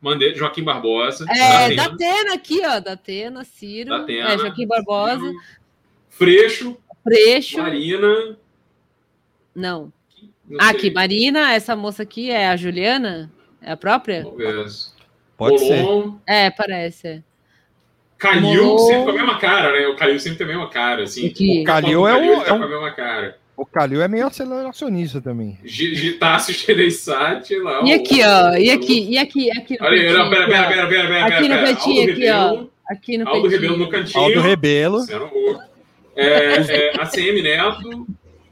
Mandetta, 0.06 0.38
Joaquim 0.38 0.64
Barbosa. 0.64 1.26
É, 1.30 1.76
Datena, 1.76 1.90
Datena 1.90 2.34
aqui, 2.36 2.62
ó. 2.64 2.80
Datena, 2.80 3.44
Ciro. 3.44 3.90
Datena, 3.90 4.30
é, 4.34 4.38
Joaquim 4.38 4.68
Barbosa. 4.68 5.34
Freixo, 6.10 6.78
Freixo. 7.04 7.58
Marina. 7.58 8.38
Não. 9.56 9.92
não 10.48 10.60
Ah, 10.62 10.68
sei, 10.70 10.76
aqui, 10.78 10.92
Marina, 10.92 11.52
essa 11.54 11.76
moça 11.76 12.04
aqui 12.04 12.30
é 12.30 12.48
a 12.50 12.56
Juliana? 12.56 13.32
É 13.62 13.72
a 13.72 13.78
própria? 13.78 14.24
Talvez. 14.24 14.94
Pode 15.38 15.60
ser. 15.60 15.84
É, 16.28 16.50
parece. 16.52 17.08
é. 17.08 17.24
Calil, 18.18 18.64
Bolon. 18.64 18.78
sempre 18.88 19.04
com 19.04 19.10
a 19.10 19.14
mesma 19.14 19.38
cara, 19.40 19.72
né? 19.74 19.88
O 19.88 19.96
Calil 19.98 20.20
sempre 20.20 20.38
tem 20.38 20.46
a 20.46 20.50
mesma 20.50 20.70
cara, 20.70 21.04
assim. 21.04 21.28
Aqui. 21.28 21.62
O 21.62 21.64
Calil 21.66 22.08
é 22.08 22.12
Calil 22.14 22.34
um- 22.34 22.40
tá 22.42 22.48
é 22.50 22.54
um- 22.54 22.58
com 22.60 22.64
a 22.64 22.68
mesma 22.70 22.92
cara. 22.92 23.38
O 23.58 23.66
Calil 23.66 24.02
é 24.02 24.08
meio 24.08 24.28
aceleracionista 24.28 25.22
também. 25.22 25.58
G- 25.64 25.96
G- 25.96 26.14
Tassi 26.14 26.52
Gereissati 26.54 27.56
lá. 27.58 27.82
E 27.86 27.94
aqui, 27.94 28.20
ó. 28.22 28.54
E 28.58 28.70
aqui, 28.70 29.10
e 29.10 29.18
aqui, 29.18 29.50
aqui 29.52 29.78
no 29.80 29.86
Olha 29.86 30.02
aí, 30.02 30.14
não, 30.14 30.30
pera, 30.30 30.44
aqui, 30.44 30.52
pera, 30.52 30.68
pera, 30.68 30.88
pera, 30.90 31.08
pera. 31.08 31.26
Aqui 31.38 31.48
no 31.48 31.56
cantinho, 31.56 32.00
Aldo 32.02 32.12
aqui, 32.12 32.30
ó. 32.30 32.48
Rebelo, 32.50 32.72
Aqui 32.90 33.18
no 33.18 33.30
Aldo. 33.30 33.48
Rebelo 33.48 33.78
no 33.78 33.90
cantinho. 33.90 34.24
Aldo 34.24 34.42
Rebelo, 34.42 34.98
Huck. 35.00 35.60
É, 36.18 36.26
é, 36.28 37.02
ACM 37.02 37.42
Neto. 37.42 38.08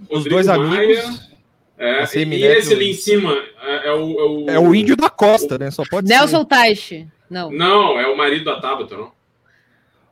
os 0.09 0.23
dois 0.25 0.47
amigos. 0.47 1.33
É, 1.77 2.03
e 2.17 2.25
Neto. 2.25 2.45
esse 2.59 2.73
ali 2.73 2.91
em 2.91 2.93
cima 2.93 3.35
é, 3.61 3.89
é 3.89 3.91
o, 3.91 4.19
é 4.19 4.23
o. 4.23 4.49
É 4.51 4.59
o 4.59 4.73
índio 4.73 4.95
da 4.95 5.09
costa, 5.09 5.57
né? 5.57 5.69
Só 5.69 5.83
pode 5.89 6.07
Nelson 6.07 6.45
Taixe. 6.45 7.07
Não. 7.29 7.51
Não, 7.51 7.99
é 7.99 8.07
o 8.07 8.15
marido 8.15 8.45
da 8.45 8.59
Tabata, 8.61 8.95
não? 8.95 9.11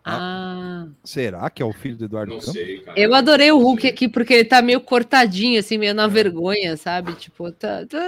Ah. 0.03 0.87
ser. 1.03 1.21
Será 1.31 1.49
que 1.49 1.61
é 1.61 1.65
o 1.65 1.71
filho 1.73 1.95
do 1.95 2.05
Eduardo 2.05 2.31
Não 2.33 2.39
Campos? 2.39 2.53
sei, 2.53 2.79
cara. 2.79 2.99
Eu 2.99 3.13
adorei 3.13 3.51
o 3.51 3.59
Hulk 3.59 3.87
aqui 3.87 4.07
porque 4.07 4.33
ele 4.33 4.45
tá 4.45 4.61
meio 4.61 4.81
cortadinho, 4.81 5.59
assim, 5.59 5.77
meio 5.77 5.93
na 5.93 6.07
vergonha, 6.07 6.75
sabe? 6.77 7.13
Tipo, 7.13 7.51
tá. 7.51 7.85
Tá, 7.85 7.99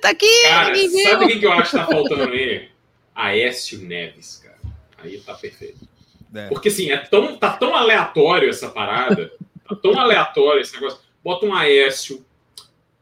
tá 0.00 0.10
aqui, 0.10 0.42
Cara, 0.44 0.70
ninguém 0.72 0.88
viu. 0.90 1.10
sabe 1.10 1.26
quem 1.26 1.38
que 1.40 1.46
eu 1.46 1.52
acho 1.52 1.70
que 1.70 1.76
tá 1.76 1.86
faltando 1.86 2.24
aí? 2.32 2.68
Aécio 3.14 3.78
Neves, 3.80 4.40
cara. 4.44 4.58
Aí 4.98 5.18
tá 5.20 5.34
perfeito. 5.34 5.86
É. 6.34 6.48
Porque 6.48 6.68
assim, 6.68 6.90
é 6.90 6.96
tão, 6.98 7.36
tá 7.36 7.50
tão 7.50 7.74
aleatório 7.74 8.48
essa 8.50 8.68
parada. 8.68 9.32
Tá 9.68 9.74
tão 9.76 9.98
aleatório 9.98 10.60
esse 10.60 10.74
negócio. 10.74 10.98
Bota 11.22 11.46
um 11.46 11.54
Aécio. 11.54 12.24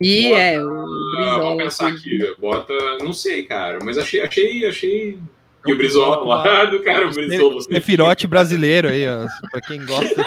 E 0.01 0.29
Bota- 0.31 0.41
é, 0.41 0.63
o 0.65 0.69
Ah, 0.71 0.85
Brizola. 1.17 1.39
vamos 1.39 1.63
pensar 1.65 1.87
assim. 1.89 1.97
aqui. 1.97 2.35
Bota. 2.39 2.75
Não 3.03 3.13
sei, 3.13 3.43
cara. 3.45 3.79
Mas 3.83 3.97
achei, 3.99 4.21
achei, 4.21 4.67
achei. 4.67 5.19
E 5.67 5.73
o 5.73 5.77
Brizola 5.77 6.17
do 6.67 6.83
cara, 6.83 7.09
o 7.09 7.13
Brizola. 7.13 7.61
Nefirote 7.71 8.27
brasileiro 8.27 8.89
aí, 8.89 9.07
ó. 9.09 9.27
Pra 9.51 9.61
quem 9.61 9.85
gosta. 9.85 10.27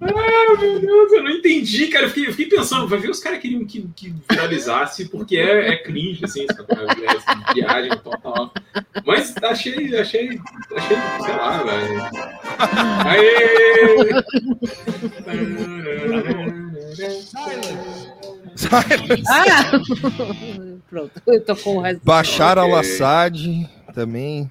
Ah, 0.00 0.56
meu 0.60 0.80
Deus, 0.80 1.12
eu 1.12 1.22
não 1.22 1.30
entendi, 1.30 1.88
cara. 1.88 2.06
Eu 2.06 2.10
fiquei, 2.10 2.26
eu 2.28 2.32
fiquei 2.32 2.58
pensando, 2.58 2.86
vai 2.88 2.98
ver 2.98 3.10
os 3.10 3.20
caras 3.20 3.40
queriam 3.40 3.64
que, 3.64 3.86
que 3.94 4.14
viralizasse, 4.28 5.08
porque 5.08 5.36
é, 5.36 5.68
é 5.70 5.76
cringe, 5.76 6.24
assim, 6.24 6.46
essa, 6.48 6.62
é 6.62 7.16
essa 7.16 7.52
viagem 7.54 7.90
total. 7.98 8.52
Mas 9.04 9.34
achei, 9.42 9.96
achei, 9.98 10.40
achei, 10.76 10.98
sei 11.20 11.36
lá, 11.36 11.62
velho. 11.62 12.02
Aê! 13.06 14.10
Ah! 19.28 19.70
Pronto, 20.90 21.10
eu 21.26 21.44
tô 21.44 21.54
com 21.56 21.76
o 21.76 21.80
resto. 21.80 22.00
Bashar 22.04 22.58
Ok. 22.58 22.72
al-Assad 22.72 23.68
também. 23.94 24.50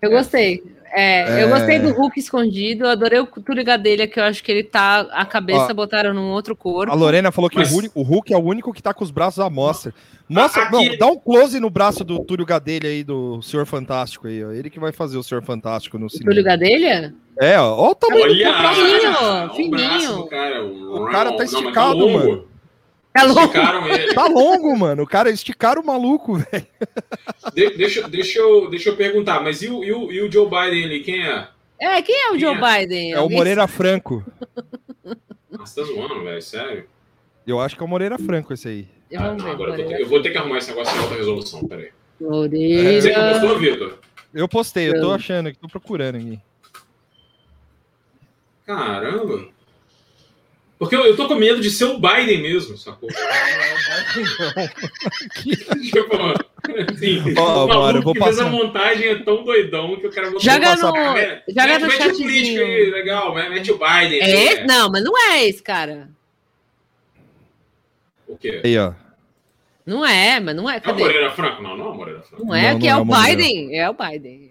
Eu 0.00 0.10
gostei. 0.10 0.62
É, 0.90 1.42
Eu 1.42 1.48
É. 1.48 1.50
gostei 1.50 1.78
do 1.78 1.90
Hulk 1.92 2.18
escondido, 2.18 2.84
eu 2.84 2.88
adorei 2.90 3.18
o 3.18 3.26
Túlio 3.26 3.62
Gadelha, 3.64 4.06
que 4.08 4.18
eu 4.18 4.24
acho 4.24 4.42
que 4.42 4.50
ele 4.50 4.62
tá. 4.64 5.00
A 5.12 5.24
cabeça 5.26 5.68
Ó, 5.70 5.74
botaram 5.74 6.14
num 6.14 6.30
outro 6.30 6.56
corpo. 6.56 6.90
A 6.90 6.94
Lorena 6.96 7.30
falou 7.30 7.50
que 7.50 7.58
Mas- 7.58 7.70
o, 7.94 8.02
Hulk, 8.02 8.32
o 8.32 8.36
é 8.36 8.38
o 8.38 8.42
único 8.42 8.72
que 8.72 8.82
tá 8.82 8.94
com 8.94 9.04
os 9.04 9.10
braços 9.10 9.38
à 9.40 9.50
mostra. 9.50 9.92
Mostra, 10.26 10.62
Aqui- 10.64 10.72
não, 10.72 10.96
dá 10.98 11.06
um 11.06 11.18
close 11.18 11.58
no 11.60 11.68
braço 11.70 12.04
do 12.04 12.22
Túlio 12.24 12.44
Gadelha 12.46 12.88
aí, 12.88 13.02
do 13.04 13.40
Senhor 13.42 13.66
Fantástico 13.66 14.26
aí, 14.28 14.42
ó. 14.44 14.50
Ele 14.50 14.70
que 14.70 14.80
vai 14.80 14.92
fazer 14.92 15.18
o 15.18 15.22
Senhor 15.22 15.42
Fantástico 15.42 15.98
no 15.98 16.06
O 16.06 16.10
cinema. 16.10 16.30
Túlio 16.30 16.44
Gadelha? 16.44 17.14
É, 17.38 17.58
ó, 17.60 17.74
ó 17.76 17.90
o 17.90 17.94
tamanho 17.94 18.24
do 18.26 18.30
Olha, 18.32 18.74
Fininho, 18.74 19.12
olha 19.20 19.46
o 19.50 19.54
fininho. 19.54 19.70
braço 19.76 20.16
do 20.16 20.26
cara. 20.26 20.64
O, 20.64 21.02
O 21.04 21.10
cara 21.10 21.30
tá 21.32 21.36
Não, 21.38 21.44
esticado, 21.44 21.98
longo. 21.98 22.18
mano. 22.18 22.44
Tá 23.20 23.24
louco? 23.26 23.40
Esticaram 23.42 23.88
ele. 23.88 24.14
Tá 24.14 24.26
longo, 24.26 24.76
mano. 24.76 25.02
O 25.02 25.06
cara 25.06 25.30
esticaram 25.30 25.82
o 25.82 25.86
maluco, 25.86 26.34
velho. 26.36 26.66
De- 27.54 27.70
deixa, 27.76 28.08
deixa, 28.08 28.38
eu, 28.38 28.68
deixa 28.70 28.88
eu 28.90 28.96
perguntar, 28.96 29.40
mas 29.42 29.62
e 29.62 29.68
o, 29.68 29.82
e, 29.84 29.92
o, 29.92 30.12
e 30.12 30.20
o 30.22 30.30
Joe 30.30 30.46
Biden 30.48 30.84
ali, 30.84 31.00
quem 31.00 31.26
é? 31.26 31.48
É, 31.80 32.02
quem 32.02 32.14
é 32.14 32.28
o 32.28 32.32
Quem 32.32 32.40
Joe 32.40 32.54
é? 32.56 32.80
Biden? 32.80 33.12
É 33.12 33.20
o 33.20 33.28
Moreira 33.30 33.66
Franco. 33.68 34.24
Você 35.50 35.80
tá 35.80 35.86
zoando, 35.86 36.22
velho, 36.24 36.42
sério? 36.42 36.86
Eu 37.46 37.60
acho 37.60 37.76
que 37.76 37.82
é 37.82 37.86
o 37.86 37.88
Moreira 37.88 38.18
Franco 38.18 38.52
esse 38.52 38.68
aí. 38.68 38.88
Eu 39.10 39.20
Ah, 39.20 39.32
não, 39.34 39.44
ver. 39.44 39.50
agora 39.50 39.70
eu, 39.70 39.76
tô- 39.76 39.82
Moreira. 39.84 40.02
eu 40.02 40.08
vou 40.08 40.20
ter 40.22 40.30
que 40.30 40.38
arrumar 40.38 40.58
esse 40.58 40.70
negócio 40.70 40.96
em 40.96 41.00
alta 41.00 41.14
resolução, 41.14 41.66
peraí. 41.66 41.88
Moreira. 42.20 43.00
Você 43.02 43.10
que 43.14 43.20
postou, 43.20 43.58
Vitor? 43.58 43.98
Eu 44.34 44.48
postei, 44.48 44.88
eu 44.90 45.00
tô 45.00 45.12
achando 45.12 45.48
aqui, 45.48 45.58
tô 45.58 45.68
procurando 45.68 46.16
aqui. 46.16 46.38
Caramba! 48.66 49.48
Porque 50.78 50.94
eu, 50.94 51.04
eu 51.06 51.16
tô 51.16 51.26
com 51.26 51.34
medo 51.34 51.60
de 51.60 51.70
ser 51.70 51.86
o 51.86 51.98
Biden 51.98 52.40
mesmo, 52.40 52.76
sacou? 52.76 53.08
tipo, 55.90 56.16
assim, 56.92 57.34
Ó, 57.36 57.64
o 57.64 57.68
mano, 57.68 57.98
eu 57.98 58.02
vou 58.02 58.14
que 58.14 58.22
fez 58.22 58.38
a 58.38 58.44
passar. 58.44 58.52
montagem 58.56 59.08
é 59.08 59.14
tão 59.22 59.42
doidão 59.44 59.96
que 59.96 60.06
o 60.06 60.10
cara 60.12 60.26
botou- 60.30 60.40
Joga 60.40 60.60
passar- 60.70 60.92
no, 60.92 61.12
Mete- 61.14 61.42
joga 61.48 61.78
no 61.78 61.86
mete 61.88 62.06
o 62.06 62.16
político 62.16 62.60
aí, 62.64 62.90
legal, 62.90 63.34
mete 63.34 63.72
o 63.72 63.78
Biden. 63.78 64.20
É 64.22 64.44
esse? 64.44 64.60
né? 64.60 64.66
Não, 64.66 64.90
mas 64.90 65.02
não 65.04 65.18
é 65.32 65.44
esse, 65.46 65.62
cara. 65.62 66.08
O 68.26 68.36
quê? 68.36 68.60
Aí, 68.64 68.78
ó. 68.78 68.92
Não 69.86 70.04
é, 70.04 70.38
mas 70.38 70.54
não 70.54 70.68
é. 70.68 70.74
É 70.76 70.78
o 70.78 70.82
Cadê? 70.82 71.02
Moreira 71.02 71.30
Franco? 71.30 71.62
Não, 71.62 71.76
não 71.76 71.86
é 71.86 71.88
o 71.88 71.94
Moreira 71.94 72.20
Franco. 72.22 72.44
Não 72.44 72.54
é, 72.54 72.72
Não, 72.72 72.78
que 72.78 72.86
não 72.86 72.94
é 72.94 72.98
é 72.98 73.02
o 73.02 73.04
Moreira. 73.06 73.36
Biden. 73.36 73.78
É 73.78 73.90
o 73.90 73.94
Biden. 73.94 74.50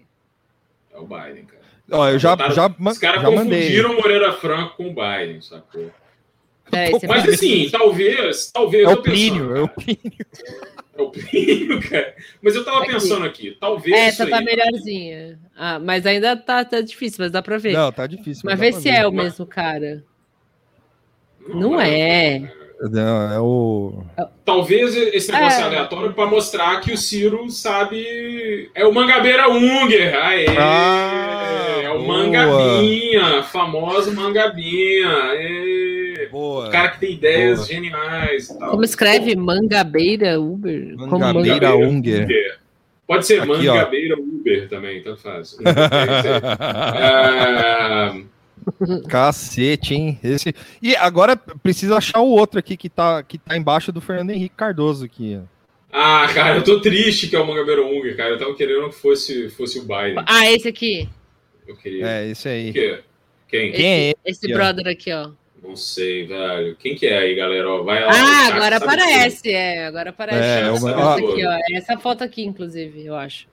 É 0.92 0.98
o 0.98 1.06
Biden, 1.06 1.44
cara. 1.46 1.58
Ó, 1.90 2.08
eu 2.10 2.18
já, 2.18 2.30
Botaram- 2.36 2.54
já, 2.54 2.66
Os 2.90 2.98
caras 2.98 3.22
já 3.22 3.30
mandei. 3.30 3.60
confundiram 3.60 3.92
o 3.92 3.96
Moreira 3.96 4.32
Franco 4.32 4.76
com 4.76 4.88
o 4.88 4.94
Biden, 4.94 5.40
sacou? 5.40 5.90
Peraí, 6.70 6.90
você 6.92 7.06
Mas 7.06 7.24
vai- 7.24 7.34
assim, 7.34 7.68
talvez, 7.70 8.50
talvez 8.52 8.84
É 8.88 8.92
o 8.92 9.02
Plínio, 9.02 9.56
é 9.56 9.62
o. 9.62 9.68
Plínio. 9.68 10.12
É 10.96 11.02
o 11.02 11.10
Plínio, 11.10 11.80
cara. 11.88 12.14
Mas 12.42 12.54
eu 12.56 12.64
tava 12.64 12.82
Aqui. 12.82 12.92
pensando 12.92 13.24
aqui, 13.24 13.56
talvez. 13.60 13.96
Essa 13.96 14.26
tá 14.26 14.38
aí- 14.38 14.44
melhorzinha. 14.44 15.38
Ah, 15.56 15.78
mas 15.78 16.04
ainda 16.06 16.36
tá, 16.36 16.64
tá 16.64 16.80
difícil, 16.80 17.18
mas 17.24 17.32
dá 17.32 17.40
pra 17.40 17.56
ver. 17.58 17.72
Não, 17.72 17.90
tá 17.92 18.06
difícil. 18.06 18.42
mas 18.44 18.58
dá 18.58 18.64
vê 18.64 18.72
se 18.72 18.82
ver. 18.82 18.90
é 18.96 19.06
o 19.06 19.12
mesmo 19.12 19.46
cara. 19.46 20.04
Não 21.48 21.70
mas- 21.72 21.88
é. 21.88 22.52
Não, 22.80 23.32
é 23.32 23.40
o. 23.40 24.04
Talvez 24.44 24.94
esse 24.96 25.32
negócio 25.32 25.58
É. 25.58 25.62
é 25.62 25.66
aleatório 25.66 26.12
para 26.14 26.30
mostrar 26.30 26.80
que 26.80 26.92
o 26.92 26.96
Ciro 26.96 27.50
sabe. 27.50 28.70
É 28.72 28.86
o 28.86 28.92
Mangabeira 28.94 29.50
Unger. 29.50 30.14
Aê! 30.22 30.46
Ah, 30.56 31.80
é 31.82 31.90
o 31.90 31.98
boa. 31.98 32.06
Mangabinha, 32.18 33.42
famoso 33.42 34.14
Mangabinha. 34.14 35.08
Aê! 35.08 35.97
Boa. 36.30 36.68
O 36.68 36.70
cara 36.70 36.88
que 36.90 37.00
tem 37.00 37.12
ideias 37.14 37.56
Boa. 37.58 37.68
geniais. 37.68 38.50
e 38.50 38.58
tal. 38.58 38.70
Como 38.70 38.84
escreve 38.84 39.34
Mangabeira 39.36 40.40
Uber? 40.40 40.94
Como 40.96 41.18
Mangabeira. 41.18 41.70
manga- 41.70 41.86
Unger. 41.88 42.58
Pode 43.06 43.26
ser 43.26 43.40
Aqui, 43.40 43.50
ó. 43.50 43.74
Mangabeira 43.74 44.16
Uber 44.20 44.68
também, 44.68 45.02
tanto 45.02 45.20
faz. 45.22 45.56
É, 46.98 48.22
Cacete, 49.08 49.94
hein? 49.94 50.18
Esse... 50.22 50.54
E 50.82 50.94
agora 50.96 51.36
precisa 51.36 51.96
achar 51.96 52.20
o 52.20 52.28
outro 52.28 52.58
aqui 52.58 52.76
que 52.76 52.88
tá, 52.88 53.22
que 53.22 53.38
tá 53.38 53.56
embaixo 53.56 53.90
do 53.90 54.00
Fernando 54.00 54.30
Henrique 54.30 54.54
Cardoso 54.54 55.04
aqui. 55.04 55.38
ó. 55.40 55.44
Ah, 55.90 56.28
cara, 56.34 56.56
eu 56.56 56.64
tô 56.64 56.80
triste 56.80 57.28
que 57.28 57.36
é 57.36 57.40
o 57.40 57.46
Mangabeira 57.46 57.82
Unger, 57.82 58.14
cara. 58.16 58.30
Eu 58.30 58.38
tava 58.38 58.54
querendo 58.54 58.90
que 58.90 58.96
fosse, 58.96 59.48
fosse 59.50 59.78
o 59.78 59.82
Biden. 59.82 60.22
Ah, 60.26 60.50
esse 60.50 60.68
aqui. 60.68 61.08
Eu 61.66 61.76
queria. 61.76 62.06
É, 62.06 62.26
esse 62.28 62.46
aí. 62.48 62.72
Que- 62.72 63.00
Quem? 63.48 63.72
Quem 63.72 64.10
é 64.10 64.14
Esse 64.26 64.44
Aqui, 64.44 64.54
ó. 64.54 64.58
brother 64.58 64.86
aqui, 64.86 65.10
ó. 65.12 65.30
Não 65.62 65.74
sei, 65.76 66.26
velho. 66.26 66.76
Quem 66.76 66.94
que 66.94 67.06
é 67.06 67.18
aí, 67.18 67.34
galera? 67.34 67.68
Ó, 67.68 67.82
vai 67.82 68.00
lá. 68.04 68.10
Ah, 68.12 68.46
agora 68.54 68.76
aparece, 68.76 69.50
é. 69.50 69.86
Agora 69.86 70.10
aparece. 70.10 70.38
É, 70.38 70.60
essa, 70.72 70.84
uma- 70.86 70.94
foto 70.94 71.30
aqui, 71.32 71.46
ó. 71.46 71.50
É 71.52 71.60
Essa 71.76 71.98
foto 71.98 72.24
aqui, 72.24 72.44
inclusive, 72.44 73.04
eu 73.04 73.14
acho. 73.16 73.46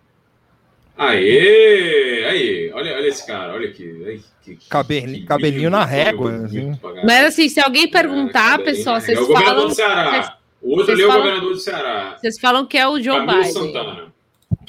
Aê! 0.98 2.26
Aí, 2.26 2.72
olha, 2.73 2.95
olha 2.95 3.07
esse 3.07 3.26
cara, 3.27 3.53
olha 3.53 3.69
aqui. 3.69 4.03
Ai, 4.06 4.19
que- 4.44 4.56
que- 4.56 4.69
Cabelinho- 4.69 5.19
que 5.22 5.26
cabelinho 5.26 5.69
na 5.69 5.84
régua, 5.84 6.45
assim. 6.45 6.80
Mas 7.06 7.26
assim, 7.26 7.49
se 7.49 7.60
alguém 7.60 7.88
perguntar, 7.90 8.52
Cabelinho 8.52 8.76
pessoal, 8.77 9.02
vocês 9.02 9.18
régua. 9.19 9.22
É 9.22 9.23
o 9.23 9.27
governador 9.27 9.56
falam, 9.56 9.68
do 9.68 9.76
Ceará. 9.76 10.38
O 10.61 10.72
outro 10.77 10.91
ali 10.94 11.02
é 11.02 11.06
o 11.06 11.07
falam- 11.10 11.23
governador 11.23 11.53
do 11.53 11.60
Ceará. 11.60 12.18
vocês 12.19 12.40
falam 12.40 12.65
que 12.65 12.77
é 12.77 12.88
o 12.88 12.99
Joe 13.02 13.18
Camilo 13.18 13.38
Biden. 13.40 13.52
Santana. 13.53 14.14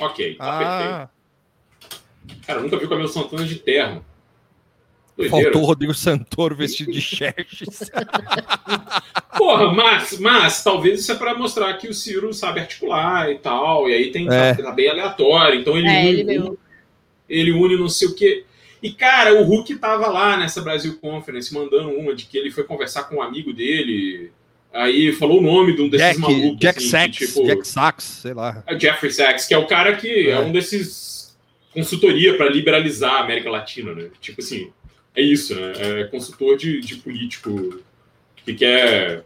Ok, 0.00 0.34
tá 0.34 0.58
perfeito. 0.58 0.92
Ah, 0.92 1.08
Cara, 2.46 2.58
eu 2.58 2.62
nunca 2.64 2.76
vi 2.76 2.84
o 2.84 2.88
Camilo 2.88 3.08
Santana 3.08 3.44
de 3.44 3.54
terno. 3.56 4.04
Faltou 5.30 5.62
o 5.62 5.64
Rodrigo 5.64 5.94
Santoro 5.94 6.55
vestido 6.55 6.93
de 6.93 7.01
Xerxes. 7.01 7.90
Porra, 9.36 9.72
mas, 9.72 10.18
mas 10.18 10.62
talvez 10.62 11.01
isso 11.01 11.12
é 11.12 11.14
pra 11.14 11.34
mostrar 11.34 11.72
que 11.74 11.88
o 11.88 11.94
Ciro 11.94 12.32
sabe 12.32 12.60
articular 12.60 13.30
e 13.30 13.38
tal. 13.38 13.88
E 13.88 13.94
aí 13.94 14.10
tem 14.10 14.28
É. 14.30 14.55
tá, 14.55 14.72
bem 14.72 14.88
aleatório. 14.90 15.60
Então 15.60 15.76
ele, 15.76 15.88
É, 15.88 16.01
une, 16.01 16.09
ele 16.09 16.24
mesmo. 16.24 16.59
ele 17.28 17.52
une 17.52 17.78
não 17.78 17.88
sei 17.88 18.09
o 18.09 18.14
quê. 18.14 18.44
E, 18.82 18.93
cara, 18.93 19.34
o 19.40 19.44
Hulk 19.44 19.74
tava 19.76 20.06
lá 20.06 20.36
nessa 20.36 20.60
Brasil 20.60 20.98
Conference 21.01 21.52
mandando 21.52 21.90
uma 21.90 22.14
de 22.14 22.26
que 22.26 22.36
ele 22.36 22.51
foi 22.51 22.64
conversar 22.64 23.05
com 23.05 23.16
um 23.16 23.22
amigo 23.22 23.52
dele. 23.52 24.30
Aí 24.72 25.12
falou 25.12 25.38
o 25.38 25.43
nome 25.43 25.74
de 25.74 25.80
um 25.82 25.88
desses 25.88 26.06
Jack, 26.09 26.20
malucos. 26.20 26.59
Jack 26.60 26.78
assim, 26.78 26.88
Sachs, 26.90 27.18
que, 27.18 27.26
tipo, 27.26 27.47
Jack 27.47 27.66
Sachs, 27.66 28.05
sei 28.05 28.34
lá. 28.34 28.62
é 28.66 28.78
Jeffrey 28.78 29.10
Sachs, 29.10 29.47
que 29.47 29.55
é 29.55 29.59
o 29.59 29.66
cara 29.66 29.97
que 29.97 30.28
é, 30.28 30.32
É. 30.32 30.38
um 30.40 30.52
desses 30.52 31.34
consultoria 31.72 32.36
para 32.36 32.48
liberalizar 32.48 33.14
a 33.14 33.20
América 33.20 33.51
Latina, 33.51 33.94
né? 33.94 34.09
Tipo 34.20 34.40
assim, 34.40 34.70
é 35.16 35.22
isso, 35.22 35.55
né? 35.55 35.72
É 36.01 36.05
consultor 36.05 36.56
de, 36.56 36.80
de 36.80 36.97
político 36.97 37.80
que 38.44 38.55
quer 38.55 39.24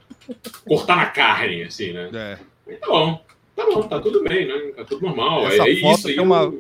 cortar 0.64 0.96
na 0.96 1.06
carne, 1.06 1.64
assim, 1.64 1.92
né? 1.92 2.38
É. 2.68 2.74
Tá 2.76 2.86
bom, 2.86 3.24
tá 3.56 3.66
bom, 3.66 3.82
tá 3.82 4.00
tudo 4.00 4.22
bem, 4.22 4.46
né? 4.46 4.72
Tá 4.76 4.84
tudo 4.84 5.04
normal. 5.06 5.46
Essa 5.48 5.68
é 5.68 5.76
foto 5.76 5.98
isso 5.98 6.08
aí. 6.08 6.14
tem 6.14 6.22
uma- 6.22 6.52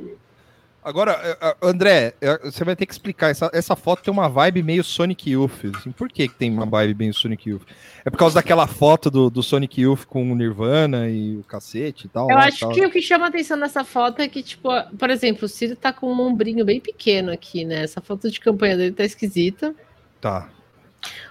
Agora, 0.82 1.12
eh, 1.22 1.36
eh, 1.42 1.56
André, 1.62 2.14
eh, 2.22 2.40
você 2.42 2.64
vai 2.64 2.74
ter 2.74 2.86
que 2.86 2.92
explicar. 2.92 3.28
Essa, 3.28 3.50
essa 3.52 3.76
foto 3.76 4.02
tem 4.02 4.10
uma 4.10 4.28
vibe 4.30 4.62
meio 4.62 4.82
Sonic 4.82 5.28
Youth. 5.30 5.66
Assim, 5.76 5.92
por 5.92 6.08
que, 6.08 6.26
que 6.26 6.34
tem 6.34 6.50
uma 6.50 6.64
vibe 6.64 6.94
meio 6.98 7.12
Sonic 7.12 7.50
Youth? 7.50 7.62
É 8.02 8.08
por 8.08 8.16
causa 8.16 8.36
daquela 8.36 8.66
foto 8.66 9.10
do, 9.10 9.28
do 9.28 9.42
Sonic 9.42 9.78
Youth 9.82 10.06
com 10.06 10.32
o 10.32 10.34
Nirvana 10.34 11.06
e 11.10 11.36
o 11.36 11.44
cacete 11.44 12.06
e 12.06 12.08
tal. 12.08 12.30
Eu 12.30 12.34
lá, 12.36 12.46
acho 12.46 12.60
tal. 12.60 12.70
que 12.72 12.86
o 12.86 12.90
que 12.90 13.02
chama 13.02 13.26
atenção 13.26 13.58
nessa 13.58 13.84
foto 13.84 14.22
é 14.22 14.28
que, 14.28 14.42
tipo, 14.42 14.68
por 14.98 15.10
exemplo, 15.10 15.44
o 15.44 15.48
Ciro 15.48 15.76
tá 15.76 15.92
com 15.92 16.10
um 16.10 16.20
ombrinho 16.22 16.64
bem 16.64 16.80
pequeno 16.80 17.30
aqui, 17.30 17.62
né? 17.64 17.82
Essa 17.82 18.00
foto 18.00 18.30
de 18.30 18.40
campanha 18.40 18.76
dele 18.78 18.92
tá 18.92 19.04
esquisita. 19.04 19.74
Tá, 20.18 20.48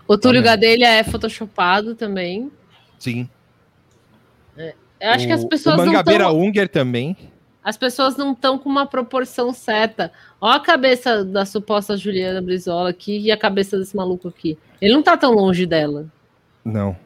O 0.08 0.16
Túlio 0.16 0.42
Também. 0.44 0.52
Gadelha 0.76 0.88
é 0.90 1.04
photoshopado 1.04 1.96
também. 1.96 2.52
sim. 3.00 3.28
Eu 5.02 5.12
acho 5.12 5.26
que 5.26 5.32
as 5.32 5.44
O- 5.44 5.48
pessoas 5.48 5.76
O 5.80 5.86
Mangabeira 5.86 6.26
estão. 6.26 6.40
Unger 6.42 6.68
também. 6.68 7.16
As 7.70 7.78
pessoas 7.78 8.18
não 8.18 8.32
estão 8.32 8.58
com 8.58 8.68
uma 8.68 8.88
proporção 8.88 9.54
certa. 9.54 10.12
Ó 10.41 10.50
a 10.50 10.60
cabeça 10.60 11.24
da 11.24 11.46
suposta 11.46 11.96
Juliana 11.96 12.41
Brizola 12.41 12.90
aqui 12.90 13.20
e 13.20 13.32
a 13.32 13.38
cabeça 13.38 13.78
desse 13.78 13.96
maluco 13.96 14.28
aqui. 14.28 14.58
Ele 14.82 14.96
não 14.96 15.04
tá 15.04 15.16
tão 15.16 15.34
longe 15.34 15.68
dela. 15.68 16.08
Não. 16.66 16.98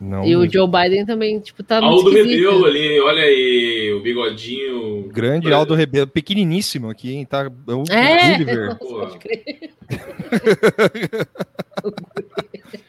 Não. 0.00 0.24
e 0.24 0.36
o. 0.36 0.48
Joe 0.48 0.68
Biden 0.68 1.04
também, 1.04 1.40
tipo, 1.40 1.64
tá 1.64 1.80
muito 1.80 1.94
Aldo 2.06 2.16
esquisito. 2.16 2.44
Rebelo 2.44 2.64
ali, 2.64 3.00
olha 3.00 3.22
aí, 3.24 3.92
o 3.92 4.00
bigodinho. 4.02 5.08
Grande 5.08 5.52
Aldo 5.52 5.74
Rebelo, 5.74 6.06
pequeniníssimo 6.06 6.88
aqui, 6.88 7.14
hein? 7.14 7.24
Tá, 7.24 7.50
é 7.68 7.72
o 7.72 7.82
É. 7.90 8.38
Gulliver. 8.38 8.78
Pode 8.78 9.18
crer. 9.18 9.70
E 12.54 12.66
tem 12.66 12.80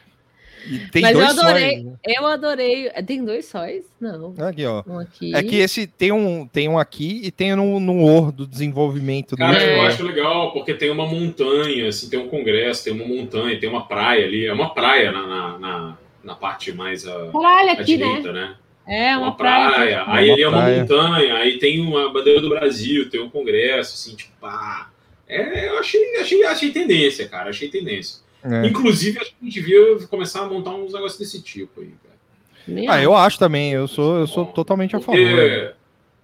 Mas 1.00 1.12
eu 1.12 1.18
dois 1.18 1.38
adorei. 1.38 1.70
sóis, 1.72 1.84
né? 1.84 1.92
Eu 2.04 2.26
adorei. 2.26 2.90
Tem 3.06 3.24
dois 3.24 3.44
sóis? 3.46 3.84
Não. 4.00 4.34
Aqui, 4.38 4.64
ó. 4.64 4.82
Um 4.86 4.98
aqui. 4.98 5.34
É 5.34 5.42
que 5.42 5.56
esse 5.56 5.86
tem 5.86 6.12
um, 6.12 6.46
tem 6.46 6.68
um 6.68 6.78
aqui 6.78 7.20
e 7.24 7.30
tem 7.30 7.54
no, 7.54 7.78
no 7.80 8.04
O 8.04 8.32
do 8.32 8.46
desenvolvimento 8.46 9.30
do. 9.30 9.36
Cara, 9.38 9.62
eu 9.62 9.82
acho 9.82 10.02
legal, 10.04 10.52
porque 10.52 10.74
tem 10.74 10.90
uma 10.90 11.06
montanha, 11.06 11.88
assim, 11.88 12.08
tem 12.08 12.18
um 12.18 12.28
congresso, 12.28 12.84
tem 12.84 12.92
uma 12.92 13.06
montanha, 13.06 13.58
tem 13.58 13.68
uma 13.68 13.86
praia 13.86 14.24
ali. 14.24 14.46
É 14.46 14.52
uma 14.52 14.72
praia 14.74 15.12
na, 15.12 15.26
na, 15.26 15.58
na, 15.58 15.98
na 16.22 16.34
parte 16.34 16.72
mais 16.72 17.06
à, 17.06 17.30
Caralho, 17.32 17.70
à 17.70 17.72
aqui, 17.72 17.96
né? 17.96 18.06
direita, 18.06 18.32
né? 18.32 18.54
É, 18.86 19.16
uma, 19.16 19.28
uma, 19.28 19.36
praia. 19.36 19.70
praia. 19.70 20.04
Aí 20.08 20.26
Uma 20.28 20.32
ali 20.34 20.42
é 20.42 20.48
uma 20.48 20.58
praia. 20.58 20.80
montanha, 20.80 21.34
aí 21.36 21.58
tem 21.58 21.80
uma 21.80 22.12
bandeira 22.12 22.40
do 22.40 22.50
Brasil, 22.50 23.08
tem 23.08 23.20
um 23.20 23.30
congresso, 23.30 23.94
assim, 23.94 24.14
tipo, 24.14 24.32
pá. 24.40 24.90
É, 25.26 25.68
eu 25.68 25.78
achei, 25.78 26.16
achei, 26.20 26.44
achei 26.44 26.70
tendência, 26.70 27.26
cara, 27.26 27.48
achei 27.48 27.68
tendência. 27.68 28.22
É. 28.44 28.66
Inclusive, 28.66 29.18
acho 29.18 29.30
que 29.30 29.36
a 29.40 29.44
gente 29.44 29.54
devia 29.60 30.06
começar 30.08 30.42
a 30.42 30.46
montar 30.46 30.70
uns 30.74 30.92
negócios 30.92 31.18
desse 31.18 31.42
tipo 31.42 31.80
aí, 31.80 31.88
cara. 32.02 32.94
Ah, 32.94 33.02
eu 33.02 33.14
acho 33.14 33.38
também. 33.38 33.72
Eu 33.72 33.88
sou, 33.88 34.18
eu 34.18 34.26
sou 34.26 34.46
totalmente 34.46 34.94
a 34.96 35.00
favor. 35.00 35.18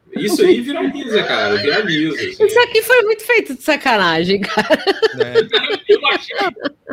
Porque 0.05 0.27
isso 0.27 0.43
aí 0.45 0.61
viraliza, 0.61 1.23
cara, 1.23 1.57
viraliza. 1.57 2.15
assim. 2.17 2.45
Isso 2.47 2.59
aqui 2.61 2.83
foi 2.83 3.03
muito 3.03 3.23
feito 3.25 3.55
de 3.55 3.63
sacanagem, 3.63 4.41
cara. 4.41 4.69
né? 5.15 5.35
Eu 5.89 6.07
achei. 6.09 6.37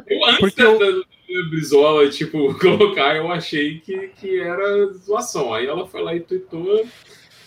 Eu, 0.07 0.25
antes 0.25 0.39
Porque 0.39 0.61
da, 0.61 0.69
eu- 0.69 0.79
da- 0.79 1.01
da 1.01 1.49
Brizola, 1.49 2.09
tipo, 2.09 2.53
colocar, 2.59 3.15
eu 3.15 3.29
achei 3.31 3.79
que, 3.79 4.09
que 4.19 4.39
era 4.39 4.85
zoação. 4.93 5.53
Aí 5.53 5.65
ela 5.65 5.87
foi 5.87 6.01
lá 6.03 6.15
e 6.15 6.19
tweetou. 6.21 6.85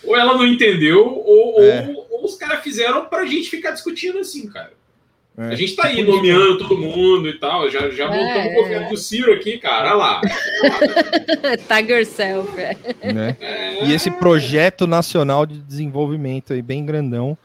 Ou 0.03 0.15
ela 0.15 0.33
não 0.35 0.45
entendeu, 0.45 1.05
ou, 1.07 1.63
É. 1.63 1.87
ou, 1.95 2.07
ou 2.09 2.25
os 2.25 2.35
caras 2.35 2.63
fizeram 2.63 3.05
pra 3.05 3.25
gente 3.25 3.49
ficar 3.49 3.71
discutindo 3.71 4.17
assim, 4.19 4.47
cara. 4.49 4.73
É. 5.49 5.53
A 5.53 5.55
gente 5.55 5.75
tá 5.75 5.87
aí 5.87 5.95
Tipo, 5.97 6.11
nomeando 6.15 6.57
todo 6.59 6.77
mundo 6.77 7.27
e 7.27 7.33
tal. 7.39 7.69
Já, 7.69 7.89
já 7.89 8.05
É, 8.05 8.07
montamos 8.07 8.51
o 8.51 8.63
governo 8.63 8.89
do 8.89 8.97
Ciro 8.97 9.33
aqui, 9.33 9.57
cara. 9.57 9.87
Olha 9.89 9.95
lá. 9.95 10.21
Tag 11.67 11.91
yourself. 11.91 12.49
é. 12.59 13.13
né? 13.13 13.37
É, 13.39 13.85
E 13.85 13.93
esse 13.93 14.11
projeto 14.11 14.85
nacional 14.85 15.45
de 15.45 15.57
desenvolvimento 15.59 16.53
aí, 16.53 16.61
bem 16.61 16.85
grandão, 16.85 17.37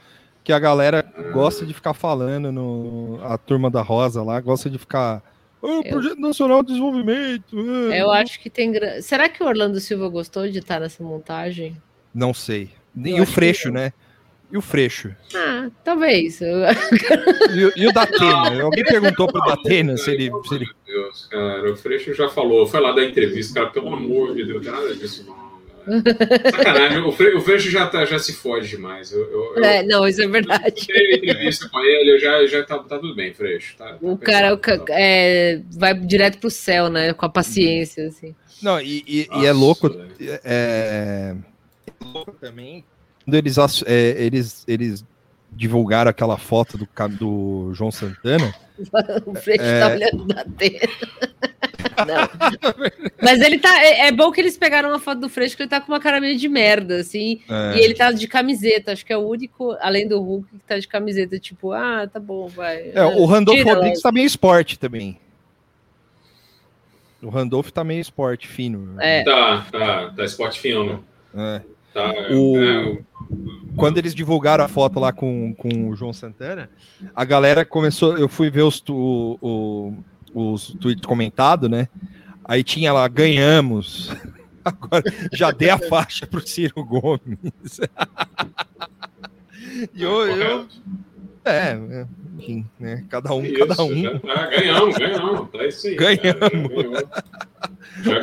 que 0.45 0.53
a 0.53 0.59
galera 0.59 1.05
gosta 1.33 1.65
de 1.67 1.73
ficar 1.75 1.95
falando 1.95 2.53
no 2.53 3.19
a 3.23 3.37
turma 3.39 3.71
da 3.71 3.83
Rosa 3.83 4.23
lá, 4.23 4.41
gosta 4.41 4.69
de 4.71 4.79
ficar. 4.79 5.23
"Ah, 5.63 5.81
projeto 5.89 6.21
nacional 6.21 6.63
de 6.63 6.69
desenvolvimento. 6.69 7.57
ah." 7.59 7.97
Eu 7.97 8.11
acho 8.13 8.39
que 8.41 8.49
tem. 8.51 8.73
Será 9.03 9.29
que 9.29 9.43
o 9.43 9.47
Orlando 9.47 9.81
Silva 9.81 10.09
gostou 10.09 10.49
de 10.49 10.59
estar 10.59 10.81
nessa 10.81 11.03
montagem? 11.03 11.77
Não 12.15 12.33
sei. 12.33 12.71
E 12.97 13.11
Eu 13.11 13.25
o 13.25 13.27
Freixo, 13.27 13.71
né? 13.71 13.93
E 14.51 14.57
o 14.57 14.61
Freixo? 14.61 15.15
Ah, 15.35 15.69
talvez. 15.85 16.41
Eu- 16.41 16.49
E, 17.55 17.65
o- 17.65 17.73
e 17.77 17.87
o 17.89 17.93
Datena? 17.95 18.63
Alguém 18.63 18.85
perguntou 18.85 19.27
pro 19.27 19.41
Datena 19.45 19.97
se 19.97 20.11
ele. 20.13 20.31
Se 20.47 20.55
ele... 20.55 20.67
Meu 20.87 21.03
Deus, 21.05 21.27
cara. 21.27 21.73
O 21.73 21.77
Freixo 21.77 22.15
já 22.15 22.29
falou. 22.29 22.67
Foi 22.67 22.81
lá 22.81 22.93
dar 22.93 23.05
entrevista, 23.05 23.55
cara. 23.55 23.67
Pelo 23.71 23.93
amor 23.93 24.35
de 24.37 24.45
Deus, 24.45 24.65
não 24.65 24.73
tem 24.73 24.73
nada 24.73 24.95
disso, 24.95 25.25
não. 25.27 25.47
Sacanagem. 26.51 26.99
O 27.05 27.13
Fre- 27.13 27.35
o 27.35 27.41
Freixo 27.41 27.71
já, 27.71 27.87
tá, 27.87 28.05
já 28.05 28.19
se 28.19 28.33
fode 28.33 28.69
demais. 28.69 29.11
Eu, 29.13 29.21
eu, 29.31 29.55
eu- 29.57 29.65
É, 29.65 29.83
não, 29.85 30.07
isso 30.07 30.23
é 30.23 30.27
verdade. 30.29 30.87
Teve 30.87 31.17
entrevista 31.17 31.69
com 31.69 31.81
ele, 31.81 32.13
eu 32.13 32.19
já, 32.21 32.47
já 32.47 32.63
tá, 32.65 32.79
tá 32.79 32.99
tudo 32.99 33.15
bem, 33.15 33.33
Freixo. 33.35 33.77
Tá, 33.77 33.93
tá 33.95 33.99
O 34.01 34.17
cara 34.19 34.55
o 34.55 34.59
ca- 34.59 34.79
tá. 34.79 34.95
é, 34.97 35.61
vai 35.77 35.93
direto 35.95 36.39
pro 36.39 36.51
céu, 36.51 36.89
né? 36.89 37.13
Com 37.13 37.27
a 37.27 37.29
paciência, 37.29 38.07
assim. 38.09 38.35
Não, 38.63 38.81
e, 38.81 39.05
e- 39.07 39.23
e 39.23 39.29
Nossa, 39.29 39.47
é 39.47 39.53
louco. 39.53 39.97
É, 40.21 40.41
é 40.45 41.35
louco 42.05 42.33
também. 42.41 42.85
Quando 43.27 43.35
eles, 43.35 43.59
é, 43.85 44.15
eles, 44.25 44.65
eles 44.69 45.05
divulgaram 45.51 46.09
aquela 46.09 46.39
foto 46.39 46.79
do, 46.79 46.89
do 47.19 47.75
João 47.75 47.91
Santana. 47.91 48.55
O 49.25 49.35
Freixo 49.35 49.65
É. 49.65 49.81
tá 49.81 49.89
olhando 49.89 50.27
tela. 50.59 50.93
Não. 52.07 53.11
Mas 53.23 53.41
ele 53.41 53.59
tá. 53.59 53.83
É, 53.83 54.09
é, 54.09 54.13
bom 54.13 54.31
que 54.31 54.39
eles 54.39 54.59
pegaram 54.59 54.91
uma 54.91 54.99
foto 54.99 55.23
do 55.23 55.31
Freixo 55.31 55.57
que 55.57 55.63
ele 55.63 55.71
tá 55.71 55.81
com 55.81 55.91
uma 55.91 55.99
cara 55.99 56.21
meio 56.21 56.37
de 56.37 56.47
merda, 56.47 57.01
assim. 57.01 57.41
É. 57.49 57.79
E 57.79 57.81
ele 57.81 57.95
tá 57.95 58.13
de 58.13 58.29
camiseta. 58.29 58.93
Acho 58.93 59.07
que 59.07 59.15
é 59.15 59.17
o 59.17 59.27
único, 59.27 59.75
além 59.81 60.07
do 60.07 60.21
Hulk, 60.21 60.47
que 60.51 60.67
tá 60.67 60.79
de 60.79 60.87
camiseta. 60.87 61.39
Tipo, 61.39 61.73
ah, 61.73 62.07
tá 62.07 62.21
bom, 62.21 62.49
vai. 62.49 62.91
É, 62.95 63.03
o 63.03 63.25
Randolph 63.25 63.57
Tira 63.57 63.73
Rodrigues 63.73 64.01
lá. 64.01 64.11
tá 64.11 64.13
meio 64.13 64.27
esporte 64.27 64.79
também. 64.79 65.19
O 67.23 67.31
Randolph 67.31 67.71
tá 67.71 67.83
meio 67.83 68.03
esporte 68.03 68.47
fino. 68.47 69.01
É. 69.01 69.25
Tá, 69.25 69.67
tá, 69.73 70.13
tá 70.15 70.25
esporte 70.25 70.61
fino. 70.61 71.03
É. 71.35 71.63
Tá, 71.97 72.13
o... 72.31 72.59
É, 72.63 72.99
Quando 73.75 73.97
eles 73.97 74.15
divulgaram 74.15 74.63
a 74.63 74.69
foto 74.69 75.01
lá 75.01 75.15
com, 75.15 75.55
com 75.55 75.89
o 75.89 75.97
João 75.97 76.13
Santana, 76.13 76.69
a 77.15 77.25
galera 77.25 77.65
começou. 77.65 78.19
Eu 78.19 78.29
fui 78.29 78.51
ver 78.51 78.65
os, 78.65 78.85
o, 78.87 79.39
o, 79.41 79.95
os 80.35 80.77
tweets 80.79 81.07
comentados, 81.07 81.71
né? 81.71 81.89
Aí 82.45 82.63
tinha 82.63 82.93
lá, 82.93 83.09
ganhamos. 83.09 84.15
Agora 84.63 85.05
já 85.33 85.51
dei 85.51 85.71
a 85.71 85.79
faixa 85.79 86.27
pro 86.27 86.47
Ciro 86.47 86.85
Gomes. 86.85 87.81
e 89.95 90.03
eu, 90.03 90.27
eu, 90.27 90.67
é, 91.47 91.71
é, 91.71 92.07
enfim, 92.37 92.67
né? 92.79 93.05
Cada 93.09 93.33
um, 93.35 93.45
isso, 93.45 93.67
cada 93.67 93.83
um. 93.83 94.03
Já, 94.03 94.19
tá, 94.19 94.47
ganhamos, 94.47 94.99
ganhamos. 94.99 95.51
Tá 95.51 95.67
isso 95.67 95.87
aí. 95.87 95.95
Ganhamos. 95.95 97.05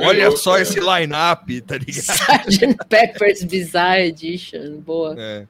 Olha 0.01 0.19
ganhou, 0.19 0.37
só 0.37 0.51
cara. 0.51 0.61
esse 0.61 0.79
line-up, 0.79 1.61
tá 1.61 1.77
ligado? 1.77 2.49
Sgt. 2.49 2.77
Pepper's 2.87 3.43
Bizarre 3.43 4.07
Edition, 4.07 4.77
boa. 4.77 5.15
É. 5.17 5.47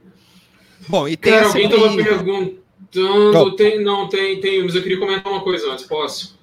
Bom, 0.87 1.07
e 1.07 1.17
tem 1.17 1.33
cara, 1.33 1.47
alguém 1.47 1.69
tava 1.69 1.95
perguntando. 1.95 3.55
Tem, 3.55 3.83
não, 3.83 4.07
tem, 4.07 4.39
tem, 4.39 4.63
mas 4.63 4.75
eu 4.75 4.81
queria 4.81 4.99
comentar 4.99 5.31
uma 5.31 5.41
coisa 5.41 5.71
antes, 5.71 5.85
posso? 5.85 6.39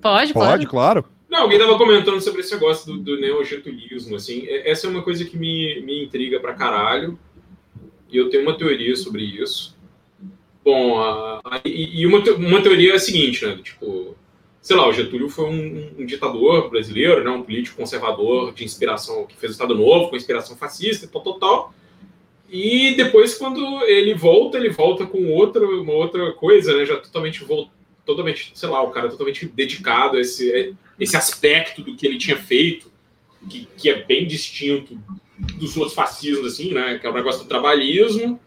Pode, 0.00 0.32
pode, 0.32 0.66
claro. 0.66 1.02
claro. 1.02 1.14
Não, 1.30 1.42
alguém 1.42 1.58
tava 1.58 1.76
comentando 1.76 2.20
sobre 2.20 2.42
esse 2.42 2.52
negócio 2.54 2.92
do, 2.92 2.98
do 2.98 3.20
neogetulismo, 3.20 4.14
assim. 4.14 4.46
Essa 4.48 4.86
é 4.86 4.90
uma 4.90 5.02
coisa 5.02 5.24
que 5.24 5.36
me, 5.36 5.80
me 5.80 6.04
intriga 6.04 6.38
pra 6.38 6.54
caralho. 6.54 7.18
E 8.08 8.16
eu 8.16 8.30
tenho 8.30 8.44
uma 8.44 8.56
teoria 8.56 8.94
sobre 8.94 9.24
isso. 9.24 9.73
Bom, 10.64 10.98
a, 10.98 11.40
a, 11.44 11.60
e 11.62 12.06
uma, 12.06 12.20
uma 12.20 12.62
teoria 12.62 12.92
é 12.92 12.96
a 12.96 12.98
seguinte, 12.98 13.44
né? 13.44 13.60
Tipo, 13.62 14.16
sei 14.62 14.74
lá, 14.74 14.88
o 14.88 14.92
Getúlio 14.94 15.28
foi 15.28 15.44
um, 15.44 15.90
um, 15.98 16.06
ditador 16.06 16.70
brasileiro, 16.70 17.22
né? 17.22 17.30
Um 17.30 17.42
político 17.42 17.76
conservador 17.76 18.54
de 18.54 18.64
inspiração, 18.64 19.26
que 19.26 19.36
fez 19.36 19.52
o 19.52 19.52
Estado 19.52 19.74
Novo, 19.74 20.08
com 20.08 20.16
inspiração 20.16 20.56
fascista, 20.56 21.06
tal, 21.06 21.22
tal, 21.22 21.34
tal. 21.34 21.74
E 22.48 22.94
depois, 22.94 23.34
quando 23.34 23.82
ele 23.82 24.14
volta, 24.14 24.56
ele 24.56 24.70
volta 24.70 25.04
com 25.04 25.30
outra, 25.32 25.66
uma 25.66 25.92
outra 25.92 26.32
coisa, 26.32 26.74
né? 26.74 26.86
Já 26.86 26.96
totalmente, 26.96 27.46
totalmente, 28.06 28.52
sei 28.54 28.68
lá, 28.70 28.82
o 28.82 28.90
cara 28.90 29.10
totalmente 29.10 29.44
dedicado 29.44 30.16
a 30.16 30.20
esse, 30.20 30.74
esse 30.98 31.14
aspecto 31.14 31.82
do 31.82 31.94
que 31.94 32.06
ele 32.06 32.16
tinha 32.16 32.38
feito, 32.38 32.90
que, 33.50 33.68
que 33.76 33.90
é 33.90 34.02
bem 34.02 34.26
distinto 34.26 34.98
dos 35.58 35.76
outros 35.76 35.94
fascismos, 35.94 36.54
assim, 36.54 36.72
né? 36.72 36.98
Que 36.98 37.06
é 37.06 37.10
o 37.10 37.14
negócio 37.14 37.42
do 37.42 37.48
trabalhismo 37.48 38.40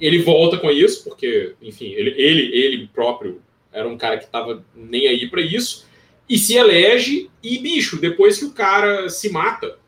ele 0.00 0.22
volta 0.22 0.56
com 0.58 0.70
isso, 0.70 1.04
porque, 1.04 1.54
enfim, 1.60 1.92
ele, 1.92 2.10
ele, 2.16 2.56
ele 2.56 2.90
próprio 2.92 3.42
era 3.72 3.88
um 3.88 3.98
cara 3.98 4.18
que 4.18 4.24
estava 4.24 4.64
nem 4.74 5.06
aí 5.06 5.28
para 5.28 5.40
isso, 5.40 5.86
e 6.28 6.38
se 6.38 6.54
elege, 6.54 7.30
e, 7.42 7.58
bicho, 7.58 8.00
depois 8.00 8.38
que 8.38 8.44
o 8.44 8.52
cara 8.52 9.08
se 9.08 9.30
mata, 9.30 9.78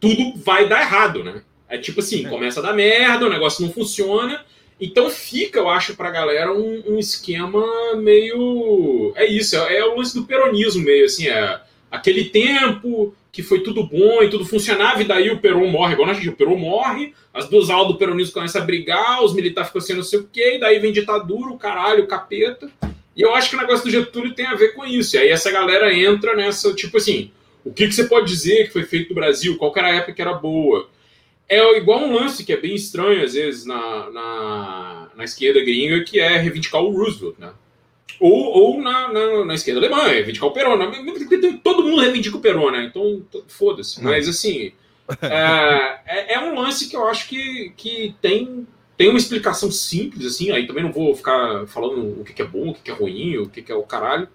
tudo 0.00 0.34
vai 0.36 0.68
dar 0.68 0.80
errado, 0.80 1.22
né? 1.22 1.42
É 1.68 1.78
tipo 1.78 2.00
assim, 2.00 2.26
é. 2.26 2.28
começa 2.28 2.60
a 2.60 2.62
dar 2.62 2.72
merda, 2.72 3.26
o 3.26 3.30
negócio 3.30 3.64
não 3.64 3.72
funciona, 3.72 4.44
então 4.80 5.08
fica, 5.10 5.58
eu 5.58 5.68
acho, 5.68 5.96
pra 5.96 6.10
galera 6.10 6.52
um, 6.52 6.82
um 6.86 6.98
esquema 6.98 7.64
meio. 7.96 9.12
É 9.16 9.26
isso, 9.26 9.56
é, 9.56 9.78
é, 9.78 9.84
o 9.84 9.96
lance 9.96 10.14
do 10.14 10.26
peronismo, 10.26 10.84
meio 10.84 11.04
assim, 11.04 11.28
é 11.28 11.60
aquele 11.90 12.24
tempo 12.24 13.14
que 13.34 13.42
foi 13.42 13.64
tudo 13.64 13.82
bom 13.82 14.22
e 14.22 14.30
tudo 14.30 14.44
funcionava, 14.44 15.02
e 15.02 15.04
daí 15.04 15.28
o 15.28 15.40
Peron 15.40 15.66
morre, 15.66 15.94
igual 15.94 16.06
na 16.06 16.14
gente, 16.14 16.28
o 16.28 16.36
Peron 16.36 16.56
morre, 16.56 17.12
as 17.34 17.48
duas 17.48 17.68
aulas 17.68 17.88
do 17.88 17.98
peronismo 17.98 18.32
começam 18.32 18.62
a 18.62 18.64
brigar, 18.64 19.24
os 19.24 19.34
militares 19.34 19.70
ficam 19.70 19.82
sendo 19.82 19.96
não 19.96 20.04
sei 20.04 20.20
o 20.20 20.28
quê, 20.32 20.54
e 20.54 20.60
daí 20.60 20.78
vem 20.78 20.92
ditadura, 20.92 21.50
o 21.50 21.58
caralho, 21.58 22.04
o 22.04 22.06
capeta. 22.06 22.70
E 23.16 23.22
eu 23.22 23.34
acho 23.34 23.50
que 23.50 23.56
o 23.56 23.58
negócio 23.58 23.84
do 23.84 23.90
Getúlio 23.90 24.34
tem 24.34 24.46
a 24.46 24.54
ver 24.54 24.68
com 24.74 24.86
isso. 24.86 25.16
E 25.16 25.18
aí 25.18 25.28
essa 25.30 25.50
galera 25.50 25.92
entra 25.92 26.36
nessa, 26.36 26.72
tipo 26.74 26.96
assim, 26.96 27.32
o 27.64 27.72
que, 27.72 27.88
que 27.88 27.92
você 27.92 28.04
pode 28.04 28.28
dizer 28.28 28.66
que 28.66 28.72
foi 28.72 28.84
feito 28.84 29.08
no 29.08 29.16
Brasil? 29.16 29.56
Qual 29.56 29.72
era 29.76 29.88
a 29.88 29.96
época 29.96 30.12
que 30.12 30.22
era 30.22 30.34
boa? 30.34 30.88
É 31.48 31.76
igual 31.76 32.04
um 32.04 32.14
lance 32.14 32.44
que 32.44 32.52
é 32.52 32.56
bem 32.56 32.76
estranho, 32.76 33.24
às 33.24 33.34
vezes, 33.34 33.66
na, 33.66 34.10
na, 34.10 35.08
na 35.16 35.24
esquerda 35.24 35.60
gringa, 35.60 36.04
que 36.04 36.20
é 36.20 36.36
reivindicar 36.36 36.80
o 36.80 36.96
Roosevelt, 36.96 37.34
né? 37.36 37.50
Ou, 38.20 38.32
ou 38.32 38.82
na, 38.82 39.12
na, 39.12 39.44
na, 39.44 39.54
esquerda 39.54 39.80
alemã, 39.80 40.06
reivindicar 40.06 40.48
o 40.48 40.52
Perón. 40.52 40.78
Todo 41.62 41.82
mundo 41.82 42.00
reivindica 42.00 42.36
o 42.36 42.40
Perón, 42.40 42.70
né? 42.70 42.84
Então, 42.84 43.22
foda-se. 43.48 44.02
Mas, 44.02 44.28
assim, 44.28 44.72
é, 45.20 46.00
é, 46.06 46.34
é, 46.34 46.40
um 46.40 46.54
lance 46.54 46.88
que 46.88 46.96
eu 46.96 47.06
acho 47.08 47.28
que, 47.28 47.72
que 47.76 48.14
tem, 48.22 48.66
tem 48.96 49.08
uma 49.08 49.18
explicação 49.18 49.70
simples, 49.70 50.26
assim. 50.26 50.52
Aí 50.52 50.66
também 50.66 50.84
não 50.84 50.92
vou 50.92 51.14
ficar 51.14 51.66
falando 51.66 52.20
o 52.20 52.24
que, 52.24 52.32
que 52.32 52.42
é 52.42 52.46
bom, 52.46 52.70
o 52.70 52.74
que, 52.74 52.82
que 52.82 52.90
é 52.90 52.94
ruim, 52.94 53.38
o 53.38 53.48
que, 53.48 53.62
que 53.62 53.72
é 53.72 53.74
o 53.74 53.82
caralho. 53.82 54.28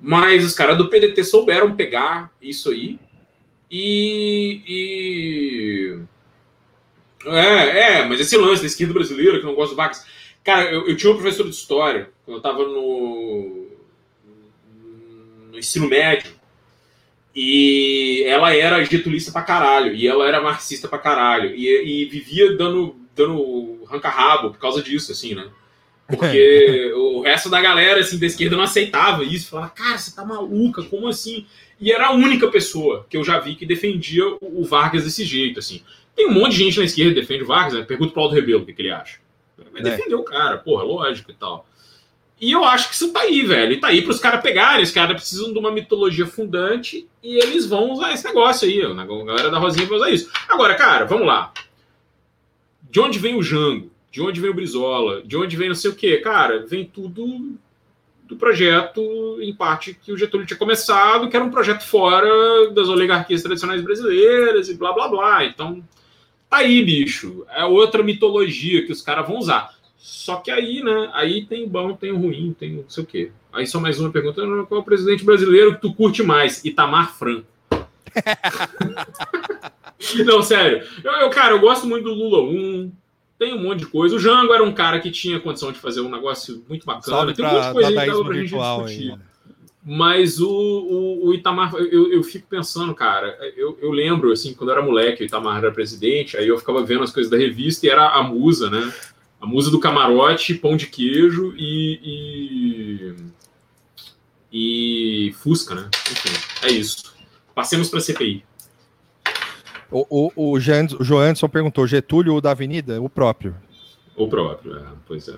Mas 0.00 0.44
os 0.44 0.54
caras 0.54 0.78
do 0.78 0.88
PDT 0.88 1.22
souberam 1.24 1.76
pegar 1.76 2.32
isso 2.40 2.70
aí 2.70 2.98
e, 3.70 4.62
e... 4.66 5.98
É, 7.26 7.98
é, 7.98 8.04
mas 8.06 8.18
esse 8.18 8.36
lance 8.36 8.62
da 8.62 8.66
esquerda 8.66 8.94
brasileira 8.94 9.38
que 9.38 9.44
não 9.44 9.54
gosta 9.54 9.74
do 9.74 9.76
Vargas. 9.76 10.04
Cara, 10.42 10.70
eu, 10.70 10.88
eu, 10.88 10.96
tinha 10.96 11.12
um 11.12 11.16
professor 11.16 11.44
de 11.44 11.50
história, 11.50 12.10
quando 12.24 12.38
eu 12.38 12.42
tava 12.42 12.64
no, 12.64 13.66
no 15.50 15.58
ensino 15.58 15.88
médio, 15.88 16.32
e 17.34 18.24
ela 18.26 18.54
era 18.54 18.82
getulista 18.84 19.30
pra 19.30 19.42
caralho, 19.42 19.94
e 19.94 20.08
ela 20.08 20.26
era 20.26 20.40
marxista 20.40 20.88
pra 20.88 20.98
caralho, 20.98 21.54
e, 21.54 22.02
e 22.02 22.04
vivia 22.06 22.56
dando, 22.56 22.96
dando 23.14 23.84
ranca-rabo 23.84 24.50
por 24.50 24.58
causa 24.58 24.82
disso, 24.82 25.12
assim, 25.12 25.34
né? 25.34 25.48
Porque 26.08 26.92
o 26.96 27.20
resto 27.20 27.48
da 27.50 27.60
galera, 27.60 28.00
assim, 28.00 28.18
da 28.18 28.26
esquerda 28.26 28.56
não 28.56 28.64
aceitava 28.64 29.22
isso, 29.22 29.50
falava, 29.50 29.70
cara, 29.70 29.98
você 29.98 30.14
tá 30.14 30.24
maluca, 30.24 30.82
como 30.84 31.06
assim? 31.06 31.46
E 31.78 31.92
era 31.92 32.08
a 32.08 32.12
única 32.12 32.48
pessoa 32.48 33.06
que 33.08 33.16
eu 33.16 33.24
já 33.24 33.38
vi 33.38 33.54
que 33.54 33.64
defendia 33.64 34.24
o 34.40 34.64
Vargas 34.64 35.04
desse 35.04 35.24
jeito, 35.24 35.60
assim. 35.60 35.82
Tem 36.16 36.28
um 36.28 36.34
monte 36.34 36.52
de 36.52 36.64
gente 36.64 36.78
na 36.78 36.84
esquerda 36.84 37.14
que 37.14 37.20
defende 37.20 37.44
o 37.44 37.46
Vargas, 37.46 37.74
né? 37.74 37.82
Pergunta 37.82 38.12
pro 38.12 38.22
Aldo 38.22 38.34
Rebelo 38.34 38.62
o 38.62 38.66
que, 38.66 38.72
que 38.72 38.82
ele 38.82 38.90
acha. 38.90 39.18
Vai 39.72 39.80
é. 39.80 39.84
defender 39.84 40.14
o 40.14 40.22
cara, 40.22 40.58
porra, 40.58 40.84
lógico 40.84 41.30
e 41.30 41.34
tal. 41.34 41.66
E 42.40 42.52
eu 42.52 42.64
acho 42.64 42.88
que 42.88 42.94
isso 42.94 43.12
tá 43.12 43.20
aí, 43.20 43.42
velho. 43.42 43.74
E 43.74 43.80
tá 43.80 43.88
aí 43.88 44.00
pros 44.00 44.18
caras 44.18 44.40
pegarem. 44.40 44.82
Os 44.82 44.90
caras 44.90 45.14
precisam 45.14 45.52
de 45.52 45.58
uma 45.58 45.70
mitologia 45.70 46.26
fundante 46.26 47.06
e 47.22 47.36
eles 47.36 47.66
vão 47.66 47.90
usar 47.90 48.12
esse 48.12 48.24
negócio 48.24 48.66
aí. 48.66 48.82
A 48.82 49.04
galera 49.04 49.50
da 49.50 49.58
Rosinha 49.58 49.86
vai 49.86 49.98
usar 49.98 50.10
isso. 50.10 50.30
Agora, 50.48 50.74
cara, 50.74 51.04
vamos 51.04 51.26
lá. 51.26 51.52
De 52.90 52.98
onde 52.98 53.18
vem 53.18 53.36
o 53.36 53.42
Jango? 53.42 53.90
De 54.10 54.22
onde 54.22 54.40
vem 54.40 54.50
o 54.50 54.54
Brizola? 54.54 55.22
De 55.22 55.36
onde 55.36 55.54
vem 55.56 55.68
não 55.68 55.74
sei 55.74 55.90
o 55.90 55.94
quê? 55.94 56.16
Cara, 56.16 56.66
vem 56.66 56.84
tudo 56.84 57.58
do 58.24 58.36
projeto, 58.36 59.38
em 59.40 59.54
parte, 59.54 59.92
que 59.92 60.12
o 60.12 60.16
Getúlio 60.16 60.46
tinha 60.46 60.56
começado, 60.56 61.28
que 61.28 61.36
era 61.36 61.44
um 61.44 61.50
projeto 61.50 61.82
fora 61.82 62.70
das 62.70 62.88
oligarquias 62.88 63.42
tradicionais 63.42 63.82
brasileiras 63.82 64.68
e 64.68 64.74
blá 64.74 64.92
blá 64.92 65.08
blá. 65.08 65.44
Então, 65.44 65.82
Tá 66.50 66.58
aí, 66.58 66.84
bicho. 66.84 67.46
É 67.48 67.64
outra 67.64 68.02
mitologia 68.02 68.84
que 68.84 68.90
os 68.90 69.00
caras 69.00 69.26
vão 69.26 69.38
usar. 69.38 69.70
Só 69.96 70.36
que 70.36 70.50
aí, 70.50 70.82
né? 70.82 71.10
Aí 71.14 71.46
tem 71.46 71.68
bom, 71.68 71.94
tem 71.94 72.12
ruim, 72.12 72.54
tem 72.58 72.72
não 72.72 72.84
sei 72.88 73.04
o 73.04 73.06
quê. 73.06 73.30
Aí 73.52 73.66
só 73.66 73.78
mais 73.78 74.00
uma 74.00 74.10
pergunta: 74.10 74.42
qual 74.66 74.80
é 74.80 74.82
o 74.82 74.84
presidente 74.84 75.24
brasileiro 75.24 75.76
que 75.76 75.82
tu 75.82 75.94
curte 75.94 76.24
mais? 76.24 76.64
Itamar 76.64 77.16
Franco. 77.16 77.46
não, 80.24 80.42
sério. 80.42 80.84
Eu, 81.04 81.12
eu, 81.12 81.30
cara, 81.30 81.54
eu 81.54 81.60
gosto 81.60 81.86
muito 81.86 82.04
do 82.04 82.14
Lula 82.14 82.42
1. 82.42 82.90
Tem 83.38 83.54
um 83.54 83.62
monte 83.62 83.80
de 83.80 83.86
coisa. 83.86 84.16
O 84.16 84.18
Jango 84.18 84.52
era 84.52 84.64
um 84.64 84.72
cara 84.72 85.00
que 85.00 85.10
tinha 85.10 85.40
condição 85.40 85.70
de 85.70 85.78
fazer 85.78 86.00
um 86.00 86.10
negócio 86.10 86.64
muito 86.68 86.84
bacana. 86.84 87.16
Salve 87.16 87.34
tem 87.34 87.44
um 87.44 87.48
monte 87.48 87.66
de 87.66 87.72
coisa 87.72 87.88
aí 87.88 87.94
que 87.94 88.06
dava 88.06 88.24
pra 88.24 88.34
gente 88.34 88.54
discutir. 88.54 89.12
Aí, 89.12 89.18
mas 89.82 90.40
o, 90.40 90.50
o, 90.50 91.28
o 91.28 91.34
Itamar, 91.34 91.74
eu, 91.74 92.12
eu, 92.12 92.22
fico 92.22 92.46
pensando, 92.46 92.94
cara, 92.94 93.28
eu, 93.56 93.78
eu, 93.80 93.90
lembro, 93.90 94.30
assim, 94.30 94.52
quando 94.52 94.68
eu 94.68 94.76
era 94.76 94.84
moleque, 94.84 95.22
o 95.22 95.26
Itamar 95.26 95.58
era 95.58 95.72
presidente, 95.72 96.36
aí 96.36 96.46
eu 96.46 96.58
ficava 96.58 96.84
vendo 96.84 97.02
as 97.02 97.12
coisas 97.12 97.30
da 97.30 97.38
revista 97.38 97.86
e 97.86 97.88
era 97.88 98.10
a 98.10 98.22
musa, 98.22 98.68
né? 98.68 98.92
A 99.40 99.46
musa 99.46 99.70
do 99.70 99.80
camarote, 99.80 100.54
pão 100.54 100.76
de 100.76 100.86
queijo 100.86 101.54
e. 101.56 103.14
e, 104.52 105.28
e 105.28 105.32
Fusca, 105.32 105.74
né? 105.74 105.88
Enfim, 106.10 106.66
é 106.66 106.70
isso. 106.72 107.14
Passemos 107.54 107.88
para 107.88 108.00
a 108.00 108.02
CPI. 108.02 108.44
O, 109.90 110.06
o, 110.10 110.52
o, 110.52 110.60
Jean, 110.60 110.86
o 110.98 111.02
Joanderson 111.02 111.48
perguntou: 111.48 111.86
Getúlio 111.86 112.34
ou 112.34 112.40
da 112.40 112.50
Avenida? 112.50 113.00
O 113.00 113.08
próprio. 113.08 113.56
O 114.14 114.28
próprio, 114.28 114.76
é, 114.76 114.84
pois 115.06 115.26
é. 115.26 115.36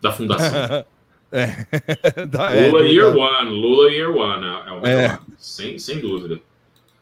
Da 0.00 0.12
Fundação. 0.12 0.84
É. 1.32 2.66
Lula 2.66 2.84
é, 2.84 2.88
Year 2.88 3.16
One, 3.16 3.50
Lula 3.50 3.90
Year 3.92 4.10
One, 4.10 4.46
é, 4.84 4.90
é, 4.90 5.04
é. 5.04 5.18
Sem, 5.38 5.78
sem 5.78 6.00
dúvida. 6.00 6.40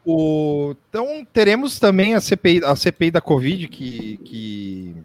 O, 0.04 0.74
então 0.88 1.26
teremos 1.32 1.78
também 1.78 2.14
a 2.14 2.20
CPI, 2.20 2.64
a 2.64 2.76
CPI 2.76 3.10
da 3.10 3.20
Covid, 3.20 3.68
que, 3.68 4.16
que, 4.18 4.96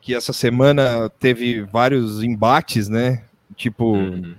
que 0.00 0.14
essa 0.14 0.32
semana 0.32 1.10
teve 1.18 1.62
vários 1.62 2.22
embates, 2.22 2.88
né? 2.88 3.24
Tipo, 3.54 3.92
uhum. 3.92 4.34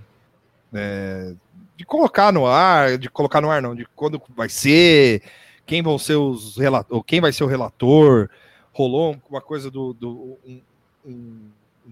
é, 0.74 1.34
de 1.76 1.86
colocar 1.86 2.32
no 2.34 2.48
ar, 2.48 2.98
de 2.98 3.10
colocar 3.10 3.42
no 3.42 3.50
ar 3.50 3.62
não, 3.62 3.76
de 3.76 3.86
quando 3.96 4.22
vai 4.36 4.50
ser, 4.50 5.22
quem 5.66 5.84
vão 5.84 6.00
ser 6.00 6.16
os 6.16 6.58
relator, 6.58 7.04
quem 7.04 7.22
vai 7.22 7.32
ser 7.32 7.44
o 7.44 7.48
relator. 7.48 8.30
Rolou 8.72 9.18
uma 9.30 9.42
coisa 9.42 9.72
do, 9.72 9.94
do 9.94 10.38
um, 10.46 10.62
um 11.06 11.40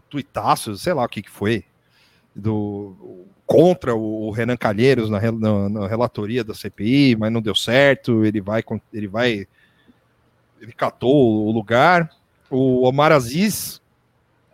tuitaço, 0.09 0.75
sei 0.77 0.93
lá 0.93 1.03
o 1.03 1.09
que 1.09 1.21
que 1.21 1.29
foi, 1.29 1.63
do 2.35 3.25
contra 3.45 3.93
o 3.93 4.31
Renan 4.31 4.57
Calheiros 4.57 5.09
na, 5.09 5.19
na, 5.31 5.69
na, 5.69 5.87
relatoria 5.87 6.43
da 6.43 6.53
CPI, 6.53 7.15
mas 7.15 7.31
não 7.31 7.41
deu 7.41 7.53
certo. 7.53 8.25
Ele 8.25 8.41
vai, 8.41 8.63
ele 8.91 9.07
vai, 9.07 9.47
ele 10.59 10.71
catou 10.73 11.45
o 11.45 11.51
lugar. 11.51 12.09
O 12.49 12.87
Omar 12.87 13.11
Aziz, 13.11 13.81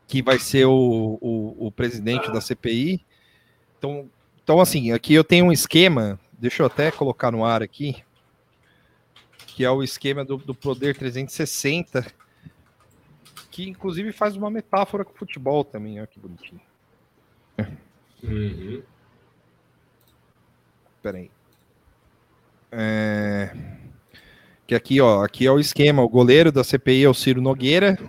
que 0.07 0.21
vai 0.21 0.39
ser 0.39 0.65
o, 0.65 1.17
o, 1.21 1.67
o 1.67 1.71
presidente 1.71 2.31
da 2.31 2.41
CPI. 2.41 3.05
Então, 3.77 4.09
então, 4.43 4.59
assim, 4.59 4.91
aqui 4.91 5.13
eu 5.13 5.23
tenho 5.23 5.45
um 5.45 5.51
esquema. 5.51 6.19
Deixa 6.33 6.63
eu 6.63 6.67
até 6.67 6.91
colocar 6.91 7.31
no 7.31 7.45
ar 7.45 7.61
aqui, 7.61 8.03
que 9.47 9.63
é 9.63 9.71
o 9.71 9.83
esquema 9.83 10.25
do, 10.25 10.37
do 10.37 10.53
Poder 10.53 10.97
360, 10.97 12.05
que 13.51 13.69
inclusive 13.69 14.11
faz 14.13 14.37
uma 14.37 14.49
metáfora 14.49 15.03
com 15.03 15.11
o 15.11 15.17
futebol 15.17 15.63
também. 15.63 15.99
Olha 15.99 16.07
que 16.07 16.19
bonitinho. 16.19 16.61
Uhum. 18.23 18.81
Peraí. 21.03 21.29
É... 22.71 23.53
Que 24.65 24.73
aqui, 24.73 25.01
ó, 25.01 25.23
aqui 25.23 25.45
é 25.45 25.51
o 25.51 25.59
esquema. 25.59 26.01
O 26.01 26.07
goleiro 26.07 26.49
da 26.51 26.63
CPI 26.63 27.03
é 27.03 27.09
o 27.09 27.13
Ciro 27.13 27.41
Nogueira. 27.41 27.97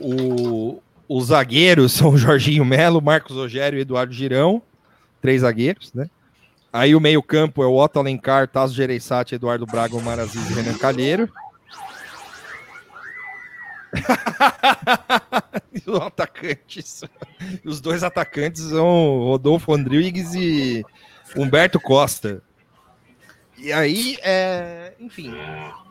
o, 0.00 0.80
os 1.08 1.26
zagueiros 1.26 1.92
são 1.92 2.10
o 2.10 2.16
Jorginho 2.16 2.64
Melo, 2.64 3.02
Marcos 3.02 3.34
Rogério 3.34 3.78
e 3.78 3.82
Eduardo 3.82 4.12
Girão. 4.12 4.62
Três 5.20 5.40
zagueiros, 5.40 5.92
né? 5.92 6.08
Aí 6.72 6.94
o 6.94 7.00
meio-campo 7.00 7.62
é 7.62 7.66
o 7.66 7.76
Otto 7.76 7.98
Alencar, 7.98 8.46
Tasso 8.48 8.74
Gereissati, 8.74 9.34
Eduardo 9.34 9.64
Braga, 9.66 9.96
Omar 9.96 10.18
Aziz 10.18 10.50
e 10.50 10.54
Renan 10.54 10.76
Calheiro. 10.76 11.30
os 15.86 16.00
atacantes. 16.00 17.04
Os 17.64 17.80
dois 17.80 18.02
atacantes 18.02 18.62
são 18.62 19.24
Rodolfo 19.24 19.72
Rodrigues 19.72 20.34
e 20.34 20.84
Humberto 21.36 21.80
Costa. 21.80 22.42
E 23.56 23.72
aí, 23.72 24.16
é, 24.22 24.92
enfim, 25.00 25.32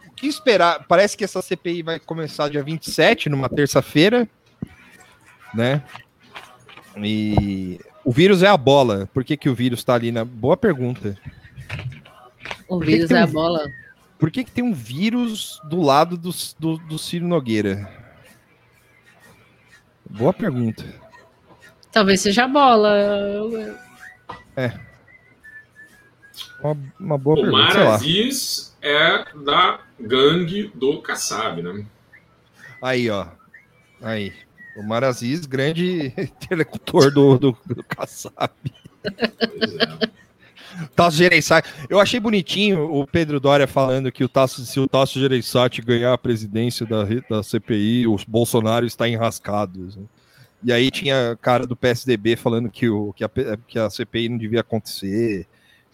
o 0.07 0.11
que 0.11 0.27
esperar? 0.27 0.85
Parece 0.87 1.17
que 1.17 1.23
essa 1.23 1.41
CPI 1.41 1.83
vai 1.83 1.99
começar 1.99 2.49
dia 2.49 2.63
27, 2.63 3.29
numa 3.29 3.49
terça-feira, 3.49 4.27
né? 5.53 5.83
E 6.95 7.79
o 8.07 8.11
vírus 8.13 8.41
é 8.41 8.47
a 8.47 8.55
bola. 8.55 9.05
Por 9.13 9.21
que, 9.21 9.35
que 9.35 9.49
o 9.49 9.53
vírus 9.53 9.79
está 9.79 9.95
ali 9.95 10.13
na. 10.13 10.23
Boa 10.23 10.55
pergunta. 10.55 11.17
O 12.69 12.79
vírus 12.79 13.11
é 13.11 13.19
um... 13.19 13.23
a 13.23 13.27
bola. 13.27 13.69
Por 14.17 14.31
que, 14.31 14.45
que 14.45 14.51
tem 14.51 14.63
um 14.63 14.73
vírus 14.73 15.59
do 15.65 15.81
lado 15.81 16.15
do, 16.15 16.31
do, 16.57 16.77
do 16.77 16.97
Ciro 16.97 17.27
Nogueira? 17.27 17.85
Boa 20.09 20.31
pergunta. 20.31 20.85
Talvez 21.91 22.21
seja 22.21 22.45
a 22.45 22.47
bola. 22.47 22.95
É. 24.55 24.71
Uma, 26.63 26.77
uma 26.97 27.17
boa 27.17 27.37
o 27.37 27.41
pergunta. 27.41 27.83
O 27.83 27.89
Aziz 27.89 28.77
é 28.81 29.25
da 29.35 29.81
gangue 29.99 30.71
do 30.73 31.01
Kassab, 31.01 31.61
né? 31.61 31.85
Aí, 32.81 33.09
ó. 33.09 33.27
Aí. 34.01 34.33
O 34.77 34.83
Maraziz, 34.83 35.45
grande 35.45 36.13
interlocutor 36.17 37.11
do, 37.11 37.37
do, 37.37 37.57
do 37.65 37.83
Kassab. 37.83 38.53
É. 39.03 40.17
Tasso 40.95 41.17
Gereissati. 41.17 41.69
Eu 41.89 41.99
achei 41.99 42.19
bonitinho 42.19 42.91
o 42.93 43.07
Pedro 43.07 43.39
Dória 43.39 43.67
falando 43.67 44.11
que 44.11 44.23
o 44.23 44.29
Tasso, 44.29 44.63
se 44.65 44.79
o 44.79 44.87
Tasso 44.87 45.19
Gereissati 45.19 45.81
ganhar 45.81 46.13
a 46.13 46.17
presidência 46.17 46.85
da, 46.85 47.03
da 47.29 47.41
CPI, 47.41 48.07
o 48.07 48.15
Bolsonaro 48.27 48.85
está 48.85 49.07
enrascado. 49.07 49.87
Né? 49.95 50.03
E 50.63 50.71
aí 50.71 50.91
tinha 50.91 51.37
cara 51.41 51.65
do 51.65 51.75
PSDB 51.75 52.35
falando 52.35 52.69
que, 52.69 52.87
o, 52.89 53.13
que, 53.13 53.23
a, 53.23 53.29
que 53.67 53.79
a 53.79 53.89
CPI 53.89 54.29
não 54.29 54.37
devia 54.37 54.61
acontecer, 54.61 55.47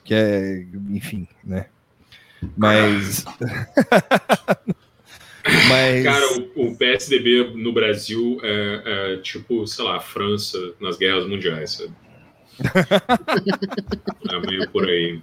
que 0.04 0.14
é, 0.14 0.66
enfim, 0.90 1.28
né? 1.44 1.68
Mas. 2.58 3.24
Mas... 5.70 6.04
Cara, 6.04 6.26
o, 6.56 6.68
o, 6.68 6.76
PSDB 6.76 7.54
no 7.56 7.74
Brasil 7.74 8.40
é, 8.42 8.82
é, 8.86 9.18
tipo, 9.18 9.68
sei 9.68 9.84
lá, 9.84 9.98
a 9.98 10.00
França 10.00 10.58
nas 10.80 10.98
guerras 10.98 11.28
mundiais, 11.28 11.72
sabe? 11.72 11.94
é 14.30 14.40
meio 14.48 14.70
por 14.70 14.88
aí. 14.88 15.22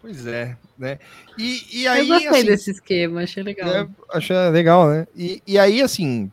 Pois 0.00 0.26
é, 0.26 0.56
né? 0.78 0.98
E, 1.36 1.82
e 1.82 1.88
aí, 1.88 2.08
Eu 2.08 2.14
gostei 2.14 2.28
assim, 2.30 2.46
desse 2.46 2.70
esquema, 2.70 3.22
achei 3.22 3.42
legal. 3.42 3.68
É, 3.68 3.88
achei 4.10 4.36
legal, 4.50 4.88
né? 4.88 5.06
E, 5.14 5.42
e 5.46 5.58
aí, 5.58 5.82
assim, 5.82 6.30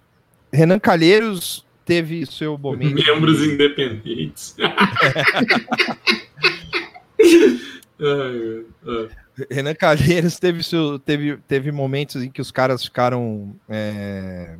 Renan 0.51 0.79
Calheiros 0.79 1.65
teve 1.83 2.25
seu 2.25 2.57
momento. 2.57 2.95
Membros 2.95 3.39
de... 3.39 3.53
independentes. 3.53 4.55
ai, 7.99 8.65
ai. 8.87 9.22
Renan 9.49 9.73
Calheiros 9.73 10.37
teve, 10.39 10.61
teve, 11.05 11.37
teve 11.47 11.71
momentos 11.71 12.21
em 12.21 12.29
que 12.29 12.41
os 12.41 12.51
caras 12.51 12.83
ficaram. 12.83 13.55
É 13.69 14.55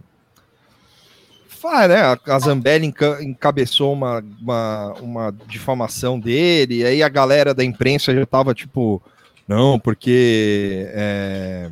ah, 1.65 1.87
né? 1.87 2.01
A 2.27 2.39
Zambelli 2.39 2.93
encabeçou 3.21 3.93
uma, 3.93 4.23
uma, 4.41 4.93
uma 4.99 5.35
difamação 5.47 6.19
dele, 6.19 6.85
aí 6.85 7.01
a 7.01 7.09
galera 7.09 7.53
da 7.53 7.63
imprensa 7.63 8.13
já 8.13 8.25
tava 8.25 8.53
tipo, 8.53 9.01
não, 9.47 9.79
porque 9.79 10.87
é, 10.89 11.71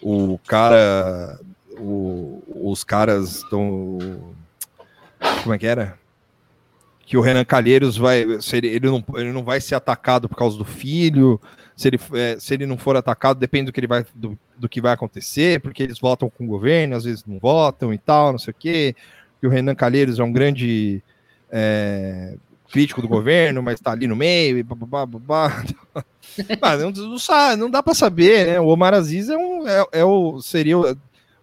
o 0.00 0.38
cara, 0.46 1.38
o, 1.78 2.42
os 2.70 2.82
caras 2.84 3.36
estão. 3.36 3.98
Como 5.42 5.54
é 5.54 5.58
que 5.58 5.66
era? 5.66 5.98
Que 7.04 7.16
o 7.16 7.20
Renan 7.20 7.44
Calheiros 7.44 7.96
vai. 7.96 8.20
Ele, 8.52 8.80
não, 8.80 9.04
ele 9.14 9.32
não 9.32 9.44
vai 9.44 9.60
ser 9.60 9.74
atacado 9.74 10.28
por 10.28 10.36
causa 10.36 10.56
do 10.56 10.64
filho 10.64 11.40
se 11.76 11.88
ele, 11.88 12.00
é, 12.14 12.36
se 12.40 12.54
ele 12.54 12.64
não 12.64 12.78
for 12.78 12.96
atacado, 12.96 13.38
depende 13.38 13.66
do 13.66 13.72
que, 13.72 13.78
ele 13.78 13.86
vai, 13.86 14.04
do, 14.14 14.38
do, 14.56 14.68
que 14.68 14.80
vai 14.80 14.94
acontecer, 14.94 15.60
porque 15.60 15.82
eles 15.82 15.98
votam 15.98 16.30
com 16.30 16.44
o 16.44 16.48
governo, 16.48 16.96
às 16.96 17.04
vezes 17.04 17.22
não 17.26 17.38
votam 17.38 17.92
e 17.92 17.98
tal, 17.98 18.32
não 18.32 18.38
sei 18.38 18.52
o 18.52 18.56
quê. 18.58 18.96
Que 19.38 19.46
o 19.46 19.50
Renan 19.50 19.74
Calheiros 19.74 20.18
é 20.18 20.24
um 20.24 20.32
grande 20.32 21.02
é, 21.50 22.34
crítico 22.72 23.02
do 23.02 23.08
governo, 23.08 23.62
mas 23.62 23.74
está 23.74 23.92
ali 23.92 24.06
no 24.06 24.16
meio 24.16 24.56
e 24.56 24.62
babá, 24.62 25.06
não, 26.80 26.90
não, 26.90 27.56
não 27.58 27.70
dá 27.70 27.82
para 27.82 27.94
saber, 27.94 28.46
né? 28.46 28.58
O 28.60 28.68
Omar 28.68 28.94
Aziz 28.94 29.28
é, 29.28 29.36
um, 29.36 29.68
é, 29.68 29.86
é 29.92 30.04
o, 30.04 30.40
seria, 30.40 30.76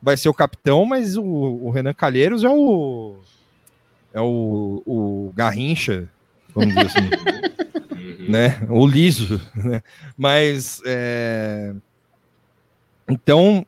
vai 0.01 0.17
ser 0.17 0.29
o 0.29 0.33
capitão, 0.33 0.83
mas 0.83 1.15
o, 1.15 1.23
o 1.23 1.69
Renan 1.69 1.93
Calheiros 1.93 2.43
é 2.43 2.49
o 2.49 3.17
é 4.13 4.21
o, 4.21 4.83
o 4.85 5.33
Garrincha, 5.35 6.07
vamos 6.53 6.73
dizer 6.73 6.87
assim. 6.87 7.09
né? 8.27 8.65
O 8.69 8.85
liso, 8.87 9.41
né? 9.55 9.81
Mas 10.17 10.81
é... 10.85 11.73
então 13.07 13.65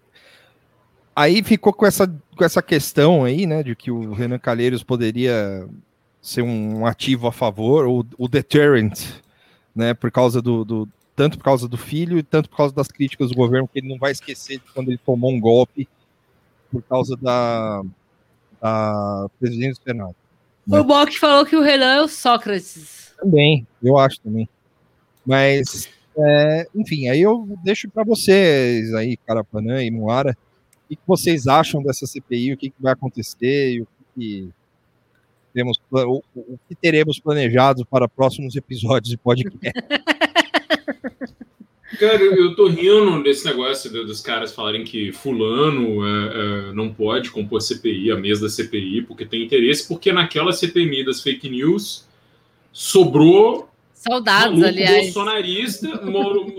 aí 1.15 1.41
ficou 1.41 1.71
com 1.71 1.85
essa, 1.85 2.07
com 2.35 2.43
essa 2.43 2.61
questão 2.61 3.23
aí, 3.23 3.45
né, 3.45 3.63
de 3.63 3.75
que 3.75 3.89
o 3.89 4.13
Renan 4.13 4.37
Calheiros 4.37 4.83
poderia 4.83 5.67
ser 6.21 6.41
um 6.41 6.85
ativo 6.85 7.27
a 7.27 7.31
favor, 7.31 7.85
ou 7.85 8.05
o 8.17 8.27
deterrent, 8.27 8.99
né, 9.73 9.93
por 9.93 10.11
causa 10.11 10.41
do, 10.41 10.65
do, 10.65 10.89
tanto 11.15 11.37
por 11.37 11.43
causa 11.45 11.67
do 11.67 11.77
filho 11.77 12.17
e 12.17 12.23
tanto 12.23 12.49
por 12.49 12.57
causa 12.57 12.75
das 12.75 12.87
críticas 12.87 13.29
do 13.29 13.35
governo, 13.35 13.67
que 13.67 13.79
ele 13.79 13.87
não 13.87 13.97
vai 13.97 14.11
esquecer 14.11 14.57
de 14.57 14.73
quando 14.73 14.89
ele 14.89 14.97
tomou 14.97 15.31
um 15.31 15.39
golpe 15.39 15.87
por 16.71 16.81
causa 16.81 17.15
da, 17.15 17.83
da 18.61 19.29
presidência 19.39 19.81
do 19.81 19.87
Senado. 19.87 20.15
Né? 20.67 20.79
O 20.79 20.83
Bock 20.83 21.17
falou 21.17 21.45
que 21.45 21.55
o 21.55 21.61
Renan 21.61 21.93
é 21.93 22.01
o 22.01 22.07
Sócrates. 22.07 23.04
Também, 23.17 23.65
eu 23.81 23.97
acho 23.97 24.19
também. 24.21 24.47
Mas, 25.25 25.89
é, 26.17 26.67
enfim, 26.75 27.07
aí 27.07 27.21
eu 27.21 27.47
deixo 27.63 27.89
para 27.89 28.03
vocês 28.03 28.93
aí, 28.93 29.17
Carapanã 29.17 29.83
e 29.83 29.89
Moara, 29.89 30.37
o 30.85 30.95
que, 30.95 30.99
vocês 31.07 31.47
acham 31.47 31.81
dessa 31.81 32.05
CPI, 32.05 32.53
o 32.53 32.57
que, 32.57 32.71
vai 32.79 32.93
acontecer 32.93 33.73
e 33.73 33.81
o 33.81 33.87
que, 34.15 34.49
temos, 35.53 35.79
o, 35.91 36.21
o 36.35 36.59
que 36.67 36.75
teremos 36.75 37.19
planejado 37.19 37.85
para 37.85 38.07
próximos 38.07 38.55
episódios 38.55 39.09
de 39.09 39.17
podcast. 39.17 39.73
Cara, 41.99 42.21
eu, 42.21 42.35
eu 42.35 42.55
tô 42.55 42.67
rindo 42.67 43.23
desse 43.23 43.45
negócio 43.45 43.89
dos 43.89 44.19
caras 44.21 44.53
falarem 44.53 44.83
que 44.83 45.11
fulano 45.11 46.05
é, 46.05 46.69
é, 46.69 46.73
não 46.73 46.93
pode 46.93 47.31
compor 47.31 47.61
CPI, 47.61 48.11
a 48.11 48.17
mesa 48.17 48.43
da 48.43 48.49
CPI, 48.49 49.03
porque 49.03 49.25
tem 49.25 49.43
interesse, 49.43 49.87
porque 49.87 50.11
naquela 50.11 50.51
CPI 50.51 51.05
das 51.05 51.21
fake 51.21 51.49
news 51.49 52.05
sobrou 52.79 53.69
Saudades, 53.93 54.49
maluco 54.59 54.65
aliás. 54.67 55.05
bolsonarista, 55.05 55.87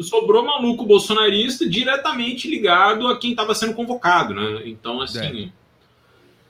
sobrou 0.02 0.43
maluco 0.44 0.84
bolsonarista 0.86 1.68
diretamente 1.68 2.48
ligado 2.51 3.06
a 3.06 3.18
quem 3.18 3.30
estava 3.32 3.55
sendo 3.55 3.74
convocado, 3.74 4.34
né? 4.34 4.62
Então, 4.64 5.01
assim, 5.02 5.44
é. 5.44 5.48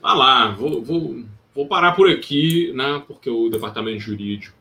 vá 0.01 0.13
lá, 0.13 0.51
vou, 0.51 0.81
vou, 0.81 1.23
vou 1.53 1.67
parar 1.67 1.91
por 1.91 2.09
aqui, 2.09 2.71
né? 2.73 3.03
Porque 3.05 3.29
o 3.29 3.49
departamento 3.49 3.99
jurídico 3.99 4.55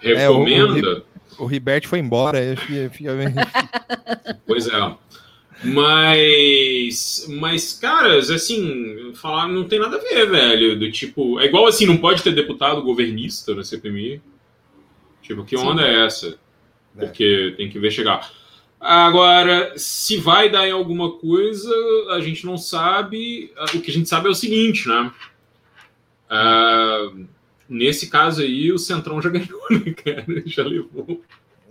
É, 0.00 0.30
o- 0.30 0.36
o 0.40 0.44
recomenda. 0.44 1.04
O 1.36 1.46
Ribert 1.46 1.88
foi 1.88 1.98
embora, 1.98 2.38
fica 2.90 3.12
bem- 3.16 3.34
Pois 4.46 4.68
é. 4.68 4.94
Mas, 5.62 7.26
mas, 7.28 7.72
caras, 7.74 8.30
assim, 8.30 9.12
falar 9.14 9.48
não 9.48 9.64
tem 9.64 9.78
nada 9.78 9.96
a 9.96 10.00
ver, 10.00 10.28
velho. 10.28 10.78
Do 10.78 10.90
tipo, 10.90 11.38
é 11.38 11.46
igual 11.46 11.66
assim, 11.66 11.86
não 11.86 11.96
pode 11.96 12.22
ter 12.22 12.34
deputado 12.34 12.82
governista 12.82 13.54
na 13.54 13.62
CPMI. 13.62 14.20
Tipo, 15.22 15.44
que 15.44 15.56
Sim. 15.56 15.64
onda 15.64 15.82
é 15.82 16.04
essa? 16.04 16.38
Porque 16.96 17.54
tem 17.56 17.70
que 17.70 17.78
ver 17.78 17.90
chegar. 17.90 18.30
Agora, 18.80 19.72
se 19.76 20.18
vai 20.18 20.50
dar 20.50 20.68
em 20.68 20.72
alguma 20.72 21.12
coisa, 21.12 21.70
a 22.10 22.20
gente 22.20 22.44
não 22.44 22.58
sabe. 22.58 23.50
O 23.74 23.80
que 23.80 23.90
a 23.90 23.94
gente 23.94 24.08
sabe 24.08 24.28
é 24.28 24.30
o 24.30 24.34
seguinte, 24.34 24.86
né? 24.86 25.10
Ah, 26.28 27.10
nesse 27.68 28.10
caso 28.10 28.42
aí, 28.42 28.70
o 28.70 28.78
Centrão 28.78 29.22
já 29.22 29.30
ganhou, 29.30 29.62
né, 29.70 29.92
cara? 29.92 30.42
Já 30.44 30.62
levou. 30.62 31.22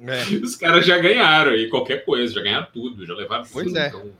É. 0.05 0.23
Os 0.43 0.55
caras 0.55 0.85
já 0.85 0.97
ganharam 0.97 1.51
aí 1.51 1.67
qualquer 1.69 2.03
coisa, 2.05 2.33
já 2.33 2.41
ganharam 2.41 2.67
tudo, 2.73 3.05
já 3.05 3.13
levaram 3.13 3.43
Pois 3.51 3.67
tudo. 3.67 3.77
é. 3.77 3.87
Então, 3.87 4.11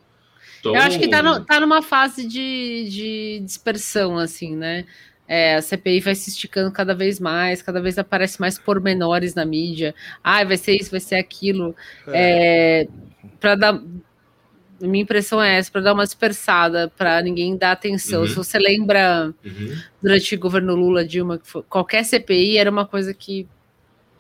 então, 0.59 0.75
Eu 0.75 0.81
acho 0.81 0.97
que 0.97 1.09
tá, 1.09 1.21
no- 1.21 1.43
tá 1.43 1.59
numa 1.59 1.81
fase 1.81 2.25
de, 2.27 2.87
de 2.89 3.41
dispersão, 3.43 4.17
assim, 4.17 4.55
né? 4.55 4.85
É, 5.27 5.55
a 5.55 5.61
CPI 5.61 5.99
vai 6.01 6.15
se 6.15 6.29
esticando 6.29 6.71
cada 6.71 6.93
vez 6.93 7.19
mais, 7.19 7.61
cada 7.61 7.81
vez 7.81 7.97
aparece 7.97 8.39
mais 8.39 8.57
pormenores 8.57 9.33
na 9.35 9.45
mídia. 9.45 9.93
Ah, 10.23 10.43
vai 10.43 10.57
ser 10.57 10.75
isso, 10.75 10.91
vai 10.91 10.99
ser 10.99 11.15
aquilo. 11.15 11.75
É, 12.07 12.87
para 13.39 13.55
dar. 13.55 13.81
Minha 14.81 15.03
impressão 15.03 15.41
é 15.41 15.57
essa, 15.57 15.71
para 15.71 15.79
dar 15.81 15.93
uma 15.93 16.03
dispersada, 16.03 16.91
para 16.97 17.21
ninguém 17.21 17.55
dar 17.55 17.71
atenção. 17.71 18.21
Uhum. 18.21 18.27
Se 18.27 18.35
você 18.35 18.59
lembra 18.59 19.33
Uhum. 19.45 19.77
durante 20.01 20.35
o 20.35 20.39
governo 20.39 20.75
Lula, 20.75 21.05
Dilma, 21.05 21.37
que 21.37 21.47
foi- 21.47 21.63
qualquer 21.69 22.03
CPI 22.03 22.57
era 22.57 22.69
uma 22.69 22.85
coisa 22.85 23.13
que, 23.13 23.47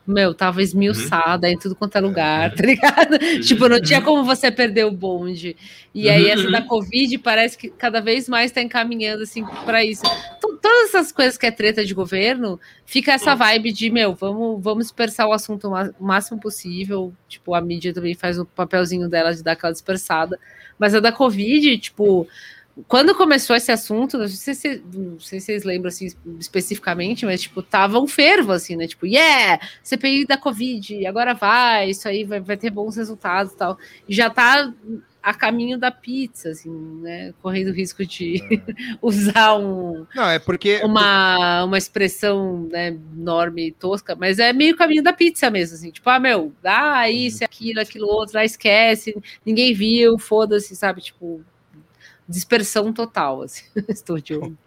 meu, 0.05 0.33
tava 0.33 0.61
esmiuçada 0.61 1.49
em 1.49 1.57
tudo 1.57 1.75
quanto 1.75 1.97
é 1.97 2.01
lugar, 2.01 2.53
tá 2.53 2.65
ligado? 2.65 3.17
tipo, 3.41 3.69
não 3.69 3.81
tinha 3.81 4.01
como 4.01 4.23
você 4.23 4.51
perder 4.51 4.85
o 4.85 4.91
bonde. 4.91 5.55
E 5.93 6.09
aí, 6.09 6.23
Uhum, 6.23 6.29
essa 6.31 6.45
uhum. 6.45 6.51
da 6.51 6.61
Covid 6.61 7.17
parece 7.19 7.57
que 7.57 7.69
cada 7.69 8.01
vez 8.01 8.27
mais 8.27 8.51
está 8.51 8.61
encaminhando, 8.61 9.23
assim, 9.23 9.45
para 9.65 9.83
isso. 9.83 10.03
Então, 10.37 10.57
todas 10.57 10.89
essas 10.89 11.11
coisas 11.11 11.37
que 11.37 11.45
é 11.45 11.51
treta 11.51 11.85
de 11.85 11.93
governo, 11.93 12.59
fica 12.85 13.13
essa 13.13 13.35
vibe 13.35 13.71
de, 13.71 13.89
meu, 13.89 14.13
vamos, 14.13 14.61
vamos 14.61 14.85
dispersar 14.85 15.27
o 15.27 15.33
assunto 15.33 15.69
o 15.69 16.03
máximo 16.03 16.39
possível. 16.39 17.13
Tipo, 17.27 17.53
a 17.53 17.61
mídia 17.61 17.93
também 17.93 18.13
faz 18.13 18.37
o 18.37 18.45
papelzinho 18.45 19.07
dela 19.09 19.33
de 19.33 19.43
dar 19.43 19.53
aquela 19.53 19.71
dispersada. 19.71 20.39
Mas 20.77 20.93
a 20.93 20.99
da 20.99 21.11
Covid, 21.11 21.77
tipo, 21.77 22.27
quando 22.87 23.13
começou 23.13 23.55
esse 23.55 23.71
assunto, 23.71 24.17
não 24.17 24.27
sei 24.27 24.55
se, 24.55 24.83
não 24.93 25.19
sei 25.19 25.39
se 25.39 25.45
vocês 25.45 25.63
lembram 25.63 25.89
assim, 25.89 26.07
especificamente, 26.39 27.25
mas 27.25 27.41
tipo, 27.41 27.61
tava 27.61 27.99
um 27.99 28.07
fervo 28.07 28.51
assim, 28.51 28.75
né? 28.75 28.87
Tipo, 28.87 29.05
yeah, 29.05 29.59
CPI 29.83 30.25
da 30.25 30.37
Covid, 30.37 31.05
agora 31.05 31.35
vai, 31.35 31.89
isso 31.91 32.07
aí 32.07 32.23
vai, 32.23 32.39
vai 32.39 32.57
ter 32.57 32.71
bons 32.71 32.95
resultados 32.95 33.53
e 33.53 33.57
tal. 33.57 33.77
E 34.09 34.15
já 34.15 34.29
tá 34.29 34.73
a 35.21 35.33
caminho 35.33 35.77
da 35.77 35.91
pizza, 35.91 36.49
assim, 36.49 36.69
né? 37.01 37.33
Correndo 37.41 37.69
o 37.69 37.73
risco 37.73 38.03
de 38.05 38.41
usar 39.01 39.55
um, 39.55 40.05
Não, 40.15 40.29
é 40.29 40.39
porque. 40.39 40.81
uma, 40.83 41.63
uma 41.63 41.77
expressão 41.77 42.67
né, 42.71 42.87
enorme 42.87 43.67
e 43.67 43.71
tosca, 43.71 44.15
mas 44.15 44.39
é 44.39 44.51
meio 44.51 44.75
caminho 44.75 45.03
da 45.03 45.13
pizza 45.13 45.49
mesmo, 45.51 45.75
assim, 45.75 45.91
tipo, 45.91 46.09
ah, 46.09 46.19
meu, 46.19 46.51
ah, 46.63 47.09
isso, 47.09 47.43
aquilo, 47.43 47.79
aquilo 47.79 48.07
outro, 48.07 48.37
ah, 48.37 48.43
esquece, 48.43 49.15
ninguém 49.45 49.73
viu, 49.73 50.17
foda-se, 50.17 50.75
sabe, 50.75 51.01
tipo, 51.01 51.41
dispersão 52.27 52.91
total, 52.93 53.41
assim, 53.41 53.63
estou 53.89 54.19
de 54.19 54.35
olho. 54.35 54.57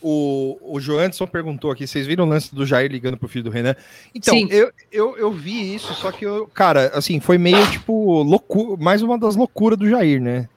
O, 0.00 0.58
o 0.62 0.80
Joanderson 0.80 1.26
perguntou 1.26 1.70
aqui: 1.70 1.86
vocês 1.86 2.06
viram 2.06 2.24
o 2.24 2.28
lance 2.28 2.54
do 2.54 2.64
Jair 2.64 2.90
ligando 2.90 3.16
pro 3.16 3.28
filho 3.28 3.44
do 3.44 3.50
Renan? 3.50 3.74
Então, 4.14 4.34
Sim. 4.34 4.46
eu, 4.50 4.70
eu, 4.92 5.16
eu 5.16 5.32
vi 5.32 5.74
isso, 5.74 5.92
só 5.94 6.12
que 6.12 6.24
eu, 6.24 6.46
cara, 6.46 6.92
assim, 6.94 7.18
foi 7.18 7.36
meio 7.36 7.68
tipo 7.70 8.22
loucura, 8.22 8.76
mais 8.82 9.02
uma 9.02 9.18
das 9.18 9.34
loucuras 9.34 9.78
do 9.78 9.88
Jair, 9.88 10.20
né? 10.20 10.48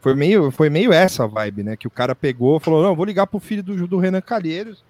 Foi 0.00 0.14
meio, 0.14 0.52
foi 0.52 0.70
meio 0.70 0.92
essa 0.92 1.26
vibe, 1.26 1.64
né? 1.64 1.76
Que 1.76 1.88
o 1.88 1.90
cara 1.90 2.14
pegou, 2.14 2.60
falou: 2.60 2.82
não, 2.82 2.94
vou 2.94 3.04
ligar 3.04 3.26
pro 3.26 3.40
filho 3.40 3.62
do, 3.62 3.88
do 3.88 3.98
Renan 3.98 4.20
Calheiros. 4.20 4.84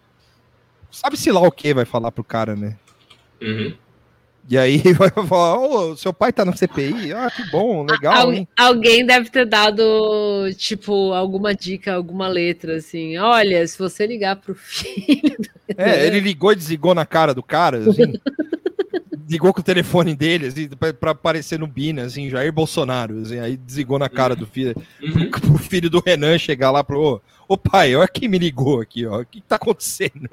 Sabe-se 0.91 1.33
lá 1.33 1.41
o 1.41 1.53
que 1.53 1.73
vai 1.73 1.87
falar 1.87 2.13
pro 2.13 2.23
cara, 2.23 2.55
né? 2.55 2.77
Uhum. 3.41 3.75
E 4.49 4.57
aí 4.57 4.79
vai 4.95 5.11
falar: 5.11 5.59
ô, 5.59 5.97
seu 5.97 6.13
pai 6.13 6.33
tá 6.33 6.45
na 6.45 6.55
CPI? 6.55 7.13
Ah, 7.13 7.31
que 7.31 7.43
bom, 7.51 7.85
legal, 7.85 8.15
Al- 8.15 8.33
hein? 8.33 8.49
alguém 8.57 9.05
deve 9.05 9.29
ter 9.31 9.45
dado, 9.47 9.83
tipo, 10.57 11.13
alguma 11.13 11.55
dica, 11.55 11.95
alguma 11.95 12.29
letra, 12.29 12.77
assim, 12.77 13.17
olha, 13.19 13.67
se 13.67 13.79
você 13.79 14.07
ligar 14.07 14.37
pro 14.37 14.55
filho... 14.57 15.37
É, 15.77 16.07
ele 16.07 16.21
ligou 16.21 16.53
e 16.53 16.57
desligou 16.57 16.95
na 16.95 17.05
cara 17.05 17.35
do 17.35 17.43
cara, 17.43 17.79
assim. 17.91 18.15
ligou 19.29 19.53
com 19.53 19.59
o 19.61 19.65
telefone 19.65 20.15
dele, 20.15 20.47
assim, 20.47 20.69
pra, 20.69 20.95
pra 20.95 21.11
aparecer 21.11 21.59
no 21.59 21.67
Bina, 21.67 22.03
assim, 22.05 22.31
Jair 22.31 22.53
Bolsonaro, 22.53 23.19
assim, 23.23 23.41
aí 23.41 23.57
desligou 23.57 23.99
na 23.99 24.09
cara 24.09 24.37
do 24.37 24.47
filho, 24.47 24.73
Uhum. 25.03 25.29
pro 25.29 25.59
filho 25.59 25.91
do 25.91 25.99
Renan 26.01 26.39
chegar 26.39 26.71
lá 26.71 26.85
pro, 26.85 27.01
ô, 27.01 27.21
ô 27.49 27.57
pai, 27.59 27.97
olha 27.97 28.07
quem 28.07 28.29
me 28.29 28.39
ligou 28.39 28.81
aqui, 28.81 29.05
ó, 29.05 29.23
o 29.23 29.27
que, 29.27 29.41
que 29.41 29.47
tá 29.49 29.57
acontecendo? 29.57 30.29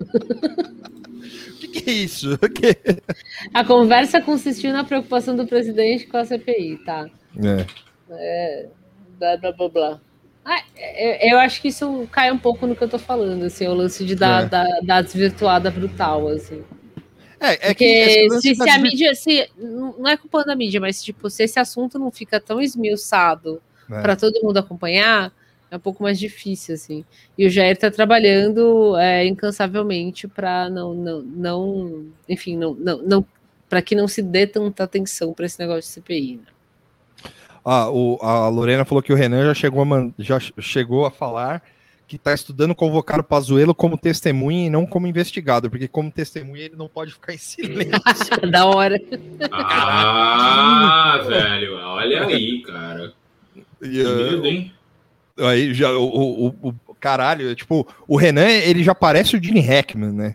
O 0.00 1.56
que, 1.58 1.68
que 1.68 1.90
é 1.90 1.92
isso? 1.92 2.38
Que... 2.38 2.76
A 3.54 3.64
conversa 3.64 4.20
consistiu 4.20 4.72
na 4.72 4.84
preocupação 4.84 5.36
do 5.36 5.46
presidente 5.46 6.06
com 6.06 6.16
a 6.16 6.24
CPI, 6.24 6.78
tá? 6.84 7.08
É. 8.08 8.68
blá 9.18 9.36
blá 9.36 9.52
blá 9.52 9.68
blá. 9.68 10.00
Ah, 10.44 10.60
eu, 10.96 11.30
eu 11.32 11.38
acho 11.38 11.62
que 11.62 11.68
isso 11.68 12.08
cai 12.10 12.32
um 12.32 12.38
pouco 12.38 12.66
no 12.66 12.74
que 12.74 12.82
eu 12.82 12.88
tô 12.88 12.98
falando, 12.98 13.44
assim, 13.44 13.66
o 13.68 13.74
lance 13.74 14.04
de 14.04 14.16
dar, 14.16 14.42
É. 14.44 14.46
dar, 14.48 14.66
dar 14.82 15.02
desvirtuada 15.02 15.70
brutal, 15.70 16.26
assim. 16.28 16.64
É, 17.38 17.70
é 17.70 17.74
que 17.74 17.84
Porque 17.84 18.28
lance 18.28 18.48
se, 18.54 18.58
da 18.58 18.64
se 18.64 18.70
a 18.70 18.78
mídia, 18.78 19.14
se, 19.14 19.48
não 19.56 20.08
é 20.08 20.16
culpa 20.16 20.44
da 20.44 20.54
mídia, 20.56 20.80
mas 20.80 21.02
tipo, 21.02 21.30
se 21.30 21.44
esse 21.44 21.58
assunto 21.60 21.98
não 21.98 22.10
fica 22.10 22.40
tão 22.40 22.60
esmiuçado 22.60 23.62
É. 23.90 24.00
para 24.00 24.16
todo 24.16 24.40
mundo 24.42 24.56
acompanhar, 24.58 25.32
é 25.72 25.76
um 25.76 25.80
pouco 25.80 26.02
mais 26.02 26.18
difícil, 26.18 26.74
assim. 26.74 27.02
E 27.36 27.46
o 27.46 27.50
Jair 27.50 27.78
tá 27.78 27.90
trabalhando 27.90 28.94
é, 28.98 29.26
incansavelmente 29.26 30.28
para 30.28 30.68
não, 30.68 30.92
não, 30.92 31.22
não, 31.22 32.04
enfim, 32.28 32.58
não, 32.58 32.74
não, 32.74 32.98
não 33.02 33.26
para 33.70 33.80
que 33.80 33.94
não 33.94 34.06
se 34.06 34.20
dê 34.20 34.46
tanta 34.46 34.84
atenção 34.84 35.32
para 35.32 35.46
esse 35.46 35.58
negócio 35.58 35.80
de 35.80 35.86
CPI. 35.88 36.36
Né? 36.36 37.32
Ah, 37.64 37.88
o- 37.90 38.18
a 38.20 38.48
Lorena 38.50 38.84
falou 38.84 39.02
que 39.02 39.14
o 39.14 39.16
Renan 39.16 39.46
já 39.46 39.54
chegou 39.54 39.80
a, 39.80 39.84
man- 39.86 40.12
já 40.18 40.38
chegou 40.60 41.06
a 41.06 41.10
falar 41.10 41.62
que 42.06 42.16
está 42.16 42.34
estudando 42.34 42.74
convocar 42.74 43.18
o 43.18 43.24
Pazuello 43.24 43.74
como 43.74 43.96
testemunha 43.96 44.66
e 44.66 44.70
não 44.70 44.84
como 44.84 45.06
investigado, 45.06 45.70
porque 45.70 45.88
como 45.88 46.10
testemunha 46.10 46.64
ele 46.66 46.76
não 46.76 46.86
pode 46.86 47.14
ficar 47.14 47.32
em 47.32 47.38
silêncio. 47.38 47.92
da 48.52 48.66
hora. 48.66 49.00
Ah, 49.50 51.22
velho, 51.26 51.76
olha 51.76 52.26
aí, 52.26 52.60
cara. 52.60 53.14
E, 53.80 53.88
Que 53.88 54.02
uh, 54.02 54.16
medo, 54.32 54.46
hein? 54.46 54.72
Aí 55.38 55.72
já 55.74 55.90
o, 55.92 56.04
o, 56.04 56.68
o- 56.68 56.94
caralho, 57.00 57.54
tipo, 57.54 57.86
o 58.06 58.16
Renan, 58.16 58.48
ele 58.48 58.82
já 58.84 58.94
parece 58.94 59.36
o 59.36 59.42
Gene 59.42 59.60
Hackman, 59.60 60.12
né? 60.12 60.34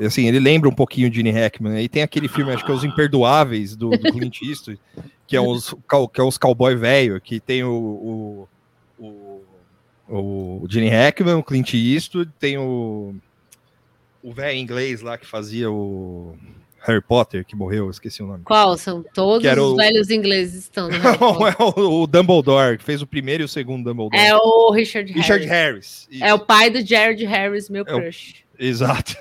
Assim, 0.00 0.26
ele 0.26 0.38
lembra 0.38 0.68
um 0.68 0.74
pouquinho 0.74 1.08
o 1.08 1.12
Gene 1.12 1.30
Hackman. 1.30 1.74
Aí 1.76 1.88
tem 1.88 2.02
aquele 2.02 2.28
filme, 2.28 2.52
acho 2.52 2.64
que 2.64 2.70
é 2.70 2.74
Os 2.74 2.84
Imperdoáveis, 2.84 3.74
do, 3.74 3.90
do 3.90 4.12
Clint 4.12 4.42
Eastwood, 4.42 4.78
que 5.26 5.34
é 5.36 5.40
os, 5.40 5.74
que 6.12 6.20
é 6.20 6.24
os 6.24 6.36
cowboy 6.36 6.74
velho, 6.76 7.18
que 7.20 7.40
tem 7.40 7.64
o, 7.64 8.48
o, 8.98 9.02
o, 9.02 9.42
o 10.08 10.66
Gene 10.68 10.90
Hackman, 10.90 11.36
o 11.36 11.42
Clint 11.42 11.72
Eastwood, 11.74 12.30
tem 12.38 12.58
o 12.58 13.14
o 14.22 14.32
velho 14.32 14.58
inglês 14.58 15.02
lá 15.02 15.16
que 15.16 15.24
fazia 15.24 15.70
o 15.70 16.36
Harry 16.86 17.00
Potter, 17.02 17.44
que 17.44 17.56
morreu, 17.56 17.90
esqueci 17.90 18.22
o 18.22 18.26
nome. 18.26 18.44
Qual? 18.44 18.76
São 18.78 19.04
todos 19.14 19.44
os 19.50 19.58
o- 19.58 19.76
velhos 19.76 20.08
ingleses 20.10 20.62
estão 20.64 20.88
Não, 21.20 21.46
é 21.48 21.54
o, 21.58 22.02
o 22.02 22.06
Dumbledore, 22.06 22.78
que 22.78 22.84
fez 22.84 23.02
o 23.02 23.06
primeiro 23.06 23.42
e 23.42 23.46
o 23.46 23.48
segundo 23.48 23.84
Dumbledore. 23.84 24.16
É 24.22 24.34
o 24.36 24.70
Richard 24.70 25.10
Harris. 25.12 25.22
Richard 25.26 25.46
Harris. 25.46 26.08
É 26.20 26.32
o 26.32 26.38
pai 26.38 26.70
do 26.70 26.84
Jared 26.86 27.24
Harris, 27.24 27.68
meu 27.68 27.84
É 27.86 27.94
o- 27.94 28.00
crush. 28.00 28.36
Exato. 28.58 29.14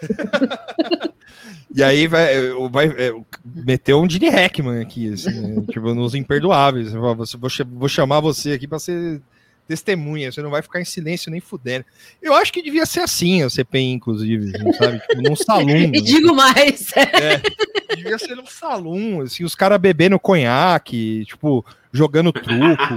e 1.75 1.83
aí 1.83 2.07
vai, 2.07 2.27
vai 2.71 2.85
é, 2.87 3.13
meteu 3.43 3.99
um 4.01 4.09
Gene 4.09 4.29
Hackman 4.29 4.81
aqui, 4.81 5.11
assim, 5.13 5.41
né? 5.41 5.63
tipo, 5.69 5.93
nos 5.93 6.15
imperdoáveis. 6.15 6.93
"Você- 6.93 7.37
Vou, 7.37 7.49
vou 7.79 7.89
chamar 7.89 8.19
você 8.21 8.53
aqui 8.53 8.67
para 8.67 8.79
ser 8.79 9.21
testemunha, 9.67 10.31
você 10.31 10.41
não 10.41 10.49
vai 10.49 10.61
ficar 10.61 10.79
em 10.79 10.85
silêncio 10.85 11.31
nem 11.31 11.41
fudendo. 11.41 11.85
Eu 12.21 12.33
acho 12.33 12.53
que 12.53 12.61
devia 12.61 12.85
ser 12.85 13.01
assim 13.01 13.43
a 13.43 13.49
CPI, 13.49 13.91
inclusive, 13.91 14.55
assim, 14.55 14.73
sabe? 14.73 14.99
Tipo, 14.99 15.21
num 15.21 15.35
salão. 15.35 15.65
E 15.95 16.01
digo 16.01 16.35
mais. 16.35 16.93
Devia 17.95 18.17
ser 18.17 18.35
num 18.35 18.45
salão, 18.45 19.21
assim, 19.21 19.43
os 19.43 19.55
caras 19.55 19.79
bebendo 19.79 20.19
conhaque, 20.19 21.25
tipo, 21.25 21.65
jogando 21.91 22.31
truco. 22.31 22.93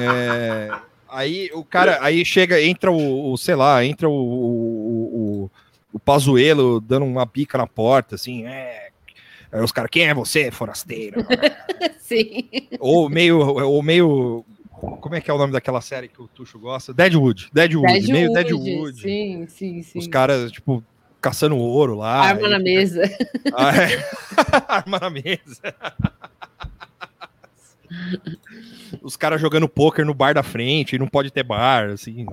É, 0.00 0.70
aí 1.08 1.50
o 1.52 1.64
cara, 1.64 1.98
aí 2.00 2.24
chega, 2.24 2.62
entra 2.62 2.90
o, 2.90 3.32
o, 3.32 3.36
sei 3.36 3.54
lá, 3.54 3.84
entra 3.84 4.08
o, 4.08 4.12
o, 4.12 5.44
o, 5.44 5.50
o 5.92 5.98
Pazuello 5.98 6.80
dando 6.80 7.04
uma 7.04 7.26
bica 7.26 7.58
na 7.58 7.66
porta, 7.66 8.14
assim, 8.14 8.46
é. 8.46 8.88
Os 9.52 9.72
caras, 9.72 9.90
quem 9.90 10.06
é 10.06 10.12
você, 10.12 10.50
forasteiro? 10.50 11.24
Sim. 11.98 12.48
ou 12.78 13.08
meio, 13.08 13.38
ou 13.38 13.82
meio 13.82 14.44
Como 14.80 15.14
é 15.14 15.20
que 15.20 15.30
é 15.30 15.34
o 15.34 15.38
nome 15.38 15.52
daquela 15.52 15.80
série 15.80 16.08
que 16.08 16.20
o 16.20 16.28
Tuxo 16.28 16.58
gosta? 16.58 16.92
Deadwood. 16.92 17.48
Deadwood, 17.52 18.12
meio 18.12 18.32
Deadwood. 18.32 19.00
Sim, 19.00 19.46
sim, 19.48 19.82
sim. 19.82 19.98
Os 19.98 20.06
caras, 20.06 20.52
tipo, 20.52 20.84
caçando 21.20 21.56
ouro 21.56 21.94
lá. 21.96 22.20
Arma 22.20 22.48
na 22.48 22.58
mesa. 22.58 23.02
Ah, 23.54 23.72
é. 23.74 24.10
Arma 24.68 24.98
na 25.00 25.10
mesa. 25.10 25.74
Os 29.02 29.16
caras 29.16 29.40
jogando 29.40 29.68
pôquer 29.68 30.04
no 30.04 30.12
bar 30.14 30.34
da 30.34 30.42
frente, 30.42 30.96
e 30.96 30.98
não 30.98 31.06
pode 31.08 31.30
ter 31.30 31.42
bar, 31.42 31.90
assim, 31.90 32.26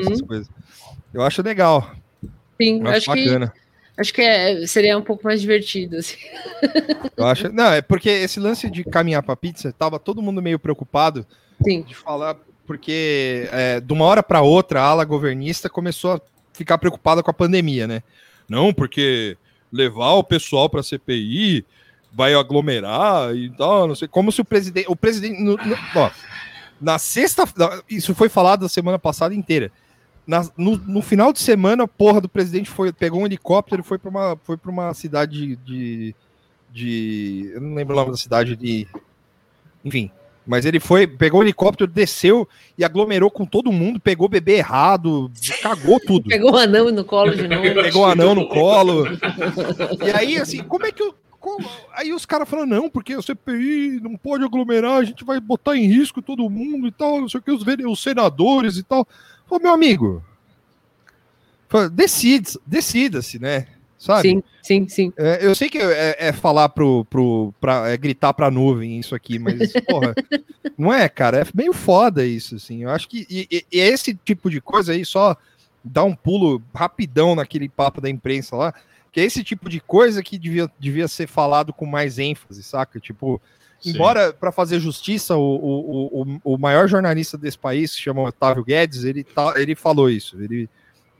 essas 0.00 0.20
coisas. 0.22 0.48
Eu 1.12 1.22
acho 1.22 1.42
legal. 1.42 1.90
Sim, 2.60 2.82
acho, 2.86 3.10
acho 3.10 3.12
que, 3.12 3.24
bacana. 3.24 3.52
acho 3.96 4.14
que 4.14 4.22
é- 4.22 4.66
seria 4.66 4.96
um 4.96 5.02
pouco 5.02 5.24
mais 5.24 5.40
divertido. 5.40 5.96
Assim. 5.96 6.16
Eu 7.16 7.26
acho. 7.26 7.52
Não, 7.52 7.72
é 7.72 7.82
porque 7.82 8.08
esse 8.08 8.38
lance 8.38 8.70
de 8.70 8.84
caminhar 8.84 9.22
pra 9.22 9.34
pizza, 9.36 9.72
tava 9.72 9.98
todo 9.98 10.22
mundo 10.22 10.40
meio 10.40 10.58
preocupado 10.58 11.26
Sim. 11.62 11.82
de 11.82 11.94
falar, 11.94 12.36
porque 12.66 13.48
é, 13.52 13.80
de 13.80 13.92
uma 13.92 14.04
hora 14.04 14.22
para 14.22 14.40
outra 14.42 14.80
a 14.80 14.84
ala 14.86 15.04
governista 15.04 15.68
começou 15.68 16.12
a 16.14 16.20
ficar 16.52 16.78
preocupada 16.78 17.22
com 17.22 17.30
a 17.30 17.34
pandemia, 17.34 17.86
né? 17.86 18.02
Não, 18.48 18.72
porque 18.72 19.36
levar 19.72 20.12
o 20.14 20.24
pessoal 20.24 20.68
para 20.68 20.82
CPI 20.82 21.64
vai 22.12 22.34
aglomerar 22.34 23.34
e 23.34 23.50
tal, 23.50 23.86
não 23.86 23.94
sei. 23.94 24.08
Como 24.08 24.32
se 24.32 24.40
o 24.40 24.44
presidente. 24.44 24.86
O 24.90 24.96
presidente. 24.96 25.40
no- 25.40 25.56
no- 25.56 25.76
ó, 25.94 26.10
na 26.80 26.98
sexta. 26.98 27.44
na- 27.56 27.82
Isso 27.88 28.14
foi 28.14 28.28
falado 28.28 28.66
a 28.66 28.68
semana 28.68 28.98
passada 28.98 29.34
inteira. 29.34 29.70
Na- 30.26 30.48
no, 30.56 30.76
no 30.76 31.02
final 31.02 31.32
de 31.32 31.38
semana, 31.40 31.84
a 31.84 31.88
porra 31.88 32.20
do 32.20 32.28
presidente 32.28 32.68
foi, 32.68 32.92
pegou 32.92 33.20
um 33.20 33.26
helicóptero 33.26 33.80
e 33.82 33.84
foi 33.84 33.98
para 33.98 34.10
uma, 34.10 34.38
foi 34.44 34.58
uma 34.66 34.92
cidade 34.94 35.56
de, 35.64 36.14
de. 36.72 37.50
Eu 37.54 37.60
não 37.60 37.74
lembro 37.74 37.94
o 37.94 37.98
nome 37.98 38.10
da 38.12 38.16
cidade 38.16 38.56
de. 38.56 38.86
Enfim. 39.84 40.10
Mas 40.50 40.66
ele 40.66 40.80
foi, 40.80 41.06
pegou 41.06 41.38
o 41.38 41.44
helicóptero, 41.44 41.88
desceu 41.88 42.48
e 42.76 42.84
aglomerou 42.84 43.30
com 43.30 43.46
todo 43.46 43.70
mundo, 43.70 44.00
pegou 44.00 44.26
o 44.26 44.28
bebê 44.28 44.56
errado, 44.56 45.30
cagou 45.62 46.00
tudo. 46.00 46.28
Pegou 46.28 46.50
o 46.54 46.56
anão 46.56 46.90
no 46.90 47.04
colo 47.04 47.32
de 47.36 47.46
novo. 47.46 47.62
Pegou 47.62 48.02
o 48.02 48.06
anão 48.06 48.34
no 48.34 48.48
colo. 48.48 49.04
E 50.04 50.10
aí, 50.10 50.36
assim, 50.38 50.58
como 50.64 50.84
é 50.86 50.90
que 50.90 51.04
eu. 51.04 51.14
como- 51.38 51.70
Aí 51.94 52.12
os 52.12 52.26
caras 52.26 52.48
falaram, 52.48 52.68
não, 52.68 52.90
porque 52.90 53.14
o 53.14 53.22
CPI 53.22 54.00
não 54.02 54.16
pode 54.16 54.42
aglomerar, 54.42 54.96
a 54.96 55.04
gente 55.04 55.24
vai 55.24 55.38
botar 55.38 55.76
em 55.76 55.86
risco 55.86 56.20
todo 56.20 56.50
mundo 56.50 56.88
e 56.88 56.90
tal, 56.90 57.20
não 57.20 57.28
sei 57.28 57.38
o 57.38 57.42
que, 57.44 57.52
os, 57.52 57.62
os 57.88 58.02
senadores 58.02 58.76
e 58.76 58.82
tal. 58.82 59.06
Falei, 59.46 59.62
meu 59.62 59.72
amigo, 59.72 60.20
decida-se, 62.66 63.38
né? 63.38 63.68
Sabe? 64.00 64.22
Sim, 64.30 64.42
sim, 64.62 64.88
sim. 64.88 65.12
É, 65.18 65.44
eu 65.44 65.54
sei 65.54 65.68
que 65.68 65.76
é, 65.76 66.16
é 66.18 66.32
falar 66.32 66.70
pro, 66.70 67.04
pro 67.04 67.52
pra, 67.60 67.90
é 67.90 67.96
gritar 67.98 68.32
pra 68.32 68.50
nuvem 68.50 68.98
isso 68.98 69.14
aqui, 69.14 69.38
mas, 69.38 69.74
porra, 69.86 70.16
não 70.76 70.90
é, 70.90 71.06
cara? 71.06 71.42
É 71.42 71.44
meio 71.54 71.74
foda 71.74 72.24
isso, 72.24 72.56
assim. 72.56 72.82
Eu 72.84 72.88
acho 72.90 73.06
que 73.06 73.26
e, 73.28 73.46
e- 73.50 73.66
e 73.70 73.78
esse 73.78 74.14
tipo 74.14 74.48
de 74.48 74.58
coisa 74.58 74.92
aí, 74.92 75.04
só 75.04 75.36
dá 75.84 76.02
um 76.02 76.14
pulo 76.14 76.62
rapidão 76.74 77.34
naquele 77.34 77.68
papo 77.68 78.00
da 78.00 78.08
imprensa 78.08 78.56
lá, 78.56 78.74
que 79.12 79.20
é 79.20 79.24
esse 79.24 79.44
tipo 79.44 79.68
de 79.68 79.80
coisa 79.80 80.22
que 80.22 80.38
devia, 80.38 80.70
devia 80.78 81.06
ser 81.06 81.26
falado 81.26 81.70
com 81.70 81.84
mais 81.84 82.18
ênfase, 82.18 82.62
saca? 82.62 82.98
Tipo, 82.98 83.38
Sim. 83.78 83.90
embora 83.90 84.32
para 84.32 84.50
fazer 84.50 84.80
justiça, 84.80 85.36
o, 85.36 85.40
o, 85.42 86.22
o, 86.22 86.54
o 86.54 86.58
maior 86.58 86.88
jornalista 86.88 87.36
desse 87.36 87.58
país, 87.58 87.94
que 87.94 88.00
chama 88.00 88.22
Otávio 88.22 88.64
Guedes, 88.64 89.04
ele, 89.04 89.24
tá, 89.24 89.52
ele 89.56 89.74
falou 89.74 90.08
isso, 90.08 90.40
ele, 90.42 90.70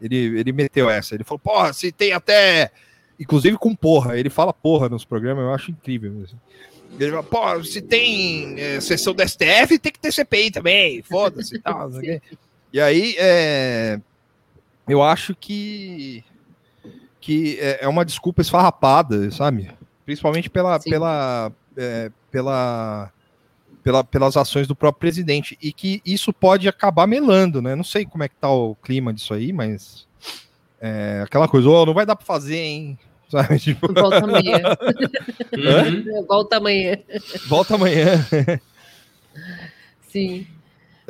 ele, 0.01 0.39
ele 0.39 0.53
meteu 0.53 0.89
essa, 0.89 1.15
ele 1.15 1.25
falou, 1.25 1.39
porra, 1.39 1.73
se 1.73 1.93
tem 1.93 2.13
até, 2.13 2.71
inclusive 3.19 3.57
com 3.59 3.75
porra, 3.75 4.19
ele 4.19 4.31
fala 4.31 4.53
porra 4.53 4.89
nos 4.89 5.05
programas, 5.05 5.45
eu 5.45 5.55
acho 5.55 5.71
incrível. 5.71 6.13
assim. 6.25 6.37
Ele 6.99 7.11
fala, 7.11 7.23
pô, 7.23 7.65
se 7.65 7.81
tem 7.81 8.59
é, 8.59 8.81
sessão 8.81 9.15
do 9.15 9.27
STF, 9.27 9.79
tem 9.79 9.93
que 9.93 9.99
ter 9.99 10.13
CPI 10.13 10.51
também, 10.51 11.03
foda-se 11.03 11.57
e 11.57 11.59
tal. 11.59 11.91
E 12.73 12.81
aí, 12.81 13.17
é, 13.19 14.01
eu 14.89 15.03
acho 15.03 15.35
que, 15.35 16.23
que 17.21 17.59
é 17.59 17.81
é 17.81 17.89
uma 17.89 18.05
desculpa 18.05 18.43
esfarrapada, 18.43 19.29
sabe? 19.33 19.69
Principalmente 20.07 20.49
pela, 20.49 20.79
Sim. 20.79 20.89
pela, 20.89 21.53
é, 21.77 22.13
pela, 22.31 23.13
pela, 23.83 24.03
pelas 24.05 24.37
ações 24.37 24.67
do 24.67 24.75
próprio 24.75 25.01
presidente. 25.01 25.57
E 25.63 25.73
que 25.73 26.01
isso 26.05 26.33
pode 26.33 26.69
acabar 26.69 27.07
melando, 27.07 27.61
né? 27.63 27.75
Não 27.75 27.85
sei 27.85 28.05
como 28.05 28.23
é 28.25 28.29
que 28.29 28.37
tá 28.37 28.51
o 28.51 28.75
clima 28.77 29.13
disso 29.13 29.33
aí, 29.35 29.53
mas 29.53 30.07
é 30.81 31.23
aquela 31.25 31.49
coisa, 31.49 31.69
"Ô, 31.69 31.85
não 31.87 31.95
vai 31.95 32.05
dar 32.07 32.17
para 32.17 32.25
fazer, 32.27 32.57
hein? 32.59 32.99
Sabe? 33.31 33.59
Tipo, 33.61 33.93
Volta 33.93 34.25
amanhã. 34.25 34.59
Uhum. 35.53 36.27
Volta 36.27 36.57
amanhã. 36.57 36.97
volta 37.49 37.75
amanhã. 37.75 38.27
Sim. 40.09 40.47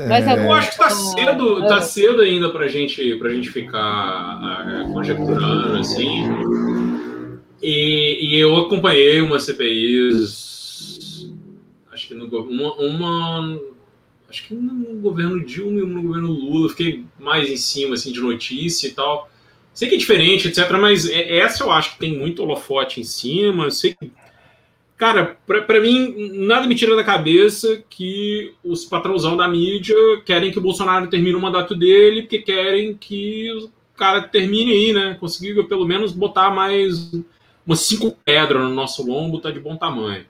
Mas 0.09 0.27
É, 0.27 0.33
Eu 0.47 0.53
acho 0.53 0.71
que 0.73 0.79
tá 0.79 0.87
Ah, 0.87 0.91
cedo, 0.91 1.63
ah. 1.63 1.67
tá 1.67 1.81
cedo 1.83 2.23
ainda 2.23 2.51
pra 2.51 2.69
gente, 2.69 3.17
pra 3.17 3.31
gente 3.31 3.51
ficar 3.51 4.41
é, 4.81 4.93
conjecturando, 4.93 5.77
assim. 5.79 6.25
E, 7.63 8.19
e 8.35 8.41
eu 8.41 8.57
acompanhei 8.57 9.21
uma 9.21 9.39
CPIs, 9.39 10.50
que 12.11 12.15
no 12.15 12.27
uma, 12.43 12.75
uma 12.75 13.61
acho 14.29 14.47
que 14.47 14.55
no 14.55 15.01
governo 15.01 15.45
Dilma 15.45 15.81
e 15.81 15.87
no 15.87 16.03
governo 16.03 16.31
Lula, 16.31 16.69
fiquei 16.71 17.05
mais 17.19 17.49
em 17.51 17.57
cima 17.57 17.95
assim 17.95 18.13
de 18.13 18.21
notícia 18.21 18.89
e 18.89 18.93
tal. 18.93 19.31
Sei 19.75 19.89
que 19.89 19.95
é 19.95 19.99
diferente, 19.99 20.49
etc, 20.49 20.71
mas 20.81 21.09
é- 21.09 21.39
essa 21.39 21.65
eu 21.65 21.71
acho 21.71 21.93
que 21.95 22.01
tem 22.01 22.19
muito 22.19 22.43
holofote 22.43 23.01
em 23.01 23.05
cima, 23.05 23.71
sei 23.71 23.95
que 23.95 24.11
Cara, 24.97 25.39
pra 25.47 25.81
mim, 25.81 26.31
nada 26.47 26.67
me 26.67 26.75
tira 26.75 26.95
da 26.95 27.03
cabeça 27.03 27.83
que 27.89 28.53
os 28.63 28.85
patrãozão 28.85 29.35
da 29.35 29.49
mídia 29.49 29.97
querem 30.27 30.53
que 30.53 30.59
o 30.59 30.63
Bolsonaro 30.63 31.09
termine 31.09 31.35
o 31.37 31.41
mandato 31.41 31.75
dele, 31.75 32.23
porque 32.23 32.41
querem 32.41 32.95
que 32.95 33.51
o 33.51 33.71
cara 33.97 34.21
termine 34.21 34.73
aí, 34.73 34.93
né? 34.93 35.17
Consiga 35.19 35.65
pelo 35.65 35.87
menos 35.87 36.13
botar 36.13 36.51
mais 36.51 37.13
umas 37.67 37.81
cinco 37.81 38.15
pedras 38.27 38.63
no 38.63 38.75
nosso 38.75 39.03
lombo, 39.07 39.41
tá 39.41 39.51
de 39.51 39.59
bom 39.59 39.75
tamanho. 39.75 40.27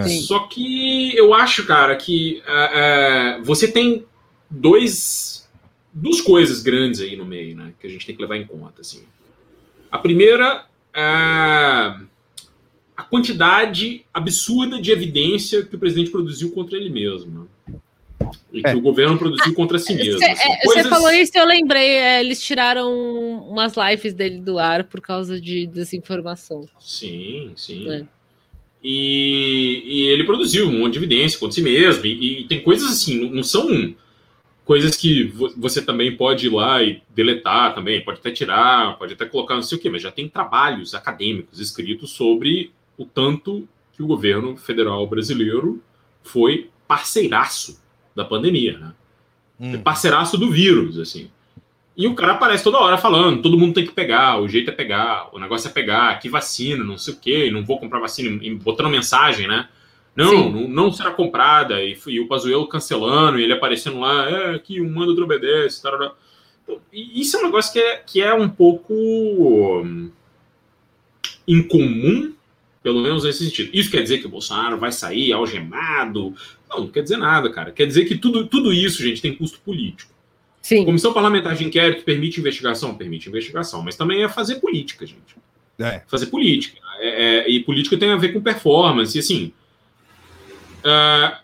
É. 0.00 0.08
Só 0.08 0.40
que 0.48 1.14
eu 1.16 1.32
acho, 1.34 1.64
cara, 1.66 1.94
que 1.96 2.42
é, 2.46 3.36
é, 3.38 3.40
você 3.42 3.70
tem 3.70 4.04
dois, 4.50 5.48
duas 5.92 6.20
coisas 6.20 6.62
grandes 6.62 7.00
aí 7.00 7.16
no 7.16 7.24
meio, 7.24 7.56
né? 7.56 7.72
Que 7.80 7.86
a 7.86 7.90
gente 7.90 8.06
tem 8.06 8.14
que 8.14 8.22
levar 8.22 8.36
em 8.36 8.46
conta, 8.46 8.80
assim. 8.80 9.02
A 9.90 9.98
primeira 9.98 10.64
é 10.94 11.00
a 12.96 13.02
quantidade 13.02 14.04
absurda 14.14 14.80
de 14.80 14.92
evidência 14.92 15.64
que 15.64 15.74
o 15.74 15.78
presidente 15.78 16.10
produziu 16.10 16.50
contra 16.52 16.76
ele 16.76 16.90
mesmo. 16.90 17.48
né? 17.68 17.74
E 18.52 18.62
que 18.62 18.68
É. 18.68 18.74
o 18.74 18.80
governo 18.80 19.18
produziu 19.18 19.52
contra 19.52 19.78
si 19.80 19.92
mesmo. 19.94 20.18
Você 20.20 20.34
você 20.34 20.64
coisas- 20.64 20.86
falou 20.88 21.10
isso 21.10 21.32
e 21.34 21.38
eu 21.40 21.44
lembrei. 21.44 21.88
é, 21.90 22.20
eles 22.20 22.40
tiraram 22.40 22.88
umas 23.50 23.74
lives 23.76 24.14
dele 24.14 24.38
do 24.40 24.58
ar 24.58 24.84
por 24.84 25.00
causa 25.00 25.40
de 25.40 25.66
desinformação. 25.66 26.66
Sim, 26.80 27.52
sim. 27.56 28.06
E, 28.84 29.82
e 29.86 30.02
ele 30.08 30.24
produziu 30.24 30.68
um 30.68 30.80
monte 30.80 30.92
de 30.92 30.98
evidência 30.98 31.38
contra 31.38 31.54
si 31.54 31.62
mesmo. 31.62 32.04
E, 32.06 32.42
e 32.42 32.44
tem 32.44 32.62
coisas 32.62 32.90
assim, 32.92 33.30
não- 33.30 33.42
são 33.42 33.94
coisas 34.64 34.96
que 34.96 35.24
vo- 35.24 35.52
você 35.56 35.82
também 35.82 36.16
pode 36.16 36.46
ir 36.46 36.50
lá 36.50 36.82
e 36.82 37.02
deletar 37.14 37.74
também, 37.74 38.04
pode 38.04 38.20
até 38.20 38.30
tirar, 38.30 38.98
pode 38.98 39.14
até 39.14 39.26
colocar 39.26 39.54
não 39.54 39.62
sei 39.62 39.78
o 39.78 39.80
quê, 39.80 39.90
mas 39.90 40.02
já 40.02 40.12
tem 40.12 40.28
trabalhos 40.28 40.94
acadêmicos 40.94 41.60
escritos 41.60 42.10
sobre 42.10 42.72
o 42.98 43.04
tanto 43.06 43.66
que 43.94 44.02
o 44.02 44.06
governo 44.06 44.56
federal 44.56 45.06
brasileiro 45.06 45.82
foi 46.22 46.70
parceiraço 46.86 47.82
da 48.14 48.24
pandemia, 48.24 48.78
né? 48.78 48.94
Hum. 49.60 49.80
parceiraço 49.82 50.36
do 50.36 50.50
vírus, 50.50 50.98
assim. 50.98 51.30
E 51.96 52.08
o 52.08 52.14
cara 52.14 52.32
aparece 52.32 52.64
toda 52.64 52.78
hora 52.78 52.98
falando, 52.98 53.40
todo 53.40 53.58
mundo 53.58 53.74
tem 53.74 53.86
que 53.86 53.92
pegar, 53.92 54.40
o 54.40 54.48
jeito 54.48 54.68
é 54.68 54.74
pegar, 54.74 55.28
o 55.32 55.38
negócio 55.38 55.68
é 55.68 55.72
pegar, 55.72 56.18
que 56.18 56.28
vacina, 56.28 56.82
não 56.82 56.98
sei 56.98 57.14
o 57.14 57.16
quê, 57.16 57.50
não 57.52 57.64
vou 57.64 57.78
comprar 57.78 58.00
vacina, 58.00 58.36
e 58.42 58.52
botando 58.52 58.90
mensagem, 58.90 59.46
né? 59.46 59.68
Não, 60.16 60.50
não, 60.50 60.68
não 60.68 60.92
será 60.92 61.12
comprada, 61.12 61.82
e, 61.82 61.96
e 62.08 62.20
o 62.20 62.26
Pazuello 62.26 62.66
cancelando, 62.66 63.38
e 63.38 63.44
ele 63.44 63.52
aparecendo 63.52 64.00
lá, 64.00 64.28
é, 64.28 64.54
aqui, 64.56 64.80
um 64.80 64.92
manda 64.92 65.10
outro 65.10 65.24
obedece, 65.24 65.82
tarará. 65.82 66.12
Então, 66.62 66.80
isso 66.92 67.36
é 67.36 67.40
um 67.40 67.44
negócio 67.44 67.72
que 67.72 67.78
é, 67.78 67.96
que 67.98 68.20
é 68.20 68.34
um 68.34 68.48
pouco 68.48 68.92
hum, 68.92 70.10
incomum, 71.46 72.32
pelo 72.82 73.02
menos 73.02 73.24
nesse 73.24 73.44
sentido. 73.44 73.70
Isso 73.72 73.90
quer 73.90 74.02
dizer 74.02 74.18
que 74.18 74.26
o 74.26 74.30
Bolsonaro 74.30 74.78
vai 74.78 74.92
sair 74.92 75.32
algemado? 75.32 76.34
Não, 76.68 76.80
não 76.80 76.88
quer 76.88 77.02
dizer 77.02 77.16
nada, 77.16 77.50
cara. 77.50 77.72
Quer 77.72 77.86
dizer 77.86 78.04
que 78.04 78.16
tudo, 78.16 78.46
tudo 78.46 78.72
isso, 78.72 79.02
gente, 79.02 79.22
tem 79.22 79.34
custo 79.34 79.60
político. 79.60 80.13
Sim, 80.64 80.82
Comissão 80.86 81.12
parlamentar 81.12 81.54
de 81.54 81.62
inquérito 81.62 82.04
permite 82.04 82.40
investigação? 82.40 82.94
Permite 82.94 83.28
investigação, 83.28 83.82
mas 83.82 83.96
também 83.96 84.22
é 84.24 84.28
fazer 84.30 84.54
política, 84.56 85.04
gente. 85.04 85.36
É. 85.78 86.00
Fazer 86.06 86.26
política. 86.26 86.78
É- 87.00 87.40
é- 87.40 87.50
e 87.50 87.60
política 87.60 87.98
tem 87.98 88.10
a 88.10 88.16
ver 88.16 88.32
com 88.32 88.40
performance. 88.40 89.14
E 89.14 89.20
assim, 89.20 89.52
ah, 90.82 91.40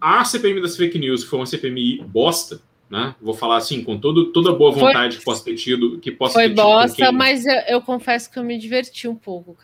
a 0.00 0.24
CPMI 0.24 0.60
das 0.60 0.76
fake 0.76 0.98
news, 0.98 1.22
que 1.24 1.30
foi 1.30 1.38
uma 1.38 1.46
CPMI 1.46 2.02
bosta, 2.08 2.60
né? 2.90 3.14
Vou 3.20 3.34
falar 3.34 3.56
assim, 3.58 3.82
com 3.84 3.98
todo, 3.98 4.26
toda 4.32 4.52
boa 4.52 4.72
Foi- 4.72 4.80
vontade 4.82 5.18
que 5.18 5.24
possa 5.24 5.44
ter 5.44 5.54
tido. 5.54 5.98
Que 5.98 6.10
possa 6.10 6.34
foi 6.34 6.42
ter 6.44 6.48
tido 6.50 6.56
com 6.62 6.62
bosta, 6.72 6.96
quem- 6.96 7.12
mas 7.12 7.46
eu, 7.46 7.54
eu 7.68 7.80
confesso 7.82 8.30
que 8.30 8.38
eu 8.38 8.44
me 8.44 8.58
diverti 8.58 9.06
um 9.08 9.14
pouco. 9.14 9.56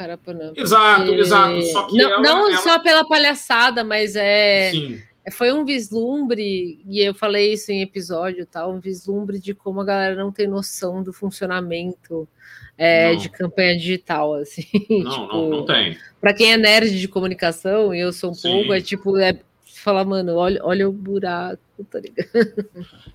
Exato, 0.57 1.07
porque- 1.07 1.21
exato. 1.21 1.63
Só 1.63 1.87
que 1.87 1.97
não 1.97 2.05
ela- 2.11 2.21
não 2.23 2.49
ela- 2.51 2.59
só 2.59 2.79
pela 2.79 3.05
palhaçada, 3.07 3.83
mas 3.85 4.15
é. 4.17 4.71
Sim. 4.71 5.01
Foi 5.31 5.53
um 5.53 5.65
vislumbre, 5.65 6.81
e 6.85 7.01
eu 7.01 7.15
falei 7.15 7.53
isso 7.53 7.71
em 7.71 7.81
episódio, 7.81 8.45
tá? 8.45 8.67
Um 8.67 8.81
vislumbre 8.81 9.39
de 9.39 9.55
como 9.55 9.81
a 9.81 9.85
galera 9.85 10.17
não 10.17 10.33
tem 10.33 10.49
noção 10.49 11.01
do 11.03 11.13
funcionamento 11.13 12.29
é, 12.77 13.15
de 13.15 13.29
campanha 13.29 13.77
digital, 13.77 14.35
assim. 14.43 14.67
Não, 14.91 15.11
tipo, 15.11 15.27
não, 15.29 15.49
não 15.51 15.65
tem. 15.65 15.97
Pra 16.21 16.35
quem 16.35 16.53
é 16.53 16.57
nerd 16.57 16.99
de 16.99 17.07
comunicação, 17.07 17.95
e 17.95 18.01
eu 18.01 18.13
sou 18.13 18.31
um 18.33 18.35
Sim. 18.35 18.51
pouco, 18.51 18.73
é 18.73 18.81
tipo, 18.81 19.17
é 19.17 19.39
falar, 19.77 20.05
mano, 20.05 20.35
olha, 20.37 20.61
olha 20.65 20.89
o 20.89 20.93
buraco, 20.93 21.59
tá 21.91 21.99
ligado? 22.01 22.29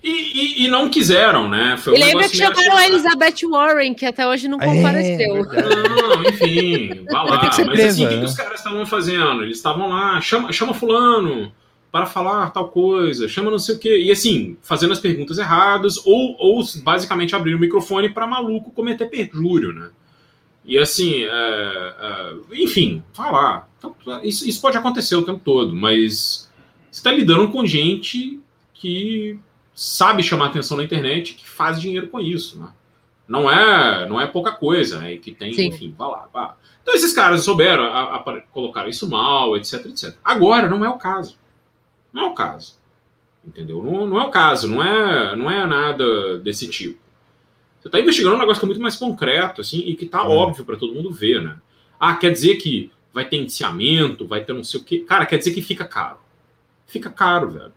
E, 0.02 0.10
e- 0.10 0.64
e 0.64 0.68
não 0.68 0.88
quiseram, 0.90 1.48
né? 1.48 1.76
Foi 1.78 1.94
E 1.94 1.98
lembra 1.98 2.28
que 2.28 2.36
chamaram 2.36 2.72
a 2.76 2.80
assim, 2.80 2.92
Elizabeth 2.92 3.48
Warren, 3.50 3.94
que 3.94 4.04
até 4.06 4.26
hoje 4.26 4.48
não 4.48 4.60
É, 4.60 4.64
compareceu. 4.66 5.44
verdade. 5.44 5.88
Não, 5.88 6.24
enfim, 6.24 7.04
vá 7.10 7.22
lá. 7.22 7.50
Mas 7.66 7.80
assim, 7.84 8.04
o 8.04 8.08
que, 8.08 8.14
né? 8.14 8.20
que 8.20 8.24
os 8.26 8.34
caras 8.34 8.60
estavam 8.60 8.84
fazendo? 8.86 9.42
Eles 9.44 9.56
estavam 9.56 9.88
lá, 9.88 10.20
chama, 10.20 10.52
chama 10.52 10.74
fulano 10.74 11.50
para 11.90 12.06
falar 12.06 12.50
tal 12.50 12.68
coisa, 12.68 13.28
chama 13.28 13.50
não 13.50 13.58
sei 13.58 13.76
o 13.76 13.78
quê. 13.78 13.98
E 13.98 14.10
assim, 14.10 14.56
fazendo 14.62 14.92
as 14.92 15.00
perguntas 15.00 15.38
erradas, 15.38 15.96
ou, 16.04 16.36
ou 16.38 16.62
basicamente 16.82 17.34
abrir 17.34 17.54
o 17.54 17.58
microfone 17.58 18.10
para 18.10 18.26
maluco 18.26 18.70
cometer 18.70 19.06
perjúrio, 19.06 19.72
né? 19.72 19.90
E 20.64 20.76
assim, 20.76 21.22
é, 21.24 21.28
é, 21.30 22.34
enfim, 22.62 23.02
lá. 23.18 23.66
Então, 23.78 23.94
Isso, 24.22 24.46
isso 24.46 24.60
pode 24.60 24.76
acontecer 24.76 25.16
o 25.16 25.22
tempo 25.22 25.40
todo, 25.42 25.74
mas 25.74 26.50
você 26.90 27.00
está 27.00 27.10
lidando 27.10 27.50
com 27.50 27.64
gente 27.64 28.38
que 28.74 29.38
sabe 29.74 30.22
chamar 30.22 30.46
atenção 30.46 30.76
na 30.76 30.84
internet, 30.84 31.34
que 31.34 31.48
faz 31.48 31.80
dinheiro 31.80 32.08
com 32.08 32.20
isso, 32.20 32.58
né? 32.58 32.68
Não 33.26 33.50
é, 33.50 34.08
não 34.08 34.20
é 34.20 34.26
pouca 34.26 34.52
coisa, 34.52 34.98
né? 34.98 35.14
E 35.14 35.18
que 35.18 35.32
tem, 35.32 35.52
Sim. 35.52 35.66
enfim, 35.68 35.94
vá 35.96 36.06
lá, 36.06 36.28
vá. 36.32 36.56
Então 36.82 36.94
esses 36.94 37.12
caras 37.12 37.44
souberam, 37.44 37.84
a, 37.84 38.16
a, 38.16 38.40
colocaram 38.52 38.88
isso 38.88 39.08
mal, 39.08 39.56
etc, 39.56 39.86
etc. 39.86 40.16
Agora 40.24 40.68
não 40.68 40.84
é 40.84 40.88
o 40.88 40.98
caso. 40.98 41.38
Não 42.12 42.22
é 42.22 42.26
o 42.26 42.34
caso. 42.34 42.76
Entendeu? 43.46 43.82
Não, 43.82 44.06
não 44.06 44.20
é 44.20 44.24
o 44.24 44.30
caso, 44.30 44.68
não 44.68 44.82
é, 44.82 45.36
não 45.36 45.50
é 45.50 45.66
nada 45.66 46.38
desse 46.38 46.68
tipo. 46.68 46.98
Você 47.80 47.88
está 47.88 48.00
investigando 48.00 48.36
um 48.36 48.38
negócio 48.38 48.60
que 48.60 48.66
é 48.66 48.68
muito 48.68 48.82
mais 48.82 48.96
concreto, 48.96 49.60
assim, 49.60 49.78
e 49.80 49.94
que 49.94 50.06
tá 50.06 50.18
É. 50.18 50.26
óbvio 50.26 50.64
para 50.64 50.76
todo 50.76 50.94
mundo 50.94 51.10
ver, 51.12 51.42
né? 51.42 51.56
Ah, 51.98 52.14
quer 52.14 52.30
dizer 52.32 52.56
que 52.56 52.90
vai 53.12 53.24
ter 53.24 53.36
indiciamento, 53.36 54.26
vai 54.26 54.44
ter 54.44 54.52
não 54.52 54.64
sei 54.64 54.80
o 54.80 54.84
quê. 54.84 54.98
Cara, 55.00 55.24
quer 55.26 55.38
dizer 55.38 55.52
que 55.52 55.62
fica 55.62 55.84
caro. 55.84 56.18
Fica 56.86 57.08
caro, 57.10 57.50
velho. 57.50 57.72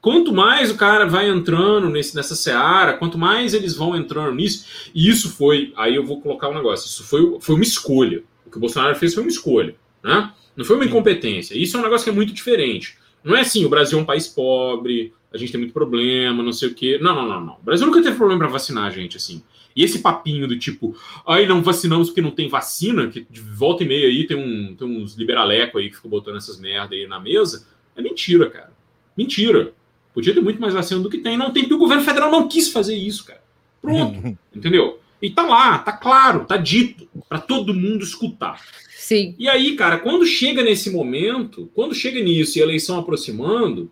Quanto 0.00 0.32
mais 0.34 0.70
o 0.70 0.76
cara 0.76 1.06
vai 1.06 1.28
entrando 1.28 1.88
nesse, 1.88 2.14
nessa 2.16 2.34
seara, 2.34 2.94
quanto 2.94 3.16
mais 3.16 3.54
eles 3.54 3.74
vão 3.76 3.96
entrando 3.96 4.34
nisso, 4.34 4.90
e 4.94 5.08
isso 5.08 5.30
foi, 5.30 5.72
aí 5.76 5.94
eu 5.94 6.04
vou 6.04 6.20
colocar 6.20 6.48
um 6.48 6.54
negócio, 6.54 6.86
isso 6.86 7.04
foi, 7.04 7.38
foi 7.40 7.54
uma 7.54 7.62
escolha. 7.64 8.22
O 8.44 8.50
que 8.50 8.56
o 8.56 8.60
Bolsonaro 8.60 8.96
fez 8.96 9.14
foi 9.14 9.22
uma 9.22 9.30
escolha, 9.30 9.76
né? 10.02 10.32
Não 10.56 10.64
foi 10.64 10.76
uma 10.76 10.84
incompetência. 10.84 11.56
Isso 11.56 11.76
é 11.76 11.80
um 11.80 11.84
negócio 11.84 12.04
que 12.04 12.10
é 12.10 12.12
muito 12.12 12.32
diferente. 12.32 12.98
Não 13.24 13.36
é 13.36 13.40
assim, 13.40 13.64
o 13.64 13.68
Brasil 13.68 13.98
é 13.98 14.02
um 14.02 14.04
país 14.04 14.26
pobre, 14.28 15.12
a 15.32 15.38
gente 15.38 15.50
tem 15.52 15.60
muito 15.60 15.72
problema, 15.72 16.42
não 16.42 16.52
sei 16.52 16.68
o 16.68 16.74
quê. 16.74 16.98
Não, 17.00 17.14
não, 17.14 17.28
não, 17.28 17.40
não. 17.40 17.54
O 17.54 17.64
Brasil 17.64 17.86
nunca 17.86 18.02
teve 18.02 18.16
problema 18.16 18.40
para 18.40 18.52
vacinar 18.52 18.84
a 18.84 18.90
gente, 18.90 19.16
assim. 19.16 19.42
E 19.74 19.82
esse 19.82 20.00
papinho 20.00 20.46
do 20.46 20.58
tipo, 20.58 20.94
ai, 21.26 21.46
não 21.46 21.62
vacinamos 21.62 22.08
porque 22.08 22.20
não 22.20 22.30
tem 22.30 22.48
vacina, 22.48 23.08
que 23.08 23.26
de 23.30 23.40
volta 23.40 23.82
e 23.82 23.88
meia 23.88 24.06
aí 24.06 24.26
tem, 24.26 24.36
um, 24.36 24.74
tem 24.74 24.86
uns 24.86 25.14
liberaleco 25.14 25.78
aí 25.78 25.88
que 25.88 25.96
ficam 25.96 26.10
botando 26.10 26.36
essas 26.36 26.60
merda 26.60 26.94
aí 26.94 27.06
na 27.06 27.18
mesa, 27.18 27.66
é 27.96 28.02
mentira, 28.02 28.50
cara. 28.50 28.72
Mentira. 29.16 29.72
Podia 30.12 30.34
ter 30.34 30.42
muito 30.42 30.60
mais 30.60 30.74
vacina 30.74 31.00
do 31.00 31.08
que 31.08 31.18
tem. 31.18 31.38
Não 31.38 31.50
tem, 31.50 31.62
porque 31.62 31.74
o 31.74 31.78
governo 31.78 32.04
federal 32.04 32.30
não 32.30 32.48
quis 32.48 32.70
fazer 32.70 32.94
isso, 32.94 33.24
cara. 33.24 33.42
Pronto. 33.80 34.38
entendeu? 34.54 35.00
E 35.22 35.30
tá 35.30 35.42
lá, 35.42 35.78
tá 35.78 35.92
claro, 35.92 36.44
tá 36.44 36.56
dito, 36.56 37.08
para 37.28 37.38
todo 37.38 37.72
mundo 37.72 38.02
escutar. 38.02 38.60
Sim. 38.96 39.36
E 39.38 39.48
aí, 39.48 39.76
cara, 39.76 39.98
quando 39.98 40.26
chega 40.26 40.64
nesse 40.64 40.90
momento, 40.90 41.70
quando 41.74 41.94
chega 41.94 42.20
nisso 42.20 42.58
e 42.58 42.60
a 42.60 42.64
eleição 42.64 42.98
aproximando, 42.98 43.88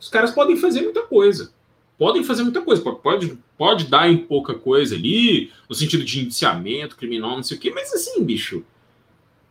os 0.00 0.08
caras 0.08 0.32
podem 0.32 0.56
fazer 0.56 0.82
muita 0.82 1.02
coisa. 1.02 1.52
Podem 1.96 2.24
fazer 2.24 2.42
muita 2.42 2.60
coisa. 2.60 2.82
Pode, 2.82 3.38
pode, 3.56 3.86
dar 3.86 4.10
em 4.10 4.18
pouca 4.18 4.54
coisa 4.54 4.96
ali, 4.96 5.52
no 5.68 5.74
sentido 5.74 6.04
de 6.04 6.20
indiciamento 6.20 6.96
criminal, 6.96 7.36
não 7.36 7.42
sei 7.42 7.56
o 7.56 7.60
quê, 7.60 7.70
mas 7.70 7.92
assim, 7.92 8.24
bicho, 8.24 8.64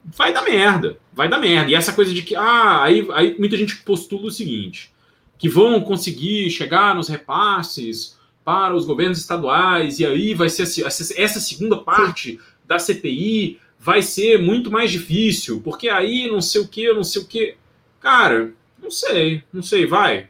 vai 0.04 0.34
dar 0.34 0.44
merda. 0.44 0.98
Vai 1.14 1.30
dar 1.30 1.40
merda. 1.40 1.72
E 1.72 1.76
essa 1.76 1.94
coisa 1.94 2.14
de 2.14 2.22
que, 2.22 2.36
ah, 2.36 2.84
aí, 2.84 3.08
aí 3.14 3.36
muita 3.40 3.56
gente 3.56 3.78
postula 3.78 4.28
o 4.28 4.32
seguinte: 4.32 4.92
que 5.38 5.48
vão 5.48 5.80
conseguir 5.82 6.50
chegar 6.50 6.96
nos 6.96 7.08
repasses 7.08 8.17
para 8.48 8.74
os 8.74 8.86
governos 8.86 9.18
estaduais, 9.18 10.00
e 10.00 10.06
aí 10.06 10.34
vai 10.34 10.48
ser 10.48 10.64
essa, 10.64 11.40
segunda 11.42 11.76
parte 11.76 12.40
da 12.66 12.80
CPI 12.80 13.60
vai 13.78 14.02
ser 14.02 14.42
muito 14.42 14.72
mais 14.72 14.90
difícil, 14.90 15.60
porque 15.62 15.90
aí 15.90 16.32
não 16.32 16.40
sei 16.40 16.62
o 16.62 16.68
que, 16.70 16.94
não 16.94 17.04
sei 17.04 17.22
o 17.24 17.26
que. 17.26 17.58
Cara, 18.00 18.54
não 18.82 18.90
sei, 18.90 19.44
não 19.52 19.62
sei, 19.62 19.86
vai. 19.86 20.30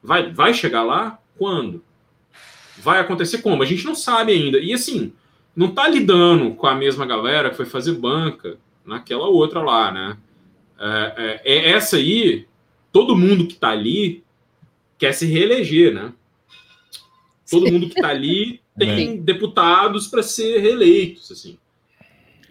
Vai, 0.00 0.32
vai 0.32 0.54
chegar 0.54 0.84
lá? 0.84 1.18
Quando? 1.36 1.82
Vai 2.78 3.00
acontecer 3.00 3.38
como? 3.38 3.64
A 3.64 3.66
gente 3.66 3.84
não 3.84 3.96
sabe 3.96 4.30
ainda. 4.30 4.60
E 4.60 4.72
assim, 4.72 5.12
não 5.56 5.72
tá 5.72 5.88
lidando 5.88 6.54
com 6.54 6.68
a 6.68 6.74
mesma 6.76 7.04
galera 7.04 7.50
que 7.50 7.56
foi 7.56 7.66
fazer 7.66 7.94
banca 7.94 8.58
naquela 8.86 9.26
outra 9.26 9.60
lá, 9.60 9.90
né? 9.90 10.16
É, 10.78 11.40
é, 11.44 11.52
é 11.52 11.70
essa 11.70 11.96
aí, 11.96 12.46
todo 12.92 13.16
mundo 13.16 13.48
que 13.48 13.56
tá 13.56 13.70
ali 13.70 14.22
quer 14.96 15.12
se 15.12 15.26
reeleger, 15.26 15.92
né? 15.92 16.12
Todo 17.50 17.70
mundo 17.70 17.88
que 17.88 18.00
tá 18.00 18.08
ali 18.08 18.60
tem 18.78 19.16
deputados 19.16 20.06
para 20.06 20.22
ser 20.22 20.58
reeleitos, 20.58 21.30
assim 21.30 21.58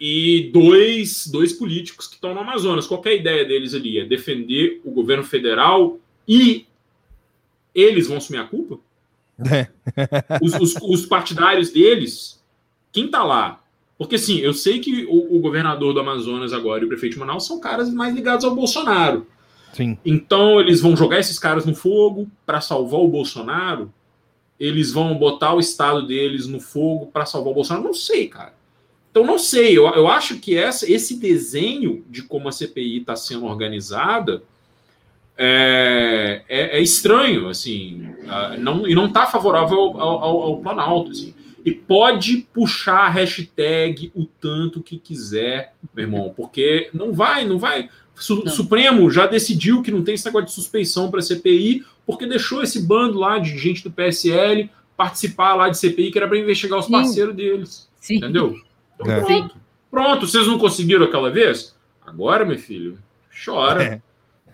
e 0.00 0.50
dois, 0.50 1.26
dois 1.26 1.52
políticos 1.52 2.06
que 2.06 2.14
estão 2.14 2.32
no 2.32 2.40
Amazonas. 2.40 2.86
Qual 2.86 3.02
é 3.04 3.10
a 3.10 3.14
ideia 3.14 3.44
deles 3.44 3.74
ali? 3.74 3.98
É 3.98 4.04
defender 4.04 4.80
o 4.82 4.90
governo 4.90 5.22
federal 5.22 5.98
e 6.26 6.64
eles 7.74 8.08
vão 8.08 8.16
assumir 8.16 8.38
a 8.38 8.44
culpa? 8.44 8.78
É. 9.52 9.68
Os, 10.42 10.54
os, 10.54 10.76
os 10.82 11.06
partidários 11.06 11.70
deles, 11.70 12.42
quem 12.92 13.08
tá 13.08 13.24
lá? 13.24 13.62
Porque 13.98 14.16
assim, 14.16 14.38
eu 14.38 14.54
sei 14.54 14.78
que 14.78 15.04
o, 15.06 15.36
o, 15.36 15.40
governador 15.40 15.92
do 15.92 16.00
Amazonas 16.00 16.52
agora 16.52 16.82
e 16.82 16.86
o 16.86 16.88
prefeito 16.88 17.14
de 17.14 17.18
Manaus 17.18 17.46
são 17.46 17.60
caras 17.60 17.92
mais 17.92 18.14
ligados 18.14 18.44
ao 18.44 18.54
Bolsonaro. 18.54 19.26
Sim. 19.72 19.98
Então 20.04 20.60
eles 20.60 20.80
vão 20.80 20.96
jogar 20.96 21.18
esses 21.18 21.38
caras 21.38 21.66
no 21.66 21.74
fogo 21.74 22.30
para 22.46 22.60
salvar 22.60 23.00
o 23.00 23.08
Bolsonaro? 23.08 23.92
Eles 24.60 24.92
vão 24.92 25.16
botar 25.16 25.54
o 25.54 25.60
estado 25.60 26.06
deles 26.06 26.46
no 26.46 26.60
fogo 26.60 27.06
para 27.06 27.24
salvar 27.24 27.50
o 27.50 27.54
Bolsonaro? 27.54 27.84
Não 27.84 27.94
sei, 27.94 28.28
cara. 28.28 28.52
Então, 29.10 29.24
não 29.24 29.38
sei, 29.38 29.76
eu, 29.76 29.88
eu 29.88 30.06
acho 30.06 30.38
que 30.38 30.56
essa, 30.56 30.90
esse 30.90 31.18
desenho 31.18 32.04
de 32.08 32.22
como 32.22 32.48
a 32.48 32.52
CPI 32.52 32.98
está 32.98 33.16
sendo 33.16 33.46
organizada 33.46 34.42
é, 35.42 36.42
é, 36.48 36.78
é 36.78 36.82
estranho, 36.82 37.48
assim, 37.48 38.14
não, 38.58 38.86
e 38.86 38.94
não 38.94 39.06
está 39.06 39.26
favorável 39.26 39.78
ao, 39.78 39.98
ao, 39.98 40.42
ao, 40.42 40.56
Planalto, 40.58 41.12
assim. 41.12 41.34
E 41.64 41.72
pode 41.72 42.46
puxar 42.52 43.06
a 43.06 43.08
hashtag 43.08 44.12
o 44.14 44.26
tanto 44.26 44.82
que 44.82 44.98
quiser, 44.98 45.74
meu 45.94 46.04
irmão, 46.04 46.34
porque 46.36 46.90
não 46.92 47.12
vai, 47.12 47.46
não 47.46 47.58
vai. 47.58 47.88
O 48.20 48.50
Supremo 48.50 49.10
já 49.10 49.26
decidiu 49.26 49.82
que 49.82 49.90
não 49.90 50.02
tem 50.02 50.14
esse 50.14 50.26
negócio 50.26 50.46
de 50.46 50.52
suspeição 50.52 51.10
para 51.10 51.20
a 51.20 51.22
CPI, 51.22 51.84
porque 52.06 52.26
deixou 52.26 52.62
esse 52.62 52.82
bando 52.82 53.18
lá 53.18 53.38
de 53.38 53.56
gente 53.58 53.82
do 53.82 53.90
PSL 53.90 54.70
participar 54.96 55.54
lá 55.54 55.68
de 55.68 55.78
CPI, 55.78 56.10
que 56.10 56.18
era 56.18 56.28
para 56.28 56.38
investigar 56.38 56.78
os 56.78 56.86
parceiros 56.86 57.32
Sim. 57.32 57.36
deles. 57.36 57.88
Sim. 57.98 58.16
Entendeu? 58.16 58.56
Então, 58.94 59.12
é. 59.12 59.20
pronto. 59.20 59.56
Pronto, 59.90 60.26
vocês 60.26 60.46
não 60.46 60.58
conseguiram 60.58 61.04
aquela 61.04 61.30
vez? 61.30 61.74
Agora, 62.06 62.44
meu 62.44 62.58
filho, 62.58 62.98
chora. 63.44 64.02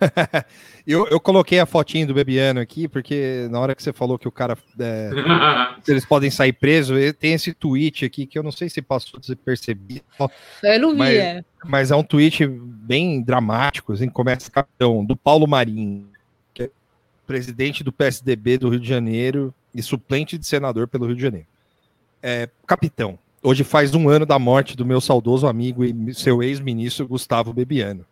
É. 0.00 0.44
eu, 0.86 1.06
eu 1.08 1.18
coloquei 1.18 1.58
a 1.58 1.66
fotinho 1.66 2.06
do 2.06 2.14
Bebiano 2.14 2.60
aqui, 2.60 2.86
porque 2.86 3.48
na 3.50 3.58
hora 3.58 3.74
que 3.74 3.82
você 3.82 3.92
falou 3.92 4.18
que 4.18 4.28
o 4.28 4.32
cara. 4.32 4.56
É, 4.78 5.10
eles 5.88 6.04
podem 6.04 6.30
sair 6.30 6.52
presos, 6.52 6.96
tem 7.18 7.32
esse 7.34 7.52
tweet 7.52 8.04
aqui 8.04 8.26
que 8.26 8.38
eu 8.38 8.42
não 8.42 8.52
sei 8.52 8.68
se 8.68 8.80
passou 8.80 9.18
despercebido. 9.18 10.04
Eu 10.62 10.80
não 10.80 10.92
vi, 10.92 10.98
mas, 10.98 11.14
é. 11.14 11.44
Mas 11.64 11.90
é 11.90 11.96
um 11.96 12.02
tweet 12.02 12.46
bem 12.46 13.20
dramático, 13.22 13.92
assim, 13.92 14.08
começa 14.08 14.50
capitão, 14.50 15.04
do 15.04 15.16
Paulo 15.16 15.46
Marinho, 15.46 16.08
que 16.54 16.64
é 16.64 16.70
presidente 17.26 17.82
do 17.82 17.92
PSDB 17.92 18.58
do 18.58 18.68
Rio 18.68 18.80
de 18.80 18.88
Janeiro 18.88 19.52
e 19.74 19.82
suplente 19.82 20.38
de 20.38 20.46
senador 20.46 20.86
pelo 20.86 21.06
Rio 21.06 21.16
de 21.16 21.22
Janeiro. 21.22 21.46
É, 22.22 22.48
capitão, 22.66 23.18
Hoje 23.42 23.62
faz 23.62 23.94
um 23.94 24.08
ano 24.08 24.26
da 24.26 24.40
morte 24.40 24.76
do 24.76 24.84
meu 24.84 25.00
saudoso 25.00 25.46
amigo 25.46 25.84
e 25.84 26.12
seu 26.12 26.42
ex-ministro 26.42 27.06
Gustavo 27.06 27.52
Bebiano. 27.52 28.04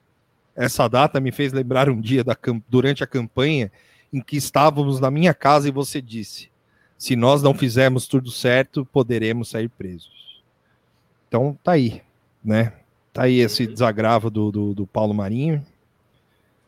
Essa 0.57 0.89
data 0.89 1.21
me 1.21 1.33
fez 1.33 1.53
lembrar 1.53 1.89
um 1.89 2.01
dia 2.01 2.23
da, 2.23 2.37
durante 2.69 3.03
a 3.03 3.07
campanha 3.07 3.71
em 4.13 4.21
que 4.21 4.37
estávamos 4.37 5.01
na 5.01 5.11
minha 5.11 5.35
casa 5.35 5.69
e 5.69 5.73
você 5.73 6.01
disse: 6.01 6.49
se 6.97 7.17
nós 7.17 7.43
não 7.43 7.55
fizermos 7.55 8.07
tudo 8.07 8.31
certo, 8.31 8.85
poderemos 8.87 9.51
sair 9.51 9.69
presos. 9.69 10.43
Então 11.29 11.59
tá 11.63 11.73
aí, 11.73 12.01
né? 12.45 12.73
Tá 13.13 13.25
aí 13.25 13.41
esse 13.41 13.67
desagravo 13.67 14.31
do, 14.31 14.51
do, 14.51 14.75
do 14.75 14.87
Paulo 14.87 15.13
Marinho. 15.13 15.65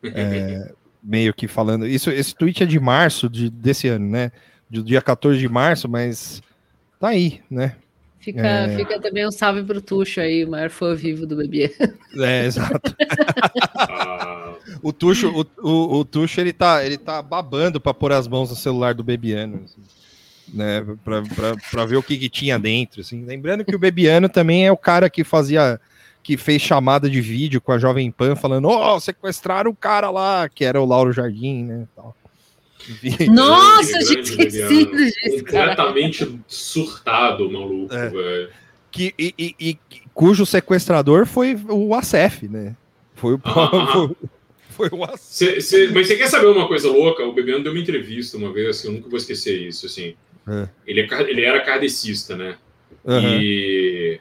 É, 0.03 0.73
meio 1.01 1.33
que 1.33 1.47
falando. 1.47 1.87
Isso, 1.87 2.09
esse 2.09 2.35
tweet 2.35 2.63
é 2.63 2.65
de 2.65 2.79
março 2.79 3.29
de, 3.29 3.49
desse 3.49 3.87
ano, 3.87 4.09
né? 4.09 4.31
Do 4.69 4.83
dia 4.83 5.01
14 5.01 5.39
de 5.39 5.47
março, 5.47 5.87
mas 5.87 6.41
tá 6.99 7.09
aí, 7.09 7.41
né? 7.49 7.77
Fica, 8.19 8.45
é... 8.45 8.75
fica 8.75 8.99
também 8.99 9.25
um 9.25 9.31
salve 9.31 9.63
pro 9.63 9.81
Tuxo 9.81 10.19
aí, 10.19 10.43
o 10.43 10.49
maior 10.49 10.69
fã 10.69 10.93
vivo 10.93 11.25
do 11.25 11.35
bebê. 11.35 11.73
É, 12.19 12.45
exato. 12.45 12.95
ah, 13.77 14.55
O 14.81 14.91
Tuxo, 14.91 15.29
o, 15.29 15.45
o, 15.69 15.99
o 15.99 16.05
Tuxo 16.05 16.41
ele, 16.41 16.51
tá, 16.51 16.83
ele 16.83 16.97
tá 16.97 17.21
babando 17.21 17.79
pra 17.79 17.93
pôr 17.93 18.11
as 18.11 18.27
mãos 18.27 18.49
no 18.49 18.55
celular 18.55 18.95
do 18.95 19.03
Bebiano. 19.03 19.61
Assim, 19.63 19.81
né, 20.51 20.83
pra, 21.03 21.21
pra, 21.21 21.55
pra 21.69 21.85
ver 21.85 21.97
o 21.97 22.01
que, 22.01 22.17
que 22.17 22.27
tinha 22.27 22.57
dentro. 22.57 23.01
Assim. 23.01 23.23
Lembrando 23.23 23.63
que 23.63 23.75
o 23.75 23.79
Bebiano 23.79 24.27
também 24.27 24.65
é 24.65 24.71
o 24.71 24.77
cara 24.77 25.11
que 25.11 25.23
fazia. 25.23 25.79
que 26.23 26.37
fez 26.37 26.59
chamada 26.59 27.07
de 27.07 27.21
vídeo 27.21 27.61
com 27.61 27.71
a 27.71 27.77
Jovem 27.77 28.09
Pan 28.09 28.35
falando: 28.35 28.67
Ó, 28.67 28.95
oh, 28.95 28.99
sequestraram 28.99 29.69
o 29.69 29.75
cara 29.75 30.09
lá, 30.09 30.49
que 30.49 30.65
era 30.65 30.81
o 30.81 30.85
Lauro 30.85 31.13
Jardim, 31.13 31.65
né? 31.65 31.87
Tal. 31.95 32.16
Nossa, 33.31 33.97
eu 33.99 34.05
tinha 34.05 34.21
esquecido 34.21 34.95
disso. 34.97 35.43
Completamente 35.45 36.39
surtado, 36.47 37.49
maluco, 37.51 37.93
É. 37.93 38.09
velho. 38.09 38.49
Que, 38.91 39.13
e, 39.19 39.33
e- 39.37 39.55
e 39.59 39.77
cujo 40.13 40.45
sequestrador 40.45 41.25
foi 41.25 41.55
o 41.69 41.93
ACF, 41.93 42.47
né? 42.47 42.75
Foi 43.15 43.33
o, 43.35 43.41
Ah. 43.43 43.87
foi, 43.91 44.15
foi 44.89 44.89
o 44.97 45.03
ACF. 45.03 45.19
Cê- 45.19 45.61
cê- 45.61 45.87
mas 45.93 46.07
você 46.07 46.15
quer 46.15 46.27
saber 46.27 46.47
uma 46.47 46.67
coisa 46.67 46.89
louca? 46.89 47.23
O 47.25 47.33
Bebiano 47.33 47.63
deu 47.63 47.73
uma 47.73 47.81
entrevista 47.81 48.37
uma 48.37 48.51
vez, 48.53 48.81
que 48.81 48.87
eu 48.87 48.91
nunca 48.91 49.09
vou 49.09 49.17
esquecer 49.17 49.59
isso, 49.67 49.85
assim. 49.85 50.15
É. 50.47 50.69
Ele, 50.87 51.01
é, 51.01 51.21
ele 51.29 51.41
era 51.43 51.59
kardecista, 51.61 52.35
né? 52.35 52.57
Aham. 53.05 53.39
E 53.41 54.19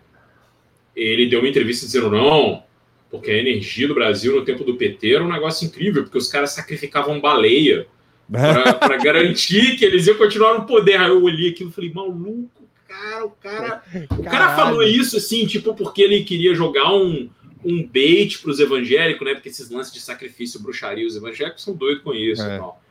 ele 0.95 1.27
deu 1.29 1.41
uma 1.41 1.49
entrevista 1.49 1.87
dizendo 1.87 2.11
não, 2.11 2.63
porque 3.11 3.31
a 3.31 3.39
energia 3.39 3.87
do 3.87 3.95
Brasil 3.95 4.35
no 4.35 4.45
tempo 4.45 4.65
do 4.65 4.75
PT 4.77 5.15
era 5.15 5.25
um 5.25 5.33
negócio 5.33 5.65
incrível, 5.67 6.03
porque 6.03 6.19
os 6.19 6.29
caras 6.29 6.51
sacrificavam 6.51 7.21
baleia 7.21 7.87
para 8.31 8.97
garantir 9.03 9.77
que 9.77 9.85
eles 9.85 10.07
iam 10.07 10.17
continuar 10.17 10.55
no 10.59 10.67
poder. 10.67 10.97
Aí 10.97 11.09
eu 11.09 11.23
olhei 11.23 11.51
aquilo 11.51 11.71
e 11.71 11.73
falei, 11.73 11.93
maluco, 11.93 12.51
cara, 12.89 13.25
o 13.25 13.31
cara. 13.31 13.83
O 14.11 14.23
cara 14.23 14.31
Caralho. 14.31 14.57
falou 14.57 14.83
isso 14.83 15.17
assim, 15.17 15.47
tipo, 15.47 15.75
porque 15.75 16.03
ele 16.03 16.25
queria 16.25 16.55
jogar 16.55 16.93
um, 16.95 17.29
um 17.65 17.87
bait 17.87 18.39
para 18.41 18.51
os 18.51 18.61
evangélicos, 18.61 19.27
né? 19.27 19.35
Porque 19.35 19.49
esses 19.49 19.71
lances 19.71 19.93
de 19.93 20.01
sacrifício, 20.01 20.61
bruxaria, 20.63 21.07
os 21.07 21.17
evangélicos 21.17 21.63
são 21.63 21.75
doidos 21.75 22.03
com 22.03 22.13
isso 22.15 22.43
É. 22.43 22.57
e 22.57 22.59
tal. 22.59 22.83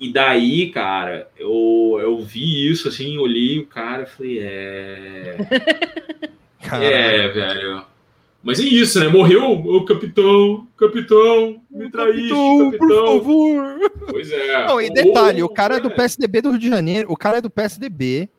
E 0.00 0.10
daí, 0.12 0.70
cara, 0.70 1.28
eu, 1.38 1.98
eu 2.00 2.18
vi 2.22 2.70
isso 2.70 2.88
assim, 2.88 3.18
olhei 3.18 3.58
o 3.58 3.66
cara 3.66 4.04
e 4.04 4.06
falei, 4.06 4.38
é. 4.40 5.36
Caralho. 6.62 6.84
É, 6.86 7.28
velho. 7.28 7.84
Mas 8.42 8.58
é 8.58 8.62
isso, 8.62 8.98
né? 8.98 9.08
Morreu 9.08 9.50
o 9.52 9.84
capitão, 9.84 10.66
capitão, 10.78 11.60
me 11.70 11.90
traíste, 11.90 12.28
Capitão, 12.30 12.70
por 12.70 12.88
capitão. 12.88 13.06
favor. 13.18 13.78
Pois 14.10 14.30
é. 14.32 14.66
Não, 14.66 14.80
e 14.80 14.88
detalhe, 14.90 15.42
Ou- 15.42 15.48
o 15.50 15.52
cara 15.52 15.76
é 15.76 15.80
do 15.80 15.88
é. 15.88 15.94
PSDB 15.94 16.40
do 16.40 16.50
Rio 16.50 16.58
de 16.58 16.68
Janeiro, 16.68 17.12
o 17.12 17.16
cara 17.16 17.38
é 17.38 17.40
do 17.42 17.50
PSDB. 17.50 18.30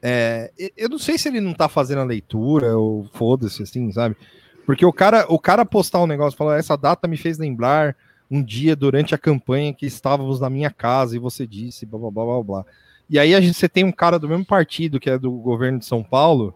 É, 0.00 0.50
eu 0.76 0.88
não 0.88 0.98
sei 0.98 1.16
se 1.18 1.28
ele 1.28 1.40
não 1.40 1.54
tá 1.54 1.68
fazendo 1.68 2.00
a 2.00 2.04
leitura 2.04 2.76
ou 2.76 3.08
foda-se, 3.14 3.62
assim, 3.62 3.90
sabe? 3.92 4.16
Porque 4.64 4.84
o 4.86 4.92
cara, 4.92 5.26
o 5.28 5.38
cara 5.38 5.64
postar 5.64 6.00
um 6.00 6.06
negócio, 6.06 6.36
falar, 6.38 6.58
essa 6.58 6.76
data 6.76 7.08
me 7.08 7.16
fez 7.16 7.36
lembrar 7.38 7.96
um 8.30 8.42
dia 8.42 8.74
durante 8.76 9.14
a 9.14 9.18
campanha 9.18 9.74
que 9.74 9.86
estávamos 9.86 10.40
na 10.40 10.48
minha 10.48 10.70
casa 10.70 11.16
e 11.16 11.18
você 11.18 11.46
disse, 11.46 11.84
blá 11.84 11.98
blá 11.98 12.10
blá 12.10 12.24
blá 12.24 12.42
blá. 12.42 12.64
E 13.10 13.18
aí 13.18 13.34
a 13.34 13.40
gente, 13.40 13.54
você 13.54 13.68
tem 13.68 13.84
um 13.84 13.92
cara 13.92 14.18
do 14.18 14.28
mesmo 14.28 14.44
partido, 14.44 14.98
que 15.00 15.10
é 15.10 15.18
do 15.18 15.30
governo 15.32 15.78
de 15.80 15.84
São 15.84 16.02
Paulo, 16.02 16.54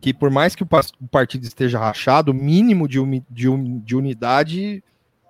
que 0.00 0.14
por 0.14 0.30
mais 0.30 0.54
que 0.54 0.62
o, 0.62 0.68
partido 1.10 1.44
esteja 1.44 1.78
rachado, 1.78 2.32
o 2.32 2.34
mínimo 2.34 2.88
de, 2.88 2.98
uni- 2.98 3.24
de 3.28 3.48
un- 3.48 3.78
de 3.80 3.94
unidade, 3.94 4.82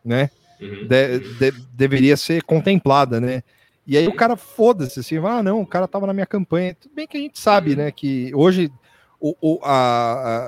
né? 0.04 0.30
Uhum. 0.60 0.86
de- 0.86 1.18
de- 1.18 1.66
deveria 1.72 2.16
ser 2.16 2.42
contemplada, 2.42 3.20
né? 3.20 3.42
E 3.86 3.96
aí 3.96 4.06
o 4.06 4.12
cara 4.14 4.36
foda-se, 4.36 5.00
assim, 5.00 5.16
ah, 5.18 5.42
não, 5.42 5.62
o 5.62 5.66
cara 5.66 5.88
tava 5.88 6.06
na 6.06 6.12
minha 6.12 6.26
campanha. 6.26 6.76
Tudo 6.78 6.94
bem 6.94 7.08
que 7.08 7.16
a 7.16 7.20
gente 7.20 7.40
sabe, 7.40 7.74
né, 7.74 7.90
que 7.90 8.30
hoje, 8.34 8.70
o, 9.18 9.34
o- 9.40 9.58
a, 9.64 9.72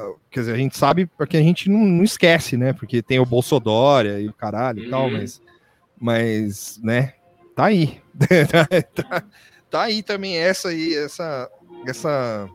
a- 0.05 0.15
quer 0.31 0.41
dizer, 0.41 0.53
a 0.53 0.59
gente 0.59 0.77
sabe 0.77 1.07
porque 1.07 1.37
a 1.37 1.43
gente 1.43 1.69
não, 1.69 1.81
não 1.81 2.05
esquece, 2.05 2.57
né, 2.57 2.73
porque 2.73 3.03
tem 3.03 3.19
o 3.19 3.27
Bolsodória 3.27 4.21
e 4.21 4.29
o 4.29 4.33
caralho 4.35 4.85
e 4.85 4.91
tal, 4.91 5.07
Uhum. 5.07 5.13
mas, 5.13 5.41
mas, 5.99 6.81
né, 6.83 7.15
tá 7.57 7.65
aí. 7.65 8.01
tá, 8.95 9.25
tá 9.71 9.83
aí 9.83 10.03
também 10.03 10.37
essa 10.37 10.69
aí, 10.69 10.95
essa, 10.95 11.51
essa, 11.87 12.49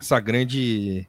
essa 0.00 0.18
grande, 0.20 1.06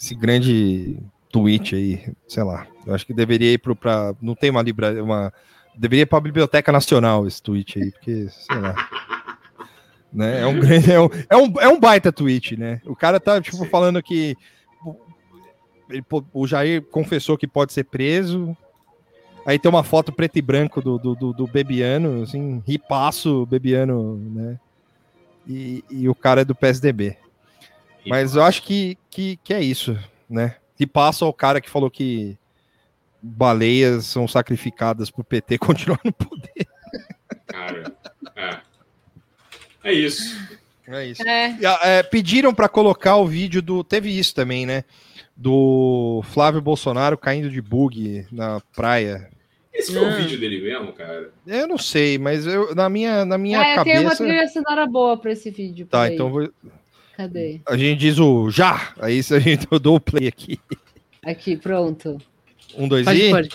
esse 0.00 0.14
grande 0.14 0.98
tweet 1.30 1.74
aí, 1.74 2.12
sei 2.26 2.42
lá. 2.42 2.66
Eu 2.86 2.94
acho 2.94 3.06
que 3.06 3.12
deveria 3.14 3.52
ir 3.52 3.58
pro 3.58 3.74
pra, 3.76 4.14
não 4.20 4.34
tem 4.34 4.50
uma 4.50 4.62
livraria, 4.62 5.02
uma 5.02 5.32
deveria 5.76 6.02
ir 6.02 6.06
para 6.06 6.18
a 6.18 6.22
Biblioteca 6.22 6.72
Nacional 6.72 7.26
esse 7.26 7.42
tweet 7.42 7.82
aí, 7.82 7.90
porque 7.92 8.28
sei 8.28 8.56
lá. 8.56 8.74
Né? 10.12 10.40
É 10.40 10.46
um 10.46 10.58
grande 10.58 10.90
é 10.90 10.98
um, 10.98 11.08
é 11.28 11.36
um, 11.36 11.60
é 11.60 11.68
um 11.68 11.78
baita 11.78 12.10
tweet, 12.10 12.56
né? 12.56 12.80
O 12.86 12.96
cara 12.96 13.20
tá 13.20 13.38
tipo 13.38 13.58
Sim. 13.58 13.68
falando 13.68 14.02
que 14.02 14.34
o- 14.82 14.96
ele 15.90 16.02
o 16.32 16.46
Jair 16.46 16.80
confessou 16.80 17.36
que 17.36 17.46
pode 17.46 17.74
ser 17.74 17.84
preso. 17.84 18.56
Aí 19.44 19.58
tem 19.58 19.68
uma 19.68 19.82
foto 19.84 20.10
preto 20.12 20.38
e 20.38 20.40
branco 20.42 20.80
do, 20.80 20.96
do, 20.98 21.14
do, 21.14 21.32
do 21.34 21.46
Bebiano, 21.46 22.22
assim, 22.22 22.62
ripasso 22.66 23.44
Bebiano, 23.44 24.16
né? 24.16 24.58
E, 25.46 25.84
e 25.90 26.08
o 26.08 26.14
cara 26.14 26.40
é 26.40 26.44
do 26.46 26.54
PSDB. 26.54 27.18
Mas 28.06 28.36
eu 28.36 28.42
acho 28.42 28.62
que, 28.62 28.96
que, 29.10 29.38
que 29.42 29.52
é 29.54 29.60
isso, 29.60 29.98
né? 30.28 30.56
E 30.78 30.86
passa 30.86 31.24
ao 31.24 31.32
cara 31.32 31.60
que 31.60 31.70
falou 31.70 31.90
que 31.90 32.36
baleias 33.22 34.06
são 34.06 34.28
sacrificadas 34.28 35.10
pro 35.10 35.24
PT 35.24 35.58
continuar 35.58 36.00
no 36.04 36.12
poder. 36.12 36.66
Cara, 37.46 37.92
é. 38.36 38.60
É 39.84 39.92
isso. 39.92 40.36
É 40.88 41.06
isso. 41.06 41.22
É. 41.26 41.56
E, 41.60 41.66
ah, 41.66 41.80
é, 41.82 42.02
pediram 42.02 42.54
para 42.54 42.68
colocar 42.68 43.16
o 43.16 43.26
vídeo 43.26 43.60
do. 43.62 43.82
Teve 43.82 44.16
isso 44.16 44.34
também, 44.34 44.66
né? 44.66 44.84
Do 45.36 46.22
Flávio 46.32 46.60
Bolsonaro 46.60 47.18
caindo 47.18 47.50
de 47.50 47.60
bug 47.60 48.26
na 48.30 48.60
praia. 48.74 49.28
Esse 49.72 49.92
foi 49.92 50.02
o 50.02 50.08
Ah. 50.08 50.16
vídeo 50.16 50.40
dele 50.40 50.60
mesmo, 50.62 50.92
cara. 50.92 51.30
Eu 51.46 51.68
não 51.68 51.76
sei, 51.76 52.16
mas 52.18 52.46
eu, 52.46 52.74
na 52.74 52.88
minha, 52.88 53.24
na 53.24 53.36
minha 53.36 53.60
Ah, 53.60 53.76
eu 53.76 53.84
tenho 53.84 54.00
uma 54.00 54.10
cabeça. 54.10 54.24
trilha 54.24 54.48
sonora 54.48 54.86
boa 54.86 55.18
pra 55.18 55.32
esse 55.32 55.50
vídeo. 55.50 55.86
Tá, 55.86 56.10
então 56.10 56.30
vou- 56.30 56.50
Cadê? 57.16 57.60
a 57.66 57.76
gente 57.78 57.98
diz 57.98 58.18
o 58.18 58.50
já. 58.50 58.92
Aí 59.00 59.22
se 59.22 59.34
a 59.34 59.38
gente 59.38 59.66
eu 59.72 59.78
dou 59.78 59.96
o 59.96 60.00
play 60.00 60.28
aqui. 60.28 60.60
Aqui, 61.24 61.56
pronto. 61.56 62.18
Um, 62.76 62.86
dois 62.86 63.06
Pode 63.06 63.20
e. 63.20 63.30
pôr. 63.30 63.48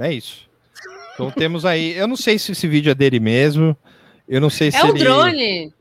É 0.00 0.12
isso. 0.12 0.47
Então 1.26 1.30
temos 1.32 1.64
aí. 1.64 1.92
Eu 1.96 2.06
não 2.06 2.16
sei 2.16 2.38
se 2.38 2.52
esse 2.52 2.68
vídeo 2.68 2.90
é 2.90 2.94
dele 2.94 3.18
mesmo. 3.18 3.76
Eu 4.28 4.40
não 4.40 4.50
sei 4.50 4.70
se 4.70 4.76
É 4.76 4.84
o 4.84 4.88
ele- 4.90 4.98
drone. 5.00 5.72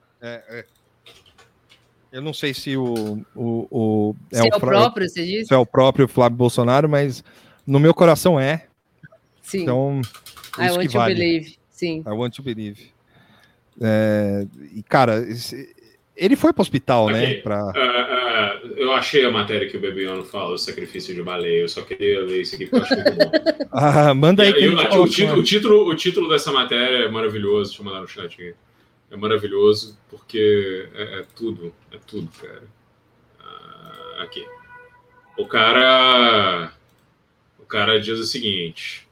Eu 2.11 2.21
não 2.21 2.33
sei 2.33 2.53
se 2.53 2.75
o. 2.77 3.21
o, 3.35 3.67
o 3.69 4.15
É, 4.33 4.41
o 4.43 4.47
Fra- 4.47 4.59
próprio, 4.59 5.07
você 5.09 5.25
disse? 5.25 5.45
se 5.47 5.53
é 5.53 5.57
o 5.57 5.65
próprio 5.65 6.07
Flávio 6.07 6.37
Bolsonaro, 6.37 6.87
mas 6.89 7.23
no 7.65 7.79
meu 7.79 7.93
coração 7.93 8.39
é. 8.39 8.65
Sim. 9.41 9.63
Então. 9.63 10.01
I 10.57 10.71
want 10.71 10.91
to 10.91 10.97
vale. 10.97 11.13
believe. 11.15 11.55
Sim. 11.69 11.99
I 11.99 12.09
want 12.09 12.33
to 12.35 12.41
believe. 12.41 12.91
É, 13.79 14.47
e, 14.73 14.81
cara, 14.81 15.19
esse- 15.29 15.75
ele 16.15 16.35
foi 16.35 16.51
pro 16.51 16.61
hospital, 16.61 17.09
né? 17.09 17.23
Ok. 17.23 17.41
Pra... 17.43 17.59
Ah, 17.59 17.73
ah, 17.75 18.16
eu 18.75 18.91
achei 18.93 19.25
a 19.25 19.31
matéria 19.31 19.67
que 19.69 19.77
o 19.77 19.79
Bebiano 19.79 20.23
fala, 20.23 20.53
o 20.53 20.57
sacrifício 20.57 21.13
de 21.13 21.21
baleia. 21.21 21.61
Eu 21.61 21.69
só 21.69 21.81
queria 21.81 22.21
ler 22.21 22.41
isso 22.41 22.55
aqui 22.55 22.67
porque 22.67 22.77
eu 22.77 22.83
acho 22.83 22.95
muito 22.95 23.15
bom. 23.15 23.67
Ah, 23.79 24.13
manda 24.13 24.41
aí 24.43 24.49
E- 24.49 24.53
que 24.53 24.59
e 24.61 24.85
a 24.85 24.99
o, 24.99 25.07
título, 25.07 25.39
o, 25.39 25.43
título, 25.43 25.89
o 25.89 25.95
título 25.95 26.29
dessa 26.29 26.51
matéria 26.51 27.05
é 27.05 27.09
maravilhoso. 27.09 27.69
Deixa 27.69 27.81
eu 27.81 27.85
mandar 27.85 28.01
no 28.01 28.07
chat 28.07 28.25
aqui. 28.33 28.55
É 29.11 29.15
maravilhoso 29.15 29.97
porque 30.09 30.87
é, 30.95 31.19
é 31.19 31.25
tudo. 31.35 31.73
É 31.91 31.97
tudo, 32.07 32.29
cara. 32.41 32.63
Ah, 33.39 34.23
aqui. 34.23 34.45
O 35.37 35.45
cara. 35.45 36.71
O 37.59 37.65
cara 37.65 37.99
diz 37.99 38.17
o 38.19 38.23
seguinte: 38.23 39.07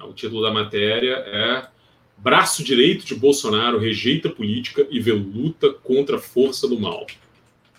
o 0.00 0.12
título 0.12 0.42
da 0.42 0.50
matéria 0.52 1.14
é 1.26 1.68
Braço 2.16 2.64
direito 2.64 3.06
de 3.06 3.14
Bolsonaro 3.14 3.78
rejeita 3.78 4.28
política 4.28 4.84
e 4.90 4.98
vê 4.98 5.12
luta 5.12 5.72
contra 5.72 6.16
a 6.16 6.20
força 6.20 6.66
do 6.66 6.78
mal. 6.78 7.06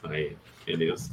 Aí, 0.03 0.37
beleza. 0.75 1.11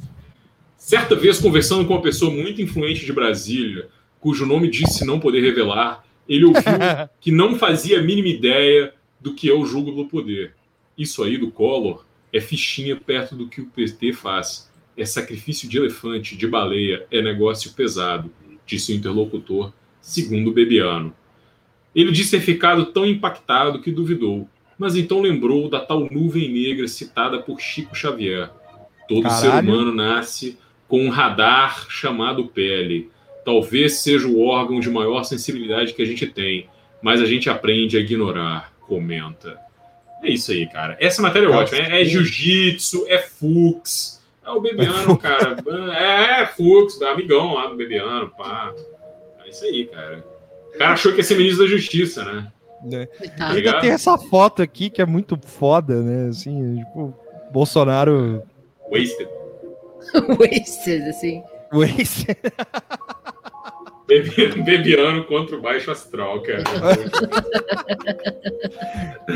Certa 0.77 1.15
vez, 1.15 1.39
conversando 1.39 1.85
com 1.85 1.93
uma 1.93 2.01
pessoa 2.01 2.31
muito 2.31 2.61
influente 2.61 3.05
de 3.05 3.11
Brasília, 3.11 3.89
cujo 4.19 4.45
nome 4.45 4.69
disse 4.69 5.05
não 5.05 5.19
poder 5.19 5.41
revelar, 5.41 6.03
ele 6.29 6.45
ouviu 6.45 6.63
que 7.19 7.31
não 7.31 7.57
fazia 7.57 7.99
a 7.99 8.03
mínima 8.03 8.27
ideia 8.27 8.93
do 9.19 9.33
que 9.33 9.49
é 9.49 9.53
o 9.53 9.65
jogo 9.65 9.91
do 9.91 10.05
poder. 10.05 10.53
Isso 10.97 11.23
aí 11.23 11.37
do 11.37 11.51
Collor 11.51 12.05
é 12.31 12.39
fichinha 12.39 12.95
perto 12.95 13.35
do 13.35 13.47
que 13.47 13.61
o 13.61 13.65
PT 13.67 14.13
faz. 14.13 14.71
É 14.95 15.05
sacrifício 15.05 15.67
de 15.67 15.77
elefante, 15.77 16.37
de 16.37 16.47
baleia, 16.47 17.05
é 17.11 17.21
negócio 17.21 17.73
pesado, 17.73 18.31
disse 18.65 18.91
o 18.91 18.95
interlocutor, 18.95 19.73
segundo 20.01 20.51
Bebiano. 20.51 21.13
Ele 21.95 22.11
disse 22.11 22.31
ter 22.31 22.41
ficado 22.41 22.87
tão 22.87 23.05
impactado 23.05 23.81
que 23.81 23.91
duvidou, 23.91 24.47
mas 24.77 24.95
então 24.95 25.21
lembrou 25.21 25.69
da 25.69 25.79
tal 25.79 26.07
nuvem 26.11 26.51
negra 26.51 26.87
citada 26.87 27.39
por 27.39 27.59
Chico 27.59 27.95
Xavier. 27.95 28.51
Todo 29.07 29.29
ser 29.29 29.47
Caralho. 29.47 29.67
humano 29.67 29.93
nasce 29.93 30.57
com 30.87 31.05
um 31.05 31.09
radar 31.09 31.87
chamado 31.89 32.47
pele. 32.47 33.09
Talvez 33.45 33.99
seja 33.99 34.27
o 34.27 34.41
órgão 34.41 34.79
de 34.79 34.89
maior 34.89 35.23
sensibilidade 35.23 35.93
que 35.93 36.01
a 36.01 36.05
gente 36.05 36.27
tem, 36.27 36.67
mas 37.01 37.21
a 37.21 37.25
gente 37.25 37.49
aprende 37.49 37.97
a 37.97 38.01
ignorar, 38.01 38.73
comenta. 38.81 39.57
É 40.23 40.29
isso 40.29 40.51
aí, 40.51 40.67
cara. 40.67 40.97
Essa 40.99 41.21
matéria 41.21 41.45
é 41.45 41.49
Nossa, 41.49 41.75
ótima. 41.75 41.95
É, 41.95 42.01
é 42.01 42.05
jiu-jitsu, 42.05 43.05
é 43.07 43.19
fux. 43.19 44.21
É 44.45 44.49
o 44.49 44.59
Bebiano, 44.59 45.17
cara. 45.17 45.57
É, 45.93 46.41
é 46.41 46.45
fux, 46.47 47.01
amigão 47.01 47.53
lá 47.53 47.67
do 47.67 47.75
Bebiano, 47.75 48.29
pá. 48.37 48.73
É 49.45 49.49
isso 49.49 49.63
aí, 49.65 49.85
cara. 49.85 50.25
O 50.73 50.77
cara 50.77 50.93
achou 50.93 51.11
que 51.11 51.19
ia 51.19 51.23
ser 51.23 51.37
ministro 51.37 51.63
da 51.63 51.69
Justiça, 51.69 52.23
né? 52.23 52.51
né? 52.83 53.05
Coitado. 53.05 53.55
Ainda 53.55 53.79
tem 53.79 53.91
essa 53.91 54.17
foto 54.17 54.61
aqui 54.61 54.89
que 54.89 55.01
é 55.01 55.05
muito 55.05 55.39
foda, 55.45 56.01
né? 56.01 56.29
Assim, 56.29 56.77
tipo, 56.77 57.13
Bolsonaro. 57.51 58.43
Wasted. 58.91 59.29
Wasted, 60.39 61.09
assim. 61.09 61.43
Bebi- 64.07 64.61
Bebiano 64.63 65.25
contra 65.25 65.57
o 65.57 65.61
Baixo 65.61 65.91
Astral, 65.91 66.41
cara. 66.41 66.63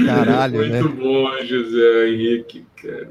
Caralho, 0.05 0.59
Muito 0.59 0.71
né? 0.71 0.81
bom, 0.81 1.45
José 1.45 2.07
Henrique, 2.07 2.65
cara. 2.81 3.09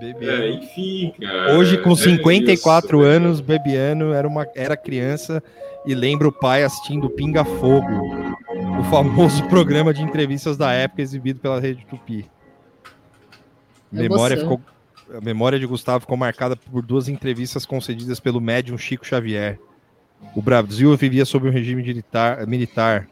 Bebiano. 0.00 0.42
É, 0.42 0.50
enfim, 0.50 1.14
cara. 1.20 1.56
Hoje, 1.56 1.78
com 1.78 1.92
é 1.92 1.96
54 1.96 2.98
isso, 2.98 3.06
anos, 3.06 3.40
Bebiano 3.40 4.12
era, 4.12 4.26
uma, 4.26 4.44
era 4.56 4.76
criança 4.76 5.40
e 5.86 5.94
lembra 5.94 6.26
o 6.26 6.32
pai 6.32 6.64
assistindo 6.64 7.08
Pinga 7.08 7.44
Fogo, 7.44 8.34
o 8.80 8.84
famoso 8.90 9.44
programa 9.48 9.94
de 9.94 10.02
entrevistas 10.02 10.56
da 10.56 10.72
época 10.72 11.02
exibido 11.02 11.38
pela 11.38 11.60
Rede 11.60 11.86
Tupi. 11.86 12.28
Memória, 13.92 14.36
ficou, 14.36 14.60
a 15.16 15.20
memória 15.20 15.58
de 15.58 15.66
Gustavo 15.66 16.00
ficou 16.00 16.16
marcada 16.16 16.56
por 16.56 16.82
duas 16.82 17.08
entrevistas 17.08 17.66
concedidas 17.66 18.20
pelo 18.20 18.40
médium 18.40 18.78
Chico 18.78 19.06
Xavier. 19.06 19.58
O 20.34 20.42
Brasil 20.42 20.94
vivia 20.96 21.24
sob 21.24 21.48
um 21.48 21.52
regime 21.52 21.82
militar, 21.82 22.46
militar 22.46 23.08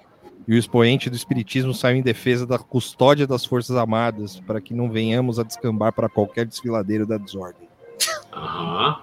e 0.46 0.54
o 0.54 0.58
expoente 0.58 1.10
do 1.10 1.16
espiritismo 1.16 1.74
saiu 1.74 1.96
em 1.96 2.02
defesa 2.02 2.46
da 2.46 2.58
custódia 2.58 3.26
das 3.26 3.44
Forças 3.44 3.76
Armadas 3.76 4.40
para 4.40 4.60
que 4.60 4.72
não 4.74 4.90
venhamos 4.90 5.38
a 5.38 5.42
descambar 5.42 5.92
para 5.92 6.08
qualquer 6.08 6.46
desfiladeiro 6.46 7.06
da 7.06 7.18
desordem. 7.18 7.68
Aham. 8.32 9.02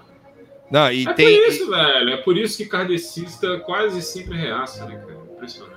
Não, 0.70 0.90
e 0.90 1.06
É 1.06 1.12
tem. 1.12 1.38
por 1.40 1.48
isso, 1.48 1.70
velho. 1.70 2.10
É 2.10 2.16
por 2.18 2.36
isso 2.36 2.56
que 2.56 2.66
kardecista 2.66 3.60
quase 3.60 4.02
sempre 4.02 4.36
reaça, 4.36 4.84
né, 4.86 4.96
cara? 4.96 5.18
Impressionante. 5.34 5.76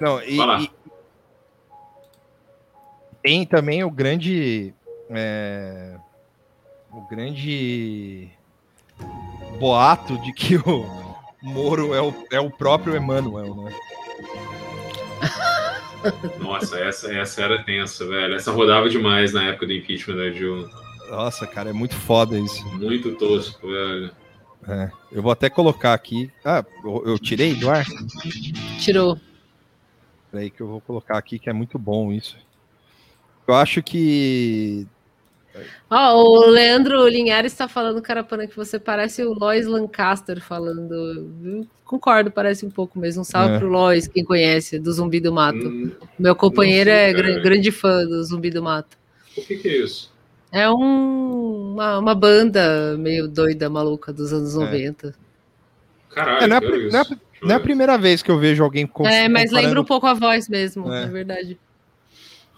Não, 0.00 0.20
e, 0.22 0.38
e- 0.64 0.70
tem 3.22 3.46
também 3.46 3.84
o 3.84 3.90
grande. 3.90 4.74
É, 5.10 5.96
o 6.90 7.00
grande 7.08 8.30
boato 9.58 10.18
de 10.18 10.32
que 10.32 10.56
o 10.56 10.86
Moro 11.42 11.94
é 11.94 12.00
o, 12.00 12.14
é 12.32 12.40
o 12.40 12.50
próprio 12.50 12.96
Emmanuel, 12.96 13.54
né? 13.54 13.72
Nossa, 16.38 16.78
essa, 16.78 17.12
essa 17.12 17.42
era 17.42 17.62
tensa, 17.62 18.06
velho. 18.06 18.34
Essa 18.34 18.52
rodava 18.52 18.88
demais 18.88 19.32
na 19.32 19.44
época 19.44 19.66
do 19.66 19.72
impeachment 19.72 20.16
da 20.16 20.28
Dilma. 20.30 20.70
Nossa, 21.10 21.46
cara, 21.46 21.70
é 21.70 21.72
muito 21.72 21.94
foda 21.94 22.38
isso. 22.38 22.66
Muito 22.76 23.14
tosco, 23.16 23.66
velho. 23.66 24.10
É, 24.66 24.90
eu 25.12 25.22
vou 25.22 25.32
até 25.32 25.50
colocar 25.50 25.92
aqui. 25.92 26.30
Ah, 26.44 26.64
eu, 26.82 27.02
eu 27.06 27.18
tirei 27.18 27.54
do 27.54 27.70
ar? 27.70 27.84
Tirou. 28.78 29.18
Peraí 30.30 30.50
que 30.50 30.60
eu 30.60 30.66
vou 30.66 30.80
colocar 30.80 31.18
aqui, 31.18 31.38
que 31.38 31.50
é 31.50 31.52
muito 31.52 31.78
bom 31.78 32.12
isso. 32.12 32.36
Eu 33.46 33.54
acho 33.54 33.82
que. 33.82 34.86
Ó, 35.90 36.14
o 36.22 36.46
Leandro 36.50 37.06
Linhares 37.08 37.52
está 37.52 37.68
falando, 37.68 38.02
Carapana, 38.02 38.46
que 38.46 38.56
você 38.56 38.78
parece 38.78 39.22
o 39.22 39.32
Lois 39.32 39.66
Lancaster 39.66 40.40
falando. 40.42 40.92
Eu 41.44 41.66
concordo, 41.84 42.30
parece 42.30 42.66
um 42.66 42.70
pouco 42.70 42.98
mesmo. 42.98 43.20
Um 43.22 43.24
salve 43.24 43.54
É. 43.54 43.58
pro 43.58 43.68
Lois, 43.68 44.08
quem 44.08 44.24
conhece, 44.24 44.78
do 44.78 44.92
Zumbi 44.92 45.20
do 45.20 45.32
Mato. 45.32 45.68
Hum, 45.68 45.92
Meu 46.18 46.34
companheiro 46.34 46.90
Não 46.90 46.96
sei, 46.96 47.04
é 47.10 47.14
cara. 47.14 47.40
grande 47.40 47.70
fã 47.70 48.04
do 48.04 48.22
Zumbi 48.24 48.50
do 48.50 48.62
Mato. 48.62 48.96
o 49.36 49.42
que, 49.42 49.56
que 49.56 49.68
é 49.68 49.76
isso? 49.84 50.12
É 50.52 50.70
um- 50.70 51.72
uma, 51.74 51.98
uma 51.98 52.14
banda 52.14 52.96
meio 52.96 53.26
doida, 53.28 53.68
maluca 53.68 54.12
dos 54.12 54.32
anos 54.32 54.54
É. 54.54 54.58
90. 54.58 55.14
Caralho, 56.10 56.44
É, 56.44 56.46
não 56.46 56.56
é 56.56 56.60
não 56.60 56.68
é 56.68 56.76
eu 56.80 56.88
Não 57.42 57.50
é 57.50 57.54
a 57.54 57.58
ver. 57.58 57.64
primeira 57.64 57.98
vez 57.98 58.22
que 58.22 58.30
eu 58.30 58.38
vejo 58.38 58.62
alguém 58.62 58.86
com. 58.86 59.04
É, 59.06 59.28
mas 59.28 59.44
comparando- 59.50 59.66
lembra 59.66 59.80
um 59.80 59.84
pouco 59.84 60.06
a 60.06 60.14
voz 60.14 60.48
mesmo, 60.48 60.92
É. 60.92 61.02
é, 61.02 61.06
verdade. 61.06 61.58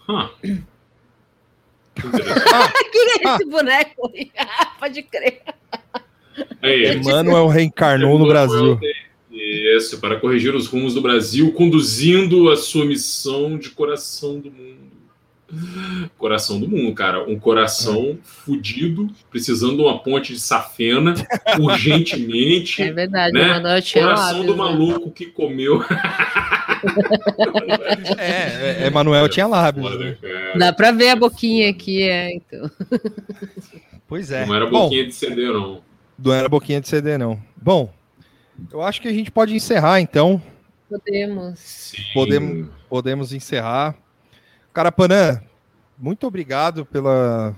Hã. 0.07 0.29
Quem 2.01 3.09
é 3.09 3.27
Ah. 3.27 3.35
esse 3.35 3.45
boneco? 3.49 4.11
Pode 4.79 5.03
crer. 5.03 5.41
Aí, 6.61 6.95
Emmanuel 6.95 7.47
reencarnou 7.47 8.17
no 8.19 8.27
Brasil. 8.27 8.79
Isso, 9.31 9.99
para 9.99 10.19
corrigir 10.19 10.53
os 10.55 10.67
rumos 10.67 10.93
do 10.93 11.01
Brasil, 11.01 11.51
conduzindo 11.53 12.49
a 12.49 12.57
sua 12.57 12.85
missão 12.85 13.57
de 13.57 13.69
coração 13.69 14.39
do 14.39 14.51
mundo. 14.51 14.87
Coração 16.17 16.59
do 16.59 16.67
mundo, 16.67 16.93
cara. 16.93 17.23
Um 17.23 17.39
coração 17.39 18.17
fudido, 18.23 19.07
precisando 19.29 19.77
de 19.77 19.81
uma 19.81 19.97
ponte 19.99 20.33
de 20.33 20.39
safena, 20.39 21.13
urgentemente. 21.59 22.81
É 22.83 22.91
verdade, 22.91 23.33
Né? 23.33 23.81
tinha 23.81 24.03
Coração 24.03 24.45
do 24.45 24.51
né? 24.51 24.57
maluco 24.57 25.09
que 25.11 25.27
comeu. 25.27 25.81
É, 28.17 28.83
é, 28.83 28.87
Emanuel 28.87 29.27
tinha 29.29 29.47
lábios. 29.47 29.97
né? 29.99 30.17
Dá 30.57 30.73
pra 30.73 30.91
ver 30.91 31.09
a 31.09 31.15
boquinha 31.15 31.69
aqui, 31.69 32.03
é, 32.03 32.35
então. 32.35 32.69
Pois 34.07 34.31
é. 34.31 34.45
Não 34.45 34.55
era 34.55 34.65
Bom, 34.67 34.83
boquinha 34.85 35.05
de 35.05 35.13
CD, 35.13 35.47
não. 35.47 35.81
não 36.17 36.33
era 36.33 36.49
boquinha 36.49 36.81
de 36.81 36.87
CD, 36.87 37.17
não. 37.17 37.39
Bom, 37.55 37.91
eu 38.71 38.81
acho 38.81 39.01
que 39.01 39.07
a 39.07 39.13
gente 39.13 39.31
pode 39.31 39.55
encerrar, 39.55 39.99
então. 39.99 40.41
Podemos. 40.89 41.59
Sim. 41.59 42.01
Podemos- 42.13 42.67
Podemos 42.89 43.33
encerrar. 43.33 43.95
Carapanã, 44.73 45.41
muito 45.97 46.25
obrigado 46.25 46.85
pela. 46.85 47.53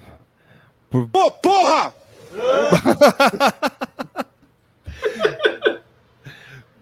Por... 0.89 1.07
Pô, 1.09 1.29
porra! 1.29 1.93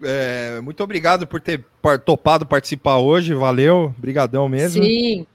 É, 0.04 0.60
muito 0.62 0.84
obrigado 0.84 1.26
por 1.26 1.42
ter 1.42 1.64
par- 1.82 2.00
topado 2.00 2.46
participar 2.46 2.98
hoje. 2.98 3.34
Valeu, 3.34 3.94
brigadão 3.98 4.48
mesmo. 4.48 4.84
Sim. 4.84 5.26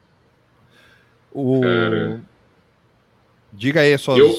O... 1.32 1.60
Cara. 1.60 2.20
Diga 3.54 3.80
aí 3.82 3.92
as 3.92 4.00
suas. 4.00 4.18
Eu- 4.18 4.34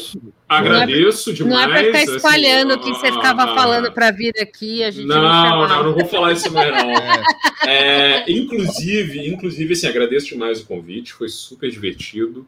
Agradeço 0.50 1.30
Não 1.30 1.36
demais. 1.36 1.64
é 1.64 1.68
pra 1.68 1.84
ficar 1.84 2.00
assim, 2.00 2.16
espalhando 2.16 2.74
o 2.76 2.80
que 2.80 2.90
você 2.90 3.12
ficava 3.12 3.44
ah, 3.44 3.56
falando 3.56 3.92
pra 3.92 4.12
vir 4.12 4.34
aqui, 4.40 4.84
a 4.84 4.92
gente 4.92 5.08
não, 5.08 5.16
Não, 5.16 5.24
chamava. 5.24 5.68
não, 5.68 5.84
não 5.86 5.94
vou 5.94 6.06
falar 6.06 6.34
isso 6.34 6.52
mais, 6.52 6.72
não. 6.72 6.92
É, 7.68 8.32
inclusive, 8.32 9.28
inclusive, 9.28 9.74
assim, 9.74 9.88
agradeço 9.88 10.28
demais 10.28 10.62
o 10.62 10.66
convite, 10.66 11.14
foi 11.14 11.28
super 11.30 11.70
divertido. 11.72 12.46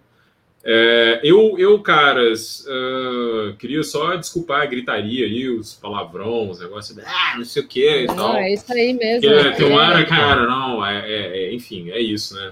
É, 0.68 1.20
eu, 1.24 1.60
eu, 1.60 1.80
caras, 1.80 2.66
ah, 2.68 3.54
queria 3.60 3.84
só 3.84 4.16
desculpar 4.16 4.62
a 4.62 4.66
gritaria 4.66 5.28
aí, 5.28 5.48
os 5.48 5.76
palavrões, 5.76 6.54
os 6.54 6.60
negócios, 6.60 6.98
ah, 7.06 7.36
não 7.38 7.46
sei 7.46 7.62
o 7.62 7.68
que 7.68 7.88
e 8.04 8.08
Não, 8.08 8.16
tal. 8.16 8.36
é 8.38 8.52
isso 8.52 8.74
aí 8.74 8.94
mesmo. 8.94 9.30
Porque 9.32 9.48
é. 9.48 9.52
tem 9.52 9.68
uma 9.68 9.82
hora, 9.82 10.04
cara, 10.06 10.48
não, 10.48 10.84
é, 10.84 11.00
é- 11.08 11.38
é- 11.44 11.54
enfim, 11.54 11.92
é 11.92 12.00
isso, 12.02 12.34
né? 12.34 12.52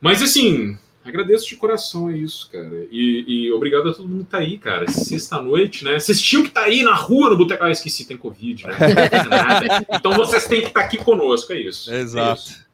Mas 0.00 0.22
assim, 0.22 0.78
agradeço 1.04 1.48
de 1.48 1.56
coração, 1.56 2.08
é 2.08 2.16
isso, 2.16 2.48
cara. 2.52 2.86
E, 2.88 3.24
e 3.26 3.52
obrigado 3.52 3.88
a 3.88 3.94
todo 3.94 4.08
mundo 4.08 4.24
que 4.24 4.30
tá 4.30 4.38
aí, 4.38 4.56
cara. 4.56 4.88
Sexta-noite, 4.88 5.84
né? 5.84 5.98
Vocês 5.98 6.20
tinham 6.20 6.42
que 6.44 6.50
estar 6.50 6.62
aí 6.64 6.84
na 6.84 6.94
rua 6.94 7.30
no 7.30 7.36
Boteco. 7.36 7.64
Ah, 7.64 7.70
esqueci, 7.72 8.06
tem 8.06 8.16
Covid, 8.16 8.64
né? 8.64 8.76
Não 8.78 9.08
tem 9.08 9.28
nada. 9.28 9.86
Então 9.92 10.12
vocês 10.12 10.46
têm 10.46 10.60
que 10.60 10.68
estar 10.68 10.82
aqui 10.82 10.98
conosco, 10.98 11.52
é 11.52 11.58
isso. 11.58 11.92
É 11.92 11.98
Exato. 11.98 12.40
isso. 12.42 12.68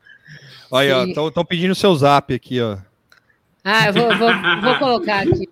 Olha, 0.71 1.07
estão 1.09 1.45
pedindo 1.47 1.75
seu 1.75 1.95
zap 1.95 2.35
aqui, 2.35 2.61
ó. 2.61 2.77
Ah, 3.65 3.87
eu 3.89 3.93
vou, 3.95 4.09
vou, 4.19 4.31
vou 4.63 4.79
colocar 4.79 5.21
aqui. 5.23 5.49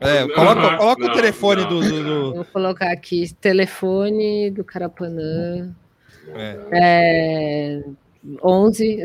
É, 0.00 0.28
coloca 0.28 0.76
coloca 0.76 1.04
o 1.04 1.08
não, 1.08 1.14
telefone 1.14 1.62
não. 1.62 1.68
do. 1.70 1.80
do- 1.80 2.04
do- 2.04 2.34
Vou 2.34 2.44
colocar 2.44 2.92
aqui. 2.92 3.32
Telefone 3.40 4.50
do 4.50 4.62
Carapanã. 4.62 5.74
é. 6.34 6.58
É... 6.72 7.82
11. 8.42 9.02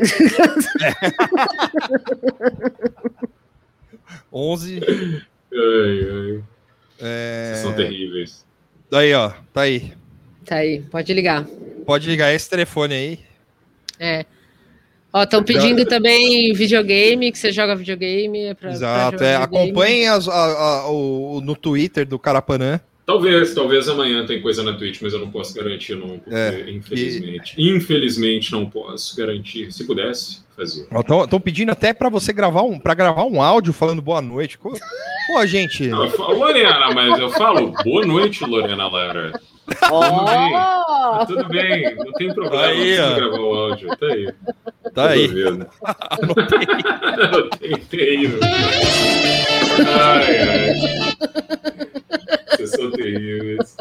11. 4.32 4.80
Ai, 4.84 5.20
ai. 5.54 6.44
É... 7.00 7.46
Vocês 7.52 7.58
são 7.62 7.72
terríveis. 7.74 8.44
Aí, 8.92 9.14
ó. 9.14 9.30
Tá 9.52 9.62
aí. 9.62 9.92
Tá 10.44 10.56
aí, 10.56 10.82
pode 10.82 11.12
ligar. 11.14 11.44
Pode 11.86 12.08
ligar 12.08 12.32
esse 12.32 12.48
telefone 12.48 12.94
aí. 12.94 13.20
É. 13.98 14.26
Ó, 15.12 15.22
estão 15.24 15.42
pedindo 15.42 15.84
também 15.84 16.52
videogame, 16.54 17.30
que 17.30 17.38
você 17.38 17.52
joga 17.52 17.76
videogame. 17.76 18.44
É 18.44 18.54
pra, 18.54 18.68
pra 18.68 18.70
Exato. 18.72 19.12
jogar 19.18 19.26
É, 19.26 19.32
videogame. 19.38 19.44
acompanhem 19.68 20.08
as- 20.08 20.28
a- 20.28 20.32
a- 20.84 20.90
o, 20.90 21.40
no 21.44 21.54
Twitter 21.54 22.06
do 22.06 22.18
Carapanã. 22.18 22.80
Talvez, 23.04 23.52
talvez 23.52 23.88
amanhã 23.88 24.24
tem 24.24 24.40
coisa 24.40 24.62
na 24.62 24.74
Twitch, 24.74 25.00
mas 25.02 25.12
eu 25.12 25.18
não 25.18 25.28
posso 25.30 25.52
garantir, 25.54 25.96
não, 25.96 26.20
porque 26.20 26.34
É, 26.34 26.70
infelizmente. 26.70 27.54
Infelizmente 27.58 28.52
não 28.52 28.64
posso 28.64 29.16
garantir. 29.16 29.72
Se 29.72 29.84
pudesse, 29.84 30.38
fazia. 30.56 30.84
Estão 31.24 31.40
pedindo 31.40 31.72
até 31.72 31.92
para 31.92 32.08
você 32.08 32.32
gravar 32.32 32.62
um 32.62 32.78
para 32.78 32.94
gravar 32.94 33.24
um 33.24 33.42
áudio 33.42 33.72
falando 33.72 34.00
boa 34.00 34.22
noite. 34.22 34.56
Pô, 34.56 35.46
gente. 35.46 35.88
Não, 35.88 36.04
eu 36.04 36.10
falo, 36.10 36.38
Lorena, 36.38 36.90
mas 36.94 37.18
eu 37.18 37.28
falo 37.30 37.74
boa 37.84 38.06
noite, 38.06 38.44
Lorena 38.44 38.88
Lara. 38.88 39.32
Ó! 39.90 41.24
Tudo 41.26 41.48
bem, 41.48 41.94
não 41.96 42.12
tem 42.12 42.34
problema. 42.34 42.66
Aí, 42.66 42.98
não 42.98 43.12
ó. 43.12 43.14
gravar 43.16 43.38
o 43.40 43.54
áudio. 43.54 43.88
Tá 43.96 44.06
aí. 44.06 44.32
Tá 44.94 45.08
aí. 45.10 45.26
Vendo. 45.28 45.66
Eu 47.32 47.50
tentei. 47.50 48.28
meu. 48.28 48.40
Ai, 49.88 50.38
ai. 50.48 50.74
Vocês 52.50 52.70
são 52.70 52.90
terríveis. 52.90 53.76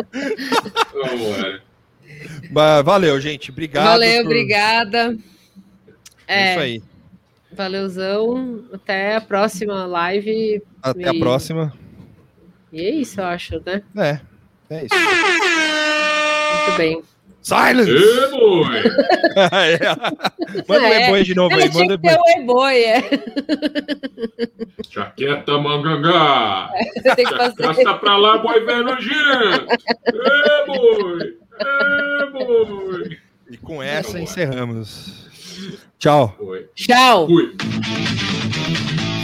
Vamos 0.94 1.38
lá. 1.38 1.60
Mas 2.52 2.86
valeu, 2.86 3.20
gente. 3.20 3.52
Obrigado. 3.52 3.86
Valeu, 3.86 4.22
por- 4.24 4.26
obrigada. 4.32 5.18
É 6.28 6.52
isso 6.52 6.60
É, 6.60 6.64
aí. 6.64 6.84
valeuzão. 7.52 8.64
Até 8.74 9.16
a 9.16 9.22
próxima 9.22 9.86
live. 9.86 10.62
Até 10.82 11.10
a 11.10 11.14
E- 11.14 11.20
próxima. 11.20 11.74
E 12.72 12.80
é 12.82 12.90
isso, 12.92 13.20
eu 13.20 13.26
acho, 13.26 13.62
né? 13.66 13.82
É. 13.98 14.22
É 14.72 14.86
isso. 14.86 14.96
Muito 16.66 16.78
bem. 16.78 17.04
Silence! 17.42 17.92
Ê, 17.92 18.28
boi! 18.30 18.68
É. 19.34 19.80
Manda 20.68 20.82
o 20.84 20.86
É, 20.92 21.08
E-Boy 21.08 21.24
de 21.24 21.34
novo 21.34 21.54
Ele 21.56 21.64
aí. 21.64 21.74
Manda 21.74 21.94
o 21.96 22.40
e-boy, 22.40 22.84
é. 22.84 23.02
Jaqueta 24.90 25.58
mangangá! 25.58 26.70
Você 26.96 27.16
tem 27.16 27.26
que 27.26 27.36
fazer. 27.38 27.56
Casta 27.64 27.94
pra 27.96 28.18
lá, 28.18 28.38
boi 28.40 28.60
velho 28.66 28.84
nojento! 28.84 29.68
Ê, 30.08 30.66
boi! 30.68 31.38
Ê, 31.62 32.26
boi! 32.32 33.18
E 33.50 33.58
com 33.58 33.82
essa 33.82 34.20
encerramos. 34.20 35.30
Tchau. 35.98 36.38
Tchau. 36.76 37.28
Fui. 37.28 37.56